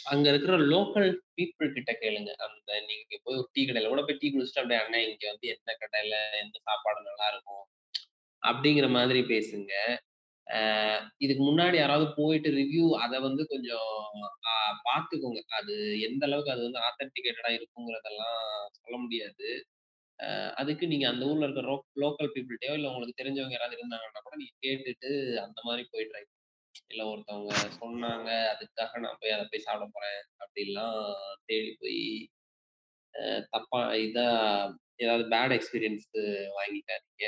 அங்க 0.08 0.26
இருக்கிற 0.32 0.56
லோக்கல் 0.72 1.08
பீப்புள் 1.38 1.74
கிட்ட 1.78 1.92
கேளுங்க. 2.02 2.32
அந்த 2.46 2.72
நீங்க 2.90 3.16
போய் 3.24 3.40
ஒரு 3.40 3.50
டீ 3.56 3.62
கடையில 3.64 3.90
கூட 3.94 4.02
போய் 4.04 4.20
டீ 4.22 4.28
குடிச்சுட்டு 4.30 4.62
அப்படியே 4.62 4.82
அண்ணன் 4.84 5.08
இங்க 5.08 5.26
வந்து 5.32 5.48
எந்த 5.56 5.72
கடையில 5.82 6.14
எந்த 6.44 6.58
சாப்பாடு 6.68 7.02
நல்லா 7.10 7.28
இருக்கும் 7.34 7.64
அப்படிங்கிற 8.44 8.88
மாதிரி 8.98 9.22
பேசுங்க. 9.32 9.74
இதுக்கு 11.26 11.44
முன்னாடி 11.44 11.78
யாராவது 11.80 12.06
போயிட்டு 12.20 12.50
ரிவ்யூ 12.60 12.86
அதை 13.06 13.18
வந்து 13.26 13.44
கொஞ்சம் 13.48 13.90
பார்த்துக்கோங்க. 14.88 15.42
அது 15.60 15.74
எந்த 16.08 16.24
அளவுக்கு 16.30 16.54
அது 16.56 16.62
வந்து 16.68 16.82
ஆத்தன்டிகேட்டடா 16.88 17.52
இருக்குங்கிறதெல்லாம் 17.58 18.40
சொல்ல 18.80 18.96
முடியாது. 19.06 19.50
அதுக்கு 20.62 20.86
நீங்க 20.92 21.06
அந்த 21.10 21.24
ஊர்ல 21.32 21.48
இருக்கிற 21.48 21.68
லோக்கல் 22.04 22.32
பீப்புள்கிட்டயோ 22.36 22.76
இல்ல 22.78 22.92
உங்களுக்கு 22.92 23.20
தெரிஞ்சவங்க 23.22 23.56
யாராவது 23.56 23.78
இருந்தாங்கன்னா 23.78 24.24
கூட 24.28 24.38
நீங்க 24.42 24.56
கேட்டுட்டு 24.66 25.10
அந்த 25.46 25.60
மாதிரி 25.68 25.84
போய் 25.94 26.10
ட்ரை 26.12 26.24
இல்ல 26.92 27.02
ஒருத்தவங்க 27.12 27.54
சொன்னாங்க, 27.82 28.30
அதுக்காக 28.54 29.00
நான் 29.06 29.20
போய் 29.22 29.36
அதை 29.36 29.46
போய் 29.52 29.66
சாப்பிட 29.68 29.88
போறேன். 29.96 30.20
அப்படிலாம் 30.44 31.00
தேடி 31.50 31.72
போய் 31.82 32.02
தப்பா 33.54 33.80
இதா 34.06 34.28
ஏதாவது 35.04 35.24
பேட் 35.34 35.56
எக்ஸ்பீரியன்ஸ் 35.58 36.08
வாங்கிட்டாருங்க 36.58 37.26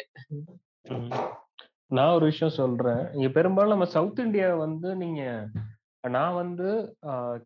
நான் 1.98 2.16
ஒரு 2.18 2.26
விஷயம் 2.32 2.58
சொல்றேன். 2.60 3.04
இங்க 3.16 3.28
பெரும்பாலும் 3.38 3.74
நம்ம 3.74 3.88
சவுத் 3.96 4.20
இந்தியா 4.26 4.50
வந்து 4.66 4.90
நீங்க 5.04 5.22
நான் 6.04 6.40
வந்து 6.42 6.68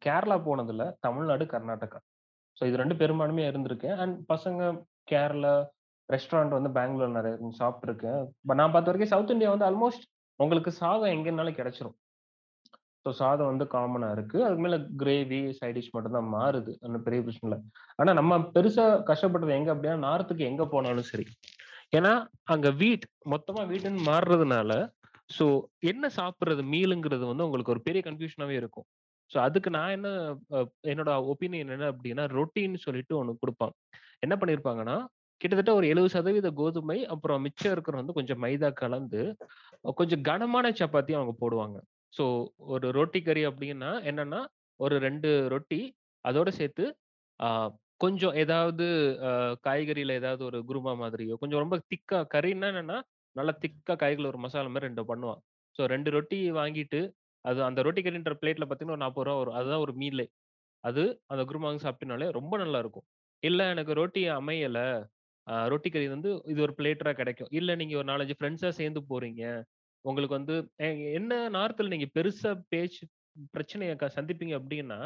கேரளா 0.05 0.37
போனதுல 0.47 0.83
தமிழ்நாடு 1.05 1.45
கர்நாடகா. 1.53 1.99
ஸோ 2.57 2.63
இது 2.69 2.81
ரெண்டு 2.81 2.95
பெரும்பான்மையா 3.01 3.51
இருந்திருக்கேன். 3.51 3.95
அண்ட் 4.03 4.17
பசங்க 4.33 4.61
கேரளா 5.11 5.55
ரெஸ்டாரண்ட் 6.09 6.57
வந்து 6.57 6.71
பெங்களூர் 6.77 7.17
நிறைய 7.17 7.35
சாப்பிட்ருக்கேன் 7.61 8.21
நான் 8.61 8.73
பார்த்த 8.73 8.91
வரைக்கும் 8.91 9.13
சவுத் 9.13 9.33
இந்தியா 9.35 9.53
வந்து 9.53 9.69
ஆல்மோஸ்ட் 9.69 10.05
உங்களுக்கு 10.39 10.71
சாதம் 10.81 11.13
எங்கேனாலும் 11.15 11.59
கிடைச்சிரும். 11.59 11.97
ஸோ 13.05 13.11
சாதம் 13.21 13.49
வந்து 13.51 13.65
காமனாக 13.75 14.15
இருக்கு. 14.17 14.37
அதுக்கு 14.45 14.63
மேலே 14.65 14.77
கிரேவி 15.01 15.39
சைடிஷ் 15.59 15.93
மட்டும்தான் 15.95 16.29
மாறுது. 16.35 16.73
அந்த 16.87 16.97
பெரிய 17.05 17.21
பிரச்சனை 17.25 17.47
இல்லை. 17.49 17.59
ஆனால் 17.99 18.17
நம்ம 18.19 18.37
பெருசாக 18.55 18.99
கஷ்டப்பட்டது 19.09 19.57
எங்கே 19.59 19.71
அப்படின்னா 19.73 19.99
நார்த்துக்கு 20.07 20.43
எங்கே 20.51 20.67
போனாலும் 20.73 21.09
சரி. 21.11 21.25
ஏன்னா 21.97 22.13
அங்கே 22.53 22.69
வீட் 22.81 23.07
மொத்தமாக 23.33 23.65
வீட்டுன்னு 23.71 24.07
மாறுறதுனால 24.11 24.71
ஸோ 25.29 25.45
என்ன 25.91 26.05
சாப்பிட்றது 26.19 26.63
மீலுங்கிறது 26.73 27.25
வந்து 27.31 27.45
உங்களுக்கு 27.47 27.73
ஒரு 27.75 27.81
பெரிய 27.87 28.01
கன்ஃபியூஷனாகவே 28.07 28.55
இருக்கும். 28.61 28.85
ஸோ 29.31 29.37
அதுக்கு 29.47 29.69
நான் 29.75 29.93
என்ன 29.97 30.09
என்னோட 30.91 31.11
ஒப்பீனியன் 31.31 31.73
என்ன 31.75 31.85
அப்படின்னா 31.93 32.23
ரொட்டின்னு 32.37 32.79
சொல்லிட்டு 32.85 33.13
ஒன்று 33.19 33.41
கொடுப்பான் 33.43 33.73
என்ன 34.25 34.33
பண்ணியிருப்பாங்கன்னா 34.41 34.97
கிட்டத்தட்ட 35.41 35.71
ஒரு 35.77 35.85
எழுபது 35.91 36.13
சதவீத 36.15 36.49
கோதுமை 36.59 36.97
அப்புறம் 37.13 37.41
மிச்சம் 37.45 37.73
இருக்கிற 37.75 37.95
வந்து 38.01 38.17
கொஞ்சம் 38.17 38.41
மைதா 38.43 38.69
கலந்து 38.81 39.21
கொஞ்சம் 39.99 40.23
கனமான 40.29 40.71
சப்பாத்தி 40.81 41.13
அவங்க 41.17 41.33
போடுவாங்க. 41.41 41.77
ஸோ 42.13 42.25
ஒரு 42.73 42.87
ரொட்டி 42.91 43.19
கறி 43.21 43.41
அப்படின்னா 43.49 43.91
என்னன்னா 44.09 44.41
ஒரு 44.79 44.95
ரெண்டு 44.99 45.29
ரொட்டி 45.47 45.79
அதோட 46.25 46.49
சேர்த்து 46.59 46.85
கொஞ்சம் 48.01 48.35
ஏதாவது 48.35 48.85
காய்கறியில் 49.67 50.17
ஏதாவது 50.19 50.43
ஒரு 50.45 50.59
குருமா 50.69 50.93
மாதிரியோ 51.01 51.35
கொஞ்சம் 51.41 51.61
ரொம்ப 51.63 51.75
திக்கா 51.91 52.19
கறின்னா 52.35 52.67
என்னன்னா 52.73 52.97
நல்லா 53.35 53.53
திக்கா 53.63 53.93
காய்கறி 53.95 54.27
ஒரு 54.31 54.39
மசாலா 54.45 54.71
மாதிரி 54.73 54.87
ரெண்டு 54.89 55.03
பண்ணுவான். 55.11 55.39
ஸோ 55.75 55.81
ரெண்டு 55.93 56.09
ரொட்டி 56.11 56.39
வாங்கிட்டு 56.59 56.99
அது 57.45 57.59
அந்த 57.63 57.79
ரொட்டி 57.81 58.01
கறின்ற 58.01 58.33
பிளேட்ல 58.41 58.65
பார்த்தீங்கன்னா 58.65 58.97
ஒரு 58.97 59.03
நாற்பது 59.05 59.25
ரூபா 59.27 59.37
வரும். 59.39 59.57
அதுதான் 59.59 59.83
ஒரு 59.85 59.93
மீலே. 60.01 60.25
அது 60.83 61.03
அந்த 61.31 61.41
குருமா 61.49 61.69
சாப்பிட்டனாலே 61.85 62.27
ரொம்ப 62.37 62.53
நல்லா 62.63 62.79
இருக்கும் 62.83 63.05
இல்ல 63.43 63.61
எனக்கு 63.73 63.93
ரொட்டி 64.01 64.21
அமையல 64.37 64.79
ரொட்டி 65.67 65.89
கறி 65.89 66.05
வந்து 66.07 66.29
இது 66.51 66.59
ஒரு 66.65 66.73
பிளேட்டரா 66.79 67.13
கிடைக்கும். 67.13 67.49
இல்ல 67.59 67.69
நீங்க 67.79 67.95
ஒரு 68.01 68.07
நாலஞ்சு 68.11 68.35
ஃப்ரெண்ட்ஸா 68.39 68.69
சேர்ந்து 68.79 69.01
போறீங்க 69.11 69.43
உங்களுக்கு 70.05 70.35
வந்து 70.35 70.55
எ- 70.79 71.13
என்ன 71.13 71.49
நார்த்தில் 71.49 71.87
நீங்க 71.87 72.07
பெருசா 72.13 72.63
பேச்சு 72.69 73.03
பிரச்சனையை 73.51 73.95
க- 73.95 74.11
சந்திப்பீங்க 74.15 74.55
அப்படின்னா 74.57 74.99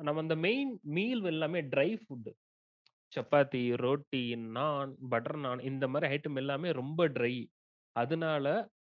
நம்ம 0.00 0.20
அந்த 0.20 0.36
மெயின் 0.38 0.72
மீல் 0.88 1.24
எல்லாமே 1.24 1.60
dry 1.72 1.98
food 2.02 2.30
chapati 3.12 3.62
roti 3.76 4.22
naan 4.50 4.90
butter 5.08 5.38
naan 5.38 5.60
இந்த 5.62 5.88
மாதிரி 5.88 6.14
ஐட்டம் 6.14 6.36
எல்லாமே 6.36 6.70
ரொம்ப 6.72 7.08
ட்ரை 7.08 7.34
அதனால 7.96 8.46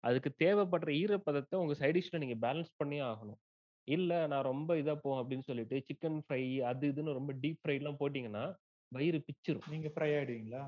அதுக்கு 0.05 0.31
தேவைப்படுற 0.39 0.91
ஈரப்பதத்தை 1.01 1.55
உங்க 1.55 1.75
சைட் 1.75 1.97
டிஷ்ல 1.97 2.19
நீங்க 2.19 2.37
பேலன்ஸ் 2.45 2.71
பண்ணியே 2.77 3.03
ஆகணும். 3.03 3.41
இல்ல 3.89 4.27
நான் 4.27 4.43
ரொம்ப 4.43 4.75
இதா 4.75 4.95
போகும் 4.97 5.21
அப்படின்னு 5.21 5.43
சொல்லிட்டு 5.43 5.85
சிக்கன் 5.89 6.21
ஃப்ரை 6.25 6.43
அது 6.63 6.93
இதுன்னு 6.93 7.13
ரொம்ப 7.13 7.33
டீப் 7.35 7.61
ஃப்ரை 7.61 7.75
எல்லாம் 7.75 7.99
போட்டீங்கன்னா 8.01 8.45
வயிறு 8.93 9.19
பிச்சிரும். 9.27 9.67
நீங்க 9.71 9.89
ஃப்ரை 9.89 10.11
ஆயிடுவீங்களா? 10.15 10.63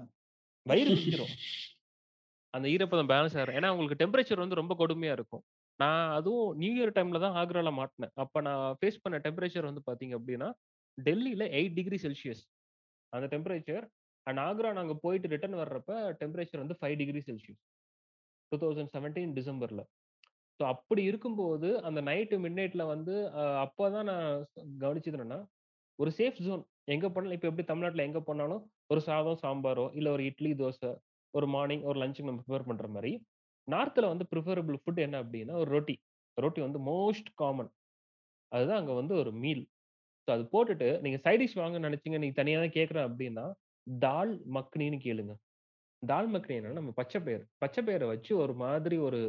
வயிறு 0.66 0.90
பிச்சிரும். 0.94 1.32
அந்த 2.56 2.66
ஈரப்பதம் 2.74 3.10
பேலன்ஸ் 3.12 3.36
ஆகிரும் 3.38 3.56
ஏன்னா 3.58 3.70
உங்களுக்கு 3.74 4.00
டெம்பரேச்சர் 4.02 4.42
வந்து 4.44 4.58
ரொம்ப 4.60 4.74
கொடுமையா 4.82 5.12
இருக்கும். 5.18 5.42
நான் 5.80 6.04
அதுவும் 6.18 6.50
நியூ 6.62 6.72
இயர் 6.78 6.94
டைம்ல 6.96 7.20
தான் 7.24 7.36
ஆக்ரால 7.40 7.70
மாட்டினேன். 7.80 8.12
அப்ப 8.24 8.40
நான் 8.48 8.62
ஃபேஸ் 8.80 9.02
பண்ண 9.04 9.16
டெம்பரேச்சர் 9.26 9.68
வந்து 9.70 9.82
பாத்தீங்க 9.88 10.14
அப்படின்னா 10.18 10.48
டெல்லியில 10.98 11.44
எயிட் 11.58 11.76
டிகிரி 11.78 11.98
செல்சியஸ் 12.04 12.42
அந்த 13.12 13.26
டெம்பரேச்சர் 13.34 13.84
அண்ட் 14.26 14.40
ஆக்ரா 14.46 14.70
நாங்க 14.78 14.94
போயிட்டு 15.04 15.32
ரிட்டர்ன் 15.34 15.58
வர்றப்ப 15.62 15.92
டெம்பரேச்சர் 16.22 16.62
வந்து 16.64 16.76
five 16.80 16.96
degree 17.02 17.20
Celsius 17.28 17.60
two 18.52 18.58
thousand 18.64 18.92
seventeen 18.96 19.34
டிசம்பர்ல. 19.38 19.82
ஸோ 20.60 20.62
அப்படி 20.74 21.02
இருக்கும்போது 21.10 21.68
அந்த 21.88 22.00
நைட்டு 22.08 22.36
மிட் 22.44 22.58
நைட்ல 22.60 22.82
வந்து 22.94 23.14
அப்போ 23.64 23.84
தான் 23.96 24.08
நான் 24.10 24.28
கவனிச்சது 24.84 25.38
ஒரு 25.98 26.10
சேஃப் 26.18 26.40
ஜோன் 26.46 26.62
எங்க 26.94 27.06
போனாலும் 27.12 27.36
இப்போ 27.36 27.48
எப்படி 27.50 27.64
தமிழ்நாட்டில் 27.68 28.06
எங்க 28.08 28.20
போனாலும் 28.28 28.62
ஒரு 28.92 29.00
சாதம் 29.08 29.38
சாம்பாரோ 29.44 29.84
இல்லை 29.98 30.10
ஒரு 30.16 30.22
இட்லி 30.30 30.50
தோசை 30.60 30.90
ஒரு 31.38 31.46
மார்னிங் 31.54 31.84
ஒரு 31.90 31.98
லஞ்சுக்கு 32.02 32.30
நம்ம 32.30 32.42
ப்ரிஃபர் 32.46 32.68
பண்ற 32.70 32.88
மாதிரி 32.96 33.12
நார்த்தில் 33.68 34.10
வந்து 34.12 34.24
ப்ரிஃபரபிள் 34.32 34.76
ஃபுட் 34.82 35.00
என்ன 35.06 35.16
அப்படின்னா 35.22 35.54
ஒரு 35.62 35.70
ரொட்டி. 35.76 35.96
ரொட்டி 36.38 36.60
வந்து 36.66 36.80
மோஸ்ட் 36.90 37.30
காமன் 37.40 37.70
அதுதான் 38.52 38.80
அங்கே 38.80 38.94
வந்து 39.00 39.14
ஒரு 39.22 39.30
மீல் 39.44 39.62
ஸோ 40.28 40.30
அது 40.34 40.44
போட்டுட்டு 40.54 40.88
நீங்கள் 41.04 41.22
சைட் 41.24 41.40
டிஷ் 41.42 41.58
வாங்க 41.62 41.78
நினச்சிங்க 41.86 42.18
நீங்கள் 42.22 42.38
தனியாக 42.40 42.62
தான் 42.64 42.76
கேட்குறேன் 42.78 43.06
அப்படின்னா 43.08 43.44
தால் 43.86 44.32
மக்னின்னு 44.56 44.98
கேளுங்க. 45.06 45.32
தால் 46.02 46.28
மக்னி 46.34 46.54
என்னன்னா 46.58 46.80
நம்ம 46.80 46.94
பச்சை 47.00 47.18
பயிர் 47.26 47.44
பச்சை 47.62 47.82
பயிரை 47.86 48.06
வச்சு 48.12 48.32
ஒரு 48.44 48.54
மாதிரி 48.64 48.96
ஒரு 49.08 49.20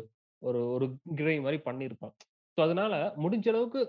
ஒரு 0.41 0.59
ஒரு 0.75 0.85
கிரேவி 1.19 1.41
மாதிரி 1.45 1.59
பண்ணியிருப்பான். 1.67 2.13
ஸோ 2.57 2.61
அதனால 2.65 2.93
முடிஞ்ச 3.23 3.47
அளவுக்கு 3.53 3.79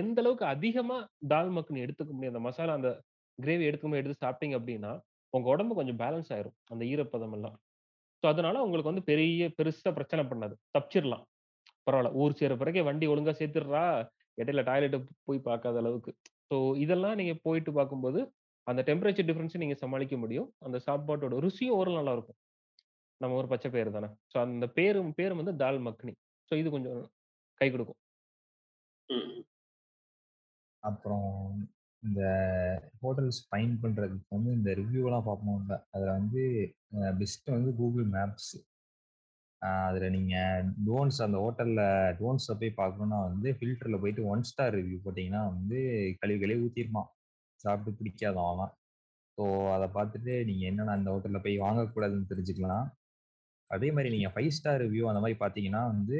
எந்த 0.00 0.18
அளவுக்கு 0.22 0.44
அதிகமாக 0.54 1.08
தால் 1.32 1.50
மக்னி 1.58 1.80
எடுத்துக்க 1.86 2.10
முடியும் 2.14 2.34
அந்த 2.34 2.42
மசாலா 2.48 2.76
அந்த 2.80 2.90
கிரேவி 3.38 3.64
எடுத்துக்க 3.68 4.02
எடுத்து 4.02 4.24
சாப்பிட்டீங்க 4.24 4.56
அப்படின்னா 4.60 4.92
உங்க 5.34 5.46
உடம்பு 5.48 5.74
கொஞ்சம் 5.74 5.98
பேலன்ஸ் 5.98 6.30
ஆயிரும். 6.32 6.56
அந்த 6.70 6.82
ஈரப்பதம் 6.84 7.32
எல்லாம். 7.32 7.56
ஸோ 8.22 8.26
அதனால 8.28 8.62
உங்களுக்கு 8.62 8.90
வந்து 8.90 9.04
பெரிய 9.04 9.48
பெருசா 9.58 9.92
பிரச்சனை 9.92 10.24
பண்ணாது. 10.24 10.54
தப்பிச்சிடலாம் 10.74 11.24
பரவாயில்ல 11.86 12.12
ஊர் 12.14 12.32
சேர 12.32 12.56
பிறகு 12.56 12.84
வண்டி 12.84 13.06
ஒழுங்கா 13.06 13.32
சேர்த்துடுறா 13.38 13.84
இடையில 14.38 14.62
டாய்லெட்டு 14.62 14.98
போய் 15.24 15.40
பார்க்காத 15.40 15.78
அளவுக்கு. 15.78 16.10
ஸோ 16.50 16.56
இதெல்லாம் 16.76 17.14
நீங்க 17.14 17.34
போயிட்டு 17.42 17.72
பார்க்கும்போது 17.72 18.20
அந்த 18.66 18.80
டெம்பரேச்சர் 18.82 19.28
டிஃபரன்ஸை 19.28 19.58
நீங்க 19.58 19.74
சமாளிக்க 19.74 20.16
முடியும். 20.16 20.48
அந்த 20.58 20.78
சாப்பாட்டோட 20.86 21.38
ருசியும் 21.46 21.76
ஓரளவு 21.78 21.98
நல்லா 21.98 22.12
இருக்கும் 22.12 22.38
நம்ம 23.20 23.36
ஒரு 23.36 23.48
பச்சை 23.48 23.70
பேர் 23.70 23.90
தானே. 23.90 24.08
ஸோ 24.32 24.36
அந்த 24.38 24.66
பேரும் 24.68 25.14
பேரும் 25.14 25.40
வந்து 25.42 25.56
தால் 25.56 25.80
மக்னி. 25.80 26.12
ஸோ 26.50 26.54
இது 26.54 26.70
கொஞ்சம் 26.70 27.00
கை 27.60 27.70
கொடுக்கும். 27.70 27.98
ம். 29.08 29.42
அப்புறம் 30.82 31.28
இந்த 32.02 32.22
ஹோட்டல்ஸ் 33.02 33.40
ஃபைன் 33.46 33.74
பண்ணுறதுக்கு 33.82 34.26
வந்து 34.28 34.52
இந்த 34.52 34.70
ரிவ்யூலாம் 34.72 35.26
பார்ப்போம்ல 35.28 35.74
அதில் 35.90 36.16
வந்து 36.18 36.42
பெஸ்ட்டு 37.20 37.50
வந்து 37.50 37.74
கூகுள் 37.74 38.06
மேப்ஸ் 38.08 38.52
அதில் 39.62 40.10
நீங்கள் 40.10 40.70
டோன்ஸ் 40.86 41.18
அந்த 41.22 41.38
ஹோட்டலில் 41.38 41.84
டோன்ஸை 42.20 42.54
போய் 42.54 42.78
பார்க்கணுன்னா 42.80 43.18
வந்து 43.28 43.48
ஃபில்டரில் 43.58 44.00
போயிட்டு 44.00 44.22
ஒன் 44.24 44.42
ஸ்டார் 44.42 44.74
ரிவ்யூ 44.74 44.98
போட்டிங்கன்னா 45.04 45.42
வந்து 45.52 45.78
கழிவு 46.20 46.40
கழுவி 46.40 46.64
ஊத்திருப்பான் 46.64 47.10
சாப்பிட்டு 47.64 47.98
பிடிக்காதான் 47.98 48.50
அவன் 48.52 48.72
ஸோ 49.38 49.44
அதை 49.74 49.86
பார்த்துட்டு 49.94 50.32
நீங்கள் 50.44 50.68
என்னென்ன 50.68 50.92
அந்த 50.92 51.10
ஹோட்டலில் 51.10 51.44
போய் 51.44 51.56
வாங்கக்கூடாதுன்னு 51.58 52.30
தெரிஞ்சுக்கலாம். 52.32 52.86
அதே 53.70 53.88
மாதிரி 53.90 54.08
நீங்கள் 54.16 54.34
ஃபைவ் 54.34 54.56
ஸ்டார் 54.56 54.82
ரிவ்யூ 54.82 55.04
அந்த 55.10 55.20
மாதிரி 55.20 55.38
பார்த்தீங்கன்னா 55.40 55.82
வந்து 55.92 56.18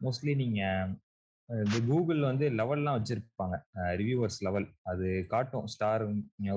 மோஸ்ட்லி 0.00 0.34
நீங்கள் 0.36 0.92
கூகுள் 1.88 2.20
வந்து 2.28 2.46
லெவல்லாம் 2.60 2.98
வச்சிருப்பாங்க. 2.98 3.56
ரிவ்யூவர்ஸ் 4.00 4.38
லெவல் 4.46 4.66
அது 4.92 5.06
காட்டும். 5.32 5.66
ஸ்டார் 5.74 6.02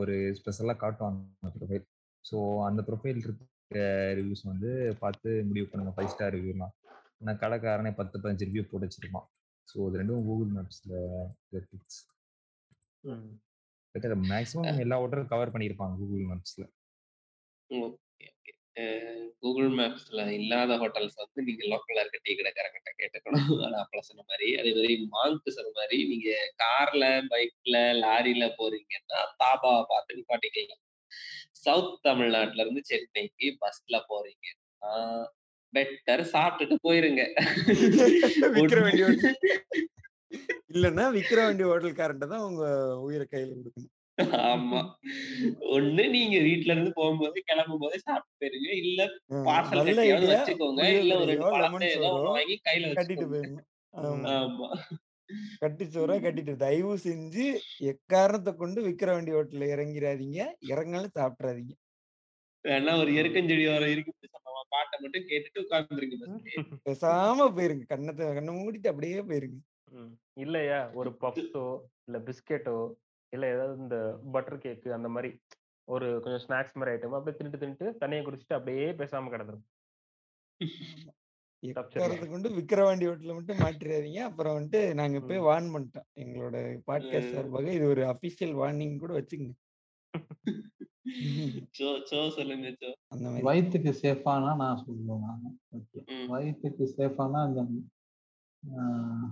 ஒரு 0.03 0.15
ஸ்பெஷலாக 0.39 0.77
காட்டும் 0.83 1.09
அந்த 1.41 1.51
ப்ரொஃபைல் 1.57 1.85
ஸோ 2.25 2.37
அந்த 2.69 2.81
ப்ரொஃபைல் 2.89 3.21
இருக்க 3.23 3.79
ரிவ்யூஸ் 4.19 4.43
வந்து 4.51 4.71
பார்த்து 5.03 5.29
முடிவு 5.49 5.67
பண்ணுங்க. 5.69 5.93
ஃபைவ் 5.95 6.11
ஸ்டார் 6.13 6.35
ரிவ்யூலாம் 6.37 6.73
ஏன்னா 7.21 7.33
கடைக்காரனே 7.43 7.91
பத்து 7.99 8.15
பதினஞ்சு 8.21 8.47
ரிவ்யூ 8.49 8.63
போட்டு 8.69 8.87
வச்சிருப்பான். 8.87 9.27
ஸோ 9.67 9.77
இது 9.87 9.99
ரெண்டும் 10.01 10.25
கூகுள் 10.29 10.51
மேப்ஸில் 10.57 10.95
டிப்ஸ் 11.71 11.99
மேக்ஸிமம் 14.31 14.81
எல்லா 14.83 14.95
ஹோட்டலும் 15.01 15.31
கவர் 15.33 15.53
பண்ணியிருப்பாங்க 15.53 15.95
கூகுள் 16.01 16.25
மேப்ஸில் 16.31 16.65
ஓகே 17.69 18.27
ஓகே. 18.33 18.53
கூகுள் 19.43 19.69
மேப்ஸ்ல 19.71 20.21
இல்லாத 20.31 20.77
ஹோட்டல்ஸ் 20.77 21.17
வந்து 21.17 21.41
நீங்க 21.43 21.63
லோக்கல்ல 21.71 22.03
இருக்க 22.03 22.19
டீ 22.25 22.33
கடைக்காரங்கிட்ட 22.33 22.91
கேட்டுக்கணும். 23.01 23.33
அது 23.65 23.77
அப்பல 23.81 24.01
சொன்ன 24.01 24.25
மாதிரி 24.29 24.47
அதே 24.59 24.71
மாதிரி 24.75 24.95
மாங்கு 25.13 25.55
சொன்ன 25.57 25.73
மாதிரி 25.75 25.97
நீங்க 26.11 26.29
கார்ல 26.63 27.03
பைக்ல 27.31 27.75
லாரில 28.03 28.47
போறீங்கன்னா 28.59 29.21
தாபாவை 29.43 29.83
பார்த்து 29.91 30.17
நிப்பாட்டிக்கலாம். 30.19 30.81
சவுத் 31.65 32.01
தமிழ்நாட்டுல 32.07 32.63
இருந்து 32.65 32.83
சென்னைக்கு 32.91 33.47
பஸ்ல 33.61 33.97
போறீங்கன்னா 34.11 34.93
பெட்டர் 35.73 36.23
சாப்பிட்டுட்டு 36.33 36.75
போயிருங்க. 36.87 37.21
ஹோட்டல் 38.57 38.89
இல்லன்னா 40.71 41.05
விக்கிரவாண்டி 41.15 41.63
ஹோட்டல்காரன்ட்ட 41.65 42.27
தான் 42.31 42.45
உங்க 42.47 42.63
உயிரை 43.05 43.25
கையில 43.27 43.51
கொடுக்கணும். 43.53 43.91
ஆமா. 44.45 44.79
ஒண்ணு 45.75 46.03
நீங்க 46.09 46.37
வீட்ல 46.39 46.73
இருந்து 46.73 46.91
போகும்போது 46.97 47.39
கிளம்பும் 47.47 47.83
போது 47.83 47.97
சாப்பிட்டு 48.03 48.39
போயிருங்க 48.41 48.71
இல்ல 48.83 49.01
பார்சல் 49.47 49.87
கட்டியாவது 49.89 50.27
வச்சுக்கோங்க. 50.31 50.83
இல்ல 50.99 51.13
ஒரு 51.23 51.35
பழத்தை 51.45 51.89
ஏதோ 51.95 52.11
வாங்கி 52.27 52.57
கையில 52.67 52.91
கட்டிட்டு 52.99 53.27
போயிடணும் 53.31 53.69
ஆமா. 54.35 54.67
கட்டி 55.61 55.85
சோறா 55.87 56.15
கட்டிட்டு 56.19 56.53
தயவு 56.63 56.93
செஞ்சு 57.03 57.45
எக்காரணத்தை 57.91 58.51
கொண்டு 58.55 58.79
விக்கிரவாண்டி 58.87 59.33
ஹோட்டல்ல 59.35 59.67
இறங்கிடாதீங்க 59.73 60.39
இறங்கினாலும் 60.71 61.17
சாப்பிட்றாதீங்க. 61.17 61.73
வேணா 62.65 62.91
ஒரு 62.99 63.11
எருக்கஞ்செடி 63.19 63.65
வர 63.67 63.87
இருக்கு 63.93 64.11
பாட்டை 64.73 64.97
மட்டும் 65.01 65.25
கேட்டுட்டு 65.29 65.61
உட்கார்ந்துருங்க 65.63 66.17
பேசாம 66.85 67.47
போயிருங்க. 67.55 67.85
கண்ணத்தை 67.91 68.29
கண்ணை 68.37 68.53
மூடிட்டு 68.55 68.91
அப்படியே 68.91 69.23
போயிருங்க. 69.29 69.59
இல்லையா? 70.37 70.79
ஒரு 70.99 71.09
பப்ஸோ 71.21 71.63
இல்ல 72.07 72.19
பிஸ்கெட்டோ 72.27 72.77
இல்ல 73.33 73.45
ஏதாவது 73.53 73.75
இந்த 73.83 73.97
பட்டர் 74.33 74.63
கேக் 74.63 74.87
அந்த 74.97 75.09
மாதிரி 75.13 75.29
ஒரு 75.87 76.07
கொஞ்சம் 76.23 76.43
ஸ்நாக்ஸ் 76.43 76.77
மாதிரி 76.77 76.93
ஐட்டம் 76.93 77.17
அப்படியே 77.17 77.37
தின்னுட்டு 77.37 77.61
தின்னுட்டு 77.61 77.87
தண்ணியை 78.01 78.23
குடிச்சிட்டு 78.25 78.57
அப்படியே 78.57 78.85
பேசாம 78.99 79.31
கிடந்துரும். 79.33 79.65
எக்காரத்தை 81.63 81.97
கொண்டு 82.27 82.49
விக்கிரவாண்டி 82.57 83.05
ஹோட்டல்ல 83.07 83.35
மட்டும் 83.37 83.61
மாட்டிடாதீங்க 83.63 84.21
அப்புறம் 84.29 84.55
வந்துட்டு 84.57 84.81
நாங்க 84.99 85.19
போய். 85.21 85.45
வார்ன் 85.47 85.69
பண்ணிட்டோம். 85.73 86.07
எங்களோட 86.23 86.55
பாட்காஸ்ட். 86.87 87.33
சார்பாக 87.35 87.67
இது 87.77 87.85
ஒரு 87.93 88.03
அபிஷியல் 88.13 88.55
வார்னிங் 88.61 89.01
கூட 89.03 89.13
வச்சுக்கங்க 89.19 89.55
சோ 91.77 91.87
சோ 92.09 92.17
சொல்லுங்க 92.35 92.67
சோ. 92.81 92.89
அந்த 93.11 93.25
மாதிரி 93.25 93.45
வயிற்றுக்கு 93.47 93.91
சேஃபானா 94.01 94.51
நான் 94.61 94.81
சொல்லுவேன் 94.83 95.23
நான். 95.23 95.55
வயிற்றுக்கு 96.31 96.85
சேஃபானா 96.93 97.39
இந்த 97.49 97.61
ஆஹ், 98.63 99.29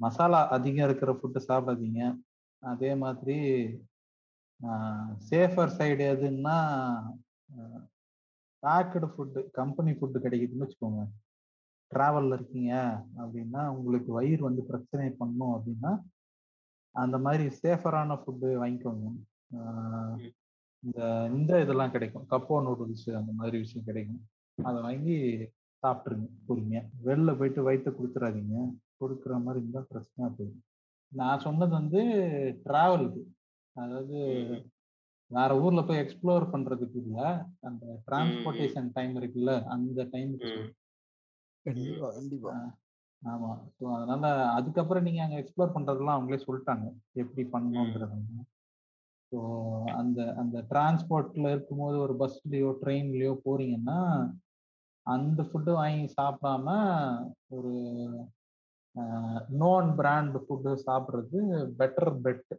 மசாலா 0.00 0.40
அதிகம் 0.56 0.86
இருக்கிற 0.88 1.10
ஃபுட்டு 1.14 1.40
சாப்பிடாதீங்க. 1.46 2.00
அதே 2.62 2.90
மாதிரி 3.02 3.36
சேஃபர் 5.30 5.74
சைடு 5.78 6.04
எதுன்னா 6.14 6.56
பேக்கடு 8.62 9.08
ஃபுட்டு 9.12 9.40
கம்பெனி 9.58 9.90
ஃபுட்டு 9.96 10.22
கிடைக்குதுன்னு 10.24 10.64
வச்சுக்கோங்க. 10.64 11.02
ட்ராவலில் 11.92 12.36
இருக்கீங்க 12.38 12.72
அப்படின்னா 13.22 13.62
உங்களுக்கு 13.76 14.10
வயிறு 14.18 14.42
வந்து 14.48 14.62
பிரச்சனை 14.70 15.06
பண்ணும் 15.20 15.54
அப்படின்னா 15.56 15.92
அந்த 16.94 17.16
மாதிரி 17.26 17.44
சேஃபரான 17.62 18.16
ஃபுட்டு 18.22 18.48
வாங்கிக்கோங்க. 18.62 19.06
இந்த 20.82 21.00
இந்த 21.36 21.52
இதெல்லாம் 21.64 21.94
கிடைக்கும். 21.94 22.26
கப்போ 22.32 22.56
நூடுல்ஸ் 22.66 23.08
அந்த 23.20 23.32
மாதிரி 23.40 23.56
விஷயம் 23.64 23.88
கிடைக்கும். 23.88 24.22
அதை 24.58 24.78
வாங்கி 24.88 25.16
சாப்பிட்ருங்க 25.82 26.28
பொறுமையா. 26.48 26.82
வெளில 27.08 27.30
போயிட்டு 27.40 27.60
வயிற்று 27.68 27.90
கொடுத்துறாதீங்க 27.98 28.56
கொடுக்குற 29.02 29.32
மாதிரி 29.44 29.60
இருந்தால் 29.62 29.90
பிரச்சனை 29.92 30.28
போயிடும் 30.38 30.64
நான் 31.12 31.38
சொன்னது 31.38 31.72
வந்து 31.72 32.00
டிராவலுக்கு 32.64 33.22
அதாவது. 33.76 34.18
வேற 35.30 35.60
ஊர்ல 35.60 35.82
போய் 35.82 35.98
எக்ஸ்ப்ளோர் 35.98 36.52
பண்றதுக்கு 36.52 36.94
இல்ல. 36.94 37.18
அந்த 37.60 37.84
டிரான்ஸ்போர்ட்டேஷன் 38.06 38.92
டைம் 38.92 39.16
இருக்குல்ல 39.16 39.64
அந்த 39.66 40.02
டைமுக்கு. 40.12 40.52
கண்டிப்பா 41.66 42.52
ஆமா. 43.22 43.50
ஸோ 43.78 43.84
அதனால 43.94 44.26
அதுக்கப்புறம் 44.48 45.02
நீங்க 45.02 45.22
அங்க 45.22 45.36
எக்ஸ்ப்ளோர் 45.36 45.74
பண்றதெல்லாம் 45.74 46.16
அவங்களே 46.18 46.44
சொல்லிட்டாங்க. 46.46 46.86
எப்படி 47.12 47.44
பண்ணணுங்கிறது 47.52 48.44
ஸோ 49.32 49.38
அந்த 49.92 50.34
அந்த 50.34 50.66
டிரான்ஸ்போர்ட்ல 50.70 51.50
இருக்கும்போது 51.50 51.98
ஒரு 51.98 52.14
பஸ்லயோ 52.16 52.78
ட்ரெயின்லயோ 52.82 53.40
போறீங்கன்னா 53.44 53.98
அந்த 55.06 55.42
ஃபுட்டு 55.42 55.72
வாங்கி 55.72 56.14
சாப்பிடாம 56.16 56.68
ஒரு 57.48 57.72
நோன் 59.60 59.88
பிராண்ட் 59.96 60.36
ஃபுட்டு 60.42 60.72
சாப்பிட்றது 60.84 61.38
பெட்டர் 61.78 62.12
பெட் 62.24 62.50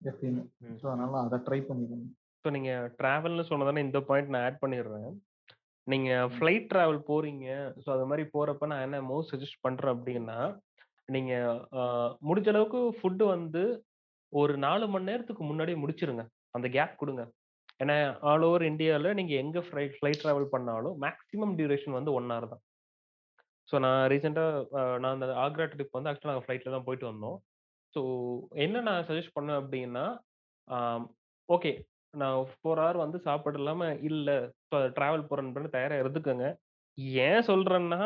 எப்பயுமே. 0.00 0.44
ஸோ 0.80 0.86
அதனால 0.90 1.20
அதை 1.22 1.38
ட்ரை 1.46 1.60
பண்ணிக்கோங்க 1.64 2.08
ஸோ 2.44 2.50
நீங்க 2.56 2.70
டிராவல்னு 2.98 3.44
சொன்னதானே 3.48 3.84
இந்த 3.84 4.00
பாயிண்ட் 4.08 4.32
நான் 4.32 4.44
ஆட் 4.44 4.62
பண்ணிடுறேன். 4.62 5.08
நீங்க 5.86 6.10
ஃப்ளைட் 6.32 6.68
டிராவல் 6.70 7.00
போறீங்க. 7.08 7.46
ஸோ 7.82 7.88
அது 7.94 8.04
மாதிரி 8.06 8.24
போறப்ப 8.32 8.66
நான் 8.66 8.84
என்ன 8.86 9.00
மோஸ்ட் 9.08 9.32
சஜஸ்ட் 9.32 9.62
பண்றேன் 9.62 9.94
அப்படின்னா 9.94 10.38
நீங்க 11.08 11.32
ஆஹ், 11.78 12.12
முடிஞ்ச 12.22 12.48
அளவுக்கு 12.48 12.78
ஃபுட்டு 12.96 13.24
வந்து 13.32 13.62
ஒரு 14.32 14.54
நாலு 14.62 14.84
மணி 14.88 15.08
நேரத்துக்கு 15.10 15.42
முன்னாடியே 15.44 15.78
முடிச்சிருங்க. 15.82 16.22
அந்த 16.54 16.68
கேப் 16.70 17.00
கொடுங்க. 17.00 17.22
ஏன்னா 17.80 17.96
ஆல் 18.28 18.44
ஓவர் 18.44 18.64
இந்தியாவில் 18.64 19.14
நீங்க 19.14 19.32
எங்க 19.36 19.58
ஃப்ளைட் 19.66 19.96
ஃப்ளைட் 19.96 20.22
டிராவல் 20.22 20.52
பண்ணாலும் 20.52 20.96
மேக்ஸிமம் 21.02 21.54
டியூரேஷன் 21.58 21.96
வந்து 21.98 22.12
ஒன் 22.12 22.30
ஹவர் 22.30 22.50
தான். 22.52 22.62
ஸோ 23.68 23.76
நான் 23.84 24.00
ரீசெண்டாக 24.12 24.60
நான் 25.02 25.14
அந்த 25.16 25.28
ஆக்ரா 25.44 25.66
ட்ரிப் 25.70 25.96
வந்து 25.96 26.10
ஆக்சுவலாக 26.10 26.32
நாங்கள் 26.32 26.46
ஃப்ளைட்டில் 26.46 26.74
தான் 26.74 26.86
போயிட்டு 26.88 27.06
வந்தோம். 27.10 27.38
ஸோ 27.94 28.00
என்ன 28.64 28.82
நான் 28.88 29.06
சஜஸ்ட் 29.08 29.36
பண்ணேன் 29.36 29.60
அப்படின்னா 29.62 30.04
ஓகே 31.48 31.72
நான் 32.14 32.36
ஃபோர் 32.52 32.80
ஹவர் 32.82 32.98
வந்து 33.04 33.18
சாப்பாடு 33.26 33.58
இல்லாமல் 33.60 33.98
இல்லை 34.08 34.36
இப்போ 34.62 34.78
ட்ராவல் 34.96 35.28
போகிறேன்னு 35.28 35.74
தயாராக 35.76 36.02
இருந்துக்கோங்க. 36.04 36.46
ஏன் 37.26 37.42
சொல்கிறேன்னா 37.50 38.00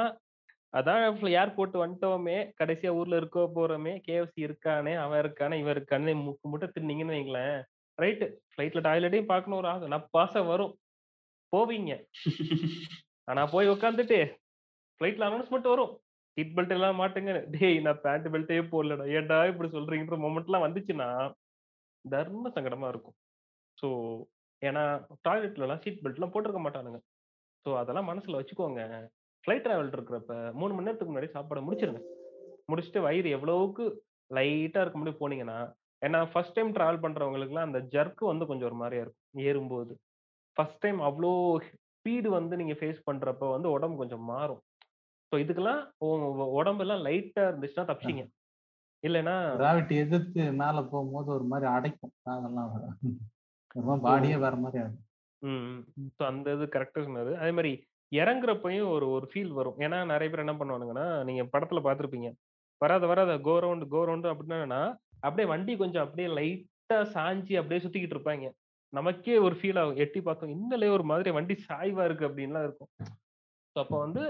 அதான் 0.75 1.03
ஏர்போர்ட் 1.41 1.77
வந்துட்டோமே 1.83 2.37
கடைசியா 2.61 2.91
ஊர்ல 2.99 3.21
இருக்க 3.21 3.41
போறோமே 3.57 3.95
கேஎஃப்சி 4.07 4.41
இருக்கானே 4.47 4.93
அவன் 5.05 5.21
இருக்கானே 5.25 5.57
இவன் 5.63 5.75
இருக்கானே 5.77 6.15
முக்கு 6.27 6.51
முட்டை 6.53 6.69
தின்னீங்கன்னு 6.77 7.17
வைங்களேன். 7.17 7.57
ரைட்டு 7.99 8.27
ஃப்ளைட்ல 8.53 8.83
டாய்லெட்டையும் 8.89 9.33
பார்க்கணும் 9.33 9.61
ஒரு 9.61 9.69
ஆசை. 9.73 9.89
நான் 9.95 10.09
பாசம் 10.17 10.51
வரும். 10.53 10.75
போவீங்க. 11.53 11.93
ஆனா 13.29 13.43
போய் 13.55 13.73
உட்காந்துட்டு 13.75 14.19
ஃப்ளைட்ல 15.01 15.27
அனௌன்ஸ்மெண்ட் 15.29 15.69
வரும். 15.73 15.93
சீட் 16.37 16.57
பெல்ட் 16.57 16.75
எல்லாம் 16.75 16.99
மாட்டுங்க. 17.01 17.33
டேய் 17.55 17.79
நான் 17.85 18.01
பேண்ட் 18.03 18.27
பெல்ட்டே 18.33 18.59
போடலடா. 18.73 19.05
ஏன்டா 19.19 19.39
இப்படி 19.51 19.69
சொல்றீங்கன்ற 19.77 20.17
மொமெண்ட்லாம் 20.25 20.65
வந்துச்சுன்னா 20.67 21.07
தர்ம 22.05 22.51
சங்கடமா 22.57 22.89
இருக்கும். 22.93 23.17
ஸோ 23.79 23.89
ஏன்னா 24.63 24.83
டாய்லெட்லலாம் 25.27 25.81
சீட் 25.85 26.03
பெல்ட்லாம் 26.05 26.33
போட்டிருக்க 26.35 26.61
மாட்டானுங்க. 26.67 27.01
ஸோ 27.67 27.71
அதெல்லாம் 27.81 28.09
மனசில் 28.11 28.39
வச்சுக்கோங்க. 28.41 28.83
ஃப்ளைட் 29.45 29.65
ட்ராவல் 29.67 29.93
இருக்கிறப்ப 29.97 30.35
மூணு 30.61 30.73
மணி 30.75 30.87
நேரத்துக்கு 30.87 31.13
முன்னாடி 31.13 31.31
சாப்பாடை 31.37 31.61
முடிச்சிருங்க. 31.67 32.03
முடிச்சுட்டு 32.71 33.01
வயிறு 33.09 33.29
எவ்வளவுக்கு 33.37 33.85
லைட்டாக 34.31 34.83
இருக்க 34.85 34.99
முடியும் 34.99 35.23
போனீங்கன்னா 35.23 35.59
ஏன்னா 36.03 36.19
ஃபர்ஸ்ட் 36.33 36.57
டைம் 36.57 36.77
ட்ராவல் 36.77 37.03
பண்ணுறவங்களுக்குலாம் 37.05 37.69
அந்த 37.69 37.81
ஜர்க்கு 37.95 38.25
வந்து 38.33 38.45
கொஞ்சம் 38.51 38.69
ஒரு 38.71 38.79
மாதிரியா 38.83 39.05
இருக்கும். 39.05 39.45
ஏறும்போது. 39.49 39.93
ஃபர்ஸ்ட் 40.57 40.83
டைம் 40.85 41.01
அவ்வளோ 41.09 41.31
ஸ்பீடு 41.69 42.29
வந்து 42.39 42.55
நீங்கள் 42.61 42.79
ஃபேஸ் 42.81 43.01
பண்ணுறப்ப 43.09 43.49
வந்து 43.57 43.69
உடம்பு 43.77 43.97
கொஞ்சம் 44.03 44.25
மாறும். 44.33 44.61
ஸோ 45.33 45.37
இதுக்கெல்லாம் 45.43 45.81
உங்க 46.07 46.45
உடம்பெல்லாம் 46.59 47.05
லைட்டா 47.07 47.43
இருந்துச்சுன்னா 47.51 47.89
தப்பிச்சிங்க. 47.91 48.25
இல்லைன்னா 49.05 49.35
கிராவிட்டி 49.61 49.95
எதிர்த்து 50.05 50.43
மேல 50.63 50.79
போகும்போது 50.93 51.29
ஒரு 51.37 51.45
மாதிரி 51.53 51.67
அடைக்கும். 51.77 52.15
அதெல்லாம் 52.33 54.03
பாடியே 54.09 54.39
வேற 54.45 54.57
மாதிரி 54.65 54.81
ஆகும் 54.85 55.07
ம் 55.43 55.79
ஸோ 56.17 56.23
அந்த 56.31 56.47
இது 56.57 56.65
கரெக்டாக 56.75 57.05
சொன்னது. 57.07 57.33
அதே 57.43 57.53
மாதிரி 57.59 57.73
இறங்குறப்பையும் 58.13 58.89
ஒரு 58.95 59.07
ஒரு 59.17 59.27
ஃபீல் 59.31 59.53
வரும். 59.59 59.79
ஏன்னா 59.87 59.99
நிறைய 60.13 60.29
பேர் 60.31 60.45
என்ன 60.45 60.55
பண்ணுவானுங்கன்னா 60.61 61.07
நீங்க 61.29 61.43
படத்துல 61.53 61.81
பார்த்துருப்பீங்க. 61.85 62.31
வராத 62.81 63.05
வராத 63.07 63.33
கோ 63.47 63.55
ரவுண்டு 63.63 63.87
கோ 63.95 64.01
ரவுண்டு 64.09 64.29
அப்படின்னா 64.33 64.81
அப்படியே 65.21 65.47
வண்டி 65.53 65.73
கொஞ்சம் 65.77 66.05
அப்படியே 66.05 66.29
லைட்டா 66.39 66.99
சாஞ்சி 67.15 67.55
அப்படியே 67.61 67.83
சுத்திக்கிட்டு 67.85 68.17
இருப்பாங்க. 68.17 68.47
நமக்கே 68.93 69.35
ஒரு 69.47 69.55
ஃபீல் 69.61 69.81
ஆகும். 69.81 70.01
எட்டி 70.05 70.21
பார்த்தோம் 70.29 70.55
இன்னலே 70.57 70.89
ஒரு 70.97 71.05
மாதிரி 71.05 71.31
வண்டி 71.39 71.57
சாய்வா 71.69 72.05
இருக்கு 72.09 72.29
அப்படின்லாம் 72.29 72.67
இருக்கும். 72.69 72.91
ஸோ 73.77 73.79
அப்போ 73.83 73.97
வந்து 74.05 74.23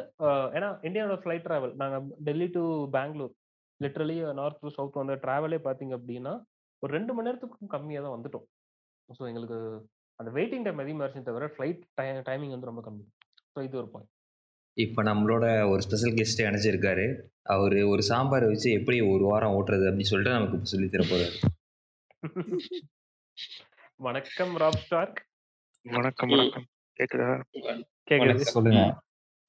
ஏன்னா 0.56 0.68
இந்தியாவோட 0.88 1.16
ஃப்ளைட் 1.22 1.46
டிராவல் 1.46 1.74
நாங்கள் 1.82 2.06
Delhi 2.26 2.48
to 2.56 2.62
Bangalore 2.96 3.34
literally 3.80 4.16
north 4.40 4.62
to 4.64 4.70
south 4.76 5.00
வந்து 5.02 5.16
டிராவலே 5.24 5.58
பார்த்தீங்க 5.66 5.94
அப்படின்னா 5.98 6.32
ஒரு 6.82 6.90
ரெண்டு 6.96 7.12
மணி 7.14 7.28
நேரத்துக்கும் 7.28 7.72
கம்மியாக 7.74 8.04
தான் 8.06 8.16
வந்துட்டோம். 8.16 8.46
ஸோ 9.08 9.22
எங்களுக்கு 9.30 9.58
அந்த 10.20 10.30
வெயிட்டிங் 10.36 10.64
டைம் 10.66 10.82
அதிகமாக 10.82 11.04
இருந்துச்சு 11.06 11.30
தவிர 11.30 11.46
ஃப்ளைட் 11.54 11.82
டைமிங் 12.28 12.54
வந்து 12.56 12.70
ரொம்ப 12.70 12.82
கம்மி. 12.86 13.04
ஸோ 13.52 13.60
இது 13.68 13.80
ஒரு 13.82 13.90
பாயிண்ட் 13.94 14.12
இப்போ 14.76 15.00
நம்மளோட 15.08 15.46
ஒரு 15.70 15.80
ஸ்பெஷல் 15.86 16.16
கெஸ்ட் 16.18 16.44
இணைஞ்சிருக்காரு 16.46 17.06
அவர் 17.54 17.76
ஒரு 17.92 18.02
சாம்பார் 18.10 18.50
வச்சு 18.50 18.68
எப்படி 18.78 18.98
ஒரு 19.14 19.24
வாரம் 19.30 19.54
ஓட்டுறது 19.58 19.88
அப்படின்னு 19.88 20.12
சொல்லிட்டு 20.12 20.36
நமக்கு 20.36 20.56
இப்போ 20.58 20.70
சொல்லித் 20.72 20.94
தர 20.94 21.04
போறாரு. 21.12 21.36
வணக்கம் 24.00 24.52
ராப் 24.62 24.82
ஸ்டார்க். 24.84 25.18
வணக்கம் 25.86 26.32
வணக்கம். 26.34 26.66
கேக்குதா? 26.96 27.28
கேக்குது. 28.10 28.44
சொல்லுங்க. 28.54 28.82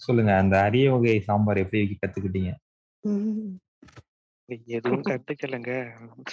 சொல்லுங்க. 0.06 0.32
அந்த 0.42 0.56
அரிய 0.68 0.86
வகை 0.94 1.20
சாம்பார் 1.30 1.64
எப்படி 1.64 1.98
கத்துக்கிட்டீங்க? 2.02 2.52
எதுவும் 4.78 5.06
கத்துக்கலைங்க. 5.10 5.74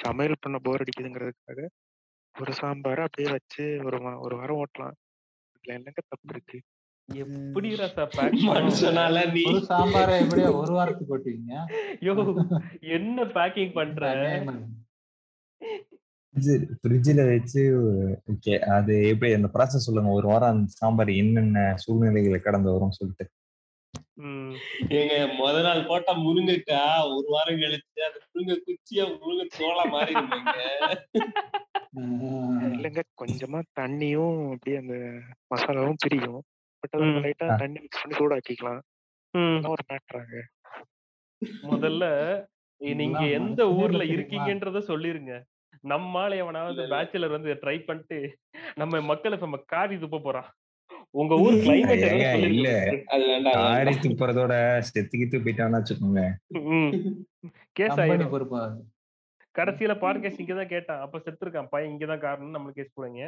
சமையல் 0.02 0.42
பண்ண 0.44 0.56
போர் 0.66 0.84
அடிக்குதுங்கிறதுக்காக 0.84 1.66
ஒரு 2.34 2.52
சாம்பார் 2.60 3.04
அப்படியே 3.04 3.28
வச்சு 3.34 3.64
ஒரு 3.86 3.98
ஒரு 4.24 4.34
வாரம் 4.40 4.60
ஓட்டலாம். 4.62 4.96
இதுல 5.56 5.76
என்னங்க 5.78 6.02
தப்பு 6.08 6.32
இருக்கு? 6.34 6.58
எப்படி 7.08 7.68
ரசா 7.80 8.04
பேக் 8.16 8.34
மனுஷனால 8.48 9.18
நீ 9.34 9.42
ஒரு 9.50 9.60
சாம்பாரை 9.70 10.16
எப்படியோ 10.22 10.50
ஒரு 10.62 10.72
வாரத்துக்கு 10.78 11.14
ஓட்டுவீங்க? 11.16 11.54
யோ 12.06 12.14
என்ன 12.98 13.24
பேக்கிங் 13.36 13.72
பண்ற. 13.78 14.12
ஃப்ரிட்ஜில் 16.80 17.20
வச்சு 17.30 17.62
ஓகே 18.32 18.54
அது 18.76 18.94
எப்படி 19.12 19.30
அந்த 19.38 19.48
ப்ராசஸ் 19.54 19.86
சொல்லுங்க. 19.86 20.10
ஒரு 20.18 20.26
வாரம் 20.32 20.52
அந்த 20.54 20.68
சாம்பார் 20.80 21.10
என்னென்ன 21.22 21.64
சூழ்நிலைகளை 21.84 22.40
கடந்து 22.40 22.72
வரும்னு 22.72 22.98
சொல்லிட்டு. 23.00 23.26
ம். 24.18 24.54
ஏங்க 24.90 25.14
முத 25.36 25.56
நாள் 25.60 25.86
போட்ட 25.86 26.10
முருங்கைக்கா 26.16 26.80
ஒரு 27.08 27.26
வாரம் 27.28 27.60
கழிச்சு 27.60 28.00
அது 28.06 28.18
முருங்கை 28.26 28.56
குச்சியா 28.64 29.04
முருங்கை 29.14 29.46
தோலா 29.56 29.84
மாறி 29.90 30.14
இல்லைங்க 32.68 33.02
கொஞ்சமா 33.20 33.60
தண்ணியும் 33.80 34.40
அப்படியே 34.48 34.76
அந்த 34.76 34.96
மசாலாவும் 35.50 36.00
பிரியும். 36.02 36.40
பட் 36.82 36.94
அதை. 36.96 37.06
லைட்டா 37.24 37.46
தண்ணி 37.56 37.78
மிக்ஸ் 37.80 38.02
பண்ணி 38.02 38.18
சூடாக்கிக்கலாம். 38.18 38.80
ஒரு 39.70 39.84
மேட்ராங்க 39.88 40.36
முதல்ல 41.64 42.04
நீங்க 42.80 43.22
எந்த 43.38 43.62
ஊர்ல? 43.76 44.02
இருக்கீங்கன்றத 44.14 44.82
சொல்லிருங்க. 44.88 45.32
நம்மால 45.84 46.36
எவனாவது. 46.36 46.82
பேச்சுலர் 46.92 47.30
வந்து 47.30 47.52
ட்ரை 47.62 47.76
பண்ணிட்டு 47.84 48.18
நம்ம 48.74 49.00
மக்களை 49.02 49.38
நம்ம 49.38 49.58
காரி 49.66 49.96
துப்ப 49.96 50.20
போறான். 50.20 50.48
உங்க 51.14 51.34
ஊர் 51.44 51.54
கிளைமேட் 51.54 52.02
இல்ல. 52.48 52.68
வேண்டாம். 53.30 54.00
துப்புறதோட 54.04 54.54
செத்துக்கிட்டு 54.88 55.36
போயிட்டான்னு 55.44 55.78
வச்சுக்கோங்க. 55.78 56.22
கேஸ் 57.72 58.00
ஆயிடும் 58.04 58.32
பொறுப்பா? 58.34 58.62
கடைசியில 59.54 59.92
பாட்காஸ்ட் 60.02 60.42
இங்க 60.42 60.54
தான் 60.54 60.72
கேட்டான். 60.74 61.00
அப்ப 61.00 61.18
செத்துருக்கான். 61.18 61.70
பையன் 61.70 61.92
இங்க 61.92 62.06
தான் 62.06 62.24
காரணம் 62.26 62.56
நம்மளுக்கு 62.56 62.80
கேஸ் 62.80 62.94
போடுங்க 62.94 63.22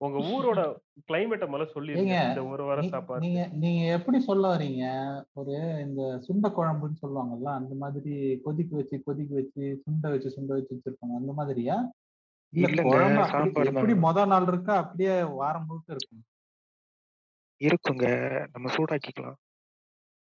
உங்க 0.00 0.18
ஊரோட 0.32 0.60
கிளைமேட்டை 1.08 1.46
முதல்ல 1.50 1.66
சொல்லிருங்க. 1.74 2.16
இந்த 2.30 2.44
ஒரு 2.46 2.62
வாரம் 2.64 2.88
சாப்பாடு. 2.88 3.22
நீங்க 3.26 3.42
நீங்க 3.52 3.82
எப்படி 3.98 4.18
சொல்ல 4.20 4.56
வரீங்க 4.56 4.84
ஒரு 5.32 5.54
இந்த 5.86 6.02
சுண்ட 6.26 6.46
குழம்புன்னு 6.56 7.02
சொல்லுவாங்கல்ல 7.02 7.50
அந்த 7.60 7.74
மாதிரி 7.74 8.14
கொதிக்க 8.44 8.76
வச்சு 8.76 9.02
கொதிக்க 9.04 9.34
வச்சு 9.34 9.82
சுண்ட 9.84 10.10
வச்சு 10.14 10.34
சுண்ட 10.36 10.50
வச்சு 10.56 10.74
வச்சிருப்பாங்க. 10.74 11.14
அந்த 11.20 11.32
மாதிரியா? 11.32 11.76
இல்ல 12.52 12.82
குழம்பு. 12.82 13.68
எப்படி 13.70 13.94
முத 14.06 14.26
நாள் 14.26 14.48
இருக்கா 14.52 14.76
அப்படியே 14.76 15.22
வாரம் 15.40 15.66
முழுக்க 15.68 15.96
இருக்கும். 15.96 16.24
இருக்குங்க. 17.60 18.06
நம்ம 18.54 18.70
சூடாக்கிக்கலாம். 18.76 19.38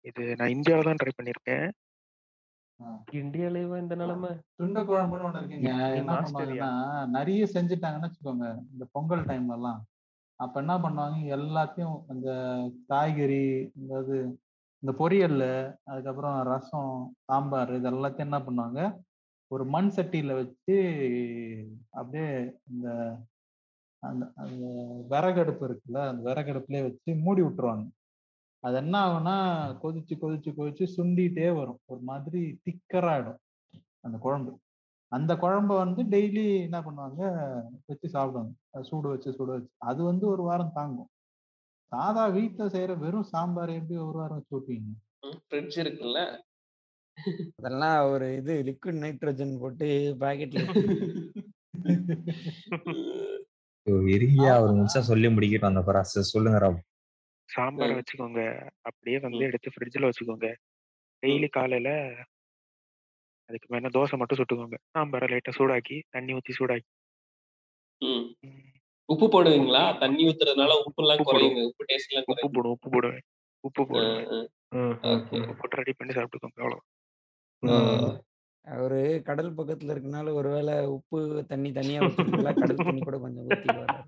இது 0.05 0.23
நான் 0.39 0.53
இந்தியாவில 0.55 0.89
தான் 0.89 1.01
ட்ரை 1.01 1.13
பண்ணியிருக்கேன். 1.15 1.65
இந்தியாலேயே 3.19 3.77
இந்த 3.81 3.95
நிலைமை? 3.95 4.29
சுண்ட 4.57 4.79
குழம்புன்னு 4.87 5.27
ஒண்ணு 5.27 5.41
இருக்குங்க. 5.41 5.73
என்ன 5.99 6.15
ஆஸ்திரேலியா. 6.15 6.65
பண்ணுவாங்கன்னா 6.69 7.11
நிறைய 7.17 7.43
செஞ்சுட்டாங்கன்னு 7.53 8.07
வச்சுக்கோங்க. 8.07 8.47
இந்த 8.73 8.85
பொங்கல் 8.91 9.23
டைம்ல 9.29 9.57
எல்லாம் 9.59 9.79
அப்ப 10.39 10.55
என்ன 10.59 10.73
பண்ணுவாங்க? 10.77 11.19
எல்லாத்தையும் 11.37 11.97
அந்த 12.11 12.29
காய்கறி 12.87 13.43
அதாவது 13.81 14.15
இந்த 14.83 14.93
பொரியல் 15.01 15.43
அதுக்கப்புறம் 15.83 16.35
ரசம் 16.49 16.91
சாம்பார் 17.27 17.71
இது 17.77 17.87
எல்லாத்தையும் 17.91 18.27
என்ன 18.29 18.39
பண்ணுவாங்க? 18.47 18.81
ஒரு 19.51 19.63
மண் 19.65 19.89
சட்டியில 19.95 20.33
வச்சு 20.41 20.75
அப்படியே 21.91 22.27
இந்த 22.71 22.87
அந்த 24.05 24.23
அந்த 24.35 24.65
விறகடுப்பு 25.09 25.63
இருக்குல்ல 25.67 25.99
அந்த 26.07 26.21
விறகடுப்புலயே 26.25 26.81
வச்சு 26.81 27.15
மூடி 27.15 27.41
விட்டுருவாங்க. 27.41 27.85
அது 28.63 28.75
என்ன 28.75 28.95
ஆகும்னா 29.05 29.35
கொதிச்சு 29.83 30.15
கொதிச்சு 30.21 30.51
கொதிச்சு 30.57 30.85
சுண்டிட்டே 30.97 31.55
வரும். 31.55 31.79
ஒரு 31.85 32.01
மாதிரி 32.01 32.61
திக்கராயிடும் 32.65 33.41
அந்த 34.01 34.17
குழம்பு. 34.17 34.51
அந்த 35.11 35.31
குழம்ப 35.35 35.71
வந்து 35.75 36.01
டெய்லி 36.03 36.45
என்ன 36.61 36.77
பண்ணுவாங்க? 36.81 37.21
வச்சு 37.85 38.09
சாப்பிடுவாங்க. 38.09 38.53
அது 38.71 38.85
சூடு 38.85 39.07
வச்சு 39.09 39.33
சூடு 39.33 39.51
வச்சு. 39.51 39.69
அது 39.81 40.03
வந்து 40.03 40.27
ஒரு 40.27 40.43
வாரம் 40.43 40.73
தாங்கும். 40.73 41.09
சாதா 41.91 42.29
வீட்டுல 42.29 42.63
செய்யற 42.67 42.97
வெறும் 42.97 43.29
சாம்பார் 43.33 43.69
எப்படி 43.69 43.97
ஒரு 43.97 44.17
வாரம் 44.17 44.37
வச்சு 44.37 44.53
விட்டீங்க 44.57 44.91
ஃப்ரிட்ஜ் 45.45 45.77
இருக்குல்ல. 45.77 46.19
அதெல்லாம் 47.55 48.09
ஒரு 48.09 48.35
இது 48.35 48.53
லிக்விட் 48.63 49.01
நைட்ரோஜன் 49.03 49.59
போட்டு 49.59 49.87
பாக்கெட்ல 50.19 50.59
இறுகியா 53.85 54.61
ஒரு 54.61 54.73
நிமிஷம் 54.73 55.01
சொல்லி 55.01 55.27
முடிக்கட்டும் 55.27 55.71
அந்த 55.73 55.83
ப்ராசஸ் 55.87 56.31
சொல்லுங்க 56.33 56.59
ராம். 56.59 56.79
சாம்பாரை 57.49 57.93
ம். 57.93 57.97
வச்சுக்கோங்க. 57.99 58.41
அப்படியே 58.81 59.19
வந்து 59.19 59.37
ம். 59.37 59.47
எடுத்து 59.47 59.69
ஃப்ரிட்ஜில் 59.69 60.07
வச்சுக்கோங்க. 60.07 60.47
டெய்லி 61.23 61.49
காலையில 61.49 61.89
அதுக்கு 63.49 63.67
மேல 63.69 63.87
தோசை 63.87 64.17
மட்டும் 64.17 64.37
சுட்டுக்கோங்க. 64.37 64.77
சாம்பாரை 64.93 65.27
லைட்டா 65.33 65.51
சூடாக்கி 65.57 66.01
தண்ணி 66.09 66.33
ஊத்தி 66.33 66.53
சூடாக்கி. 66.59 66.87
ம். 68.01 68.23
ம், 68.41 68.63
உப்பு 69.09 69.25
போடுவீங்களா? 69.25 69.99
தண்ணி 69.99 70.23
ஊத்துறதுனால 70.25 70.71
உப்பு 70.85 71.03
எல்லாம் 71.03 71.19
உப்பு 71.19 71.31
குறையுங்க. 71.31 71.61
உப்பு 71.63 71.85
டேஸ்ட் 71.87 72.09
எல்லாம் 72.09 72.25
உப்பு 72.27 72.33
குறையும் 72.33 72.55
போடுவோம் 72.55 72.75
உப்பு 72.77 72.89
போடுவேன். 72.89 73.23
உப்பு 73.59 73.81
போடுவேன். 73.85 74.49
ஓகே 75.03 75.39
போட்டு 75.59 75.75
ரெடி 75.75 75.93
பண்ணி 75.93 76.13
சாப்பிட்டுக்கோங்க. 76.13 76.59
அவ்வளோ 76.63 76.79
அவரு 78.67 78.99
கடல் 79.23 79.55
பக்கத்துல 79.55 79.93
இருக்கனால 79.93 80.33
ஒருவேளை 80.33 80.85
உப்பு 80.87 81.19
தண்ணி 81.47 81.71
தனியா 81.71 81.99
வச்சிருக்கல 82.01 82.53
கடல் 82.53 82.85
தண்ணி 82.85 83.01
கூட 83.01 83.17
கொஞ்சம் 83.17 83.47
ஊத்தி 83.47 83.69
வர்றாரு 83.71 84.03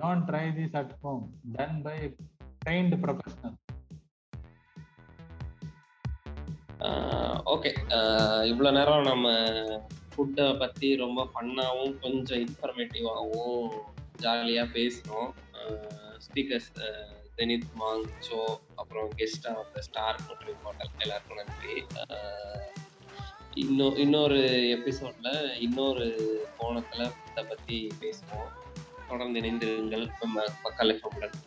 don't 0.00 0.26
try 0.28 0.44
this 0.58 0.76
at 0.76 0.94
home 1.00 1.24
done 1.52 1.82
by 1.82 1.96
trained 2.64 2.98
professional 3.02 3.58
okay. 7.46 7.70
இவ்வளோ 8.50 8.70
நேரம் 8.72 9.02
நம்ம 9.02 9.26
ஃபுட்டை 10.12 10.46
பற்றி 10.58 10.88
ரொம்ப 10.96 11.20
ஃபன்னாகவும் 11.34 11.94
கொஞ்சம் 12.00 12.40
இன்ஃபர்மேட்டிவாகவும் 12.40 13.68
ஜாலியாக 14.16 14.72
பேசினோம். 14.78 15.30
ஸ்பீக்கர்ஸ் 16.18 16.70
தினீத் 17.42 17.70
மாங் 17.80 18.04
ஷோ 18.28 18.40
அப்புறம் 18.74 19.08
கெஸ்டாக 19.16 19.54
வந்த 19.54 19.80
ஸ்டார் 19.80 20.20
மற்றும் 20.28 20.58
ஹோட்டல் 20.62 20.90
எல்லாருக்கும் 20.98 21.36
நன்றி. 21.36 21.86
இன்னும் 23.54 23.96
இன்னொரு 23.96 24.40
எபிசோட்ல 24.76 25.60
இன்னொரு 25.60 26.06
கோணத்தில் 26.56 27.12
இதை 27.30 27.44
பற்றி 27.44 27.76
பேசுவோம். 28.00 28.52
தொடர்ந்து 29.08 29.40
இணைந்திருங்கள். 29.40 30.12
நம்ம 30.20 30.44
மக்கள் 30.62 30.90
எஃப்எம்டன் 30.90 31.38